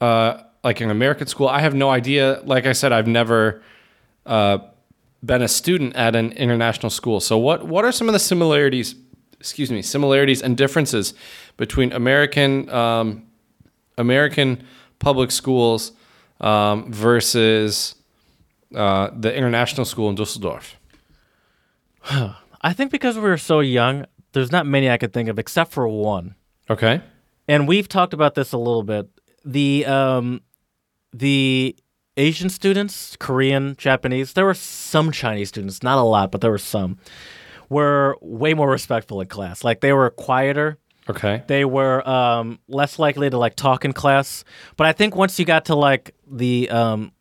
uh, 0.00 0.42
like 0.62 0.80
an 0.82 0.90
American 0.90 1.26
school. 1.28 1.48
I 1.48 1.60
have 1.60 1.74
no 1.74 1.88
idea. 1.88 2.42
Like 2.44 2.66
I 2.66 2.72
said, 2.72 2.92
I've 2.92 3.06
never 3.06 3.62
uh, 4.26 4.58
been 5.24 5.42
a 5.42 5.48
student 5.48 5.94
at 5.96 6.14
an 6.14 6.32
international 6.32 6.90
school. 6.90 7.20
So 7.20 7.38
what 7.38 7.66
what 7.66 7.84
are 7.84 7.92
some 7.92 8.08
of 8.08 8.12
the 8.12 8.18
similarities? 8.18 8.94
Excuse 9.40 9.70
me, 9.70 9.82
similarities 9.82 10.42
and 10.42 10.56
differences 10.56 11.14
between 11.56 11.92
American 11.92 12.68
um, 12.70 13.22
American 13.96 14.64
public 14.98 15.30
schools 15.30 15.92
um, 16.40 16.92
versus 16.92 17.94
uh, 18.74 19.10
the 19.16 19.32
international 19.34 19.84
school 19.84 20.08
in 20.10 20.16
Dusseldorf. 20.16 20.76
I 22.60 22.72
think 22.72 22.90
because 22.90 23.16
we 23.16 23.22
were 23.22 23.38
so 23.38 23.60
young, 23.60 24.06
there's 24.32 24.52
not 24.52 24.66
many 24.66 24.90
I 24.90 24.96
could 24.98 25.12
think 25.12 25.28
of 25.28 25.38
except 25.38 25.72
for 25.72 25.88
one. 25.88 26.34
Okay. 26.70 27.00
and 27.46 27.66
we've 27.66 27.88
talked 27.88 28.12
about 28.12 28.34
this 28.34 28.52
a 28.52 28.58
little 28.58 28.82
bit. 28.82 29.08
The 29.44 29.86
um, 29.86 30.42
the 31.12 31.74
Asian 32.18 32.50
students, 32.50 33.16
Korean, 33.16 33.74
Japanese. 33.78 34.32
There 34.34 34.44
were 34.44 34.54
some 34.54 35.12
Chinese 35.12 35.48
students, 35.48 35.82
not 35.82 35.98
a 35.98 36.02
lot, 36.02 36.30
but 36.32 36.40
there 36.40 36.50
were 36.50 36.58
some. 36.58 36.98
Were 37.70 38.16
way 38.20 38.54
more 38.54 38.68
respectful 38.70 39.20
in 39.20 39.28
class. 39.28 39.62
Like 39.62 39.80
they 39.80 39.92
were 39.92 40.10
quieter. 40.10 40.78
Okay. 41.08 41.42
They 41.46 41.64
were 41.64 42.06
um, 42.08 42.58
less 42.68 42.98
likely 42.98 43.30
to 43.30 43.38
like 43.38 43.54
talk 43.56 43.84
in 43.84 43.92
class. 43.92 44.44
But 44.76 44.86
I 44.86 44.92
think 44.92 45.14
once 45.16 45.38
you 45.38 45.44
got 45.44 45.66
to 45.66 45.74
like 45.74 46.14
the, 46.30 46.68
um, 46.70 47.12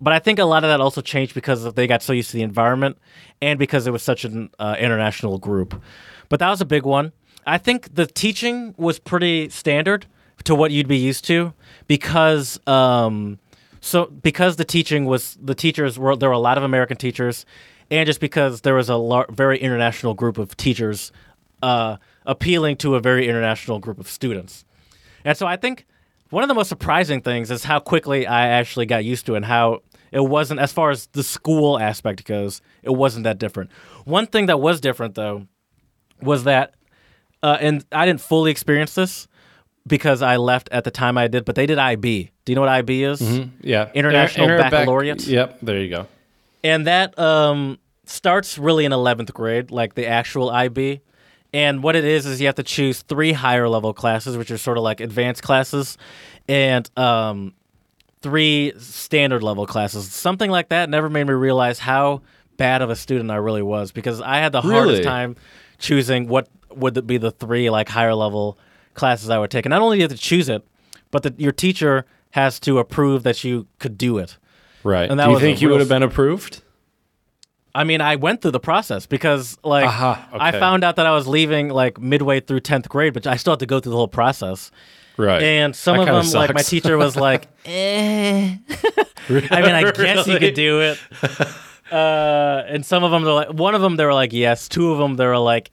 but 0.00 0.12
I 0.12 0.18
think 0.18 0.38
a 0.38 0.44
lot 0.44 0.64
of 0.64 0.70
that 0.70 0.80
also 0.80 1.00
changed 1.00 1.34
because 1.34 1.72
they 1.74 1.86
got 1.86 2.02
so 2.02 2.12
used 2.12 2.30
to 2.30 2.36
the 2.36 2.42
environment 2.42 2.98
and 3.40 3.58
because 3.58 3.86
it 3.86 3.90
was 3.90 4.02
such 4.02 4.24
an 4.24 4.50
uh, 4.58 4.76
international 4.78 5.38
group. 5.38 5.80
But 6.28 6.40
that 6.40 6.50
was 6.50 6.60
a 6.60 6.66
big 6.66 6.84
one. 6.84 7.12
I 7.46 7.58
think 7.58 7.94
the 7.94 8.06
teaching 8.06 8.74
was 8.76 8.98
pretty 8.98 9.48
standard 9.50 10.06
to 10.44 10.54
what 10.54 10.70
you'd 10.70 10.88
be 10.88 10.96
used 10.96 11.24
to 11.26 11.52
because 11.86 12.58
um, 12.66 13.38
so 13.80 14.06
because 14.06 14.56
the 14.56 14.64
teaching 14.64 15.04
was 15.04 15.36
the 15.40 15.54
teachers 15.54 15.98
were 15.98 16.16
there 16.16 16.28
were 16.28 16.34
a 16.34 16.38
lot 16.38 16.58
of 16.58 16.64
American 16.64 16.96
teachers 16.96 17.44
and 17.90 18.06
just 18.06 18.20
because 18.20 18.62
there 18.62 18.74
was 18.74 18.88
a 18.88 18.96
lar- 18.96 19.26
very 19.30 19.58
international 19.58 20.14
group 20.14 20.38
of 20.38 20.56
teachers 20.56 21.12
uh, 21.62 21.96
appealing 22.26 22.76
to 22.76 22.94
a 22.94 23.00
very 23.00 23.28
international 23.28 23.78
group 23.78 23.98
of 23.98 24.08
students. 24.08 24.64
And 25.24 25.36
so 25.36 25.46
I 25.46 25.56
think 25.56 25.86
one 26.30 26.42
of 26.42 26.48
the 26.48 26.54
most 26.54 26.68
surprising 26.68 27.20
things 27.20 27.50
is 27.50 27.64
how 27.64 27.78
quickly 27.78 28.26
I 28.26 28.48
actually 28.48 28.86
got 28.86 29.04
used 29.04 29.26
to 29.26 29.34
it 29.34 29.38
and 29.38 29.44
how 29.46 29.82
it 30.12 30.20
wasn't 30.20 30.60
as 30.60 30.72
far 30.72 30.90
as 30.90 31.06
the 31.12 31.22
school 31.22 31.78
aspect 31.78 32.24
goes, 32.24 32.60
it 32.82 32.90
wasn't 32.90 33.24
that 33.24 33.38
different. 33.38 33.70
One 34.04 34.26
thing 34.26 34.46
that 34.46 34.60
was 34.60 34.80
different 34.80 35.14
though 35.14 35.46
was 36.20 36.44
that 36.44 36.74
uh, 37.42 37.58
and 37.60 37.84
I 37.92 38.06
didn't 38.06 38.22
fully 38.22 38.50
experience 38.50 38.94
this 38.94 39.28
because 39.86 40.22
I 40.22 40.36
left 40.36 40.68
at 40.72 40.84
the 40.84 40.90
time 40.90 41.18
I 41.18 41.28
did, 41.28 41.44
but 41.44 41.56
they 41.56 41.66
did 41.66 41.78
IB. 41.78 42.30
Do 42.46 42.52
you 42.52 42.54
know 42.56 42.62
what 42.62 42.70
IB 42.70 43.02
is? 43.04 43.20
Yeah. 43.60 43.90
International 43.92 44.44
Inter- 44.46 44.58
bac- 44.58 44.70
Baccalaureate? 44.70 45.26
Yep. 45.26 45.58
There 45.60 45.78
you 45.78 45.90
go. 45.90 46.06
and 46.62 46.86
that 46.86 47.18
um, 47.18 47.78
starts 48.06 48.56
really 48.56 48.86
in 48.86 48.92
11th 48.92 49.32
grade, 49.34 49.70
like 49.70 49.94
the 49.94 50.06
actual 50.06 50.48
IB. 50.50 51.02
And 51.54 51.84
what 51.84 51.94
it 51.94 52.04
is 52.04 52.26
is 52.26 52.40
you 52.40 52.46
have 52.46 52.56
to 52.56 52.64
choose 52.64 53.02
three 53.02 53.32
higher 53.32 53.68
level 53.68 53.94
classes, 53.94 54.36
which 54.36 54.50
are 54.50 54.58
sort 54.58 54.76
of 54.76 54.82
like 54.82 54.98
advanced 54.98 55.44
classes, 55.44 55.96
and 56.48 56.90
um, 56.98 57.54
three 58.22 58.72
standard 58.78 59.44
level 59.44 59.64
classes. 59.64 60.10
Something 60.10 60.50
like 60.50 60.70
that 60.70 60.90
never 60.90 61.08
made 61.08 61.28
me 61.28 61.32
realize 61.32 61.78
how 61.78 62.22
bad 62.56 62.82
of 62.82 62.90
a 62.90 62.96
student 62.96 63.30
I 63.30 63.36
really 63.36 63.62
was 63.62 63.92
because 63.92 64.20
I 64.20 64.38
had 64.38 64.50
the 64.50 64.62
hardest 64.62 65.04
time 65.04 65.36
choosing 65.78 66.26
what 66.26 66.48
would 66.70 67.06
be 67.06 67.18
the 67.18 67.30
three 67.30 67.70
like 67.70 67.88
higher 67.88 68.16
level 68.16 68.58
classes 68.94 69.30
I 69.30 69.38
would 69.38 69.52
take. 69.52 69.64
And 69.64 69.70
not 69.70 69.80
only 69.80 69.96
do 69.96 70.00
you 70.00 70.08
have 70.08 70.10
to 70.10 70.18
choose 70.18 70.48
it, 70.48 70.66
but 71.12 71.38
your 71.38 71.52
teacher 71.52 72.04
has 72.30 72.58
to 72.60 72.80
approve 72.80 73.22
that 73.22 73.44
you 73.44 73.68
could 73.78 73.96
do 73.96 74.18
it. 74.18 74.38
Right. 74.82 75.08
And 75.08 75.20
that 75.20 75.26
Do 75.26 75.32
you 75.32 75.38
think 75.38 75.62
you 75.62 75.68
would 75.68 75.78
have 75.78 75.88
been 75.88 76.02
approved? 76.02 76.62
I 77.74 77.84
mean, 77.84 78.00
I 78.00 78.16
went 78.16 78.40
through 78.40 78.52
the 78.52 78.60
process 78.60 79.06
because, 79.06 79.58
like, 79.64 79.86
I 79.86 80.48
okay. 80.50 80.60
found 80.60 80.84
out 80.84 80.96
that 80.96 81.06
I 81.06 81.10
was 81.12 81.26
leaving 81.26 81.70
like 81.70 82.00
midway 82.00 82.40
through 82.40 82.60
tenth 82.60 82.88
grade, 82.88 83.14
but 83.14 83.26
I 83.26 83.36
still 83.36 83.52
had 83.54 83.60
to 83.60 83.66
go 83.66 83.80
through 83.80 83.90
the 83.90 83.96
whole 83.96 84.08
process. 84.08 84.70
Right. 85.16 85.42
And 85.42 85.74
some 85.74 85.96
That 85.96 86.08
of 86.08 86.14
them, 86.14 86.22
kinda 86.24 86.38
like 86.38 86.54
my 86.54 86.62
teacher 86.62 86.96
was 86.96 87.16
like, 87.16 87.48
"Eh." 87.64 88.56
I 89.28 89.62
mean, 89.62 89.74
I 89.74 89.90
guess 89.92 90.26
you 90.26 90.38
could 90.38 90.54
do 90.54 90.80
it. 90.80 90.98
Uh, 91.92 92.64
and 92.66 92.84
some 92.84 93.04
of 93.04 93.10
them, 93.10 93.22
they're 93.22 93.32
like, 93.32 93.52
one 93.52 93.74
of 93.74 93.82
them, 93.82 93.96
they 93.96 94.04
were 94.04 94.14
like, 94.14 94.32
yes. 94.32 94.68
Two 94.68 94.90
of 94.90 94.98
them, 94.98 95.14
they 95.16 95.26
were 95.26 95.38
like, 95.38 95.70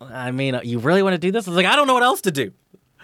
I 0.00 0.30
mean, 0.30 0.60
you 0.62 0.78
really 0.78 1.02
want 1.02 1.14
to 1.14 1.18
do 1.18 1.32
this? 1.32 1.48
I 1.48 1.50
was 1.50 1.56
like, 1.56 1.66
I 1.66 1.74
don't 1.74 1.86
know 1.86 1.94
what 1.94 2.02
else 2.02 2.20
to 2.20 2.30
do. 2.30 2.52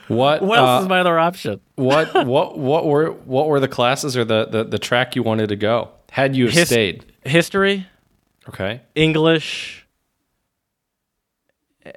What? 0.08 0.42
What 0.42 0.58
uh, 0.58 0.64
else 0.64 0.82
is 0.82 0.88
my 0.88 1.00
other 1.00 1.18
option? 1.18 1.60
what? 1.76 2.12
What? 2.26 2.58
What 2.58 2.86
were? 2.86 3.12
What 3.12 3.48
were 3.48 3.60
the 3.60 3.66
classes 3.68 4.16
or 4.16 4.24
the 4.24 4.44
the, 4.44 4.64
the 4.64 4.78
track 4.78 5.16
you 5.16 5.22
wanted 5.22 5.48
to 5.48 5.56
go? 5.56 5.88
Had 6.10 6.36
you 6.36 6.48
His- 6.48 6.68
stayed? 6.68 7.06
History, 7.24 7.86
Okay. 8.50 8.80
English, 8.94 9.86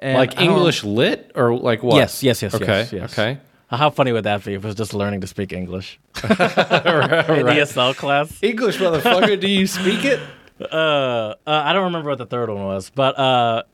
like 0.02 0.40
English 0.40 0.84
lit 0.84 1.32
or 1.34 1.56
like 1.56 1.82
what? 1.82 1.96
Yes, 1.96 2.22
yes, 2.22 2.42
yes, 2.42 2.54
Okay. 2.54 2.66
yes, 2.66 2.92
yes. 2.92 3.12
Okay. 3.12 3.38
How 3.68 3.90
funny 3.90 4.12
would 4.12 4.24
that 4.24 4.44
be 4.44 4.54
if 4.54 4.62
it 4.62 4.66
was 4.66 4.76
just 4.76 4.94
learning 4.94 5.20
to 5.22 5.26
speak 5.26 5.52
English 5.52 5.98
in 6.22 6.28
Right. 6.30 7.58
ESL 7.58 7.96
class? 7.96 8.38
English, 8.42 8.78
motherfucker. 8.78 9.40
Do 9.40 9.48
you 9.48 9.66
speak 9.66 10.04
it? 10.04 10.20
Uh, 10.60 10.64
uh, 10.74 11.34
I 11.46 11.72
don't 11.72 11.84
remember 11.84 12.10
what 12.10 12.18
the 12.18 12.26
third 12.26 12.48
one 12.50 12.62
was, 12.64 12.90
but 12.94 13.18
uh, 13.18 13.64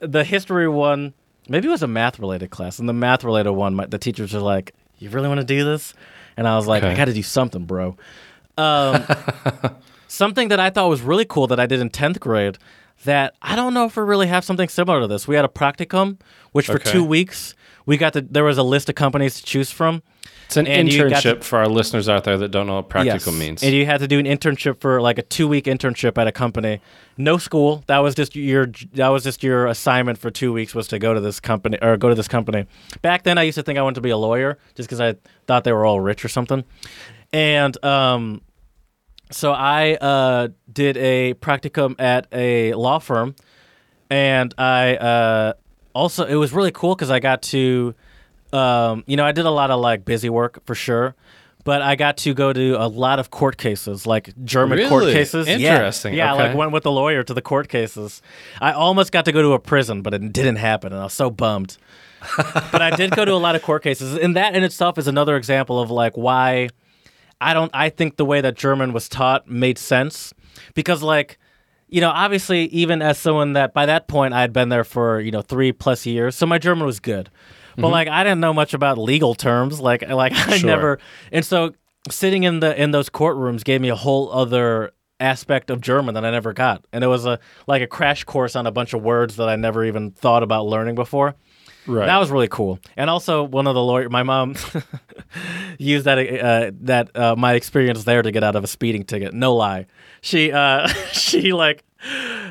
the 0.00 0.22
history 0.24 0.68
one, 0.68 1.14
maybe 1.48 1.68
it 1.68 1.70
was 1.70 1.82
a 1.82 1.86
math 1.86 2.18
related 2.18 2.50
class. 2.50 2.78
And 2.78 2.86
the 2.88 2.92
math 2.92 3.24
related 3.24 3.52
one, 3.52 3.74
my, 3.74 3.86
the 3.86 3.98
teachers 3.98 4.34
were 4.34 4.40
like, 4.40 4.74
"You 4.98 5.08
really 5.08 5.28
want 5.28 5.40
to 5.40 5.46
do 5.46 5.64
this?" 5.64 5.94
And 6.36 6.46
I 6.46 6.56
was 6.56 6.66
like, 6.66 6.82
"I 6.82 6.94
got 6.94 7.06
to 7.06 7.14
do 7.14 7.22
something, 7.22 7.64
bro." 7.64 7.96
Um, 8.58 9.02
something 10.12 10.48
that 10.48 10.60
I 10.60 10.70
thought 10.70 10.88
was 10.88 11.00
really 11.00 11.24
cool 11.24 11.46
that 11.48 11.58
I 11.58 11.66
did 11.66 11.80
in 11.80 11.90
tenth 11.90 12.20
grade. 12.20 12.58
That 13.04 13.34
I 13.42 13.56
don't 13.56 13.74
know 13.74 13.86
if 13.86 13.96
we 13.96 14.02
really 14.04 14.28
have 14.28 14.44
something 14.44 14.68
similar 14.68 15.00
to 15.00 15.06
this. 15.08 15.26
We 15.26 15.34
had 15.34 15.44
a 15.44 15.48
practicum, 15.48 16.18
which 16.52 16.66
for 16.66 16.74
Okay. 16.74 16.92
two 16.92 17.02
weeks 17.02 17.56
we 17.84 17.96
got 17.96 18.12
to. 18.12 18.20
There 18.20 18.44
was 18.44 18.58
a 18.58 18.62
list 18.62 18.88
of 18.88 18.94
companies 18.94 19.40
to 19.40 19.42
choose 19.44 19.72
from. 19.72 20.02
It's 20.46 20.56
an 20.56 20.68
And 20.68 20.88
got 20.88 20.94
to- 20.96 21.04
internship 21.34 21.42
for 21.42 21.58
our 21.58 21.66
listeners 21.66 22.08
out 22.08 22.22
there 22.24 22.36
that 22.36 22.50
don't 22.50 22.68
know 22.68 22.74
what 22.76 22.88
practical 22.90 23.32
Yes. 23.32 23.40
means. 23.40 23.62
And 23.64 23.72
you 23.74 23.86
had 23.86 23.98
to 24.00 24.06
do 24.06 24.20
an 24.20 24.26
internship 24.26 24.80
for 24.80 25.00
like 25.00 25.18
a 25.18 25.22
two 25.22 25.48
week 25.48 25.64
internship 25.64 26.16
at 26.16 26.28
a 26.28 26.32
company. 26.32 26.80
No 27.16 27.38
school. 27.38 27.82
That 27.88 27.98
was 27.98 28.14
just 28.14 28.36
your 28.36 28.70
that 28.94 29.08
was 29.08 29.24
just 29.24 29.42
your 29.42 29.66
assignment 29.66 30.18
for 30.18 30.30
two 30.30 30.52
weeks 30.52 30.72
was 30.72 30.86
to 30.88 30.98
go 31.00 31.12
to 31.12 31.20
this 31.20 31.40
company 31.40 31.78
or 31.82 31.96
go 31.96 32.08
to 32.08 32.14
this 32.14 32.28
company. 32.28 32.66
Back 33.00 33.24
then 33.24 33.36
I 33.36 33.42
used 33.42 33.56
to 33.56 33.62
think 33.64 33.78
I 33.80 33.82
wanted 33.82 33.96
to 33.96 34.00
be 34.02 34.10
a 34.10 34.16
lawyer 34.18 34.58
just 34.76 34.88
because 34.88 35.00
I 35.00 35.14
thought 35.48 35.64
they 35.64 35.72
were 35.72 35.84
all 35.86 35.98
rich 36.00 36.24
or 36.24 36.28
something. 36.28 36.62
And 37.32 37.82
um 37.84 38.42
so 39.32 39.52
I 39.52 39.94
uh, 39.94 40.48
did 40.72 40.96
a 40.96 41.34
practicum 41.34 41.94
at 42.00 42.26
a 42.32 42.74
law 42.74 42.98
firm, 42.98 43.34
and 44.10 44.54
I 44.58 44.96
uh, 44.96 45.52
also 45.94 46.24
it 46.26 46.36
was 46.36 46.52
really 46.52 46.70
cool 46.72 46.94
because 46.94 47.10
I 47.10 47.18
got 47.18 47.42
to, 47.42 47.94
um, 48.52 49.04
you 49.06 49.16
know, 49.16 49.24
I 49.24 49.32
did 49.32 49.46
a 49.46 49.50
lot 49.50 49.70
of 49.70 49.80
like 49.80 50.04
busy 50.04 50.28
work 50.30 50.64
for 50.64 50.74
sure, 50.74 51.14
but 51.64 51.82
I 51.82 51.96
got 51.96 52.16
to 52.18 52.34
go 52.34 52.52
to 52.52 52.74
a 52.82 52.88
lot 52.88 53.18
of 53.18 53.30
court 53.30 53.56
cases, 53.56 54.06
like 54.06 54.32
German 54.44 54.88
court 54.88 55.02
Really? 55.02 55.12
cases. 55.14 55.48
Yeah. 55.48 55.54
Interesting. 55.74 56.14
Yeah, 56.14 56.34
Okay. 56.34 56.48
like 56.48 56.56
went 56.56 56.72
with 56.72 56.82
the 56.82 56.92
lawyer 56.92 57.22
to 57.22 57.34
the 57.34 57.42
court 57.42 57.68
cases. 57.68 58.20
I 58.60 58.72
almost 58.72 59.12
got 59.12 59.24
to 59.26 59.32
go 59.32 59.42
to 59.42 59.52
a 59.52 59.58
prison, 59.58 60.02
but 60.02 60.14
it 60.14 60.32
didn't 60.32 60.56
happen, 60.56 60.92
and 60.92 61.00
I 61.00 61.04
was 61.04 61.12
so 61.14 61.30
bummed. 61.30 61.76
but 62.36 62.80
I 62.80 62.90
did 62.94 63.10
go 63.16 63.24
to 63.24 63.32
a 63.32 63.34
lot 63.34 63.56
of 63.56 63.62
court 63.62 63.82
cases, 63.82 64.16
and 64.16 64.36
that 64.36 64.54
in 64.54 64.62
itself 64.62 64.96
is 64.98 65.08
another 65.08 65.36
example 65.36 65.80
of 65.80 65.90
like 65.90 66.16
why 66.16 66.68
I 67.42 67.54
don't. 67.54 67.70
I 67.74 67.88
think 67.88 68.16
the 68.16 68.24
way 68.24 68.40
that 68.40 68.56
German 68.56 68.92
was 68.92 69.08
taught 69.08 69.48
made 69.48 69.78
sense 69.78 70.32
because, 70.74 71.02
like, 71.02 71.38
you 71.88 72.00
know, 72.00 72.10
obviously, 72.10 72.66
even 72.66 73.02
as 73.02 73.18
someone 73.18 73.52
that 73.54 73.74
by 73.74 73.86
that 73.86 74.08
point 74.08 74.34
I 74.34 74.40
had 74.40 74.52
been 74.52 74.68
there 74.68 74.84
for 74.84 75.20
you 75.20 75.30
know 75.30 75.42
three 75.42 75.72
plus 75.72 76.06
years, 76.06 76.34
so 76.34 76.46
my 76.46 76.58
German 76.58 76.86
was 76.86 77.00
good. 77.00 77.30
But 77.76 77.82
mm-hmm. 77.82 77.92
like, 77.92 78.08
I 78.08 78.22
didn't 78.22 78.40
know 78.40 78.52
much 78.52 78.74
about 78.74 78.98
legal 78.98 79.34
terms. 79.34 79.80
Like, 79.80 80.02
like 80.08 80.32
I 80.32 80.58
Sure. 80.58 80.66
never. 80.66 80.98
And 81.30 81.44
so, 81.44 81.72
sitting 82.10 82.44
in 82.44 82.60
the 82.60 82.80
in 82.80 82.90
those 82.90 83.10
courtrooms 83.10 83.64
gave 83.64 83.80
me 83.80 83.88
a 83.88 83.96
whole 83.96 84.32
other 84.32 84.92
aspect 85.20 85.70
of 85.70 85.80
German 85.80 86.14
that 86.14 86.24
I 86.24 86.30
never 86.30 86.52
got, 86.52 86.84
and 86.92 87.04
it 87.04 87.08
was 87.08 87.26
a 87.26 87.38
like 87.66 87.82
a 87.82 87.86
crash 87.86 88.24
course 88.24 88.56
on 88.56 88.66
a 88.66 88.70
bunch 88.70 88.92
of 88.94 89.02
words 89.02 89.36
that 89.36 89.48
I 89.48 89.56
never 89.56 89.84
even 89.84 90.10
thought 90.10 90.42
about 90.42 90.66
learning 90.66 90.94
before. 90.94 91.34
Right. 91.86 92.06
That 92.06 92.18
was 92.18 92.30
really 92.30 92.48
cool. 92.48 92.78
And 92.96 93.08
also, 93.10 93.42
one 93.44 93.66
of 93.66 93.74
the 93.74 93.82
lawyer, 93.82 94.08
my 94.08 94.22
mom 94.22 94.54
used 95.78 96.04
that 96.06 96.18
uh, 96.18 96.70
that 96.82 97.16
uh, 97.16 97.36
my 97.36 97.54
experience 97.54 98.04
there 98.04 98.22
to 98.22 98.30
get 98.30 98.44
out 98.44 98.56
of 98.56 98.64
a 98.64 98.66
speeding 98.66 99.04
ticket. 99.04 99.34
No 99.34 99.54
lie, 99.54 99.86
she 100.20 100.52
uh, 100.52 100.86
she 101.12 101.52
like 101.52 101.84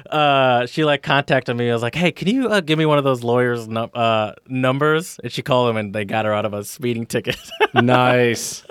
uh, 0.09 0.65
she 0.65 0.83
like 0.85 1.03
contacted 1.03 1.55
me. 1.57 1.69
I 1.69 1.73
was 1.73 1.81
like, 1.81 1.95
"Hey, 1.95 2.11
can 2.11 2.27
you 2.27 2.47
uh, 2.47 2.61
give 2.61 2.77
me 2.79 2.85
one 2.85 2.97
of 2.97 3.03
those 3.03 3.23
lawyers' 3.23 3.67
num- 3.67 3.91
uh, 3.93 4.33
numbers?" 4.47 5.19
And 5.23 5.31
she 5.31 5.41
called 5.41 5.69
them, 5.69 5.77
and 5.77 5.93
they 5.93 6.05
got 6.05 6.25
her 6.25 6.33
out 6.33 6.45
of 6.45 6.53
a 6.53 6.63
speeding 6.63 7.05
ticket. 7.05 7.37
nice. 7.73 8.63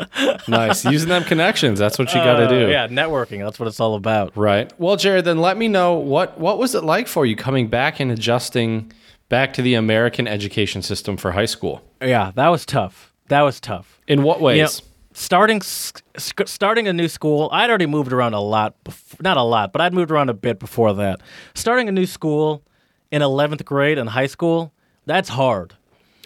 nice. 0.49 0.85
Using 0.85 1.09
them 1.09 1.25
connections. 1.25 1.79
That's 1.79 1.99
what 1.99 2.09
you 2.15 2.21
got 2.21 2.37
to 2.39 2.45
Uh, 2.47 2.49
do. 2.49 2.69
Yeah, 2.71 2.89
networking. 2.89 3.45
That's 3.45 3.59
what 3.59 3.67
it's 3.69 3.81
all 3.81 3.95
about. 3.95 4.37
Right. 4.37 4.73
Well, 4.79 4.97
Jared, 4.97 5.25
then 5.25 5.39
let 5.39 5.57
me 5.57 5.69
know 5.69 5.95
what 5.95 6.39
what 6.39 6.59
was 6.59 6.75
it 6.75 6.85
like 6.85 7.09
for 7.09 7.27
you 7.27 7.37
coming 7.37 7.69
back 7.69 8.01
and 8.01 8.11
adjusting 8.11 8.93
back 9.31 9.55
to 9.55 9.63
the 9.63 9.73
American 9.75 10.29
education 10.29 10.83
system 10.83 11.17
for 11.17 11.33
high 11.33 11.47
school? 11.47 11.83
Yeah, 12.03 12.33
that 12.35 12.49
was 12.49 12.67
tough. 12.67 13.15
That 13.29 13.41
was 13.41 13.59
tough. 13.61 13.99
In 14.07 14.23
what 14.23 14.43
ways? 14.43 14.57
You 14.59 14.63
know, 14.65 14.71
starting 15.15 15.63
sc- 15.63 16.03
starting 16.45 16.87
a 16.89 16.93
new 16.93 17.09
school, 17.09 17.49
I'd 17.51 17.71
already 17.71 17.87
moved 17.87 18.13
around 18.13 18.35
a 18.35 18.41
lot. 18.41 18.75
Bef- 18.85 19.23
not 19.23 19.39
a 19.39 19.43
lot, 19.43 19.73
but 19.73 19.81
I'd 19.81 19.95
moved 19.95 20.11
around 20.11 20.29
a 20.29 20.35
bit 20.35 20.59
before 20.59 20.93
that. 20.95 21.21
Starting 21.55 21.89
a 21.89 21.93
new 21.93 22.07
school 22.07 22.63
in 23.11 23.23
11th 23.23 23.65
grade 23.65 23.97
in 23.97 24.09
high 24.09 24.27
school, 24.27 24.73
that's 25.07 25.31
hard. 25.31 25.75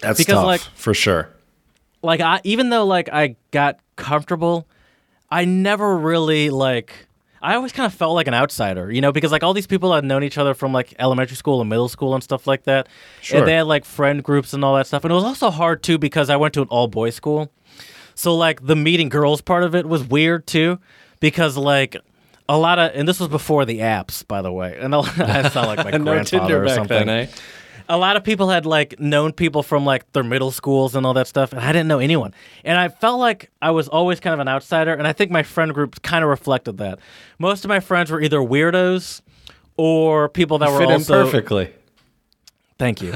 That's 0.01 0.18
because, 0.18 0.35
tough, 0.35 0.47
like- 0.47 0.60
for 0.74 0.93
sure. 0.94 1.28
Like 2.02 2.20
I 2.20 2.40
even 2.44 2.68
though 2.68 2.85
like 2.85 3.09
I 3.10 3.36
got 3.51 3.78
comfortable, 3.97 4.66
I 5.31 5.44
never 5.47 5.97
really 5.97 6.51
like 6.51 7.06
I 7.44 7.56
always 7.56 7.72
kind 7.72 7.84
of 7.84 7.92
felt 7.92 8.14
like 8.14 8.26
an 8.26 8.32
outsider, 8.32 8.90
you 8.90 9.02
know, 9.02 9.12
because 9.12 9.30
like 9.30 9.42
all 9.42 9.52
these 9.52 9.66
people 9.66 9.92
had 9.92 10.02
known 10.02 10.24
each 10.24 10.38
other 10.38 10.54
from 10.54 10.72
like 10.72 10.94
elementary 10.98 11.36
school 11.36 11.60
and 11.60 11.68
middle 11.68 11.90
school 11.90 12.14
and 12.14 12.24
stuff 12.24 12.46
like 12.46 12.64
that. 12.64 12.88
Sure. 13.20 13.38
And 13.38 13.46
they 13.46 13.52
had 13.52 13.66
like 13.66 13.84
friend 13.84 14.24
groups 14.24 14.54
and 14.54 14.64
all 14.64 14.74
that 14.76 14.86
stuff. 14.86 15.04
And 15.04 15.12
it 15.12 15.14
was 15.14 15.24
also 15.24 15.50
hard 15.50 15.82
too 15.82 15.98
because 15.98 16.30
I 16.30 16.36
went 16.36 16.54
to 16.54 16.62
an 16.62 16.68
all 16.68 16.88
boys 16.88 17.14
school. 17.14 17.52
So 18.14 18.34
like 18.34 18.66
the 18.66 18.74
meeting 18.74 19.10
girls 19.10 19.42
part 19.42 19.62
of 19.62 19.74
it 19.74 19.86
was 19.86 20.02
weird 20.02 20.46
too 20.46 20.78
because 21.20 21.58
like 21.58 21.96
a 22.48 22.56
lot 22.56 22.78
of 22.78 22.92
and 22.94 23.06
this 23.06 23.20
was 23.20 23.28
before 23.28 23.66
the 23.66 23.80
apps, 23.80 24.26
by 24.26 24.40
the 24.40 24.50
way. 24.50 24.78
And 24.80 24.94
a 24.94 24.98
I 25.18 25.48
sound 25.50 25.66
like 25.66 25.84
my 25.84 25.90
no 25.98 25.98
grandfather 25.98 26.24
Tinder 26.24 26.62
or 26.62 26.66
back 26.66 26.74
something. 26.76 27.06
then, 27.06 27.28
eh? 27.28 27.32
A 27.89 27.98
lot 27.98 28.16
of 28.16 28.24
people 28.24 28.48
had 28.48 28.65
like 28.66 28.98
known 28.98 29.32
people 29.32 29.62
from 29.62 29.85
like 29.85 30.11
their 30.12 30.24
middle 30.24 30.51
schools 30.51 30.94
and 30.94 31.05
all 31.05 31.15
that 31.15 31.27
stuff, 31.27 31.52
and 31.52 31.61
I 31.61 31.73
didn't 31.73 31.89
know 31.89 31.98
anyone. 31.98 32.35
And 32.65 32.78
I 32.78 32.89
felt 32.89 33.20
like 33.20 33.51
I 33.61 33.70
was 33.73 33.89
always 33.89 34.20
kind 34.20 34.35
of 34.35 34.40
an 34.40 34.48
outsider, 34.48 34.94
and 34.94 35.06
I 35.06 35.12
think 35.12 35.31
my 35.31 35.43
friend 35.43 35.73
group 35.74 36.01
kind 36.02 36.24
of 36.24 36.31
reflected 36.31 36.78
that. 36.78 36.98
Most 37.39 37.65
of 37.65 37.69
my 37.69 37.81
friends 37.81 38.11
were 38.11 38.20
either 38.20 38.39
weirdos 38.39 39.20
or 39.77 40.28
people 40.28 40.59
that 40.59 40.70
were 40.70 40.78
Fit 40.78 40.89
in 40.89 40.93
also 40.94 41.24
perfectly. 41.24 41.73
Thank 42.78 43.02
you. 43.02 43.12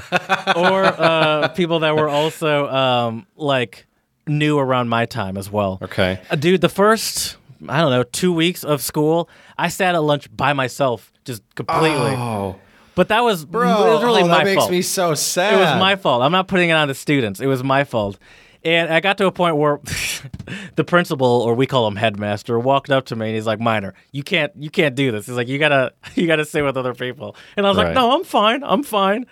or 0.56 0.84
uh, 0.84 1.48
people 1.48 1.80
that 1.80 1.96
were 1.96 2.08
also 2.08 2.68
um, 2.68 3.26
like 3.36 3.86
new 4.26 4.58
around 4.58 4.88
my 4.88 5.06
time 5.06 5.36
as 5.36 5.50
well. 5.50 5.78
Okay. 5.82 6.20
Uh, 6.30 6.36
dude, 6.36 6.60
the 6.60 6.68
first 6.68 7.36
I 7.68 7.80
don't 7.80 7.90
know 7.90 8.02
two 8.04 8.32
weeks 8.32 8.62
of 8.62 8.82
school, 8.82 9.28
I 9.56 9.68
sat 9.68 9.94
at 9.94 10.02
lunch 10.02 10.34
by 10.36 10.52
myself, 10.52 11.12
just 11.24 11.42
completely. 11.54 12.14
Oh, 12.14 12.56
But 12.98 13.08
that 13.10 13.22
was 13.22 13.44
bro, 13.44 13.62
it 13.62 13.94
was 13.94 14.02
really 14.02 14.22
oh, 14.22 14.26
my 14.26 14.38
that 14.38 14.44
makes 14.44 14.56
fault. 14.58 14.70
me 14.72 14.82
so 14.82 15.14
sad. 15.14 15.54
It 15.54 15.56
was 15.58 15.78
my 15.80 15.94
fault. 15.94 16.20
I'm 16.20 16.32
not 16.32 16.48
putting 16.48 16.70
it 16.70 16.72
on 16.72 16.88
the 16.88 16.96
students. 16.96 17.38
It 17.38 17.46
was 17.46 17.62
my 17.62 17.84
fault. 17.84 18.18
And 18.64 18.92
I 18.92 18.98
got 18.98 19.18
to 19.18 19.26
a 19.26 19.30
point 19.30 19.56
where 19.56 19.78
the 20.74 20.82
principal, 20.82 21.28
or 21.28 21.54
we 21.54 21.64
call 21.64 21.86
him 21.86 21.94
headmaster, 21.94 22.58
walked 22.58 22.90
up 22.90 23.06
to 23.06 23.14
me 23.14 23.26
and 23.28 23.36
he's 23.36 23.46
like, 23.46 23.60
"Minor, 23.60 23.94
you 24.10 24.24
can't, 24.24 24.52
you 24.56 24.68
can't 24.68 24.96
do 24.96 25.12
this." 25.12 25.26
He's 25.26 25.36
like, 25.36 25.46
"You 25.46 25.60
gotta, 25.60 25.92
you 26.16 26.26
gotta 26.26 26.44
stay 26.44 26.60
with 26.62 26.76
other 26.76 26.92
people." 26.92 27.36
And 27.56 27.64
I 27.64 27.68
was 27.68 27.78
Right. 27.78 27.84
like, 27.86 27.94
"No, 27.94 28.16
I'm 28.16 28.24
fine. 28.24 28.64
I'm 28.64 28.82
fine." 28.82 29.26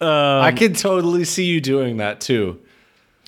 Um, 0.00 0.08
I 0.08 0.52
can 0.52 0.72
totally 0.74 1.24
see 1.24 1.46
you 1.46 1.60
doing 1.60 1.96
that 1.96 2.20
too. 2.20 2.60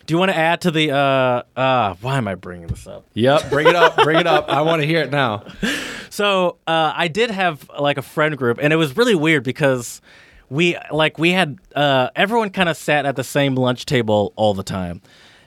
Do 0.06 0.14
you 0.14 0.18
want 0.18 0.31
to 0.31 0.36
add 0.36 0.60
to 0.62 0.70
the? 0.70 0.90
Uh, 0.93 1.43
uh, 1.59 1.94
why 2.01 2.16
am 2.18 2.28
I 2.28 2.35
bringing 2.35 2.66
this 2.66 2.86
up? 2.86 3.06
Yep, 3.14 3.51
bring 3.51 3.66
it 3.66 3.74
up, 3.76 3.97
bring 3.97 4.18
it 4.18 4.26
up. 4.26 4.48
I 4.48 4.62
want 4.62 4.82
to 4.82 4.86
hear 4.86 5.01
it 5.02 5.10
now. 5.10 5.44
So 6.10 6.59
uh, 6.68 6.93
I 6.94 7.09
did 7.09 7.32
have 7.32 7.68
like 7.76 7.98
a 7.98 8.02
friend 8.02 8.36
group, 8.39 8.60
and 8.62 8.72
it 8.72 8.76
was 8.76 8.97
really 8.97 9.16
weird 9.16 9.43
because 9.43 10.01
we 10.48 10.76
like 10.93 11.18
we 11.18 11.32
had 11.32 11.59
uh, 11.74 12.10
everyone 12.14 12.51
kind 12.51 12.68
of 12.68 12.76
sat 12.76 13.05
at 13.05 13.16
the 13.16 13.24
same 13.24 13.56
lunch 13.56 13.85
table 13.85 14.32
all 14.36 14.55
the 14.55 14.62
time, 14.62 15.02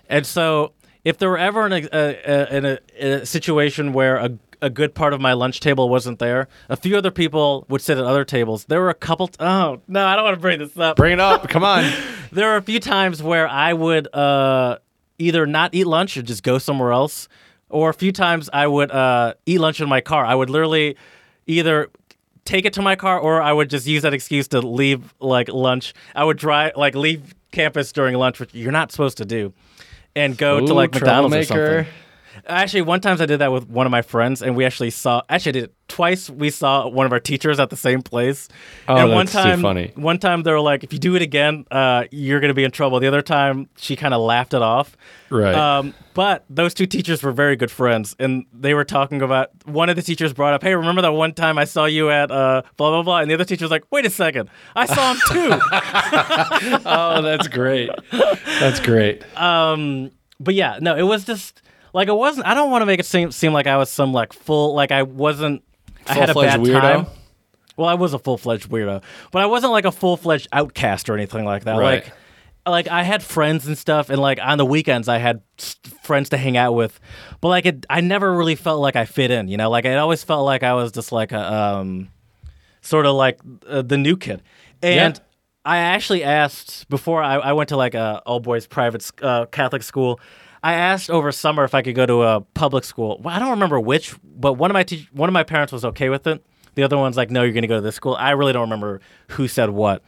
and 0.09 0.25
so 0.25 0.73
if 1.05 1.19
there 1.19 1.29
were 1.29 1.37
ever 1.37 1.65
in 1.67 1.71
a, 1.71 1.87
a, 1.93 2.79
a, 2.99 3.21
a 3.21 3.25
situation 3.25 3.93
where 3.93 4.17
a 4.17 4.37
a 4.61 4.69
good 4.69 4.95
part 4.95 5.13
of 5.13 5.21
my 5.21 5.33
lunch 5.33 5.59
table 5.59 5.89
wasn't 5.89 6.19
there, 6.19 6.47
a 6.69 6.75
few 6.75 6.97
other 6.97 7.11
people 7.11 7.65
would 7.69 7.81
sit 7.81 7.97
at 7.97 8.03
other 8.03 8.25
tables. 8.25 8.65
There 8.65 8.81
were 8.81 8.89
a 8.89 8.95
couple. 8.95 9.27
T- 9.27 9.37
oh 9.39 9.81
no, 9.87 10.05
I 10.05 10.15
don't 10.15 10.25
want 10.25 10.35
to 10.35 10.41
bring 10.41 10.59
this 10.59 10.77
up. 10.77 10.97
Bring 10.97 11.13
it 11.13 11.19
up. 11.19 11.47
Come 11.49 11.63
on. 11.63 11.91
there 12.31 12.49
were 12.49 12.57
a 12.57 12.61
few 12.61 12.79
times 12.79 13.21
where 13.21 13.47
I 13.47 13.73
would 13.73 14.13
uh, 14.13 14.77
either 15.17 15.45
not 15.45 15.73
eat 15.73 15.85
lunch 15.85 16.17
or 16.17 16.21
just 16.21 16.43
go 16.43 16.57
somewhere 16.57 16.91
else, 16.91 17.27
or 17.69 17.89
a 17.89 17.93
few 17.93 18.11
times 18.11 18.49
I 18.51 18.67
would 18.67 18.91
uh, 18.91 19.33
eat 19.45 19.59
lunch 19.59 19.81
in 19.81 19.89
my 19.89 20.01
car. 20.01 20.25
I 20.25 20.35
would 20.35 20.49
literally 20.49 20.95
either 21.45 21.89
take 22.45 22.65
it 22.65 22.73
to 22.73 22.81
my 22.81 22.95
car 22.95 23.19
or 23.19 23.41
I 23.41 23.51
would 23.51 23.69
just 23.69 23.85
use 23.85 24.03
that 24.03 24.13
excuse 24.13 24.47
to 24.49 24.61
leave 24.61 25.13
like 25.19 25.49
lunch. 25.49 25.93
I 26.15 26.23
would 26.23 26.37
drive 26.37 26.73
like 26.75 26.95
leave 26.95 27.35
campus 27.51 27.91
during 27.91 28.15
lunch, 28.15 28.39
which 28.39 28.53
you're 28.53 28.71
not 28.71 28.91
supposed 28.91 29.17
to 29.17 29.25
do, 29.25 29.53
and 30.15 30.37
go 30.37 30.65
to 30.65 30.73
like 30.73 30.93
McDonald's 30.93 31.35
or 31.35 31.43
something. 31.43 31.93
Actually, 32.47 32.81
one 32.83 33.01
time 33.01 33.17
I 33.19 33.25
did 33.25 33.39
that 33.39 33.51
with 33.51 33.67
one 33.69 33.85
of 33.85 33.91
my 33.91 34.01
friends, 34.01 34.41
and 34.41 34.55
we 34.55 34.65
actually 34.65 34.89
saw. 34.89 35.21
Actually, 35.29 35.49
I 35.49 35.53
did 35.53 35.63
it 35.65 35.73
twice. 35.87 36.29
We 36.29 36.49
saw 36.49 36.87
one 36.87 37.05
of 37.05 37.11
our 37.11 37.19
teachers 37.19 37.59
at 37.59 37.69
the 37.69 37.77
same 37.77 38.01
place. 38.01 38.47
Oh, 38.87 38.95
and 38.95 39.11
one 39.11 39.25
that's 39.25 39.31
too 39.31 39.37
time, 39.37 39.61
funny. 39.61 39.91
one 39.95 40.17
time 40.17 40.43
they 40.43 40.51
were 40.51 40.61
like, 40.61 40.83
"If 40.83 40.93
you 40.93 40.99
do 40.99 41.15
it 41.15 41.21
again, 41.21 41.65
uh, 41.71 42.05
you're 42.11 42.39
gonna 42.39 42.53
be 42.53 42.63
in 42.63 42.71
trouble." 42.71 42.99
The 42.99 43.07
other 43.07 43.21
time, 43.21 43.69
she 43.77 43.95
kind 43.95 44.13
of 44.13 44.21
laughed 44.21 44.53
it 44.53 44.61
off. 44.61 44.95
Right. 45.29 45.53
Um, 45.53 45.93
but 46.13 46.45
those 46.49 46.73
two 46.73 46.85
teachers 46.85 47.21
were 47.21 47.31
very 47.31 47.55
good 47.55 47.71
friends, 47.71 48.15
and 48.19 48.45
they 48.53 48.73
were 48.73 48.85
talking 48.85 49.21
about. 49.21 49.49
One 49.65 49.89
of 49.89 49.95
the 49.95 50.01
teachers 50.01 50.31
brought 50.33 50.53
up, 50.53 50.63
"Hey, 50.63 50.73
remember 50.73 51.01
that 51.01 51.11
one 51.11 51.33
time 51.33 51.57
I 51.57 51.65
saw 51.65 51.85
you 51.85 52.09
at 52.09 52.31
uh, 52.31 52.61
blah 52.77 52.89
blah 52.91 53.03
blah?" 53.03 53.19
And 53.19 53.29
the 53.29 53.33
other 53.35 53.45
teacher 53.45 53.65
was 53.65 53.71
like, 53.71 53.83
"Wait 53.91 54.05
a 54.05 54.09
second, 54.09 54.49
I 54.75 54.85
saw 54.85 55.13
him 55.13 55.19
too." 55.27 55.59
oh, 56.85 57.21
that's 57.21 57.47
great. 57.47 57.89
That's 58.59 58.79
great. 58.79 59.23
um, 59.37 60.11
but 60.39 60.53
yeah, 60.53 60.77
no, 60.81 60.95
it 60.95 61.03
was 61.03 61.25
just 61.25 61.61
like 61.93 62.07
it 62.07 62.13
wasn't. 62.13 62.47
I 62.47 62.53
don't 62.53 62.71
want 62.71 62.81
to 62.81 62.85
make 62.85 62.99
it 62.99 63.05
seem 63.05 63.31
seem 63.31 63.53
like 63.53 63.67
I 63.67 63.77
was 63.77 63.89
some 63.89 64.13
like 64.13 64.33
full 64.33 64.73
like 64.73 64.91
I 64.91 65.03
wasn't. 65.03 65.63
I 66.07 66.13
had 66.13 66.29
a 66.29 66.33
bad 66.33 66.59
weirdo? 66.59 66.81
time. 66.81 67.05
Well, 67.75 67.87
I 67.87 67.93
was 67.93 68.13
a 68.13 68.19
full 68.19 68.37
fledged 68.37 68.69
weirdo, 68.69 69.03
but 69.31 69.41
I 69.41 69.45
wasn't 69.45 69.71
like 69.71 69.85
a 69.85 69.91
full 69.91 70.17
fledged 70.17 70.47
outcast 70.51 71.09
or 71.09 71.15
anything 71.15 71.45
like 71.45 71.65
that. 71.65 71.77
Right. 71.77 72.03
Like, 72.03 72.13
like 72.65 72.87
I 72.87 73.03
had 73.03 73.23
friends 73.23 73.67
and 73.67 73.77
stuff, 73.77 74.09
and 74.09 74.19
like 74.19 74.39
on 74.41 74.57
the 74.57 74.65
weekends 74.65 75.07
I 75.07 75.19
had 75.19 75.41
friends 76.01 76.29
to 76.29 76.37
hang 76.37 76.57
out 76.57 76.73
with, 76.73 76.99
but 77.39 77.49
like 77.49 77.65
it, 77.65 77.85
I 77.89 78.01
never 78.01 78.33
really 78.33 78.55
felt 78.55 78.81
like 78.81 78.95
I 78.95 79.05
fit 79.05 79.31
in. 79.31 79.47
You 79.47 79.57
know, 79.57 79.69
like 79.69 79.85
it 79.85 79.97
always 79.97 80.23
felt 80.23 80.45
like 80.45 80.63
I 80.63 80.73
was 80.73 80.91
just 80.91 81.11
like 81.11 81.31
a 81.31 81.53
um, 81.53 82.09
sort 82.81 83.05
of 83.05 83.15
like 83.15 83.39
uh, 83.67 83.81
the 83.81 83.97
new 83.97 84.17
kid, 84.17 84.41
and. 84.81 85.15
Yeah. 85.15 85.23
I 85.65 85.79
actually 85.79 86.23
asked 86.23 86.87
before 86.87 87.21
I, 87.21 87.35
I 87.35 87.51
went 87.51 87.67
to 87.69 87.75
like 87.75 87.93
a 87.93 88.21
all 88.25 88.39
boys 88.39 88.65
private 88.65 89.11
uh, 89.21 89.47
Catholic 89.47 89.83
school. 89.83 90.17
I 90.63 90.73
asked 90.73 91.09
over 91.09 91.31
summer 91.31 91.63
if 91.63 91.73
I 91.75 91.81
could 91.81 91.95
go 91.95 92.05
to 92.05 92.23
a 92.23 92.41
public 92.41 92.83
school. 92.83 93.19
Well, 93.23 93.35
I 93.35 93.39
don't 93.39 93.51
remember 93.51 93.79
which, 93.79 94.15
but 94.23 94.53
one 94.53 94.71
of 94.71 94.73
my 94.73 94.83
teach- 94.83 95.07
one 95.13 95.29
of 95.29 95.33
my 95.33 95.43
parents 95.43 95.71
was 95.73 95.85
okay 95.85 96.09
with 96.09 96.27
it. 96.27 96.43
The 96.75 96.83
other 96.83 96.97
one's 96.97 97.17
like, 97.17 97.31
no, 97.31 97.43
you're 97.43 97.53
going 97.53 97.63
to 97.63 97.67
go 97.67 97.75
to 97.75 97.81
this 97.81 97.95
school. 97.95 98.15
I 98.19 98.31
really 98.31 98.53
don't 98.53 98.61
remember 98.63 99.01
who 99.29 99.47
said 99.47 99.69
what, 99.71 100.03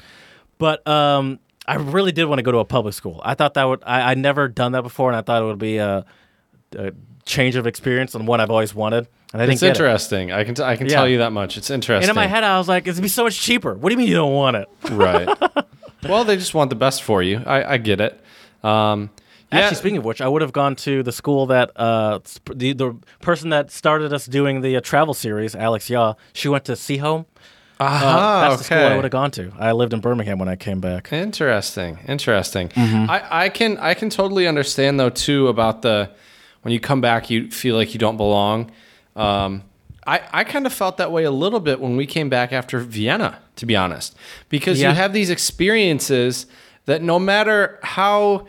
but 0.58 0.88
um, 0.88 1.40
I 1.68 1.76
really 1.76 2.12
did 2.12 2.26
want 2.26 2.40
to 2.40 2.44
go 2.44 2.52
to 2.52 2.60
a 2.60 2.66
public 2.66 2.94
school. 2.94 3.22
I 3.24 3.34
thought 3.36 3.54
that 3.56 3.64
would 3.66 3.84
I 3.86 4.12
I 4.12 4.14
never 4.16 4.48
done 4.48 4.72
that 4.74 4.82
before, 4.84 5.10
and 5.10 5.16
I 5.18 5.22
thought 5.22 5.42
it 5.42 5.46
would 5.46 5.58
be 5.60 5.78
a, 5.78 6.06
a 6.76 6.92
change 7.26 7.56
of 7.56 7.66
experience 7.68 8.16
and 8.16 8.28
one 8.28 8.40
I've 8.42 8.50
always 8.52 8.74
wanted. 8.76 9.08
And 9.34 9.42
I 9.42 9.46
It's 9.46 9.62
get 9.62 9.68
it. 9.68 9.70
interesting. 9.70 10.32
I 10.32 10.44
can 10.44 10.56
t- 10.56 10.64
I 10.64 10.76
can 10.76 10.88
Yeah. 10.88 10.94
tell 10.96 11.08
you 11.08 11.20
that 11.20 11.32
much. 11.32 11.58
It's 11.58 11.70
interesting. 11.70 12.10
And 12.10 12.18
in 12.18 12.22
my 12.22 12.28
head, 12.28 12.44
I 12.44 12.58
was 12.58 12.68
like, 12.68 12.88
it'd 12.88 13.02
be 13.02 13.08
so 13.08 13.24
much 13.24 13.40
cheaper. 13.40 13.76
What 13.76 13.90
do 13.90 13.94
you 13.94 13.98
mean 14.00 14.08
you 14.08 14.16
don't 14.16 14.34
want 14.34 14.58
it? 14.58 14.68
right. 14.92 15.28
well, 16.10 16.24
they 16.24 16.36
just 16.38 16.54
want 16.56 16.70
the 16.72 16.76
best 16.76 17.04
for 17.04 17.22
you. 17.22 17.42
I, 17.46 17.74
I 17.74 17.78
get 17.78 18.02
it. 18.02 18.20
Um, 18.64 19.10
yeah. 19.52 19.60
Actually, 19.60 19.76
speaking 19.78 19.98
of 19.98 20.06
which, 20.06 20.22
I 20.22 20.28
would 20.28 20.42
have 20.42 20.54
gone 20.54 20.76
to 20.78 21.02
the 21.04 21.12
school 21.12 21.46
that 21.48 21.72
uh, 21.76 22.20
the 22.54 22.74
the 22.74 22.96
person 23.22 23.50
that 23.50 23.72
started 23.72 24.14
us 24.14 24.26
doing 24.26 24.62
the 24.62 24.78
uh, 24.78 24.82
travel 24.82 25.14
series, 25.14 25.56
Alex 25.56 25.90
Yaw. 25.90 26.14
She 26.34 26.48
went 26.48 26.66
to 26.66 26.74
Seaholm. 26.74 27.26
Uh, 27.82 27.84
Aha, 27.86 28.48
that's 28.50 28.58
the 28.58 28.64
school 28.66 28.78
I 28.78 28.96
would 28.96 29.06
have 29.06 29.12
gone 29.12 29.32
to. 29.32 29.54
I 29.58 29.72
lived 29.72 29.94
in 29.94 30.02
Birmingham 30.02 30.38
when 30.38 30.50
I 30.50 30.58
came 30.58 30.82
back. 30.82 31.14
Interesting. 31.14 31.98
Interesting. 32.10 32.68
Mm-hmm. 32.70 33.10
I, 33.10 33.46
I 33.46 33.50
can 33.50 33.78
I 33.78 33.94
can 33.94 34.10
totally 34.10 34.48
understand 34.48 35.00
though 35.00 35.10
too 35.10 35.48
about 35.48 35.82
the 35.82 36.10
when 36.64 36.74
you 36.74 36.80
come 36.82 37.00
back 37.00 37.30
you 37.30 37.50
feel 37.50 37.76
like 37.78 37.94
you 37.94 38.00
don't 38.00 38.18
belong. 38.18 38.70
Um, 39.16 39.64
I, 40.06 40.22
I 40.32 40.44
kind 40.44 40.66
of 40.66 40.74
felt 40.74 40.98
that 40.98 41.12
way 41.12 41.24
a 41.24 41.32
little 41.32 41.60
bit 41.60 41.80
when 41.80 41.96
we 41.96 42.06
came 42.06 42.30
back 42.30 42.52
after 42.52 42.80
Vienna, 42.80 43.40
to 43.58 43.66
be 43.66 43.76
honest, 43.76 44.16
because 44.50 44.82
Yeah. 44.82 44.90
you 44.90 44.96
have 44.96 45.14
these 45.14 45.30
experiences 45.30 46.48
that 46.86 47.02
no 47.02 47.20
matter 47.20 47.80
how 47.84 48.46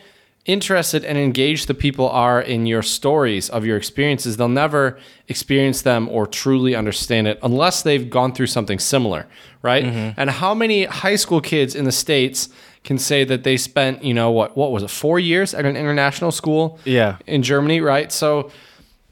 interested 0.46 1.04
and 1.04 1.18
engaged 1.18 1.66
the 1.68 1.74
people 1.74 2.08
are 2.08 2.40
in 2.40 2.66
your 2.66 2.82
stories 2.82 3.50
of 3.50 3.64
your 3.64 3.76
experiences, 3.76 4.36
they'll 4.36 4.48
never 4.48 4.98
experience 5.28 5.82
them 5.82 6.08
or 6.08 6.26
truly 6.26 6.74
understand 6.74 7.26
it 7.28 7.38
unless 7.42 7.82
they've 7.82 8.08
gone 8.08 8.32
through 8.32 8.46
something 8.46 8.78
similar, 8.78 9.26
right? 9.62 9.84
Mm-hmm. 9.84 10.20
And 10.20 10.30
how 10.30 10.54
many 10.54 10.84
high 10.86 11.16
school 11.16 11.40
kids 11.40 11.74
in 11.74 11.84
the 11.84 11.92
states 11.92 12.48
can 12.84 12.98
say 12.98 13.24
that 13.24 13.44
they 13.44 13.56
spent, 13.58 14.02
you 14.02 14.14
know, 14.14 14.30
what 14.30 14.56
what 14.56 14.72
was 14.72 14.82
it, 14.82 14.90
four 14.90 15.18
years 15.20 15.52
at 15.54 15.66
an 15.66 15.76
international 15.76 16.32
school? 16.32 16.78
Yeah. 16.84 17.18
in 17.26 17.42
Germany, 17.42 17.80
right? 17.82 18.10
So 18.10 18.50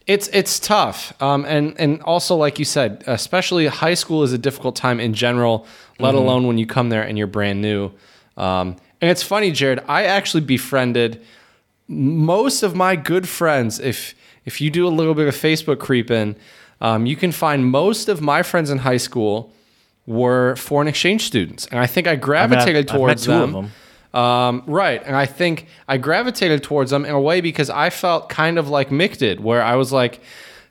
it's 0.07 0.29
it's 0.29 0.59
tough, 0.59 1.13
um, 1.23 1.45
and 1.45 1.79
and 1.79 2.01
also 2.03 2.35
like 2.35 2.59
you 2.59 2.65
said, 2.65 3.05
especially 3.07 3.67
high 3.67 3.93
school 3.93 4.23
is 4.23 4.33
a 4.33 4.39
difficult 4.39 4.75
time 4.75 4.99
in 5.01 5.13
general, 5.13 5.67
let 5.99 6.15
Mm-hmm. 6.15 6.19
alone 6.25 6.47
when 6.47 6.57
you 6.57 6.65
come 6.67 6.89
there 6.89 7.03
and 7.03 7.19
you're 7.19 7.27
brand 7.27 7.61
new. 7.61 7.91
Um, 8.39 8.77
and 9.01 9.11
it's 9.11 9.23
funny, 9.23 9.51
Jared. 9.51 9.83
I 9.89 10.05
actually 10.05 10.43
befriended 10.43 11.25
most 11.87 12.63
of 12.63 12.75
my 12.75 12.97
good 12.97 13.29
friends. 13.29 13.79
If 13.81 14.15
if 14.45 14.61
you 14.61 14.71
do 14.71 14.87
a 14.87 14.91
little 14.91 15.15
bit 15.15 15.29
of 15.29 15.35
Facebook 15.35 15.79
creeping, 15.79 16.37
um, 16.81 17.07
you 17.07 17.17
can 17.17 17.33
find 17.33 17.67
most 17.67 18.09
of 18.09 18.21
my 18.21 18.43
friends 18.43 18.71
in 18.71 18.79
high 18.79 18.97
school 18.97 19.53
were 20.07 20.57
foreign 20.57 20.89
exchange 20.89 21.27
students, 21.27 21.67
and 21.67 21.79
I 21.81 21.87
think 21.87 22.07
I 22.07 22.17
gravitated 22.17 22.89
I've 22.89 22.93
met 22.93 22.99
towards 22.99 23.25
them. 23.25 23.53
them. 23.53 23.73
Um, 24.15 24.63
right. 24.67 25.03
And 25.05 25.15
I 25.15 25.27
think 25.27 25.67
I 25.87 25.99
gravitated 25.99 26.63
towards 26.63 26.91
them 26.91 27.05
in 27.05 27.13
a 27.13 27.21
way 27.21 27.41
because 27.41 27.69
I 27.71 27.91
felt 27.91 28.29
kind 28.29 28.59
of 28.59 28.69
like 28.69 28.89
Mick 28.89 29.19
did, 29.19 29.41
where 29.41 29.63
I 29.63 29.77
was 29.77 29.93
like, 29.93 30.21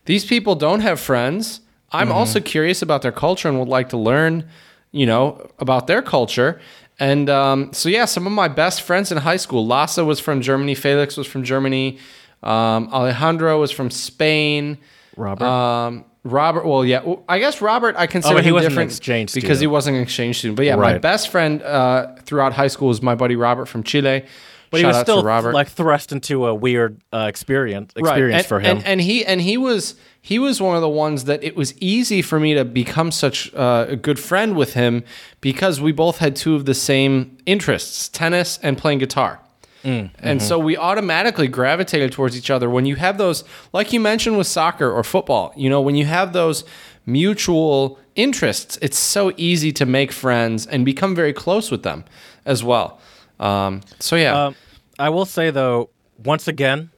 these 0.06 0.26
people 0.26 0.56
don't 0.56 0.80
have 0.82 1.00
friends. 1.00 1.62
I'm 1.92 2.12
also 2.12 2.40
curious 2.40 2.82
about 2.82 3.02
their 3.02 3.12
culture 3.12 3.48
and 3.48 3.60
would 3.60 3.70
like 3.70 3.90
to 3.90 3.98
learn, 3.98 4.50
you 4.92 5.06
know, 5.06 5.50
about 5.60 5.88
their 5.88 6.02
culture. 6.02 6.60
And 7.00 7.30
um, 7.30 7.74
so, 7.74 7.90
yeah, 7.90 8.06
some 8.06 8.26
of 8.26 8.34
my 8.34 8.48
best 8.48 8.82
friends 8.82 9.12
in 9.12 9.20
high 9.20 9.38
school, 9.38 9.66
Lassa 9.66 10.04
was 10.04 10.20
from 10.20 10.42
Germany, 10.42 10.74
Felix 10.74 11.16
was 11.16 11.28
from 11.28 11.44
Germany, 11.44 12.00
um, 12.44 12.90
Alejandro 12.92 13.60
was 13.60 13.72
from 13.72 13.92
Spain. 13.92 14.78
Robert. 15.16 15.46
Um, 15.46 16.06
Robert, 16.24 16.66
well, 16.66 16.84
yeah, 16.84 17.04
well, 17.04 17.24
I 17.30 17.40
guess 17.40 17.62
Robert, 17.62 17.96
I 17.98 18.08
consider 18.08 18.42
he 18.42 18.50
him 18.50 18.60
different 18.60 18.92
exchange 18.92 19.34
because 19.34 19.60
he 19.60 19.68
wasn't 19.68 19.98
an 19.98 20.04
exchange 20.04 20.40
student. 20.40 20.58
But 20.58 20.66
yeah, 20.66 20.76
my 20.76 20.98
best 20.98 21.30
friend 21.30 21.62
uh, 21.62 22.16
throughout 22.24 22.54
high 22.54 22.68
school 22.68 22.90
was 22.90 23.02
my 23.02 23.16
buddy 23.16 23.36
Robert 23.36 23.68
from 23.68 23.84
Chile. 23.84 24.26
But 24.70 24.80
he 24.82 24.86
was 24.86 24.98
still 24.98 25.24
Robert. 25.24 25.54
like 25.54 25.70
thrust 25.70 26.12
into 26.12 26.46
a 26.48 26.54
weird 26.54 27.02
uh, 27.14 27.28
experience 27.30 27.94
Right. 27.96 28.12
experience 28.12 28.40
and, 28.40 28.46
for 28.46 28.60
him. 28.60 28.78
And, 28.78 28.86
and 28.86 29.02
he 29.02 29.26
and 29.26 29.42
he 29.42 29.58
was 29.58 29.96
he 30.22 30.40
was 30.40 30.62
one 30.62 30.76
of 30.76 30.82
the 30.82 30.90
ones 30.90 31.24
that 31.26 31.44
it 31.44 31.56
was 31.56 31.74
easy 31.80 32.22
for 32.22 32.40
me 32.40 32.54
to 32.54 32.66
become 32.66 33.12
such 33.12 33.54
uh, 33.54 33.86
a 33.90 33.96
good 33.96 34.20
friend 34.20 34.56
with 34.56 34.74
him 34.74 35.04
because 35.42 35.80
we 35.80 35.92
both 35.94 36.18
had 36.18 36.36
two 36.36 36.56
of 36.56 36.66
the 36.66 36.74
same 36.74 37.38
interests: 37.46 38.10
tennis 38.10 38.60
and 38.62 38.78
playing 38.78 39.00
guitar. 39.00 39.40
Mm, 39.84 40.10
And 40.20 40.40
mm-hmm. 40.40 40.48
so 40.48 40.60
we 40.60 40.76
automatically 40.76 41.48
gravitated 41.48 42.12
towards 42.12 42.36
each 42.36 42.50
other. 42.50 42.70
When 42.70 42.86
you 42.86 42.96
have 42.96 43.18
those, 43.18 43.44
like 43.72 43.94
you 43.94 44.00
mentioned 44.02 44.38
with 44.38 44.48
soccer 44.48 44.92
or 44.92 45.04
football, 45.04 45.54
you 45.56 45.70
know, 45.70 45.80
when 45.80 45.96
you 45.96 46.04
have 46.06 46.34
those 46.34 46.66
mutual 47.06 47.98
interests, 48.16 48.78
it's 48.82 49.00
so 49.00 49.32
easy 49.38 49.72
to 49.72 49.86
make 49.86 50.12
friends 50.12 50.68
and 50.68 50.84
become 50.84 51.16
very 51.16 51.32
close 51.32 51.72
with 51.72 51.84
them 51.84 52.04
as 52.46 52.64
well. 52.64 53.00
Um, 53.40 53.82
so 54.00 54.16
yeah, 54.16 54.46
Um, 54.48 54.56
I 55.00 55.10
will 55.10 55.26
say 55.26 55.50
though, 55.52 55.90
once 56.24 56.48
again, 56.48 56.92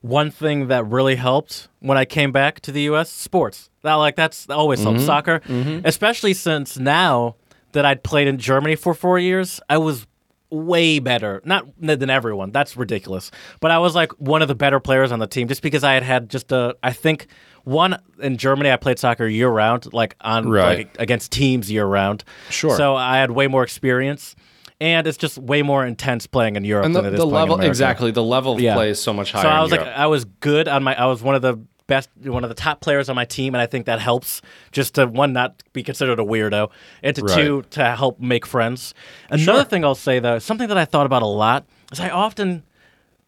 one 0.00 0.30
thing 0.30 0.68
that 0.68 0.86
really 0.86 1.16
helped 1.16 1.68
when 1.80 1.98
I 1.98 2.04
came 2.04 2.30
back 2.32 2.60
to 2.60 2.72
the 2.72 2.82
U.S. 2.82 3.10
sports. 3.10 3.68
That 3.82 3.94
like 3.94 4.16
that's 4.16 4.48
always 4.48 4.80
Mm-hmm. 4.80 4.88
helped 4.96 5.06
soccer, 5.06 5.40
especially 5.84 6.34
since 6.34 6.78
now 6.78 7.36
that 7.72 7.84
I'd 7.84 8.02
played 8.02 8.28
in 8.28 8.38
Germany 8.38 8.76
for 8.76 8.94
four 8.94 9.18
years, 9.18 9.60
I 9.68 9.78
was 9.78 10.06
way 10.50 10.98
better. 10.98 11.42
Not 11.44 11.66
than 11.78 12.08
everyone. 12.10 12.50
That's 12.52 12.76
ridiculous. 12.76 13.30
But 13.60 13.70
I 13.70 13.78
was 13.78 13.94
like 13.94 14.12
one 14.12 14.40
of 14.40 14.48
the 14.48 14.54
better 14.54 14.80
players 14.80 15.12
on 15.12 15.18
the 15.18 15.26
team 15.26 15.48
just 15.48 15.62
because 15.62 15.84
I 15.84 15.94
had 15.94 16.02
had 16.02 16.30
just 16.30 16.50
a. 16.52 16.74
I 16.82 16.92
think 16.92 17.26
one 17.64 18.00
in 18.20 18.36
Germany 18.38 18.70
I 18.70 18.76
played 18.76 18.98
soccer 18.98 19.26
year 19.26 19.48
round, 19.50 19.92
like 19.92 20.16
on 20.20 20.48
Right. 20.48 20.78
like 20.78 20.96
against 20.98 21.32
teams 21.32 21.70
year 21.70 21.84
round. 21.86 22.24
Sure. 22.50 22.76
So 22.76 22.94
I 22.96 23.18
had 23.18 23.30
way 23.32 23.46
more 23.48 23.62
experience. 23.62 24.34
And 24.80 25.06
it's 25.08 25.18
just 25.18 25.38
way 25.38 25.62
more 25.62 25.84
intense 25.84 26.26
playing 26.28 26.54
in 26.56 26.64
Europe 26.64 26.86
and 26.86 26.94
the, 26.94 27.02
than 27.02 27.12
it 27.12 27.14
is 27.16 27.20
the 27.20 27.26
playing 27.26 27.46
in 27.46 27.50
level 27.52 27.66
exactly 27.66 28.10
the 28.12 28.22
level 28.22 28.52
of 28.54 28.60
Yeah. 28.60 28.74
play 28.74 28.90
is 28.90 29.02
so 29.02 29.12
much 29.12 29.32
higher. 29.32 29.42
So 29.42 29.48
I 29.48 29.60
was 29.60 29.72
like. 29.72 29.80
I 29.80 30.06
was 30.06 30.24
good 30.24 30.68
on 30.68 30.84
my. 30.84 30.94
I 30.94 31.06
was 31.06 31.20
one 31.22 31.34
of 31.34 31.42
the 31.42 31.58
best, 31.88 32.10
one 32.22 32.44
of 32.44 32.50
the 32.50 32.54
top 32.54 32.80
players 32.80 33.08
on 33.08 33.16
my 33.16 33.24
team, 33.24 33.54
and 33.54 33.62
I 33.62 33.66
think 33.66 33.86
that 33.86 33.98
helps 33.98 34.40
just 34.72 34.94
to 34.96 35.06
one 35.06 35.32
not 35.32 35.62
be 35.72 35.82
considered 35.82 36.20
a 36.20 36.22
weirdo, 36.22 36.70
and 37.02 37.16
to 37.16 37.22
Right. 37.22 37.34
two 37.34 37.62
to 37.70 37.84
help 37.96 38.20
make 38.20 38.46
friends. 38.46 38.94
Another 39.30 39.60
Sure. 39.60 39.64
thing 39.64 39.84
I'll 39.84 39.94
say 39.96 40.20
though, 40.20 40.38
something 40.38 40.68
that 40.68 40.78
I 40.78 40.84
thought 40.84 41.06
about 41.06 41.22
a 41.22 41.26
lot 41.26 41.64
is 41.90 41.98
I 41.98 42.10
often, 42.10 42.62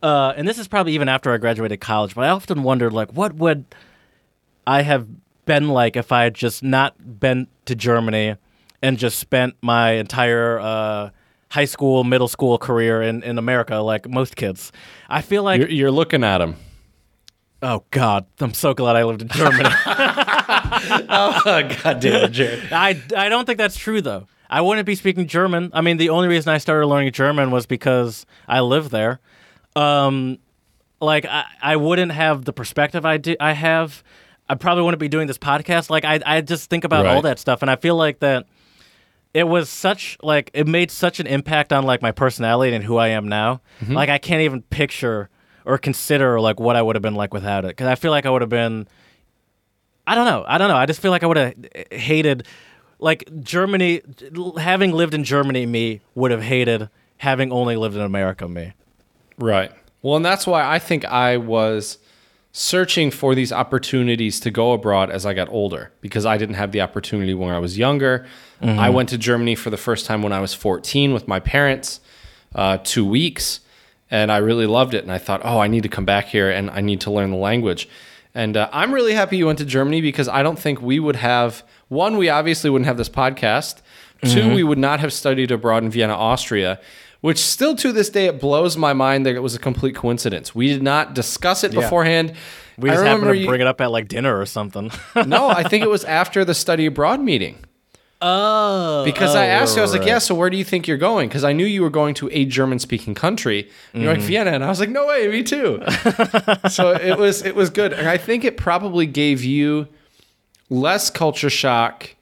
uh, 0.03 0.35
and 0.37 0.47
this 0.47 0.59
is 0.59 0.69
probably 0.69 0.93
even 0.93 1.09
after 1.09 1.33
I 1.33 1.39
graduated 1.39 1.81
college, 1.81 2.15
but 2.15 2.23
I 2.25 2.29
often 2.29 2.63
wondered 2.63 2.93
like, 2.93 3.11
what 3.13 3.35
would 3.35 3.65
I 4.67 4.83
have 4.83 5.09
been 5.47 5.69
like 5.71 5.97
if 5.97 6.13
I 6.13 6.23
had 6.25 6.35
just 6.35 6.63
not 6.63 7.19
been 7.19 7.49
to 7.65 7.75
Germany 7.75 8.37
and 8.83 8.99
just 8.99 9.19
spent 9.19 9.55
my 9.63 9.93
entire 9.93 10.61
uh, 10.61 11.11
high 11.51 11.65
school, 11.65 12.05
middle 12.05 12.29
school 12.29 12.59
career 12.59 13.03
in, 13.03 13.23
in 13.23 13.37
America 13.39 13.77
like 13.77 14.09
most 14.09 14.37
kids. 14.37 14.73
I 15.09 15.21
feel 15.21 15.43
like 15.43 15.61
you're, 15.61 15.71
you're 15.71 15.91
looking 15.91 16.25
at 16.25 16.41
him. 16.41 16.57
Oh 17.63 17.85
God, 17.91 18.25
I'm 18.41 18.55
so 18.55 18.73
glad 18.73 18.97
I 18.97 19.05
lived 19.05 19.23
in 19.23 19.29
Germany. 19.29 19.69
oh 19.87 21.43
God 21.45 22.01
damn 22.01 22.25
it, 22.25 22.33
Jared. 22.33 22.73
I, 22.73 23.01
I 23.15 23.29
don't 23.29 23.45
think 23.45 23.59
that's 23.59 23.77
true 23.77 24.01
though. 24.01 24.27
I 24.49 24.63
wouldn't 24.63 24.87
be 24.87 24.95
speaking 24.95 25.27
German. 25.29 25.71
I 25.75 25.81
mean, 25.81 25.97
the 25.97 26.09
only 26.09 26.29
reason 26.29 26.53
I 26.53 26.59
started 26.59 26.87
learning 26.87 27.13
German 27.13 27.51
was 27.51 27.67
because 27.67 28.27
I 28.49 28.61
lived 28.61 28.91
there. 28.91 29.21
Um, 29.77 30.39
like 31.01 31.25
I, 31.27 31.45
I 31.63 31.77
wouldn't 31.77 32.13
have 32.13 32.45
the 32.45 32.53
perspective 32.53 33.05
I 33.05 33.19
do. 33.19 33.37
I 33.39 33.53
have. 33.53 34.03
I 34.49 34.57
probably 34.57 34.83
wouldn't 34.83 34.99
be 34.99 35.09
doing 35.09 35.29
this 35.29 35.39
podcast. 35.39 35.91
Like 35.91 36.05
I, 36.05 36.21
I 36.27 36.41
just 36.41 36.69
think 36.71 36.85
about 36.85 37.07
all 37.07 37.23
that 37.23 37.39
stuff, 37.39 37.63
and 37.63 37.71
I 37.71 37.77
feel 37.77 37.97
like 37.97 38.21
that. 38.21 38.47
It 39.33 39.45
was 39.45 39.71
such 39.71 40.19
like 40.23 40.51
it 40.55 40.67
made 40.67 40.91
such 40.91 41.21
an 41.21 41.27
impact 41.27 41.73
on 41.73 41.85
like 41.85 42.03
my 42.03 42.13
personality 42.13 42.75
and 42.75 42.85
who 42.85 42.97
I 42.97 43.09
am 43.09 43.29
now. 43.29 43.61
Mm-hmm. 43.81 43.95
Like 43.95 44.09
I 44.09 44.19
can't 44.19 44.43
even 44.43 44.63
picture 44.63 45.29
or 45.65 45.79
consider 45.79 46.41
like 46.41 46.59
what 46.59 46.77
I 46.77 46.83
would 46.83 46.97
have 46.97 47.03
been 47.03 47.15
like 47.15 47.33
without 47.33 47.65
it. 47.65 47.69
Because 47.69 47.87
I 47.87 47.95
feel 47.95 48.11
like 48.11 48.27
I 48.27 48.31
would 48.31 48.43
have 48.43 48.51
been 48.51 48.89
I 50.11 50.17
don't 50.17 50.25
know. 50.25 50.45
I 50.49 50.59
don't 50.59 50.69
know. 50.69 50.77
I 50.77 50.87
just 50.87 51.01
feel 51.01 51.13
like 51.13 51.23
I 51.23 51.27
would 51.27 51.37
have 51.37 51.55
hated, 51.93 52.45
like 52.99 53.29
Germany, 53.43 54.03
having 54.59 54.91
lived 54.91 55.15
in 55.15 55.23
Germany, 55.23 55.67
me 55.67 56.01
would 56.17 56.33
have 56.33 56.43
hated 56.43 56.89
having 57.19 57.53
only 57.53 57.77
lived 57.77 57.95
in 57.95 58.03
America, 58.03 58.49
me. 58.49 58.73
Right. 59.39 59.71
Well, 60.03 60.17
and 60.17 60.25
that's 60.25 60.49
why 60.49 60.69
I 60.69 60.81
think 60.81 61.05
I 61.05 61.37
was 61.37 61.99
searching 62.53 63.11
for 63.11 63.35
these 63.35 63.53
opportunities 63.53 64.41
to 64.41 64.51
go 64.51 64.73
abroad 64.73 65.11
as 65.11 65.25
I 65.25 65.35
got 65.35 65.49
older 65.51 65.93
because 66.01 66.27
I 66.27 66.37
didn't 66.37 66.57
have 66.57 66.73
the 66.73 66.81
opportunity 66.81 67.33
when 67.33 67.55
I 67.55 67.59
was 67.59 67.79
younger. 67.79 68.27
I 68.63 68.91
went 68.91 69.09
to 69.11 69.19
Germany 69.19 69.55
for 69.55 69.71
the 69.71 69.79
first 69.79 70.05
time 70.05 70.23
when 70.23 70.33
I 70.33 70.41
was 70.41 70.53
14 70.53 71.15
with 71.15 71.27
my 71.27 71.41
parents, 71.41 72.01
uh, 72.55 72.79
two 72.83 73.07
weeks, 73.07 73.61
and 74.11 74.31
I 74.31 74.39
really 74.39 74.67
loved 74.67 74.93
it. 74.93 75.03
And 75.03 75.13
I 75.13 75.19
thought, 75.19 75.41
oh, 75.45 75.61
I 75.61 75.69
need 75.69 75.85
to 75.85 75.89
come 75.89 76.05
back 76.05 76.27
here 76.27 76.51
and 76.51 76.69
I 76.71 76.81
need 76.81 77.01
to 77.03 77.11
learn 77.11 77.31
the 77.31 77.39
language. 77.39 77.89
And 78.35 78.57
uh, 78.57 78.69
I'm 78.73 78.93
really 78.93 79.15
happy 79.15 79.37
you 79.39 79.47
went 79.47 79.59
to 79.61 79.65
Germany 79.65 80.01
because 80.01 80.29
I 80.29 80.43
don't 80.43 80.59
think 80.59 80.83
we 80.83 81.01
would 81.01 81.17
have 81.17 81.63
one, 81.89 82.19
we 82.19 82.29
obviously 82.29 82.69
wouldn't 82.71 82.87
have 82.87 82.97
this 82.99 83.09
podcast. 83.09 83.81
2 84.23 84.55
we 84.55 84.63
would 84.63 84.77
not 84.79 85.01
have 85.01 85.15
studied 85.15 85.51
abroad 85.51 85.83
in 85.83 85.91
Vienna, 85.91 86.15
Austria, 86.15 86.79
which 87.21 87.39
still 87.39 87.75
to 87.77 87.93
this 87.93 88.09
day 88.11 88.27
it 88.27 88.41
blows 88.41 88.77
my 88.77 88.93
mind 88.93 89.27
that 89.27 89.35
it 89.37 89.43
was 89.43 89.55
a 89.55 89.59
complete 89.59 89.95
coincidence. 89.95 90.55
We 90.55 90.69
did 90.69 90.83
not 90.83 91.15
discuss 91.15 91.65
it 91.65 91.73
Yeah. 91.73 91.81
beforehand. 91.81 92.33
We 92.79 92.89
just 92.91 93.05
happened 93.05 93.29
to 93.33 93.37
you- 93.37 93.47
bring 93.47 93.61
it 93.61 93.67
up 93.67 93.81
at 93.81 93.91
like 93.91 94.09
dinner 94.09 94.39
or 94.41 94.47
something. 94.47 94.91
no, 95.27 95.49
I 95.49 95.63
think 95.65 95.85
it 95.85 95.91
was 95.91 96.05
after 96.21 96.45
the 96.45 96.55
study 96.55 96.87
abroad 96.87 97.21
meeting. 97.21 97.59
oh, 98.23 99.03
Because 99.05 99.35
I 99.35 99.47
asked 99.47 99.77
you, 99.77 99.83
I 99.83 99.85
was 99.85 99.93
like, 99.93 100.07
yeah, 100.07 100.19
so 100.19 100.35
where 100.35 100.51
do 100.51 100.57
you 100.57 100.65
think 100.65 100.87
you're 100.87 100.97
going? 100.99 101.29
Because 101.29 101.45
I 101.45 101.53
knew 101.53 101.65
you 101.67 101.83
were 101.83 101.91
going 101.91 102.15
to 102.17 102.29
a 102.33 102.45
German 102.45 102.79
speaking 102.79 103.15
country. 103.15 103.69
And 103.93 104.03
You're 104.03 104.13
like, 104.13 104.21
mm-hmm. 104.21 104.29
Vienna. 104.29 104.51
And 104.53 104.65
I 104.65 104.69
was 104.69 104.81
like, 104.81 104.91
no 104.91 105.07
way, 105.07 105.29
me 105.29 105.43
too. 105.43 105.83
so 106.71 106.93
it 106.93 107.19
was 107.19 107.43
it 107.45 107.55
was 107.55 107.71
good. 107.71 107.93
And 107.93 108.09
I 108.09 108.17
think 108.17 108.45
it 108.45 108.57
probably 108.57 109.07
gave 109.07 109.43
you 109.45 109.89
less 110.69 111.11
culture 111.11 111.51
shock, 111.51 112.15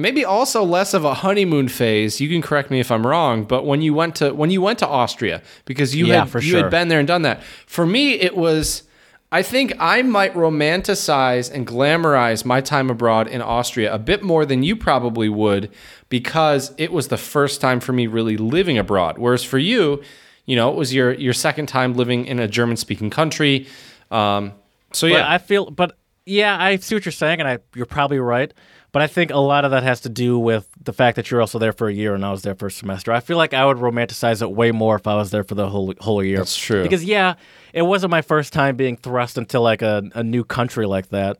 maybe 0.00 0.24
also 0.24 0.64
less 0.64 0.94
of 0.94 1.04
a 1.04 1.14
honeymoon 1.14 1.68
phase. 1.68 2.20
You 2.20 2.28
can 2.28 2.42
correct 2.42 2.70
me 2.70 2.80
if 2.80 2.90
I'm 2.90 3.06
wrong, 3.06 3.44
but 3.44 3.64
when 3.64 3.82
you 3.82 3.94
went 3.94 4.16
to 4.16 4.32
when 4.34 4.50
you 4.50 4.60
went 4.62 4.78
to 4.80 4.88
Austria, 4.88 5.42
because 5.64 5.94
you 5.94 6.06
Yeah, 6.06 6.24
had 6.26 6.34
you 6.34 6.50
sure. 6.52 6.62
had 6.62 6.70
been 6.70 6.88
there 6.88 6.98
and 6.98 7.08
done 7.08 7.22
that. 7.22 7.42
For 7.66 7.86
me, 7.86 8.12
it 8.14 8.36
was 8.36 8.84
I 9.32 9.42
think 9.42 9.72
I 9.78 10.02
might 10.02 10.34
romanticize 10.34 11.52
and 11.52 11.66
glamorize 11.66 12.44
my 12.44 12.60
time 12.60 12.90
abroad 12.90 13.28
in 13.28 13.40
Austria 13.40 13.94
a 13.94 13.98
bit 13.98 14.22
more 14.24 14.44
than 14.44 14.62
you 14.64 14.74
probably 14.74 15.28
would 15.28 15.70
because 16.08 16.72
it 16.78 16.92
was 16.92 17.08
the 17.08 17.16
first 17.16 17.60
time 17.60 17.78
for 17.80 17.92
me 17.92 18.06
really 18.08 18.36
living 18.36 18.76
abroad. 18.78 19.18
Whereas 19.18 19.44
for 19.44 19.58
you, 19.58 20.02
you 20.46 20.56
know, 20.56 20.70
it 20.70 20.76
was 20.76 20.92
your 20.92 21.12
your 21.14 21.32
second 21.32 21.66
time 21.66 21.94
living 21.94 22.26
in 22.26 22.38
a 22.40 22.48
German 22.48 22.76
speaking 22.76 23.10
country. 23.10 23.66
Um, 24.10 24.52
so 24.92 25.06
But 25.08 25.14
yeah, 25.14 25.30
I 25.32 25.38
feel, 25.38 25.70
but 25.70 25.96
yeah, 26.26 26.56
I 26.60 26.76
see 26.76 26.94
what 26.96 27.04
you're 27.04 27.12
saying, 27.12 27.38
and 27.40 27.48
I, 27.48 27.58
you're 27.74 27.86
probably 27.86 28.18
right. 28.18 28.52
But 28.92 29.02
I 29.02 29.06
think 29.06 29.30
a 29.30 29.38
lot 29.38 29.64
of 29.64 29.70
that 29.70 29.82
has 29.84 30.00
to 30.00 30.08
do 30.08 30.38
with 30.38 30.68
the 30.82 30.92
fact 30.92 31.14
that 31.16 31.30
you're 31.30 31.40
also 31.40 31.58
there 31.60 31.72
for 31.72 31.88
a 31.88 31.92
year 31.92 32.14
and 32.14 32.24
I 32.24 32.30
was 32.32 32.42
there 32.42 32.56
for 32.56 32.66
a 32.66 32.70
semester. 32.72 33.12
I 33.12 33.20
feel 33.20 33.36
like 33.36 33.54
I 33.54 33.64
would 33.64 33.76
romanticize 33.76 34.42
it 34.42 34.50
way 34.50 34.72
more 34.72 34.96
if 34.96 35.06
I 35.06 35.14
was 35.14 35.30
there 35.30 35.44
for 35.44 35.54
the 35.54 35.68
whole 35.68 35.94
whole 36.00 36.24
year. 36.24 36.38
That's 36.38 36.56
true. 36.56 36.82
Because 36.82 37.04
yeah, 37.04 37.34
it 37.72 37.82
wasn't 37.82 38.10
my 38.10 38.22
first 38.22 38.52
time 38.52 38.74
being 38.76 38.96
thrust 38.96 39.38
into 39.38 39.60
like 39.60 39.82
a, 39.82 40.02
a 40.14 40.24
new 40.24 40.42
country 40.42 40.86
like 40.86 41.10
that. 41.10 41.36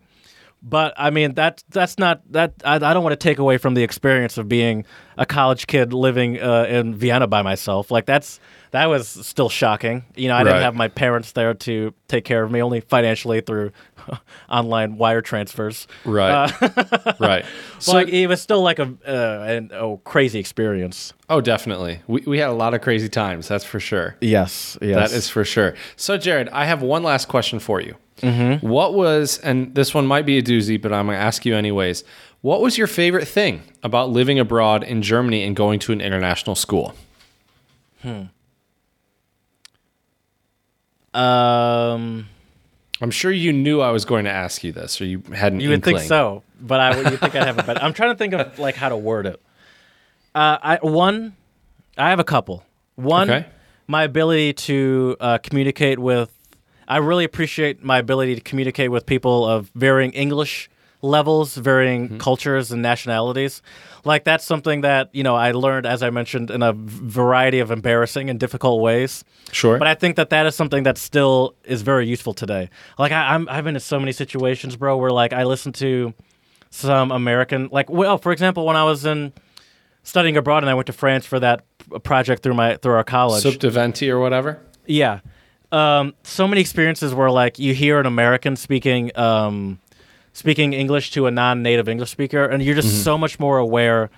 But 0.62 0.92
I 0.98 1.08
mean 1.08 1.34
that 1.34 1.64
that's 1.70 1.98
not 1.98 2.20
that 2.32 2.52
I, 2.64 2.74
I 2.74 2.78
don't 2.92 3.02
want 3.02 3.14
to 3.18 3.28
take 3.28 3.38
away 3.38 3.56
from 3.56 3.72
the 3.72 3.82
experience 3.82 4.36
of 4.36 4.46
being 4.46 4.84
a 5.16 5.24
college 5.24 5.66
kid 5.66 5.94
living 5.94 6.38
uh, 6.38 6.66
in 6.68 6.94
Vienna 6.94 7.26
by 7.26 7.40
myself. 7.40 7.90
Like 7.90 8.04
that's 8.04 8.38
that 8.72 8.84
was 8.90 9.08
still 9.08 9.48
shocking. 9.48 10.04
You 10.16 10.28
know, 10.28 10.34
I 10.34 10.38
Right. 10.40 10.44
didn't 10.44 10.62
have 10.62 10.74
my 10.74 10.88
parents 10.88 11.32
there 11.32 11.54
to 11.54 11.94
take 12.08 12.24
care 12.26 12.42
of 12.44 12.50
me, 12.52 12.62
only 12.62 12.80
financially 12.80 13.40
through 13.40 13.72
online 14.50 14.96
wire 14.96 15.22
transfers. 15.22 15.86
right, 16.04 16.50
right. 17.20 17.44
So 17.78 17.92
like, 17.92 18.08
it 18.08 18.26
was 18.26 18.40
still 18.40 18.62
like 18.62 18.78
a 18.78 18.92
uh, 19.06 19.44
an, 19.48 19.70
a 19.72 19.96
crazy 20.04 20.38
experience. 20.38 21.12
oh, 21.28 21.40
definitely, 21.40 22.00
we 22.06 22.22
we 22.26 22.38
had 22.38 22.50
a 22.50 22.54
lot 22.54 22.74
of 22.74 22.80
crazy 22.80 23.08
times. 23.08 23.48
That's 23.48 23.64
for 23.64 23.80
sure. 23.80 24.16
Yes, 24.20 24.78
yes. 24.80 25.10
That 25.10 25.16
is 25.16 25.28
for 25.28 25.44
sure. 25.44 25.74
So, 25.96 26.16
Jared, 26.16 26.48
I 26.50 26.64
have 26.64 26.82
one 26.82 27.02
last 27.02 27.28
question 27.28 27.58
for 27.58 27.80
you. 27.80 27.96
What 28.60 28.92
was, 28.92 29.38
and 29.38 29.74
this 29.74 29.94
one 29.94 30.06
might 30.06 30.26
be 30.26 30.36
a 30.36 30.42
doozy, 30.42 30.80
but 30.80 30.92
I'm 30.92 31.06
going 31.06 31.16
to 31.16 31.22
ask 31.22 31.46
you 31.46 31.56
anyways. 31.56 32.04
What 32.42 32.60
was 32.62 32.78
your 32.78 32.86
favorite 32.86 33.26
thing 33.28 33.62
about 33.82 34.10
living 34.10 34.38
abroad 34.38 34.82
in 34.82 35.02
Germany 35.02 35.42
and 35.44 35.54
going 35.54 35.78
to 35.80 35.92
an 35.92 36.00
international 36.00 36.54
school? 36.54 36.94
Hmm. 38.02 38.24
Um. 41.14 42.28
I'm 43.00 43.10
sure 43.10 43.32
you 43.32 43.52
knew 43.52 43.80
I 43.80 43.90
was 43.90 44.04
going 44.04 44.24
to 44.24 44.30
ask 44.30 44.62
you 44.62 44.72
this, 44.72 45.00
or 45.00 45.04
you 45.06 45.22
had 45.34 45.52
an 45.52 45.60
You 45.60 45.70
would 45.70 45.82
think 45.82 46.00
so, 46.00 46.42
but 46.60 46.80
I 46.80 46.96
would 46.96 47.10
you 47.10 47.16
think 47.16 47.34
I'd 47.34 47.46
have 47.46 47.58
a 47.58 47.62
better. 47.62 47.80
I'm 47.82 47.92
trying 47.94 48.10
to 48.12 48.16
think 48.18 48.34
of 48.34 48.58
like 48.58 48.74
how 48.74 48.88
to 48.90 48.96
word 48.96 49.26
it. 49.26 49.40
Uh, 50.34 50.58
I 50.62 50.78
one, 50.82 51.34
I 51.96 52.10
have 52.10 52.20
a 52.20 52.24
couple. 52.24 52.64
One, 52.96 53.30
Okay. 53.30 53.46
my 53.86 54.04
ability 54.04 54.52
to 54.54 55.16
uh, 55.20 55.38
communicate 55.38 55.98
with. 55.98 56.30
I 56.86 56.98
really 56.98 57.24
appreciate 57.24 57.82
my 57.84 57.98
ability 57.98 58.34
to 58.34 58.40
communicate 58.40 58.90
with 58.90 59.06
people 59.06 59.46
of 59.46 59.70
varying 59.74 60.10
English 60.12 60.68
levels, 61.02 61.56
varying 61.56 62.18
cultures 62.18 62.72
and 62.72 62.82
nationalities. 62.82 63.62
Like 64.04 64.24
that's 64.24 64.44
something 64.44 64.80
that 64.82 65.10
you 65.12 65.22
know 65.22 65.36
I 65.36 65.52
learned, 65.52 65.86
as 65.86 66.02
I 66.02 66.10
mentioned, 66.10 66.50
in 66.50 66.62
a 66.62 66.72
variety 66.72 67.58
of 67.58 67.70
embarrassing 67.70 68.30
and 68.30 68.40
difficult 68.40 68.80
ways. 68.80 69.24
Sure. 69.52 69.78
But 69.78 69.88
I 69.88 69.94
think 69.94 70.16
that 70.16 70.30
that 70.30 70.46
is 70.46 70.54
something 70.54 70.84
that 70.84 70.98
still 70.98 71.54
is 71.64 71.82
very 71.82 72.06
useful 72.06 72.34
today. 72.34 72.70
Like 72.98 73.12
I, 73.12 73.34
I'm, 73.34 73.48
I've 73.48 73.64
been 73.64 73.76
in 73.76 73.80
so 73.80 73.98
many 73.98 74.12
situations, 74.12 74.76
bro, 74.76 74.96
where 74.96 75.10
like 75.10 75.32
I 75.32 75.44
listen 75.44 75.72
to 75.74 76.14
some 76.70 77.10
American, 77.10 77.68
like 77.72 77.90
well, 77.90 78.18
for 78.18 78.32
example, 78.32 78.64
when 78.64 78.76
I 78.76 78.84
was 78.84 79.04
in 79.04 79.32
studying 80.02 80.36
abroad 80.36 80.62
and 80.62 80.70
I 80.70 80.74
went 80.74 80.86
to 80.86 80.92
France 80.92 81.26
for 81.26 81.40
that 81.40 81.64
project 82.02 82.42
through 82.42 82.54
my 82.54 82.76
through 82.76 82.94
our 82.94 83.04
college. 83.04 83.42
Sup 83.42 83.58
de 83.58 83.70
venti 83.70 84.10
or 84.10 84.18
whatever. 84.18 84.60
Yeah. 84.86 85.20
Um, 85.72 86.14
so 86.24 86.48
many 86.48 86.60
experiences 86.60 87.14
where 87.14 87.30
like 87.30 87.58
you 87.58 87.74
hear 87.74 88.00
an 88.00 88.06
American 88.06 88.56
speaking 88.56 89.16
um, 89.16 89.78
speaking 90.32 90.72
English 90.72 91.10
to 91.12 91.26
a 91.26 91.30
non-native 91.30 91.88
English 91.88 92.10
speaker, 92.10 92.44
and 92.44 92.62
you're 92.62 92.74
just 92.74 92.88
Mm-hmm. 92.88 93.02
so 93.02 93.18
much 93.18 93.38
more 93.40 93.58
aware 93.58 94.10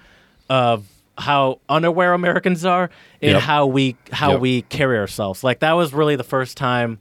of 0.49 0.87
how 1.19 1.61
unaware 1.69 2.15
Americans 2.15 2.65
are 2.65 2.91
and 3.21 3.33
Yep. 3.33 3.43
how 3.43 3.67
we 3.67 3.97
how 4.13 4.33
Yep. 4.33 4.41
we 4.41 4.63
carry 4.63 4.99
ourselves. 4.99 5.45
Like 5.45 5.61
that 5.61 5.73
was 5.73 5.93
really 5.93 6.17
the 6.17 6.25
first 6.25 6.57
time 6.57 6.99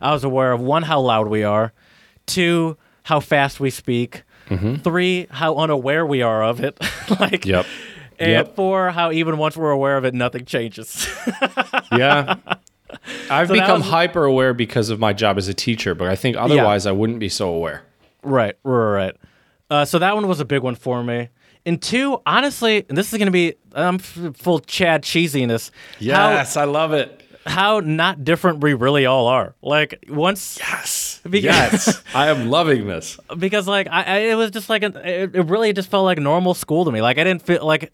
I 0.00 0.12
was 0.12 0.24
aware 0.24 0.52
of 0.52 0.60
one 0.60 0.82
how 0.82 1.00
loud 1.00 1.28
we 1.28 1.42
are, 1.42 1.72
two 2.26 2.76
how 3.04 3.20
fast 3.20 3.60
we 3.60 3.70
speak, 3.70 4.22
three 4.82 5.26
how 5.30 5.56
unaware 5.56 6.04
we 6.04 6.22
are 6.22 6.44
of 6.44 6.62
it. 6.62 6.76
like 7.20 7.42
Mm-hmm. 7.42 7.50
Yep. 7.50 7.66
and 8.18 8.30
Yep. 8.30 8.56
four 8.56 8.90
how 8.90 9.10
even 9.12 9.36
once 9.38 9.56
we're 9.56 9.70
aware 9.70 9.96
of 9.96 10.04
it, 10.04 10.14
nothing 10.14 10.44
changes. 10.44 11.06
Yeah. 11.92 12.36
I've 13.30 13.48
So 13.48 13.54
become 13.54 13.80
was- 13.80 13.88
hyper 13.90 14.24
aware 14.24 14.54
because 14.54 14.90
of 14.90 14.98
my 15.00 15.12
job 15.12 15.38
as 15.38 15.48
a 15.48 15.54
teacher, 15.54 15.94
but 15.94 16.08
I 16.08 16.14
think 16.16 16.36
otherwise 16.36 16.86
I 16.86 16.92
wouldn't 16.92 17.18
be 17.20 17.28
so 17.28 17.48
aware. 17.48 17.82
Right, 18.26 18.56
right, 18.64 18.90
right. 18.92 19.16
Uh, 19.70 19.84
so 19.84 19.98
that 19.98 20.14
one 20.14 20.28
was 20.28 20.40
a 20.40 20.44
big 20.44 20.62
one 20.62 20.74
for 20.74 21.02
me. 21.02 21.28
And 21.64 21.82
two, 21.82 22.20
honestly, 22.26 22.84
and 22.88 22.96
this 22.96 23.12
is 23.12 23.18
going 23.18 23.26
to 23.26 23.32
be, 23.32 23.54
I'm 23.72 23.96
f- 23.96 24.36
full 24.36 24.60
Chad 24.60 25.02
cheesiness. 25.02 25.70
Yes, 25.98 26.56
I 26.56 26.64
love 26.64 26.92
it. 26.92 27.22
How, 27.44 27.74
how 27.74 27.80
not 27.80 28.24
different 28.24 28.60
we 28.60 28.74
really 28.74 29.06
all 29.06 29.26
are. 29.26 29.54
Like 29.62 30.04
once, 30.08 30.58
Yes. 30.60 31.20
Because- 31.24 31.44
yes. 31.44 32.02
I 32.14 32.28
am 32.28 32.50
loving 32.50 32.86
this. 32.86 33.18
because 33.38 33.66
like 33.66 33.88
I, 33.90 34.02
I, 34.02 34.16
it 34.18 34.34
was 34.36 34.50
just 34.52 34.68
like 34.68 34.82
an, 34.84 34.96
it, 34.96 35.34
it 35.34 35.46
really 35.46 35.72
just 35.72 35.90
felt 35.90 36.04
like 36.04 36.18
normal 36.18 36.54
school 36.54 36.84
to 36.84 36.92
me. 36.92 37.00
Like 37.02 37.18
I 37.18 37.24
didn't 37.24 37.42
feel 37.42 37.64
like 37.66 37.92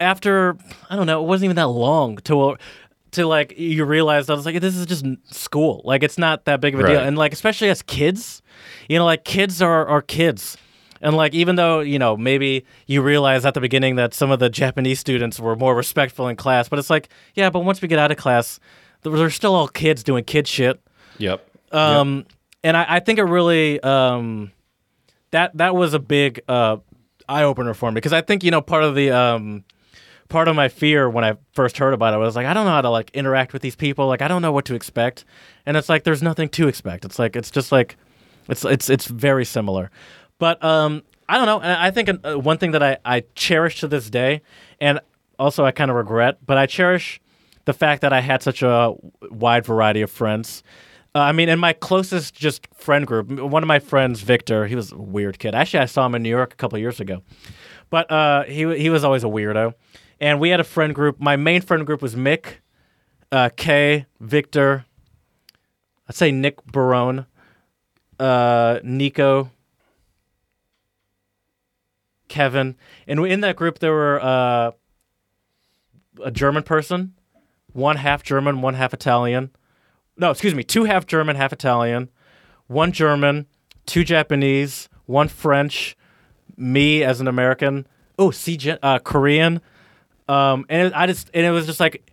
after 0.00 0.56
I 0.88 0.94
don't 0.96 1.06
know, 1.06 1.22
it 1.22 1.26
wasn't 1.26 1.46
even 1.46 1.56
that 1.56 1.66
long 1.68 2.18
to 2.18 2.56
to 3.12 3.26
like 3.26 3.58
you 3.58 3.84
realized 3.84 4.30
I 4.30 4.34
was 4.34 4.46
like 4.46 4.60
this 4.60 4.76
is 4.76 4.86
just 4.86 5.04
school. 5.24 5.80
Like 5.84 6.02
it's 6.04 6.18
not 6.18 6.44
that 6.44 6.60
big 6.60 6.74
of 6.74 6.80
a 6.80 6.82
deal. 6.86 7.00
And 7.00 7.18
like 7.18 7.32
especially 7.32 7.68
as 7.70 7.82
kids, 7.82 8.42
you 8.88 8.98
know, 8.98 9.04
like 9.04 9.24
kids 9.24 9.62
are 9.62 9.86
are 9.86 10.02
kids. 10.02 10.56
And 11.00 11.16
like 11.16 11.32
even 11.32 11.56
though, 11.56 11.80
you 11.80 11.98
know, 11.98 12.16
maybe 12.16 12.64
you 12.86 13.02
realize 13.02 13.46
at 13.46 13.54
the 13.54 13.60
beginning 13.60 13.96
that 13.96 14.14
some 14.14 14.32
of 14.32 14.40
the 14.40 14.50
Japanese 14.50 14.98
students 14.98 15.38
were 15.38 15.54
more 15.54 15.74
respectful 15.76 16.26
in 16.26 16.34
class, 16.34 16.68
but 16.68 16.78
it's 16.78 16.90
like, 16.90 17.08
yeah, 17.34 17.50
but 17.50 17.60
once 17.60 17.80
we 17.80 17.86
get 17.86 18.00
out 18.00 18.10
of 18.10 18.16
class, 18.16 18.58
they're 19.02 19.30
still 19.30 19.54
all 19.54 19.68
kids 19.68 20.02
doing 20.02 20.24
kid 20.24 20.48
shit. 20.48 20.80
Yep. 21.18 21.48
Um, 21.70 22.26
and 22.64 22.76
I, 22.76 22.96
I 22.96 23.00
think 23.00 23.18
it 23.18 23.24
really 23.24 23.80
um, 23.80 24.52
that 25.30 25.56
that 25.56 25.74
was 25.76 25.94
a 25.94 25.98
big 25.98 26.40
uh, 26.48 26.78
eye 27.28 27.44
opener 27.44 27.74
for 27.74 27.90
me 27.90 27.94
because 27.94 28.12
I 28.12 28.20
think 28.20 28.42
you 28.42 28.50
know 28.50 28.60
part 28.60 28.82
of 28.82 28.94
the 28.94 29.10
um, 29.10 29.64
part 30.28 30.48
of 30.48 30.56
my 30.56 30.68
fear 30.68 31.08
when 31.08 31.24
I 31.24 31.36
first 31.52 31.78
heard 31.78 31.94
about 31.94 32.14
it 32.14 32.16
was 32.18 32.36
like 32.36 32.46
I 32.46 32.54
don't 32.54 32.64
know 32.64 32.72
how 32.72 32.82
to 32.82 32.90
like 32.90 33.10
interact 33.10 33.52
with 33.52 33.62
these 33.62 33.76
people 33.76 34.06
like 34.06 34.22
I 34.22 34.28
don't 34.28 34.42
know 34.42 34.52
what 34.52 34.64
to 34.66 34.74
expect 34.74 35.24
and 35.66 35.76
it's 35.76 35.88
like 35.88 36.04
there's 36.04 36.22
nothing 36.22 36.48
to 36.50 36.68
expect 36.68 37.04
it's 37.04 37.18
like 37.18 37.36
it's 37.36 37.50
just 37.50 37.70
like 37.72 37.96
it's 38.48 38.64
it's 38.64 38.90
it's 38.90 39.06
very 39.06 39.44
similar 39.44 39.90
but 40.38 40.62
um, 40.64 41.02
I 41.28 41.36
don't 41.36 41.46
know 41.46 41.60
and 41.60 41.72
I 41.72 41.90
think 41.90 42.08
uh, 42.08 42.38
one 42.38 42.58
thing 42.58 42.72
that 42.72 42.82
I, 42.82 42.98
I 43.04 43.24
cherish 43.34 43.80
to 43.80 43.88
this 43.88 44.10
day 44.10 44.42
and 44.80 45.00
also 45.38 45.64
I 45.64 45.72
kind 45.72 45.90
of 45.90 45.96
regret 45.96 46.38
but 46.44 46.58
I 46.58 46.66
cherish 46.66 47.20
the 47.64 47.72
fact 47.72 48.02
that 48.02 48.12
I 48.12 48.20
had 48.20 48.42
such 48.42 48.62
a 48.62 48.94
wide 49.30 49.64
variety 49.64 50.02
of 50.02 50.10
friends 50.10 50.62
uh, 51.14 51.20
I 51.20 51.32
mean, 51.32 51.48
in 51.48 51.58
my 51.58 51.72
closest 51.72 52.34
just 52.34 52.68
friend 52.74 53.06
group, 53.06 53.30
one 53.30 53.62
of 53.62 53.66
my 53.66 53.78
friends, 53.78 54.20
Victor, 54.20 54.66
he 54.66 54.76
was 54.76 54.92
a 54.92 54.96
weird 54.96 55.38
kid. 55.38 55.54
Actually, 55.54 55.80
I 55.80 55.86
saw 55.86 56.04
him 56.06 56.14
in 56.14 56.22
New 56.22 56.28
York 56.28 56.52
a 56.52 56.56
couple 56.56 56.78
years 56.78 57.00
ago, 57.00 57.22
but 57.90 58.10
uh, 58.10 58.44
he 58.44 58.78
he 58.78 58.90
was 58.90 59.04
always 59.04 59.24
a 59.24 59.26
weirdo. 59.26 59.74
And 60.20 60.38
we 60.38 60.50
had 60.50 60.60
a 60.60 60.64
friend 60.64 60.94
group. 60.94 61.20
My 61.20 61.36
main 61.36 61.60
friend 61.62 61.86
group 61.86 62.02
was 62.02 62.14
Mick, 62.14 62.56
uh, 63.32 63.50
Kay, 63.56 64.06
Victor. 64.20 64.84
I'd 66.08 66.14
say 66.14 66.30
Nick 66.30 66.64
Barone, 66.66 67.26
uh, 68.18 68.80
Nico, 68.82 69.50
Kevin, 72.28 72.76
and 73.06 73.24
in 73.26 73.40
that 73.40 73.56
group 73.56 73.78
there 73.78 73.92
were 73.92 74.20
uh, 74.22 74.70
a 76.22 76.30
German 76.30 76.62
person, 76.62 77.14
one 77.72 77.96
half 77.96 78.22
German, 78.22 78.60
one 78.62 78.74
half 78.74 78.92
Italian 78.92 79.50
no, 80.18 80.30
excuse 80.30 80.54
me, 80.54 80.64
two 80.64 80.84
half 80.84 81.06
German, 81.06 81.36
half 81.36 81.52
Italian, 81.52 82.10
one 82.66 82.92
German, 82.92 83.46
two 83.86 84.04
Japanese, 84.04 84.88
one 85.06 85.28
French, 85.28 85.96
me 86.56 87.02
as 87.04 87.20
an 87.20 87.28
American. 87.28 87.86
Oh, 88.18 88.32
see, 88.32 88.58
uh, 88.82 88.98
Korean. 88.98 89.60
Um, 90.26 90.66
and 90.68 90.88
it, 90.88 90.92
I 90.94 91.06
just, 91.06 91.30
and 91.32 91.46
it 91.46 91.50
was 91.50 91.66
just 91.66 91.80
like, 91.80 92.10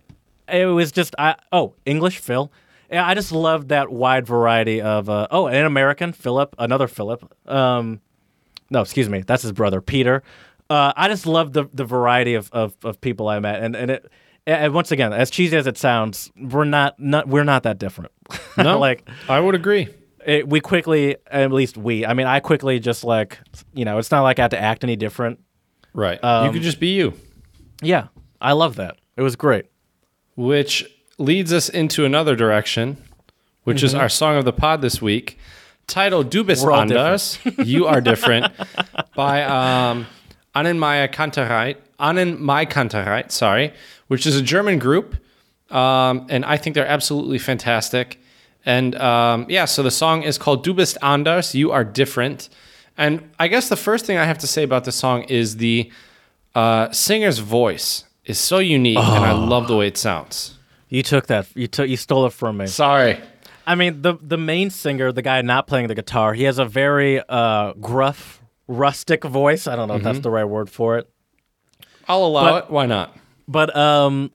it 0.48 0.66
was 0.66 0.92
just, 0.92 1.14
I, 1.18 1.34
oh, 1.50 1.74
English, 1.84 2.18
Phil. 2.18 2.50
Yeah, 2.90 3.06
I 3.06 3.14
just 3.14 3.32
loved 3.32 3.68
that 3.70 3.90
wide 3.90 4.26
variety 4.26 4.80
of, 4.80 5.08
uh, 5.10 5.26
oh, 5.30 5.46
an 5.48 5.64
American, 5.66 6.12
Philip, 6.12 6.54
another 6.58 6.86
Philip. 6.88 7.32
Um, 7.48 8.00
no, 8.70 8.80
excuse 8.80 9.08
me, 9.08 9.22
that's 9.26 9.42
his 9.42 9.52
brother, 9.52 9.80
Peter. 9.80 10.22
Uh, 10.68 10.92
I 10.96 11.08
just 11.08 11.26
loved 11.26 11.52
the 11.52 11.66
the 11.72 11.84
variety 11.84 12.34
of, 12.34 12.50
of, 12.52 12.74
of 12.82 13.00
people 13.00 13.28
I 13.28 13.38
met, 13.38 13.62
and 13.62 13.76
and 13.76 13.90
it. 13.90 14.10
And 14.48 14.72
once 14.74 14.92
again, 14.92 15.12
as 15.12 15.28
cheesy 15.30 15.56
as 15.56 15.66
it 15.66 15.76
sounds, 15.76 16.30
we're 16.40 16.64
not, 16.64 16.98
not 17.00 17.26
we're 17.26 17.42
not 17.44 17.64
that 17.64 17.78
different. 17.78 18.12
No, 18.56 18.78
like 18.78 19.08
I 19.28 19.38
would 19.40 19.54
agree. 19.54 19.88
it, 20.24 20.48
we 20.48 20.60
quickly, 20.60 21.16
at 21.30 21.52
least 21.52 21.76
we. 21.76 22.06
I 22.06 22.14
mean, 22.14 22.26
I 22.26 22.40
quickly 22.40 22.78
just 22.80 23.04
like 23.04 23.38
you 23.74 23.84
know, 23.84 23.98
it's 23.98 24.10
not 24.10 24.22
like 24.22 24.38
I 24.38 24.42
had 24.42 24.50
to 24.52 24.60
act 24.60 24.82
any 24.84 24.96
different. 24.96 25.38
Right. 25.92 26.18
you 26.22 26.28
Um, 26.28 26.52
could 26.52 26.62
just 26.62 26.80
be 26.80 26.94
you. 26.94 27.12
Yeah, 27.82 28.08
I 28.40 28.52
love 28.52 28.76
that. 28.76 28.96
It 29.16 29.22
was 29.22 29.36
great. 29.36 29.66
Which 30.36 30.84
leads 31.18 31.52
us 31.52 31.68
into 31.68 32.04
another 32.04 32.36
direction, 32.36 32.96
which 33.64 33.82
is 33.82 33.94
our 33.94 34.08
song 34.08 34.36
of 34.36 34.44
the 34.44 34.52
pod 34.52 34.80
this 34.82 35.00
week, 35.00 35.38
titled 35.86 36.30
Du 36.30 36.44
bist 36.44 36.64
anders, 36.66 37.38
You 37.64 37.86
Are 37.86 38.00
Different, 38.00 38.52
by 39.14 39.42
um, 39.42 40.06
Annenmaya 40.54 41.12
Kantereit, 41.12 41.76
AnnenMayKantereit, 41.98 43.30
sorry, 43.30 43.72
which 44.08 44.26
is 44.26 44.36
a 44.36 44.42
German 44.42 44.78
group. 44.78 45.16
Um, 45.70 46.26
and 46.28 46.44
I 46.44 46.56
think 46.56 46.74
they're 46.74 46.86
absolutely 46.86 47.38
fantastic. 47.38 48.20
And 48.64 48.94
um, 48.96 49.46
yeah, 49.48 49.64
so 49.64 49.82
the 49.82 49.90
song 49.90 50.22
is 50.22 50.38
called 50.38 50.64
Du 50.64 50.74
bist 50.74 50.98
anders, 51.02 51.54
You 51.54 51.72
Are 51.72 51.84
Different. 51.84 52.48
And 52.96 53.30
I 53.38 53.48
guess 53.48 53.68
the 53.68 53.76
first 53.76 54.06
thing 54.06 54.16
I 54.16 54.24
have 54.24 54.38
to 54.38 54.46
say 54.46 54.62
about 54.62 54.84
this 54.84 54.96
song 54.96 55.24
is 55.24 55.56
the 55.56 55.90
uh, 56.54 56.90
singer's 56.92 57.38
voice 57.38 58.04
is 58.24 58.38
so 58.38 58.58
unique, 58.58 58.98
and 58.98 59.24
I 59.24 59.32
love 59.32 59.68
the 59.68 59.76
way 59.76 59.86
it 59.86 59.96
sounds. 59.96 60.55
You 60.88 61.02
took 61.02 61.26
that. 61.28 61.46
You 61.54 61.66
took. 61.66 61.88
You 61.88 61.96
stole 61.96 62.26
it 62.26 62.32
from 62.32 62.56
me. 62.58 62.66
Sorry. 62.66 63.18
I 63.66 63.74
mean, 63.74 64.02
the 64.02 64.14
the 64.22 64.38
main 64.38 64.70
singer, 64.70 65.10
the 65.12 65.22
guy 65.22 65.42
not 65.42 65.66
playing 65.66 65.88
the 65.88 65.94
guitar, 65.94 66.34
he 66.34 66.44
has 66.44 66.58
a 66.58 66.64
very 66.64 67.20
uh, 67.28 67.72
gruff, 67.74 68.40
rustic 68.68 69.24
voice. 69.24 69.66
I 69.66 69.74
don't 69.74 69.88
know 69.88 69.96
if 69.96 70.02
that's 70.04 70.20
the 70.20 70.30
right 70.30 70.44
word 70.44 70.70
for 70.70 70.98
it. 70.98 71.10
I'll 72.08 72.24
allow 72.24 72.42
But- 72.50 72.64
it. 72.66 72.70
Why 72.70 72.86
not? 72.86 73.16
but 73.48 73.76
um 73.76 74.32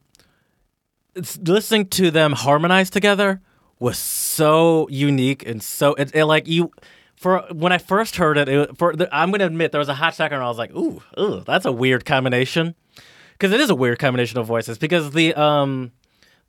it's, 1.16 1.38
listening 1.40 1.86
to 1.90 2.12
them 2.12 2.32
harmonize 2.32 2.90
together 2.90 3.42
was 3.78 3.98
so 3.98 4.88
unique 4.90 5.46
and 5.46 5.62
so 5.62 5.94
it, 5.96 6.16
it 6.16 6.24
like 6.26 6.48
you 6.48 6.72
for 7.18 7.42
when 7.52 7.74
I 7.74 7.78
first 7.78 8.16
heard 8.16 8.38
it, 8.38 8.48
it 8.48 8.78
for 8.78 8.96
the, 8.96 9.14
I'm 9.14 9.32
gonna 9.32 9.46
admit 9.46 9.74
there 9.74 9.80
was 9.80 9.90
a 9.90 9.94
hot 9.94 10.16
second 10.16 10.38
where 10.38 10.46
I 10.46 10.48
was 10.48 10.58
like, 10.58 10.74
ooh, 10.74 11.02
ooh, 11.20 11.44
that's 11.46 11.66
a 11.66 11.74
weird 11.74 12.06
combination 12.06 12.74
because 13.34 13.52
it 13.52 13.60
is 13.60 13.70
a 13.70 13.76
weird 13.76 14.00
combination 14.00 14.40
of 14.40 14.48
voices 14.48 14.78
because 14.78 15.12
the 15.12 15.34
um 15.36 15.92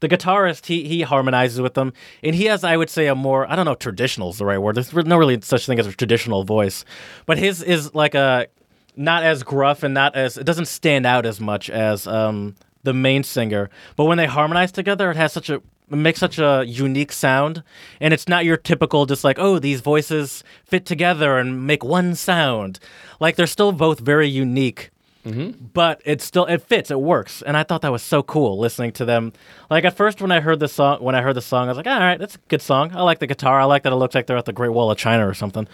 the 0.02 0.08
guitarist 0.08 0.66
he 0.66 0.86
he 0.86 1.02
harmonizes 1.02 1.60
with 1.60 1.74
them 1.74 1.92
and 2.24 2.34
he 2.34 2.46
has 2.46 2.64
I 2.64 2.76
would 2.76 2.90
say 2.90 3.06
a 3.06 3.14
more 3.14 3.50
I 3.50 3.54
don't 3.54 3.64
know 3.64 3.76
traditional 3.76 4.30
is 4.30 4.38
the 4.38 4.44
right 4.44 4.58
word 4.58 4.74
there's 4.74 4.92
no 4.92 5.16
really 5.16 5.40
such 5.40 5.64
thing 5.64 5.78
as 5.78 5.86
a 5.86 5.92
traditional 5.92 6.42
voice 6.42 6.84
but 7.24 7.38
his 7.38 7.62
is 7.62 7.94
like 7.94 8.16
a 8.16 8.48
not 8.96 9.22
as 9.22 9.44
gruff 9.44 9.84
and 9.84 9.94
not 9.94 10.16
as 10.16 10.36
it 10.36 10.44
doesn't 10.44 10.66
stand 10.66 11.06
out 11.06 11.24
as 11.24 11.40
much 11.40 11.70
as 11.70 12.06
um 12.08 12.56
the 12.82 12.92
main 12.92 13.22
singer 13.22 13.70
but 13.94 14.04
when 14.06 14.18
they 14.18 14.26
harmonize 14.26 14.72
together 14.72 15.12
it 15.12 15.16
has 15.16 15.32
such 15.32 15.48
a 15.48 15.62
makes 15.88 16.18
such 16.18 16.38
a 16.38 16.64
unique 16.66 17.12
sound 17.12 17.62
and 18.00 18.12
it's 18.12 18.26
not 18.26 18.44
your 18.44 18.56
typical 18.56 19.06
just 19.06 19.22
like 19.22 19.38
oh 19.38 19.60
these 19.60 19.80
voices 19.80 20.42
fit 20.64 20.84
together 20.84 21.38
and 21.38 21.66
make 21.66 21.84
one 21.84 22.14
sound. 22.14 22.80
Like 23.20 23.36
they're 23.36 23.46
still 23.46 23.72
both 23.72 24.00
very 24.00 24.26
unique 24.28 24.90
but 25.24 26.02
it 26.04 26.20
still 26.20 26.46
it 26.46 26.58
fits 26.62 26.90
it 26.90 27.00
works 27.00 27.42
and 27.42 27.56
i 27.56 27.62
thought 27.62 27.80
that 27.82 27.92
was 27.92 28.02
so 28.02 28.22
cool 28.24 28.58
listening 28.58 28.90
to 28.90 29.04
them 29.04 29.32
like 29.70 29.84
at 29.84 29.96
first 29.96 30.20
when 30.20 30.32
i 30.32 30.40
heard 30.40 30.58
the 30.58 30.66
song 30.66 30.98
when 31.00 31.14
i 31.14 31.22
heard 31.22 31.36
the 31.36 31.40
song 31.40 31.66
i 31.66 31.70
was 31.70 31.76
like 31.76 31.86
all 31.86 31.98
right 32.00 32.18
that's 32.18 32.34
a 32.34 32.38
good 32.48 32.60
song 32.60 32.90
i 32.94 33.00
like 33.02 33.20
the 33.20 33.26
guitar 33.28 33.60
i 33.60 33.64
like 33.64 33.84
that 33.84 33.92
it 33.92 33.96
looks 33.96 34.14
like 34.16 34.26
they're 34.26 34.36
at 34.36 34.46
the 34.46 34.52
great 34.52 34.70
wall 34.72 34.90
of 34.90 34.98
china 34.98 35.26
or 35.28 35.32
something 35.34 35.68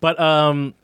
but 0.00 0.18
um 0.20 0.74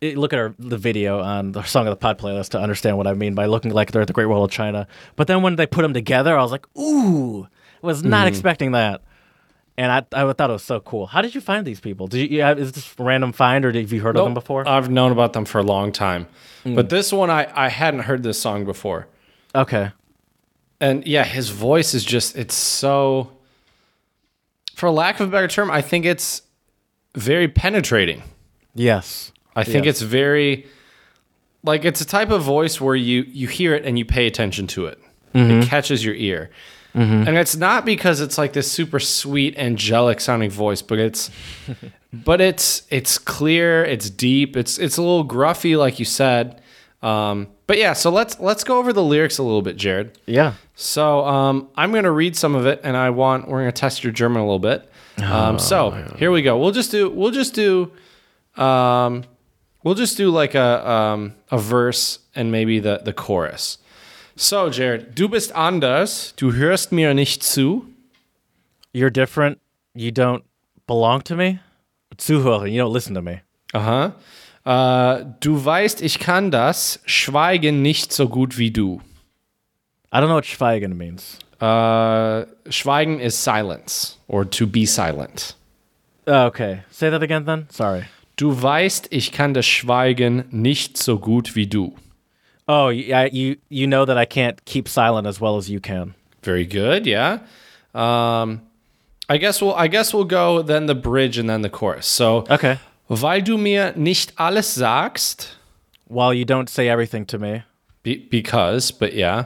it- 0.00 0.16
look 0.16 0.32
at 0.32 0.38
our, 0.38 0.54
the 0.60 0.78
video 0.78 1.20
on 1.20 1.50
the 1.52 1.62
Song 1.64 1.86
of 1.88 1.90
the 1.90 1.96
Pod 1.96 2.18
playlist 2.18 2.50
to 2.50 2.60
understand 2.60 2.96
what 2.96 3.08
I 3.08 3.14
mean 3.14 3.34
by 3.34 3.46
looking 3.46 3.72
like 3.72 3.90
they're 3.90 4.00
at 4.02 4.06
the 4.06 4.12
Great 4.12 4.26
Wall 4.26 4.44
of 4.44 4.50
China. 4.52 4.86
But 5.16 5.26
then 5.26 5.42
when 5.42 5.56
they 5.56 5.66
put 5.66 5.82
them 5.82 5.92
together, 5.92 6.38
I 6.38 6.42
was 6.42 6.52
like, 6.52 6.66
ooh, 6.78 7.48
was 7.82 8.04
not 8.04 8.18
Mm-hmm. 8.20 8.28
expecting 8.28 8.70
that. 8.72 9.02
And 9.78 9.92
I, 9.92 9.98
I 10.12 10.32
thought 10.32 10.50
it 10.50 10.52
was 10.52 10.64
so 10.64 10.80
cool. 10.80 11.06
How 11.06 11.22
did 11.22 11.36
you 11.36 11.40
find 11.40 11.64
these 11.64 11.78
people? 11.78 12.08
Did 12.08 12.32
you, 12.32 12.44
is 12.44 12.72
this 12.72 12.92
a 12.98 13.02
random 13.02 13.30
find 13.30 13.64
or 13.64 13.70
have 13.72 13.92
you 13.92 14.00
heard 14.00 14.16
of 14.16 14.24
them 14.24 14.34
before? 14.34 14.66
I've 14.66 14.90
known 14.90 15.12
about 15.12 15.34
them 15.34 15.44
for 15.44 15.60
a 15.60 15.62
long 15.62 15.92
time. 15.92 16.26
Hmm. 16.64 16.74
But 16.74 16.90
this 16.90 17.12
one, 17.12 17.30
I, 17.30 17.46
I 17.54 17.68
hadn't 17.68 18.00
heard 18.00 18.24
this 18.24 18.40
song 18.40 18.64
before. 18.64 19.06
okay. 19.54 19.92
And 20.80 21.06
yeah, 21.06 21.24
his 21.24 21.50
voice 21.50 21.94
is 21.94 22.04
just, 22.04 22.36
it's 22.36 22.54
so, 22.54 23.32
for 24.74 24.90
lack 24.90 25.18
of 25.20 25.28
a 25.28 25.30
better 25.30 25.48
term, 25.48 25.70
I 25.72 25.80
think 25.80 26.04
it's 26.04 26.42
very 27.16 27.48
penetrating. 27.48 28.22
Yes. 28.74 29.32
I 29.56 29.64
think 29.64 29.86
Yes. 29.86 29.94
it's 29.94 30.02
very, 30.02 30.66
like, 31.64 31.84
it's 31.84 32.00
a 32.00 32.06
type 32.06 32.30
of 32.30 32.42
voice 32.42 32.80
where 32.80 32.94
you, 32.94 33.24
you 33.28 33.48
hear 33.48 33.74
it 33.74 33.84
and 33.84 33.98
you 33.98 34.04
pay 34.04 34.28
attention 34.28 34.68
to 34.68 34.86
it. 34.86 35.00
It 35.34 35.38
mm-hmm. 35.38 35.68
catches 35.68 36.04
your 36.04 36.14
ear. 36.14 36.50
And 37.02 37.36
it's 37.36 37.56
not 37.56 37.84
because 37.84 38.20
it's 38.20 38.38
like 38.38 38.52
this 38.52 38.70
super 38.70 38.98
sweet, 38.98 39.56
angelic 39.56 40.20
sounding 40.20 40.50
voice, 40.50 40.82
but 40.82 40.98
it's, 40.98 41.30
but 42.12 42.40
it's 42.40 42.82
it's 42.90 43.18
clear, 43.18 43.84
it's 43.84 44.10
deep, 44.10 44.56
it's 44.56 44.78
it's 44.78 44.96
a 44.96 45.02
little 45.02 45.26
gruffy, 45.26 45.76
like 45.78 45.98
you 45.98 46.04
said. 46.04 46.60
Um, 47.02 47.48
but 47.66 47.78
yeah, 47.78 47.92
so 47.92 48.10
let's 48.10 48.40
let's 48.40 48.64
go 48.64 48.78
over 48.78 48.92
the 48.92 49.04
lyrics 49.04 49.38
a 49.38 49.42
little 49.42 49.62
bit, 49.62 49.76
Jared. 49.76 50.18
Yeah. 50.26 50.54
So 50.74 51.24
um, 51.26 51.68
I'm 51.76 51.92
going 51.92 52.04
to 52.04 52.10
read 52.10 52.36
some 52.36 52.54
of 52.54 52.66
it, 52.66 52.80
and 52.82 52.96
I 52.96 53.10
want 53.10 53.48
we're 53.48 53.60
going 53.60 53.72
to 53.72 53.80
test 53.80 54.02
your 54.02 54.12
German 54.12 54.40
a 54.40 54.44
little 54.44 54.58
bit. 54.58 54.90
Um, 55.22 55.58
so 55.58 55.90
here 56.16 56.30
we 56.30 56.42
go. 56.42 56.58
We'll 56.58 56.70
just 56.70 56.90
do 56.90 57.10
we'll 57.10 57.30
just 57.30 57.54
do 57.54 57.92
um, 58.56 59.24
we'll 59.82 59.94
just 59.94 60.16
do 60.16 60.30
like 60.30 60.54
a 60.54 60.88
um, 60.90 61.34
a 61.50 61.58
verse 61.58 62.20
and 62.34 62.50
maybe 62.50 62.78
the 62.78 62.98
the 63.04 63.12
chorus. 63.12 63.78
So 64.40 64.68
Jared, 64.68 65.18
du 65.18 65.28
bist 65.28 65.52
anders, 65.52 66.32
du 66.36 66.52
hörst 66.52 66.92
mir 66.92 67.12
nicht 67.12 67.42
zu. 67.42 67.86
You're 68.94 69.10
different. 69.10 69.58
You 69.94 70.12
don't 70.12 70.42
belong 70.86 71.24
to 71.24 71.34
me. 71.34 71.58
Zuhören. 72.16 72.68
You 72.68 72.84
don't 72.84 72.92
listen 72.92 73.16
to 73.16 73.20
me. 73.20 73.40
Aha. 73.72 74.14
Äh, 74.64 75.24
du 75.40 75.64
weißt, 75.64 76.00
ich 76.02 76.20
kann 76.20 76.52
das 76.52 77.00
Schweigen 77.04 77.82
nicht 77.82 78.12
so 78.12 78.28
gut 78.28 78.58
wie 78.58 78.70
du. 78.70 79.00
I 80.12 80.18
don't 80.18 80.26
know 80.26 80.36
what 80.36 80.46
Schweigen 80.46 80.96
means. 80.96 81.40
Äh, 81.60 82.46
Schweigen 82.70 83.18
is 83.18 83.34
silence 83.42 84.18
or 84.28 84.48
to 84.48 84.68
be 84.68 84.86
silent. 84.86 85.56
Oh, 86.28 86.46
okay. 86.46 86.84
Say 86.92 87.10
that 87.10 87.24
again 87.24 87.44
then. 87.44 87.66
Sorry. 87.70 88.04
Du 88.36 88.62
weißt, 88.62 89.08
ich 89.10 89.32
kann 89.32 89.52
das 89.52 89.66
Schweigen 89.66 90.44
nicht 90.52 90.96
so 90.96 91.18
gut 91.18 91.56
wie 91.56 91.66
du. 91.66 91.96
Oh, 92.68 92.88
yeah, 92.90 93.28
you 93.32 93.56
you 93.70 93.86
know 93.86 94.04
that 94.04 94.18
I 94.18 94.26
can't 94.26 94.62
keep 94.66 94.88
silent 94.88 95.26
as 95.26 95.40
well 95.40 95.56
as 95.56 95.70
you 95.70 95.80
can. 95.80 96.14
Very 96.42 96.66
good, 96.66 97.06
yeah. 97.06 97.38
Um, 97.94 98.60
I 99.28 99.38
guess 99.38 99.60
we'll 99.62 99.74
I 99.74 99.88
guess 99.88 100.12
we'll 100.12 100.24
go 100.28 100.62
then 100.62 100.86
the 100.86 100.94
bridge 100.94 101.38
and 101.38 101.48
then 101.48 101.62
the 101.62 101.70
chorus. 101.70 102.06
So, 102.06 102.44
Okay. 102.50 102.78
weil 103.08 103.40
du 103.42 103.56
mir 103.56 103.92
nicht 103.96 104.32
alles 104.38 104.66
sagst, 104.74 105.56
While 106.06 106.32
you 106.34 106.44
don't 106.44 106.68
say 106.68 106.88
everything 106.88 107.26
to 107.26 107.38
me. 107.38 107.62
be, 108.02 108.16
because, 108.30 108.90
but 108.92 109.12
yeah, 109.14 109.44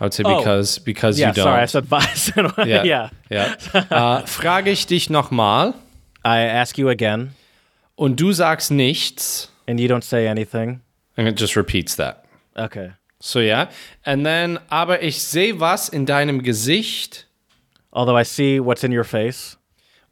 I 0.00 0.04
would 0.04 0.14
say 0.14 0.22
Oh. 0.24 0.38
because 0.38 0.78
because 0.78 1.18
Yeah, 1.18 1.28
you 1.28 1.34
don't. 1.34 1.44
sorry, 1.44 1.62
I 1.62 1.66
said 1.66 1.84
vice. 1.86 2.32
yeah, 2.58 2.82
yeah. 2.84 3.10
yeah. 3.30 3.54
Äh, 3.72 4.26
frage 4.26 4.68
ich 4.70 4.86
dich 4.86 5.10
nochmal 5.10 5.74
I 6.24 6.40
ask 6.40 6.76
you 6.78 6.88
again, 6.88 7.30
und 7.96 8.16
du 8.20 8.32
sagst 8.32 8.70
nichts, 8.70 9.48
and 9.66 9.78
you 9.80 9.88
don't 9.88 10.04
say 10.04 10.26
anything. 10.26 10.80
and 11.16 11.26
it 11.28 11.36
just 11.36 11.56
repeats 11.56 11.94
that. 11.96 12.24
Okay. 12.58 12.92
So 13.20 13.40
yeah, 13.40 13.70
and 14.04 14.24
then 14.24 14.58
aber 14.70 15.00
ich 15.00 15.22
sehe 15.22 15.58
was 15.58 15.88
in 15.88 16.06
deinem 16.06 16.42
Gesicht 16.42 17.24
Although 17.90 18.16
I 18.16 18.22
see 18.22 18.60
what's 18.60 18.84
in 18.84 18.92
your 18.92 19.02
face, 19.04 19.56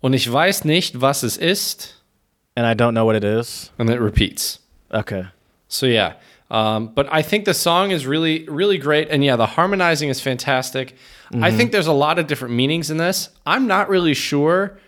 und 0.00 0.14
ich 0.14 0.26
weiß 0.26 0.64
nicht, 0.64 1.00
was 1.00 1.22
es 1.22 1.36
ist, 1.36 1.94
and 2.56 2.66
I 2.66 2.74
don't 2.74 2.94
know 2.94 3.04
what 3.04 3.14
it 3.16 3.22
is. 3.22 3.70
and 3.78 3.90
it 3.90 4.00
repeats. 4.00 4.60
Okay. 4.90 5.26
So 5.68 5.86
yeah, 5.86 6.14
um, 6.50 6.88
but 6.94 7.06
I 7.12 7.22
think 7.22 7.44
the 7.44 7.54
song 7.54 7.90
is 7.90 8.06
really, 8.06 8.48
really 8.48 8.78
great, 8.78 9.08
and 9.10 9.22
yeah, 9.22 9.36
the 9.36 9.46
harmonizing 9.46 10.08
is 10.08 10.20
fantastic. 10.20 10.96
I 11.34 11.50
think 11.50 11.72
there's 11.72 11.88
a 11.88 11.92
lot 11.92 12.18
of 12.18 12.28
different 12.28 12.54
meanings 12.54 12.88
in 12.90 12.98
this. 12.98 13.30
I'm 13.44 13.66
not 13.66 13.88
really 13.88 14.14
sure, 14.14 14.78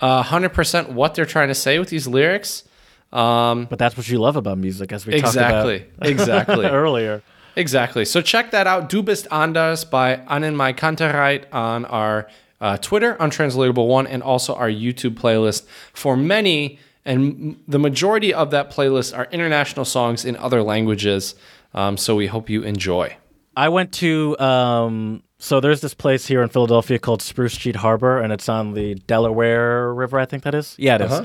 uh, 0.00 0.22
hundred 0.22 0.52
percent 0.52 0.90
what 0.92 1.14
they're 1.14 1.24
trying 1.26 1.48
to 1.48 1.54
say 1.54 1.78
with 1.78 1.88
these 1.88 2.06
lyrics. 2.06 2.64
Um, 3.12 3.66
But 3.70 3.78
that's 3.78 3.96
what 3.96 4.08
you 4.08 4.18
love 4.18 4.36
about 4.36 4.58
music, 4.58 4.92
as 4.92 5.06
we 5.06 5.14
exactly, 5.14 5.80
talked 5.80 5.92
about 6.00 6.08
exactly, 6.10 6.10
Exactly. 6.12 6.66
earlier. 6.82 7.22
exactly. 7.56 8.04
So 8.04 8.20
check 8.20 8.50
that 8.50 8.66
out. 8.66 8.88
Du 8.88 9.02
bist 9.02 9.26
anders 9.32 9.84
by 9.84 10.16
AnnenMayKantereit 10.28 11.44
on 11.52 11.84
our 11.86 12.28
uh, 12.60 12.76
Twitter, 12.78 13.16
Untranslatable 13.20 13.86
One, 13.88 14.06
and 14.06 14.22
also 14.22 14.54
our 14.54 14.68
YouTube 14.68 15.14
playlist 15.14 15.66
for 15.92 16.16
many. 16.16 16.78
And 17.04 17.58
the 17.66 17.78
majority 17.78 18.34
of 18.34 18.50
that 18.50 18.70
playlist 18.70 19.16
are 19.16 19.26
international 19.30 19.84
songs 19.84 20.24
in 20.24 20.36
other 20.36 20.62
languages. 20.62 21.34
Um, 21.72 21.96
so 21.96 22.14
we 22.16 22.26
hope 22.26 22.50
you 22.50 22.62
enjoy. 22.62 23.16
I 23.56 23.68
went 23.70 23.92
to 23.94 24.38
um, 24.38 25.22
so 25.38 25.60
there's 25.60 25.80
this 25.80 25.94
place 25.94 26.26
here 26.26 26.42
in 26.42 26.48
Philadelphia 26.48 26.98
called 26.98 27.22
Spruce 27.22 27.54
Street 27.54 27.76
Harbor, 27.76 28.20
and 28.20 28.32
it's 28.32 28.48
on 28.48 28.74
the 28.74 28.94
Delaware 29.06 29.92
River. 29.94 30.18
I 30.18 30.26
think 30.26 30.42
that 30.42 30.54
is. 30.54 30.74
Yeah, 30.78 30.96
it 30.96 31.00
is. 31.02 31.20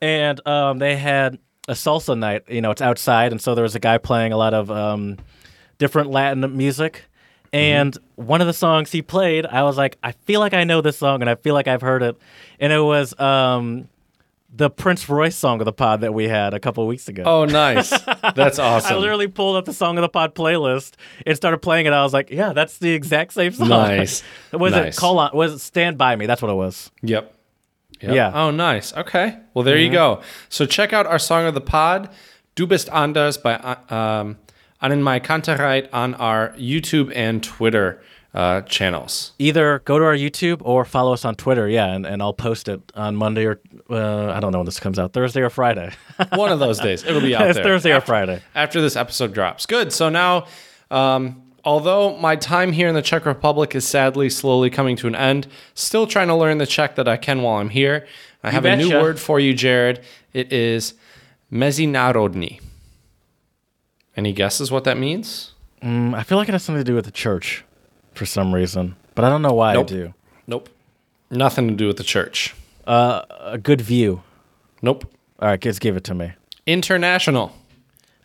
And 0.00 0.46
um, 0.46 0.78
they 0.78 0.96
had 0.96 1.38
a 1.68 1.72
salsa 1.72 2.18
night. 2.18 2.44
You 2.48 2.60
know, 2.60 2.70
it's 2.70 2.82
outside, 2.82 3.32
and 3.32 3.40
so 3.40 3.54
there 3.54 3.62
was 3.62 3.74
a 3.74 3.80
guy 3.80 3.98
playing 3.98 4.32
a 4.32 4.36
lot 4.36 4.54
of 4.54 4.70
um, 4.70 5.16
different 5.78 6.10
Latin 6.10 6.56
music. 6.56 7.04
And 7.52 7.96
one 8.16 8.42
of 8.42 8.46
the 8.46 8.52
songs 8.52 8.92
he 8.92 9.00
played, 9.00 9.46
I 9.46 9.62
was 9.62 9.78
like, 9.78 9.96
I 10.02 10.12
feel 10.12 10.38
like 10.40 10.52
I 10.52 10.64
know 10.64 10.80
this 10.82 10.98
song, 10.98 11.22
and 11.22 11.30
I 11.30 11.34
feel 11.34 11.54
like 11.54 11.66
I've 11.66 11.80
heard 11.80 12.02
it. 12.02 12.14
And 12.60 12.72
it 12.74 12.80
was 12.80 13.18
um, 13.18 13.88
the 14.54 14.68
Prince 14.68 15.08
Royce 15.08 15.34
song 15.34 15.58
of 15.60 15.64
the 15.64 15.72
pod 15.72 16.02
that 16.02 16.12
we 16.12 16.28
had 16.28 16.52
a 16.52 16.60
couple 16.60 16.84
of 16.84 16.88
weeks 16.88 17.08
ago. 17.08 17.22
Oh, 17.24 17.46
nice. 17.46 17.88
That's 18.34 18.58
awesome. 18.58 18.92
I 18.96 18.98
literally 18.98 19.28
pulled 19.28 19.56
up 19.56 19.64
the 19.64 19.72
song 19.72 19.96
of 19.96 20.02
the 20.02 20.10
pod 20.10 20.34
playlist 20.34 20.92
and 21.26 21.34
started 21.36 21.58
playing 21.58 21.86
it. 21.86 21.92
I 21.94 22.02
was 22.02 22.12
like, 22.12 22.28
yeah, 22.30 22.52
that's 22.52 22.76
the 22.78 22.90
exact 22.92 23.32
same 23.32 23.52
song. 23.52 23.68
Nice. 23.70 24.22
was 24.52 24.72
Nice. 24.72 24.96
it 24.96 25.00
call 25.00 25.18
on? 25.18 25.30
Was 25.34 25.54
it 25.54 25.60
Stand 25.60 25.96
By 25.96 26.16
Me? 26.16 26.26
That's 26.26 26.42
what 26.42 26.50
it 26.50 26.54
was. 26.54 26.90
Yep. 27.02 27.34
Yep. 28.00 28.14
Yeah. 28.14 28.28
Mm-hmm. 28.28 28.36
Oh, 28.36 28.50
nice. 28.50 28.94
Okay. 28.96 29.38
Well, 29.54 29.64
there 29.64 29.78
you 29.78 29.90
go. 29.90 30.22
So 30.48 30.66
check 30.66 30.92
out 30.92 31.06
our 31.06 31.18
song 31.18 31.46
of 31.46 31.54
the 31.54 31.60
pod, 31.60 32.10
Du 32.54 32.66
bist 32.66 32.88
anders 32.90 33.36
by 33.38 33.54
uh, 33.54 33.94
um, 33.94 34.38
AnnenMayKantereit 34.82 35.88
on 35.92 36.14
our 36.14 36.50
YouTube 36.50 37.12
and 37.14 37.42
Twitter 37.42 38.02
uh, 38.34 38.60
channels. 38.62 39.32
Either 39.38 39.80
go 39.80 39.98
to 39.98 40.04
our 40.04 40.14
YouTube 40.14 40.60
or 40.62 40.84
follow 40.84 41.12
us 41.12 41.24
on 41.24 41.34
Twitter. 41.34 41.68
Yeah, 41.68 41.86
and, 41.86 42.06
and 42.06 42.22
I'll 42.22 42.32
post 42.34 42.68
it 42.68 42.80
on 42.94 43.16
Monday 43.16 43.46
or 43.46 43.60
uh, 43.90 44.32
I 44.32 44.40
don't 44.40 44.52
know 44.52 44.58
when 44.58 44.66
this 44.66 44.78
comes 44.80 44.98
out, 44.98 45.12
Thursday 45.12 45.40
or 45.40 45.50
Friday. 45.50 45.92
One 46.34 46.52
of 46.52 46.58
those 46.58 46.78
days. 46.78 47.04
It'll 47.04 47.20
be 47.20 47.34
out 47.36 47.48
it's 47.48 47.56
there. 47.56 47.64
Thursday 47.64 47.92
or 47.94 48.00
Friday. 48.00 48.42
after 48.54 48.80
this 48.80 48.96
episode 48.96 49.32
drops. 49.34 49.66
Good. 49.66 49.92
So 49.92 50.08
now, 50.08 50.46
um, 50.90 51.42
although 51.64 52.16
my 52.18 52.36
time 52.36 52.72
here 52.72 52.88
in 52.88 52.94
the 52.94 53.02
Czech 53.02 53.26
Republic 53.26 53.74
is 53.74 53.86
sadly 53.86 54.28
slowly 54.30 54.70
coming 54.70 54.96
to 54.96 55.06
an 55.06 55.14
end, 55.14 55.46
still 55.74 56.06
trying 56.06 56.28
to 56.28 56.34
learn 56.34 56.58
the 56.58 56.66
Czech 56.66 56.96
that 56.96 57.08
I 57.08 57.16
can 57.16 57.42
while 57.42 57.56
I'm 57.56 57.70
here. 57.70 58.06
I 58.42 58.50
have 58.50 58.64
a 58.64 58.76
new 58.76 58.90
word 58.90 59.18
for 59.18 59.40
you, 59.40 59.52
Jared. 59.54 60.00
It 60.32 60.52
is 60.52 60.94
mezinárodní. 61.52 62.60
Any 64.16 64.32
guesses 64.32 64.70
what 64.70 64.84
that 64.84 64.98
means? 64.98 65.52
Mm, 65.82 66.14
I 66.14 66.22
feel 66.22 66.38
like 66.38 66.48
it 66.48 66.52
has 66.52 66.62
something 66.62 66.84
to 66.84 66.90
do 66.90 66.94
with 66.94 67.04
the 67.04 67.10
church 67.12 67.64
for 68.14 68.26
some 68.26 68.54
reason, 68.54 68.96
but 69.14 69.24
I 69.24 69.28
don't 69.28 69.42
know 69.42 69.52
why 69.52 69.74
Nope. 69.74 69.86
I 69.86 69.88
do. 69.88 70.14
Nope. 70.46 70.68
Nothing 71.30 71.68
to 71.68 71.74
do 71.74 71.86
with 71.86 71.98
the 71.98 72.04
church. 72.04 72.54
Uh, 72.86 73.22
a 73.40 73.58
good 73.58 73.80
view. 73.80 74.22
Nope. 74.82 75.04
All 75.40 75.48
right, 75.48 75.60
just 75.60 75.80
give 75.80 75.96
it 75.96 76.04
to 76.04 76.14
me. 76.14 76.32
International. 76.66 77.52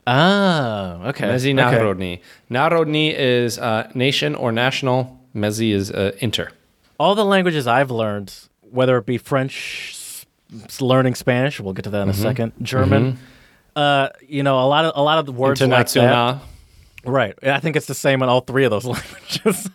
Ah, 0.05 0.95
okay. 0.99 1.09
okay. 1.09 1.27
Mezinárodní. 1.27 2.19
Národní 2.49 3.13
is 3.17 3.57
uh, 3.57 3.83
nation 3.95 4.35
or 4.35 4.51
national. 4.51 5.07
Mezi 5.35 5.73
is 5.73 5.91
uh, 5.91 6.11
inter. 6.19 6.49
all 6.99 7.15
the 7.15 7.25
languages 7.25 7.65
I've 7.67 7.91
learned, 7.91 8.33
whether 8.71 8.97
it 8.97 9.05
be 9.05 9.17
French, 9.17 10.25
learning 10.79 11.15
Spanish, 11.15 11.59
we'll 11.59 11.73
get 11.73 11.83
to 11.83 11.89
that 11.91 12.01
in 12.03 12.09
a 12.09 12.13
second. 12.13 12.53
German, 12.61 13.17
uh, 13.75 14.09
you 14.27 14.43
know, 14.43 14.59
a 14.59 14.67
lot 14.67 14.85
of 14.85 14.93
a 14.95 15.01
lot 15.01 15.17
of 15.19 15.25
the 15.25 15.31
words 15.31 15.61
like 15.61 15.89
that. 15.89 16.39
Right. 17.05 17.35
I 17.43 17.59
think 17.59 17.75
it's 17.75 17.87
the 17.87 17.95
same 17.95 18.21
in 18.23 18.29
all 18.29 18.39
three 18.41 18.63
of 18.63 18.71
those 18.71 18.85
languages. 18.95 19.69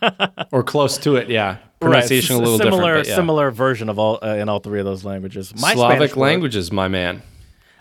or 0.51 0.63
close 0.63 0.97
to 0.99 1.17
it, 1.17 1.29
yeah. 1.29 1.57
Pronunciation 1.79 2.37
right. 2.37 2.41
a 2.41 2.49
little 2.49 2.57
similar, 2.57 2.81
different. 2.81 3.05
but 3.05 3.09
yeah. 3.09 3.15
similar 3.15 3.51
version 3.51 3.89
of 3.89 3.99
all 3.99 4.17
uh, 4.23 4.29
in 4.35 4.49
all 4.49 4.59
three 4.59 4.79
of 4.79 4.85
those 4.85 5.05
languages. 5.05 5.53
My 5.55 5.73
Slavic 5.73 5.97
Spanish 5.97 6.15
word- 6.15 6.23
languages, 6.25 6.71
my 6.71 6.87
man. 6.87 7.21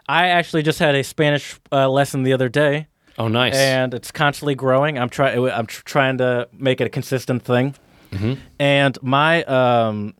I 0.08 0.28
actually 0.28 0.62
just 0.62 0.78
had 0.78 0.94
a 0.94 1.04
Spanish 1.04 1.58
uh, 1.70 1.88
lesson 1.88 2.22
the 2.22 2.32
other 2.32 2.48
day, 2.48 2.86
Oh, 3.18 3.28
nice. 3.28 3.54
and 3.54 3.92
it's 3.92 4.10
constantly 4.10 4.54
growing. 4.54 4.98
I'm 4.98 5.08
trying. 5.10 5.38
I'm 5.50 5.66
tr- 5.66 5.82
trying 5.84 6.18
to 6.18 6.48
make 6.52 6.80
it 6.80 6.86
a 6.86 6.90
consistent 6.90 7.42
thing. 7.44 7.74
And 8.58 8.96
my 9.02 9.44
um, 9.44 10.14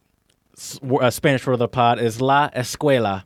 s- 0.57 0.79
w- 0.81 1.01
uh, 1.01 1.11
Spanish 1.11 1.47
word 1.47 1.55
of 1.55 1.59
the 1.59 1.69
pod 1.69 1.99
is 2.01 2.21
la 2.21 2.51
escuela. 2.51 3.25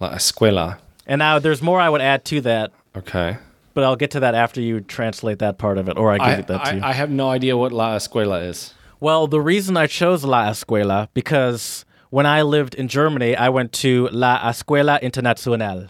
La 0.00 0.10
escuela. 0.14 0.78
And 1.06 1.18
now 1.18 1.38
there's 1.38 1.60
more 1.60 1.80
I 1.80 1.90
would 1.90 2.00
add 2.00 2.24
to 2.26 2.40
that, 2.42 2.72
Okay. 2.96 3.36
but 3.74 3.84
I'll 3.84 3.96
get 3.96 4.10
to 4.12 4.20
that 4.20 4.34
after 4.34 4.60
you 4.62 4.80
translate 4.80 5.38
that 5.40 5.58
part 5.58 5.76
of 5.76 5.88
it, 5.90 5.98
or 5.98 6.10
I 6.10 6.16
give 6.16 6.26
I, 6.26 6.32
it 6.32 6.46
that 6.46 6.64
to 6.64 6.76
you. 6.76 6.82
I, 6.82 6.88
I 6.88 6.92
have 6.92 7.10
no 7.10 7.28
idea 7.28 7.58
what 7.58 7.72
La 7.72 7.94
Escuela 7.96 8.48
is. 8.48 8.72
Well, 9.00 9.26
the 9.26 9.40
reason 9.40 9.76
I 9.76 9.86
chose 9.86 10.24
La 10.24 10.48
Escuela 10.48 11.08
because 11.12 11.84
when 12.14 12.26
I 12.26 12.42
lived 12.56 12.74
in 12.80 12.86
Germany, 12.98 13.30
I 13.46 13.48
went 13.56 13.70
to 13.84 14.08
La 14.12 14.34
Escuela 14.50 14.96
Internacional. 15.02 15.88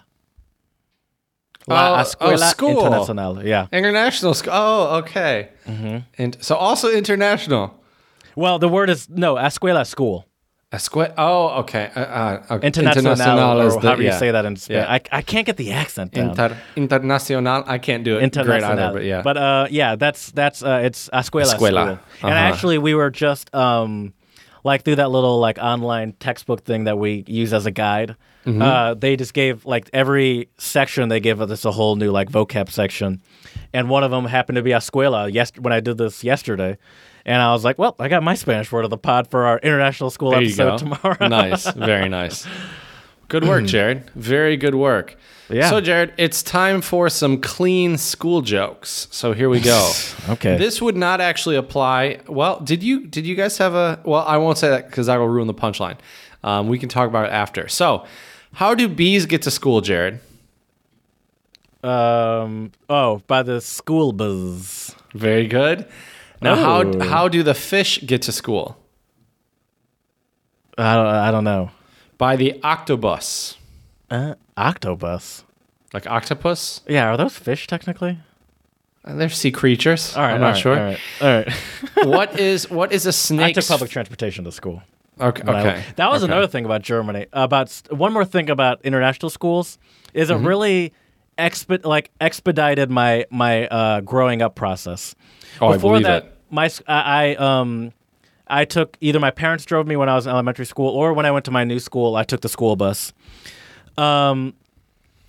La 1.66 1.74
Oh, 1.76 1.94
oh, 1.94 2.02
Escuela 2.02 2.51
school. 2.51 2.76
Internacional. 2.82 3.42
Yeah. 3.44 3.66
International 3.72 4.34
school. 4.34 4.52
Oh, 4.55 4.96
okay. 5.01 5.48
Mm-hmm. 5.66 5.96
And 6.22 6.36
so 6.40 6.55
also 6.56 6.86
international. 6.90 7.64
Well, 8.36 8.59
the 8.59 8.68
word 8.68 8.90
is 8.90 9.09
no 9.09 9.34
Escuela 9.36 9.84
school. 9.86 10.26
Escuela. 10.72 11.14
Oh, 11.16 11.60
okay. 11.60 11.90
Uh, 11.94 12.01
uh, 12.01 12.42
okay. 12.55 12.68
Internacional, 12.70 13.66
is 13.66 13.74
or 13.76 13.80
the- 13.80 13.86
however 13.88 14.02
you 14.02 14.12
say 14.12 14.30
that 14.32 14.44
in 14.44 14.56
Spanish. 14.56 14.84
Yeah. 14.86 14.92
I, 14.92 15.18
I 15.18 15.22
can't 15.22 15.46
get 15.46 15.56
the 15.56 15.70
accent 15.72 16.12
down. 16.12 16.30
Inter, 16.30 16.56
internacional. 16.76 17.64
I 17.66 17.78
can't 17.78 18.02
do 18.02 18.18
it 18.18 18.32
great 18.32 18.62
either, 18.62 18.92
but 18.92 19.05
yeah. 19.05 19.22
But 19.22 19.36
uh, 19.36 19.66
yeah, 19.70 19.96
that's 19.96 20.32
that's 20.32 20.62
uh, 20.62 20.80
it's 20.86 21.09
Escuela. 21.12 21.52
Escuela. 21.55 21.84
School. 21.84 21.98
And 22.28 22.34
Uh-huh. 22.34 22.48
actually, 22.48 22.78
we 22.78 22.94
were 22.94 23.10
just 23.10 23.55
um, 23.55 24.12
like 24.65 24.82
through 24.85 24.97
that 24.97 25.11
little 25.11 25.39
like 25.39 25.59
online 25.59 26.15
textbook 26.19 26.65
thing 26.65 26.85
that 26.85 26.99
we 26.99 27.24
use 27.27 27.53
as 27.53 27.66
a 27.66 27.70
guide. 27.70 28.16
Mm-hmm. 28.45 28.61
Uh, 28.61 28.95
they 28.95 29.16
just 29.16 29.32
gave 29.32 29.65
like 29.65 29.89
every 29.93 30.49
section 30.59 31.09
they 31.09 31.20
give 31.20 31.41
us 31.41 31.65
a 31.65 31.70
whole 31.70 31.97
new 31.97 32.11
like 32.11 32.31
vocab 32.31 32.70
section, 32.70 33.23
and 33.73 33.89
one 33.89 34.03
of 34.03 34.11
them 34.11 34.24
happened 34.27 34.57
to 34.57 34.62
be 34.62 34.70
Escuela. 34.70 35.32
Yes, 35.32 35.53
when 35.59 35.73
I 35.73 35.81
did 35.81 35.99
this 35.99 36.24
yesterday. 36.24 36.77
And 37.27 37.41
I 37.41 37.53
was 37.53 37.65
like, 37.65 37.78
well, 37.78 37.97
I 37.99 38.09
got 38.09 38.23
my 38.23 38.35
Spanish 38.35 38.70
word 38.70 38.85
of 38.85 38.91
the 38.91 38.99
pod 38.99 39.31
for 39.31 39.47
our 39.47 39.59
international 39.61 40.11
school 40.11 40.32
there 40.32 40.43
episode 40.43 40.77
tomorrow. 40.77 41.27
nice. 41.27 41.66
Very 41.70 42.07
nice. 42.07 42.47
Good 43.28 43.49
work, 43.49 43.65
Jared. 43.65 44.11
Very 44.15 44.57
good 44.57 44.74
work. 44.74 45.16
Yeah. 45.50 45.68
So, 45.68 45.80
Jared, 45.80 46.14
it's 46.16 46.42
time 46.42 46.80
for 46.80 47.10
some 47.10 47.38
clean 47.40 47.98
school 47.98 48.40
jokes. 48.40 49.08
So 49.10 49.32
here 49.32 49.48
we 49.48 49.60
go. 49.60 49.92
Okay. 50.26 50.56
This 50.56 50.80
would 50.80 50.96
not 50.96 51.20
actually 51.20 51.54
apply. 51.56 52.20
Well, 52.28 52.58
did 52.60 52.82
you 52.82 53.06
did 53.06 53.26
you 53.26 53.34
guys 53.34 53.58
have 53.58 53.74
a? 53.74 54.00
Well, 54.06 54.24
I 54.26 54.38
won't 54.38 54.56
say 54.56 54.70
that 54.70 54.86
because 54.88 55.06
I 55.10 55.18
will 55.18 55.28
ruin 55.28 55.46
the 55.46 55.52
punchline. 55.54 55.98
Um, 56.42 56.68
we 56.68 56.78
can 56.78 56.88
talk 56.88 57.08
about 57.08 57.26
it 57.26 57.32
after. 57.32 57.68
So, 57.68 58.06
how 58.54 58.74
do 58.74 58.88
bees 58.88 59.26
get 59.26 59.42
to 59.42 59.50
school, 59.50 59.82
Jared? 59.82 60.20
Um. 61.82 62.72
Oh, 62.88 63.20
by 63.26 63.42
the 63.42 63.60
school 63.60 64.12
buzz. 64.12 64.94
Very 65.12 65.46
good. 65.46 65.86
Now, 66.40 66.54
Oh. 66.54 66.56
how 67.00 67.06
how 67.06 67.28
do 67.28 67.42
the 67.42 67.54
fish 67.54 68.00
get 68.06 68.22
to 68.22 68.32
school? 68.32 68.78
I 70.78 70.94
don't. 70.94 71.06
I 71.06 71.30
don't 71.30 71.44
know. 71.44 71.70
By 72.16 72.36
the 72.36 72.58
octobus, 72.64 73.56
Uh, 74.10 74.34
octopus. 74.56 75.44
like 75.93 76.06
octopus. 76.06 76.81
Yeah, 76.89 77.10
are 77.12 77.16
those 77.16 77.36
fish 77.36 77.66
technically? 77.66 78.18
Uh, 79.05 79.14
They're 79.14 79.28
sea 79.28 79.51
creatures. 79.52 80.16
All 80.16 80.22
right, 80.22 80.35
I'm 80.35 80.40
not 80.40 80.51
right, 80.55 80.56
sure. 80.59 80.76
All 80.78 80.85
right, 80.85 80.98
all 81.20 81.28
right. 81.28 81.52
what 82.06 82.39
is 82.40 82.70
what 82.70 82.93
is 82.93 83.06
a 83.06 83.09
I 83.09 83.12
snake? 83.12 83.55
took 83.55 83.66
public 83.66 83.90
transportation 83.90 84.44
to 84.44 84.52
school. 84.52 84.82
Okay. 85.20 85.43
I- 85.47 85.60
Okay. 85.60 85.85
that 85.97 86.10
was 86.10 86.22
okay. 86.24 86.32
another 86.32 86.47
thing 86.48 86.64
about 86.64 86.82
Germany. 86.82 87.26
About 87.32 87.68
st- 87.68 87.97
one 87.97 88.12
more 88.12 88.24
thing 88.24 88.51
about 88.51 88.81
international 88.85 89.31
schools 89.31 89.78
is 90.14 90.28
Mm-hmm. 90.31 90.44
it 90.44 90.48
really 90.48 90.93
expe- 91.39 91.85
like 91.85 92.10
expedited 92.20 92.90
my 92.90 93.24
my 93.31 93.66
uh, 93.68 94.01
growing 94.01 94.43
up 94.43 94.55
process. 94.55 95.14
Oh, 95.60 95.68
I 95.68 95.74
Before 95.74 95.93
believe 95.93 96.06
that, 96.06 96.24
it. 96.24 96.32
my 96.51 96.64
s- 96.66 96.82
I, 96.89 97.35
I 97.36 97.59
um 97.60 97.93
I 98.48 98.64
took 98.64 98.97
either 99.01 99.20
my 99.20 99.31
parents 99.31 99.64
drove 99.64 99.86
me 99.86 99.97
when 99.97 100.09
I 100.09 100.14
was 100.14 100.26
in 100.26 100.32
elementary 100.32 100.66
school 100.66 100.89
or 100.89 101.12
when 101.12 101.26
I 101.26 101.31
went 101.31 101.44
to 101.44 101.51
my 101.51 101.64
new 101.64 101.78
school, 101.78 102.16
I 102.16 102.24
took 102.24 102.40
the 102.40 102.48
school 102.48 102.74
bus. 102.76 103.12
Um, 103.96 104.54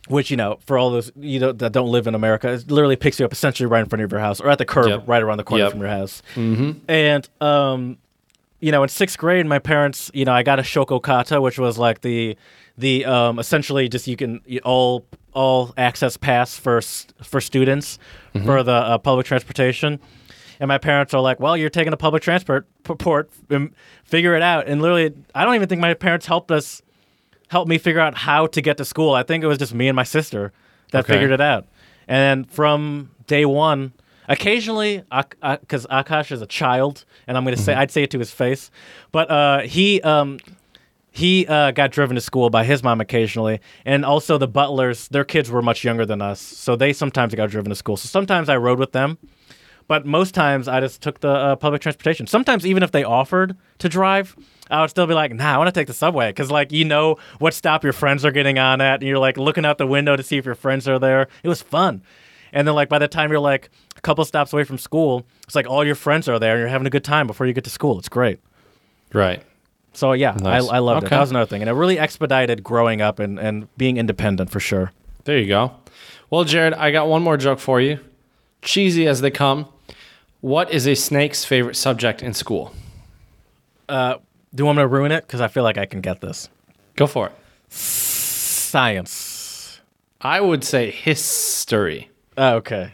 which 0.07 0.29
you 0.29 0.37
know, 0.37 0.59
for 0.65 0.77
all 0.77 0.91
those 0.91 1.11
you 1.15 1.39
know 1.39 1.51
that 1.51 1.71
don't 1.71 1.89
live 1.89 2.05
in 2.07 2.13
America, 2.15 2.51
it 2.53 2.69
literally 2.69 2.95
picks 2.95 3.19
you 3.19 3.25
up 3.25 3.31
essentially 3.31 3.65
right 3.65 3.79
in 3.79 3.89
front 3.89 4.03
of 4.03 4.11
your 4.11 4.21
house 4.21 4.39
or 4.39 4.49
at 4.49 4.59
the 4.59 4.65
curb 4.65 4.87
Yep. 4.87 5.03
right 5.07 5.23
around 5.23 5.37
the 5.37 5.43
corner 5.43 5.63
Yep. 5.63 5.71
from 5.71 5.81
your 5.81 5.89
house. 5.89 6.21
Mm-hmm. 6.35 6.71
And 6.87 7.27
um, 7.41 7.97
you 8.59 8.71
know, 8.71 8.83
in 8.83 8.89
sixth 8.89 9.17
grade, 9.17 9.45
my 9.47 9.57
parents, 9.59 10.11
you 10.13 10.25
know, 10.25 10.31
I 10.33 10.43
got 10.43 10.59
a 10.59 10.61
Shokokata, 10.61 11.41
which 11.41 11.57
was 11.57 11.77
like 11.79 12.01
the 12.01 12.37
the 12.77 13.05
um, 13.05 13.39
essentially 13.39 13.89
just 13.89 14.05
you 14.07 14.15
can 14.15 14.41
you, 14.45 14.59
all 14.63 15.05
all 15.33 15.73
access 15.75 16.17
pass 16.17 16.55
for 16.57 16.81
for 17.23 17.41
students 17.41 17.97
for 18.45 18.61
the 18.63 18.71
uh, 18.73 18.97
public 18.99 19.25
transportation. 19.25 19.99
And 20.59 20.67
my 20.69 20.77
parents 20.77 21.13
are 21.13 21.19
like, 21.21 21.39
"Well, 21.39 21.57
you're 21.57 21.69
taking 21.69 21.91
a 21.93 21.97
public 21.97 22.21
transport 22.23 22.65
port, 22.83 23.29
um, 23.49 23.71
figure 24.05 24.35
it 24.35 24.41
out." 24.41 24.67
And 24.67 24.81
literally, 24.81 25.13
I 25.33 25.43
don't 25.45 25.55
even 25.55 25.67
think 25.67 25.81
my 25.81 25.93
parents 25.95 26.27
helped 26.27 26.49
us 26.51 26.81
help 27.49 27.67
me 27.67 27.77
figure 27.77 28.01
out 28.01 28.15
how 28.15 28.47
to 28.47 28.61
get 28.61 28.77
to 28.77 28.85
school. 28.85 29.13
I 29.13 29.23
think 29.23 29.43
it 29.43 29.47
was 29.47 29.57
just 29.57 29.73
me 29.73 29.87
and 29.87 29.95
my 29.95 30.03
sister 30.03 30.51
that 30.91 31.05
Okay. 31.05 31.13
figured 31.13 31.31
it 31.31 31.41
out. 31.41 31.67
And 32.07 32.49
from 32.49 33.09
day 33.27 33.45
one, 33.45 33.93
occasionally, 34.27 35.03
because 35.11 35.85
Akash 35.87 36.31
is 36.31 36.41
a 36.41 36.45
child, 36.47 37.05
and 37.27 37.37
I'm 37.37 37.43
going 37.43 37.55
to 37.55 37.61
say, 37.61 37.73
I'd 37.73 37.91
say 37.91 38.03
it 38.03 38.11
to 38.11 38.19
his 38.19 38.31
face, 38.31 38.69
but 39.11 39.29
uh, 39.31 39.59
he 39.61 40.01
um, 40.01 40.39
he 41.11 41.47
uh, 41.47 41.71
got 41.71 41.91
driven 41.91 42.15
to 42.15 42.21
school 42.21 42.49
by 42.49 42.63
his 42.65 42.83
mom 42.83 42.99
occasionally, 43.01 43.59
and 43.85 44.03
also 44.05 44.37
the 44.37 44.47
butlers. 44.47 45.07
Their 45.07 45.23
kids 45.23 45.49
were 45.49 45.61
much 45.61 45.83
younger 45.83 46.05
than 46.05 46.21
us, 46.21 46.39
so 46.41 46.75
they 46.75 46.91
sometimes 46.93 47.33
got 47.35 47.49
driven 47.49 47.69
to 47.69 47.75
school. 47.75 47.97
So 47.97 48.07
sometimes 48.07 48.49
I 48.49 48.57
rode 48.57 48.79
with 48.79 48.91
them. 48.91 49.17
But 49.87 50.05
most 50.05 50.33
times 50.33 50.67
I 50.67 50.79
just 50.79 51.01
took 51.01 51.19
the 51.19 51.29
uh, 51.29 51.55
public 51.57 51.81
transportation. 51.81 52.25
Sometimes 52.25 52.65
even 52.65 52.81
if 52.81 52.91
they 52.91 53.03
offered 53.03 53.55
to 53.79 53.87
drive, 53.89 54.35
I 54.71 54.81
would 54.81 54.89
still 54.89 55.05
be 55.05 55.13
like, 55.13 55.31
"Nah, 55.33 55.53
I 55.53 55.57
want 55.59 55.67
to 55.67 55.71
take 55.79 55.85
the 55.87 55.93
subway," 55.93 56.29
because 56.29 56.49
like 56.49 56.71
you 56.71 56.85
know 56.85 57.17
what 57.37 57.53
stop 57.53 57.83
your 57.83 57.93
friends 57.93 58.25
are 58.25 58.31
getting 58.31 58.57
on 58.57 58.81
at, 58.81 59.01
and 59.01 59.07
you're 59.07 59.19
like 59.19 59.37
looking 59.37 59.63
out 59.65 59.77
the 59.77 59.85
window 59.85 60.15
to 60.15 60.23
see 60.23 60.37
if 60.37 60.45
your 60.45 60.55
friends 60.55 60.87
are 60.87 60.97
there. 60.97 61.27
It 61.43 61.49
was 61.49 61.61
fun, 61.61 62.01
and 62.51 62.67
then 62.67 62.73
like 62.73 62.89
by 62.89 62.97
the 62.97 63.07
time 63.07 63.29
you're 63.29 63.39
like 63.39 63.69
a 63.95 64.01
couple 64.01 64.25
stops 64.25 64.53
away 64.53 64.63
from 64.63 64.79
school, 64.79 65.23
it's 65.43 65.53
like 65.53 65.67
all 65.67 65.85
your 65.85 65.93
friends 65.95 66.27
are 66.27 66.39
there, 66.39 66.53
and 66.53 66.61
you're 66.61 66.69
having 66.69 66.87
a 66.87 66.89
good 66.89 67.03
time 67.03 67.27
before 67.27 67.45
you 67.45 67.53
get 67.53 67.63
to 67.65 67.69
school. 67.69 67.99
It's 67.99 68.09
great. 68.09 68.39
Right. 69.13 69.43
So 69.93 70.13
yeah, 70.13 70.35
Nice. 70.41 70.67
I, 70.67 70.77
I 70.77 70.79
loved 70.79 71.05
it. 71.05 71.09
That 71.11 71.19
was 71.19 71.29
another 71.29 71.45
thing, 71.47 71.61
and 71.61 71.69
it 71.69 71.73
really 71.73 71.99
expedited 71.99 72.63
growing 72.63 73.01
up 73.01 73.19
and, 73.19 73.39
and 73.39 73.67
being 73.77 73.97
independent 73.97 74.49
for 74.49 74.59
sure. 74.59 74.91
There 75.25 75.37
you 75.37 75.47
go. 75.47 75.73
Well, 76.31 76.43
Jared, 76.43 76.73
I 76.73 76.89
got 76.91 77.07
one 77.07 77.21
more 77.21 77.37
joke 77.37 77.59
for 77.59 77.79
you. 77.79 77.99
Cheesy 78.63 79.07
as 79.07 79.21
they 79.21 79.29
come. 79.29 79.67
What 80.45 80.69
is 80.69 80.85
a 80.85 80.93
snake's 80.93 81.43
favorite 81.43 81.73
subject 81.73 82.21
in 82.21 82.35
school? 82.35 82.71
Uh, 83.89 84.17
do 84.53 84.61
you 84.61 84.65
want 84.65 84.77
me 84.77 84.83
to 84.83 84.87
ruin 84.87 85.11
it? 85.11 85.25
Because 85.25 85.41
I 85.41 85.47
feel 85.47 85.63
like 85.63 85.79
I 85.79 85.87
can 85.87 86.01
get 86.01 86.21
this. 86.21 86.49
Go 86.95 87.07
for 87.07 87.29
it. 87.29 87.33
Science. 87.73 89.81
I 90.21 90.41
would 90.41 90.63
say 90.63 90.91
history, 90.91 92.11
Oh, 92.37 92.57
okay. 92.57 92.91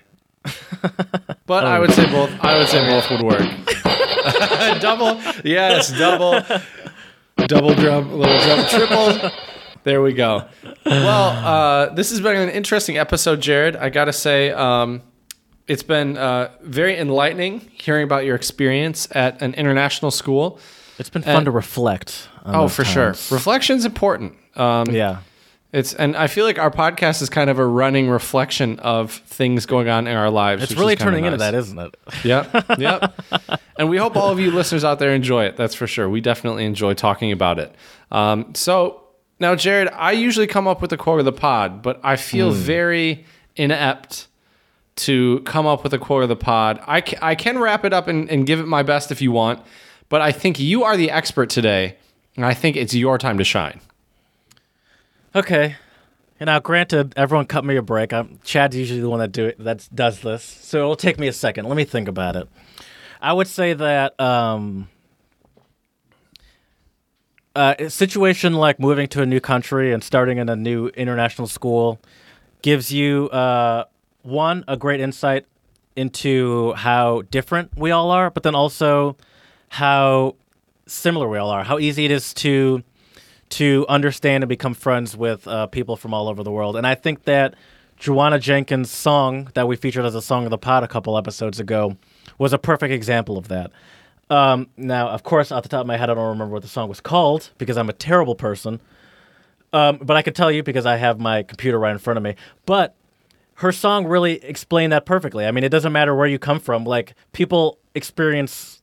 but 1.46 1.66
I 1.66 1.78
would 1.78 1.92
say 1.92 2.10
both. 2.10 2.32
I 2.40 2.58
would 2.58 2.70
say 2.70 2.86
both 2.86 3.12
would 3.12 3.22
work. 3.22 3.42
double, 4.80 5.20
yes, 5.44 5.92
double, 5.92 6.40
double 7.48 7.74
drum, 7.74 8.14
little 8.14 8.40
drum, 8.40 8.66
triple. 8.70 9.30
There 9.84 10.02
we 10.02 10.14
go. 10.14 10.48
Well, 10.86 11.30
uh, 11.30 11.90
this 11.96 12.12
has 12.12 12.22
been 12.22 12.38
an 12.38 12.48
interesting 12.48 12.98
episode, 12.98 13.42
Jared. 13.42 13.76
I 13.76 13.90
gotta 13.90 14.14
say, 14.14 14.52
um, 14.52 15.02
it's 15.72 15.84
been 15.84 16.18
uh, 16.18 16.50
very 16.62 16.98
enlightening 16.98 17.60
hearing 17.74 18.04
about 18.04 18.26
your 18.26 18.36
experience 18.36 19.08
at 19.12 19.42
an 19.42 19.54
international 19.54 20.12
school. 20.12 20.60
It's 21.00 21.10
been 21.10 21.22
fun 21.24 21.46
to 21.46 21.52
reflect. 21.52 22.28
On 22.44 22.56
Oh, 22.56 22.68
for 22.68 22.84
times. 22.84 22.94
sure. 23.28 23.36
Reflection's 23.38 23.86
important. 23.86 24.34
Um, 24.56 24.88
Yeah. 24.92 25.18
It's 25.74 25.94
and 25.94 26.18
I 26.18 26.28
feel 26.28 26.44
like 26.44 26.60
our 26.60 26.70
podcast 26.70 27.22
is 27.22 27.30
kind 27.30 27.50
of 27.50 27.58
a 27.58 27.66
running 27.66 28.10
reflection 28.10 28.78
of 28.80 29.14
things 29.14 29.66
going 29.66 29.88
on 29.88 30.06
in 30.06 30.18
our 30.18 30.30
lives. 30.30 30.64
It's 30.64 30.76
really 30.76 30.98
turning 30.98 31.24
into 31.24 31.38
that, 31.38 31.54
isn't 31.56 31.80
it? 31.80 31.96
Yep, 32.26 32.66
yep. 32.78 33.16
and 33.78 33.90
we 33.90 33.96
hope 33.96 34.18
all 34.18 34.32
of 34.32 34.38
you 34.42 34.52
listeners 34.52 34.84
out 34.84 35.00
there 35.00 35.16
enjoy 35.16 35.46
it. 35.46 35.56
That's 35.56 35.74
for 35.74 35.88
sure. 35.88 36.10
We 36.10 36.20
definitely 36.20 36.66
enjoy 36.66 36.94
talking 36.96 37.32
about 37.32 37.58
it. 37.58 37.74
Um, 38.12 38.54
so 38.54 39.02
now, 39.40 39.56
Jared, 39.56 39.88
I 39.94 40.12
usually 40.12 40.46
come 40.46 40.68
up 40.68 40.82
with 40.82 40.90
the 40.90 40.98
quote 40.98 41.20
of 41.20 41.26
the 41.26 41.32
pod, 41.32 41.82
but 41.82 42.02
I 42.04 42.18
feel 42.18 42.52
very 42.52 43.24
inept 43.56 44.28
to 44.98 45.40
come 45.42 45.66
up 45.66 45.84
with 45.84 45.94
a 45.94 45.98
quote 45.98 46.24
of 46.24 46.30
the 46.30 46.36
pod. 46.36 46.82
I 46.86 47.02
can, 47.02 47.20
I 47.22 47.36
can 47.36 47.60
wrap 47.60 47.86
it 47.86 47.94
up 47.94 48.08
and, 48.08 48.30
and 48.30 48.46
give 48.46 48.60
it 48.60 48.68
my 48.68 48.84
best 48.84 49.12
if 49.12 49.22
you 49.22 49.32
want, 49.32 49.60
but 50.10 50.22
I 50.22 50.32
think 50.32 50.60
you 50.60 50.84
are 50.84 50.98
the 50.98 51.10
expert 51.10 51.50
today, 51.50 51.98
and 52.36 52.46
I 52.46 52.54
think 52.54 52.76
it's 52.76 52.94
your 52.94 53.18
time 53.18 53.38
to 53.38 53.44
shine. 53.44 53.82
Okay. 55.34 55.76
And 56.40 56.48
now, 56.48 56.60
granted, 56.60 57.14
everyone 57.16 57.46
cut 57.46 57.64
me 57.64 57.76
a 57.76 57.82
break. 57.82 58.12
I'm, 58.12 58.40
Chad's 58.44 58.76
usually 58.76 59.00
the 59.00 59.10
one 59.10 59.20
that 59.20 59.32
do 59.32 59.46
it, 59.46 59.64
that 59.64 59.88
does 59.94 60.22
this, 60.22 60.44
so 60.44 60.80
it'll 60.80 60.96
take 60.96 61.20
me 61.20 61.28
a 61.28 61.34
second. 61.34 61.68
Let 61.68 61.78
me 61.78 61.86
think 61.86 62.08
about 62.08 62.36
it. 62.36 62.50
I 63.22 63.34
would 63.34 63.48
say 63.48 63.74
that 63.74 64.20
um, 64.20 64.90
uh, 67.56 67.76
a 67.78 67.90
situation 67.90 68.54
like 68.54 68.80
moving 68.80 69.08
to 69.10 69.22
a 69.22 69.26
new 69.26 69.40
country 69.40 69.94
and 69.94 70.04
starting 70.04 70.40
in 70.40 70.50
a 70.50 70.56
new 70.56 70.88
international 70.88 71.48
school 71.48 72.00
gives 72.64 72.92
you 72.92 73.30
uh, 73.30 73.86
one 74.24 74.64
a 74.68 74.78
great 74.78 75.00
insight 75.00 75.46
into 75.96 76.74
how 76.74 77.24
different 77.24 77.78
we 77.78 77.92
all 77.92 78.12
are, 78.12 78.30
but 78.30 78.44
then 78.44 78.56
also 78.56 79.18
how 79.70 80.36
similar 80.86 81.28
we 81.28 81.38
all 81.38 81.50
are. 81.50 81.64
How 81.64 81.80
easy 81.80 82.06
it 82.06 82.12
is 82.12 82.34
to 82.36 82.84
to 83.50 83.86
understand 83.90 84.44
and 84.44 84.50
become 84.50 84.74
friends 84.74 85.16
with 85.18 85.46
uh, 85.46 85.68
people 85.68 85.98
from 85.98 86.14
all 86.14 86.30
over 86.30 86.42
the 86.42 86.52
world. 86.52 86.78
And 86.78 86.88
I 86.88 86.96
think 86.96 87.26
that 87.26 87.56
Joanna 87.98 88.40
Jenkins' 88.40 88.90
song 88.90 89.50
that 89.56 89.68
we 89.68 89.76
featured 89.76 90.06
as 90.06 90.16
a 90.16 90.22
song 90.22 90.46
of 90.46 90.52
the 90.52 90.58
pod 90.58 90.84
a 90.84 90.88
couple 90.88 91.18
episodes 91.18 91.60
ago 91.60 91.98
was 92.38 92.54
a 92.54 92.58
perfect 92.58 92.94
example 92.94 93.38
of 93.38 93.50
that. 93.50 93.72
Um, 94.30 94.70
now, 94.78 95.10
of 95.10 95.24
course, 95.24 95.52
off 95.52 95.64
the 95.64 95.70
top 95.70 95.82
of 95.82 95.88
my 95.88 95.98
head, 95.98 96.10
I 96.10 96.14
don't 96.14 96.30
remember 96.30 96.54
what 96.54 96.62
the 96.62 96.70
song 96.70 96.88
was 96.88 97.02
called 97.02 97.52
because 97.58 97.78
I'm 97.78 97.90
a 97.90 97.94
terrible 97.94 98.36
person. 98.36 98.80
Um, 99.74 99.98
but 100.02 100.16
I 100.16 100.22
could 100.22 100.36
tell 100.36 100.52
you 100.52 100.64
because 100.64 100.86
I 100.86 100.96
have 100.96 101.20
my 101.20 101.44
computer 101.44 101.78
right 101.78 101.92
in 101.92 101.98
front 101.98 102.18
of 102.18 102.24
me. 102.24 102.36
But 102.66 102.96
her 103.62 103.72
song 103.72 104.08
really 104.08 104.44
explained 104.44 104.92
that 104.92 105.06
perfectly. 105.06 105.46
I 105.46 105.52
mean, 105.52 105.64
it 105.64 105.70
doesn't 105.70 105.94
matter 105.94 106.16
where 106.16 106.26
you 106.26 106.40
come 106.40 106.60
from. 106.60 106.84
Like 106.84 107.14
people 107.32 107.78
experience, 107.94 108.82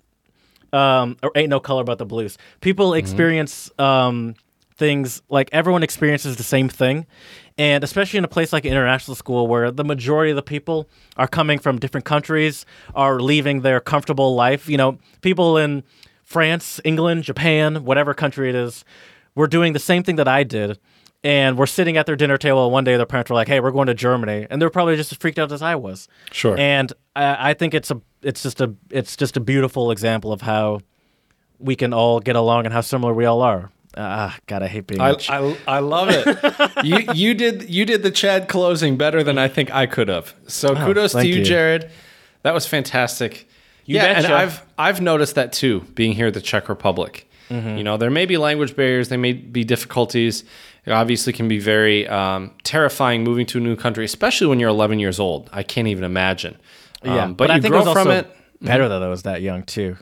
um, 0.72 1.16
or 1.20 1.32
ain't 1.34 1.50
no 1.50 1.58
color 1.58 1.82
but 1.82 1.98
the 1.98 2.06
blues. 2.06 2.38
People 2.60 2.94
experience 2.94 3.72
um, 3.80 4.36
things 4.76 5.20
like 5.28 5.48
everyone 5.50 5.82
experiences 5.82 6.36
the 6.36 6.44
same 6.44 6.68
thing, 6.68 7.06
and 7.58 7.82
especially 7.82 8.18
in 8.18 8.24
a 8.24 8.28
place 8.28 8.52
like 8.52 8.64
an 8.64 8.70
international 8.70 9.16
school 9.16 9.48
where 9.48 9.72
the 9.72 9.84
majority 9.84 10.30
of 10.30 10.36
the 10.36 10.42
people 10.42 10.88
are 11.16 11.26
coming 11.26 11.58
from 11.58 11.80
different 11.80 12.04
countries, 12.04 12.64
are 12.94 13.18
leaving 13.18 13.62
their 13.62 13.80
comfortable 13.80 14.36
life. 14.36 14.68
You 14.68 14.76
know, 14.76 14.98
people 15.22 15.58
in 15.58 15.82
France, 16.22 16.80
England, 16.84 17.24
Japan, 17.24 17.84
whatever 17.84 18.14
country 18.14 18.48
it 18.48 18.54
is, 18.54 18.84
were 19.34 19.48
doing 19.48 19.72
the 19.72 19.80
same 19.80 20.04
thing 20.04 20.16
that 20.16 20.28
I 20.28 20.44
did. 20.44 20.78
And 21.24 21.58
we're 21.58 21.66
sitting 21.66 21.96
at 21.96 22.06
their 22.06 22.14
dinner 22.14 22.38
table. 22.38 22.64
and 22.64 22.72
One 22.72 22.84
day, 22.84 22.96
their 22.96 23.04
parents 23.06 23.28
were 23.28 23.34
like, 23.34 23.48
"Hey, 23.48 23.58
we're 23.58 23.72
going 23.72 23.88
to 23.88 23.94
Germany," 23.94 24.46
and 24.48 24.62
they're 24.62 24.70
probably 24.70 24.94
just 24.96 25.10
as 25.10 25.18
freaked 25.18 25.38
out 25.38 25.50
as 25.50 25.62
I 25.62 25.74
was. 25.74 26.06
Sure. 26.30 26.56
And 26.56 26.92
I, 27.16 27.50
I 27.50 27.54
think 27.54 27.74
it's 27.74 27.90
a, 27.90 28.00
it's 28.22 28.42
just 28.44 28.60
a, 28.60 28.72
it's 28.90 29.16
just 29.16 29.36
a 29.36 29.40
beautiful 29.40 29.90
example 29.90 30.32
of 30.32 30.42
how 30.42 30.80
we 31.58 31.74
can 31.74 31.92
all 31.92 32.20
get 32.20 32.36
along 32.36 32.66
and 32.66 32.72
how 32.72 32.82
similar 32.82 33.12
we 33.12 33.24
all 33.24 33.42
are. 33.42 33.70
Ah, 33.96 34.36
God, 34.46 34.62
I 34.62 34.68
hate 34.68 34.86
being. 34.86 35.00
I, 35.00 35.16
I, 35.28 35.56
I 35.66 35.78
love 35.80 36.08
it. 36.10 36.24
you 36.84 36.98
you 37.12 37.34
did 37.34 37.68
you 37.68 37.84
did 37.84 38.04
the 38.04 38.12
Chad 38.12 38.48
closing 38.48 38.96
better 38.96 39.24
than 39.24 39.38
I 39.38 39.48
think 39.48 39.74
I 39.74 39.86
could 39.86 40.06
have. 40.06 40.34
So 40.46 40.76
kudos 40.76 41.12
to 41.12 41.18
Oh, 41.18 41.22
you, 41.22 41.36
you. 41.36 41.44
Jared. 41.44 41.90
That 42.42 42.54
was 42.54 42.64
fantastic. 42.64 43.48
yeah, 43.86 44.04
and. 44.04 44.26
I've 44.26 44.62
I've 44.78 45.00
noticed 45.00 45.34
that 45.34 45.52
too, 45.52 45.80
being 45.96 46.12
here 46.12 46.28
at 46.28 46.34
the 46.34 46.40
Czech 46.40 46.68
Republic. 46.68 47.28
Mm-hmm. 47.50 47.78
You 47.78 47.82
know, 47.82 47.96
there 47.96 48.10
may 48.10 48.26
be 48.26 48.36
language 48.36 48.76
barriers, 48.76 49.08
there 49.08 49.18
may 49.18 49.32
be 49.32 49.64
difficulties. 49.64 50.44
It 50.88 50.92
obviously 50.92 51.34
can 51.34 51.48
be 51.48 51.58
very 51.58 52.08
um, 52.08 52.50
terrifying 52.64 53.22
moving 53.22 53.44
to 53.46 53.58
a 53.58 53.60
new 53.60 53.76
country, 53.76 54.06
especially 54.06 54.46
when 54.46 54.58
you're 54.58 54.70
11 54.70 54.98
years 54.98 55.20
old. 55.20 55.50
I 55.52 55.62
can't 55.62 55.86
even 55.86 56.02
imagine. 56.02 56.56
yeah, 57.04 57.24
Um, 57.24 57.34
but, 57.34 57.50
you 57.50 57.56
I 57.56 57.60
think 57.60 57.72
grow 57.72 57.82
it 57.82 57.84
was 57.84 57.92
from 57.92 58.10
it. 58.10 58.34
better 58.62 58.88
though. 58.88 58.98
that 59.00 59.06
I 59.06 59.10
was 59.10 59.22
that 59.24 59.42
young 59.42 59.64
too. 59.64 59.98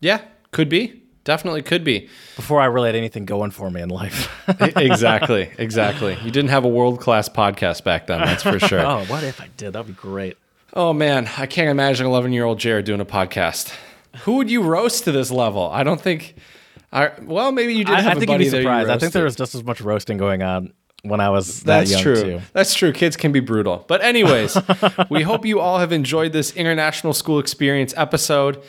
Yeah, 0.00 0.20
could 0.50 0.68
be. 0.68 1.02
Definitely 1.24 1.62
could 1.62 1.84
be. 1.84 2.08
Before 2.36 2.60
I 2.60 2.66
really 2.66 2.88
had 2.88 2.96
anything 2.96 3.24
going 3.24 3.50
for 3.50 3.70
me 3.70 3.80
in 3.80 3.88
life. 3.88 4.30
Exactly, 4.76 5.50
exactly. 5.58 6.18
You 6.22 6.30
didn't 6.30 6.50
have 6.50 6.64
a 6.64 6.68
world 6.68 7.00
class 7.00 7.28
podcast 7.30 7.82
back 7.82 8.06
then, 8.06 8.20
that's 8.20 8.42
for 8.42 8.58
sure. 8.60 8.80
oh, 8.86 9.04
what 9.06 9.24
if 9.24 9.40
I 9.40 9.48
did? 9.56 9.72
That'd 9.72 9.86
be 9.88 9.94
great. 9.94 10.36
Oh 10.74 10.92
man, 10.92 11.30
I 11.38 11.46
can't 11.46 11.70
imagine 11.70 12.04
11 12.06 12.32
year 12.34 12.44
old 12.44 12.58
Jared 12.58 12.84
doing 12.84 13.00
a 13.00 13.06
podcast. 13.06 13.74
Who 14.24 14.34
would 14.34 14.50
you 14.50 14.62
roast 14.62 15.04
to 15.04 15.12
this 15.12 15.30
level? 15.30 15.70
I 15.70 15.82
don't 15.82 16.00
think. 16.00 16.36
I 16.92 17.12
well, 17.22 17.52
maybe 17.52 17.74
you 17.74 17.84
did 17.84 17.94
I, 17.94 18.00
have 18.00 18.12
I 18.12 18.16
a 18.16 18.20
think 18.20 18.30
you'd 18.30 18.38
be 18.38 18.48
there 18.48 18.60
you 18.60 18.66
surprised. 18.66 18.90
I 18.90 18.98
think 18.98 19.12
there 19.12 19.24
was 19.24 19.36
just 19.36 19.54
as 19.54 19.64
much 19.64 19.80
roasting 19.80 20.18
going 20.18 20.42
on 20.42 20.72
when 21.02 21.20
I 21.20 21.30
was 21.30 21.62
that 21.64 21.80
That's 21.80 21.90
young 21.92 22.02
true. 22.02 22.22
too. 22.22 22.40
That's 22.52 22.74
true. 22.74 22.92
Kids 22.92 23.16
can 23.16 23.32
be 23.32 23.40
brutal. 23.40 23.84
But 23.88 24.02
anyways, 24.02 24.56
we 25.10 25.22
hope 25.22 25.44
you 25.44 25.60
all 25.60 25.78
have 25.78 25.92
enjoyed 25.92 26.32
this 26.32 26.54
international 26.54 27.12
school 27.12 27.38
experience 27.38 27.92
episode. 27.96 28.62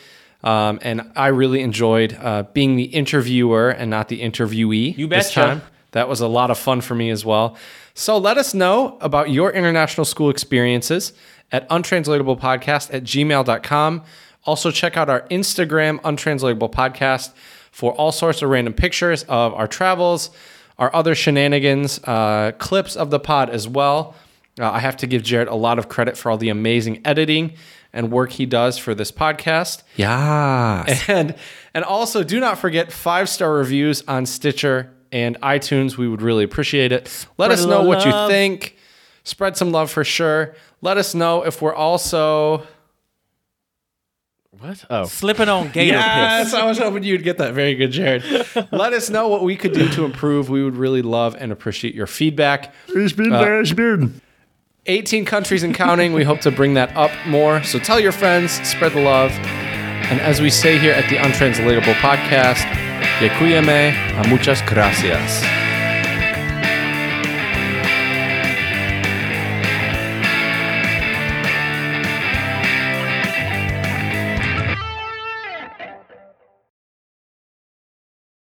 Um, 0.44 0.78
and 0.82 1.10
I 1.16 1.28
really 1.28 1.62
enjoyed 1.62 2.14
uh, 2.14 2.44
being 2.52 2.76
the 2.76 2.84
interviewer 2.84 3.70
and 3.70 3.90
not 3.90 4.08
the 4.08 4.20
interviewee. 4.20 4.96
You 4.96 5.08
this 5.08 5.32
time. 5.32 5.62
That 5.92 6.08
was 6.08 6.20
a 6.20 6.28
lot 6.28 6.50
of 6.50 6.58
fun 6.58 6.80
for 6.80 6.94
me 6.94 7.10
as 7.10 7.24
well. 7.24 7.56
So 7.94 8.18
let 8.18 8.38
us 8.38 8.54
know 8.54 8.98
about 9.00 9.30
your 9.30 9.50
international 9.50 10.04
school 10.04 10.30
experiences 10.30 11.12
at 11.50 11.68
untranslatablepodcast 11.70 12.92
at 12.94 13.04
gmail.com. 13.04 14.04
Also, 14.44 14.70
check 14.70 14.96
out 14.96 15.08
our 15.10 15.22
Instagram, 15.22 15.98
Untranslatable 16.04 16.68
Podcast, 16.68 17.32
for 17.78 17.92
all 17.92 18.10
sorts 18.10 18.42
of 18.42 18.50
random 18.50 18.72
pictures 18.74 19.22
of 19.28 19.54
our 19.54 19.68
travels, 19.68 20.30
our 20.80 20.92
other 20.92 21.14
shenanigans, 21.14 22.00
uh, 22.02 22.50
clips 22.58 22.96
of 22.96 23.10
the 23.10 23.20
pod 23.20 23.48
as 23.50 23.68
well. 23.68 24.16
Uh, 24.58 24.68
I 24.68 24.80
have 24.80 24.96
to 24.96 25.06
give 25.06 25.22
Jared 25.22 25.46
a 25.46 25.54
lot 25.54 25.78
of 25.78 25.88
credit 25.88 26.16
for 26.16 26.28
all 26.28 26.36
the 26.36 26.48
amazing 26.48 27.00
editing 27.04 27.52
and 27.92 28.10
work 28.10 28.32
he 28.32 28.46
does 28.46 28.78
for 28.78 28.96
this 28.96 29.12
podcast. 29.12 29.84
Yeah. 29.94 30.92
And 31.06 31.36
and 31.72 31.84
also 31.84 32.24
do 32.24 32.40
not 32.40 32.58
forget 32.58 32.90
five 32.90 33.28
star 33.28 33.52
reviews 33.54 34.02
on 34.08 34.26
Stitcher 34.26 34.92
and 35.12 35.40
iTunes. 35.40 35.96
We 35.96 36.08
would 36.08 36.20
really 36.20 36.42
appreciate 36.42 36.90
it. 36.90 37.04
Let 37.38 37.52
Spread 37.52 37.58
us 37.60 37.64
know 37.64 37.84
what 37.84 38.04
you 38.04 38.10
think. 38.28 38.76
Spread 39.22 39.56
some 39.56 39.70
love 39.70 39.88
for 39.88 40.02
sure. 40.02 40.56
Let 40.80 40.96
us 40.96 41.14
know 41.14 41.44
if 41.44 41.62
we're 41.62 41.76
also 41.76 42.66
What? 44.58 44.84
Oh, 44.90 45.04
slipping 45.04 45.48
on 45.48 45.70
gator 45.70 45.96
Yes, 45.96 46.46
piss. 46.46 46.54
I 46.54 46.66
was 46.66 46.78
hoping 46.78 47.04
you'd 47.04 47.22
get 47.22 47.38
that. 47.38 47.54
Very 47.54 47.74
good, 47.74 47.92
Jared. 47.92 48.24
Let 48.72 48.92
us 48.92 49.08
know 49.08 49.28
what 49.28 49.42
we 49.44 49.56
could 49.56 49.72
do 49.72 49.88
to 49.90 50.04
improve. 50.04 50.50
We 50.50 50.64
would 50.64 50.76
really 50.76 51.02
love 51.02 51.36
and 51.38 51.52
appreciate 51.52 51.94
your 51.94 52.06
feedback. 52.06 52.74
Ich 52.88 53.16
bin 53.16 53.30
der, 53.30 53.60
ich 53.60 53.74
bin. 53.76 54.20
18 54.86 55.24
countries 55.24 55.62
and 55.62 55.74
counting. 55.74 56.12
We 56.12 56.24
hope 56.24 56.40
to 56.40 56.50
bring 56.50 56.74
that 56.74 56.96
up 56.96 57.10
more. 57.26 57.62
So 57.62 57.78
tell 57.78 58.00
your 58.00 58.12
friends, 58.12 58.52
spread 58.66 58.92
the 58.92 59.02
love. 59.02 59.30
And 60.10 60.20
as 60.20 60.40
we 60.40 60.48
say 60.50 60.78
here 60.78 60.94
at 60.94 61.08
the 61.10 61.18
Untranslatable 61.18 61.94
Podcast, 61.94 62.64
Děkujeme 63.20 63.94
a 64.16 64.28
muchas 64.28 64.62
gracias. 64.62 65.57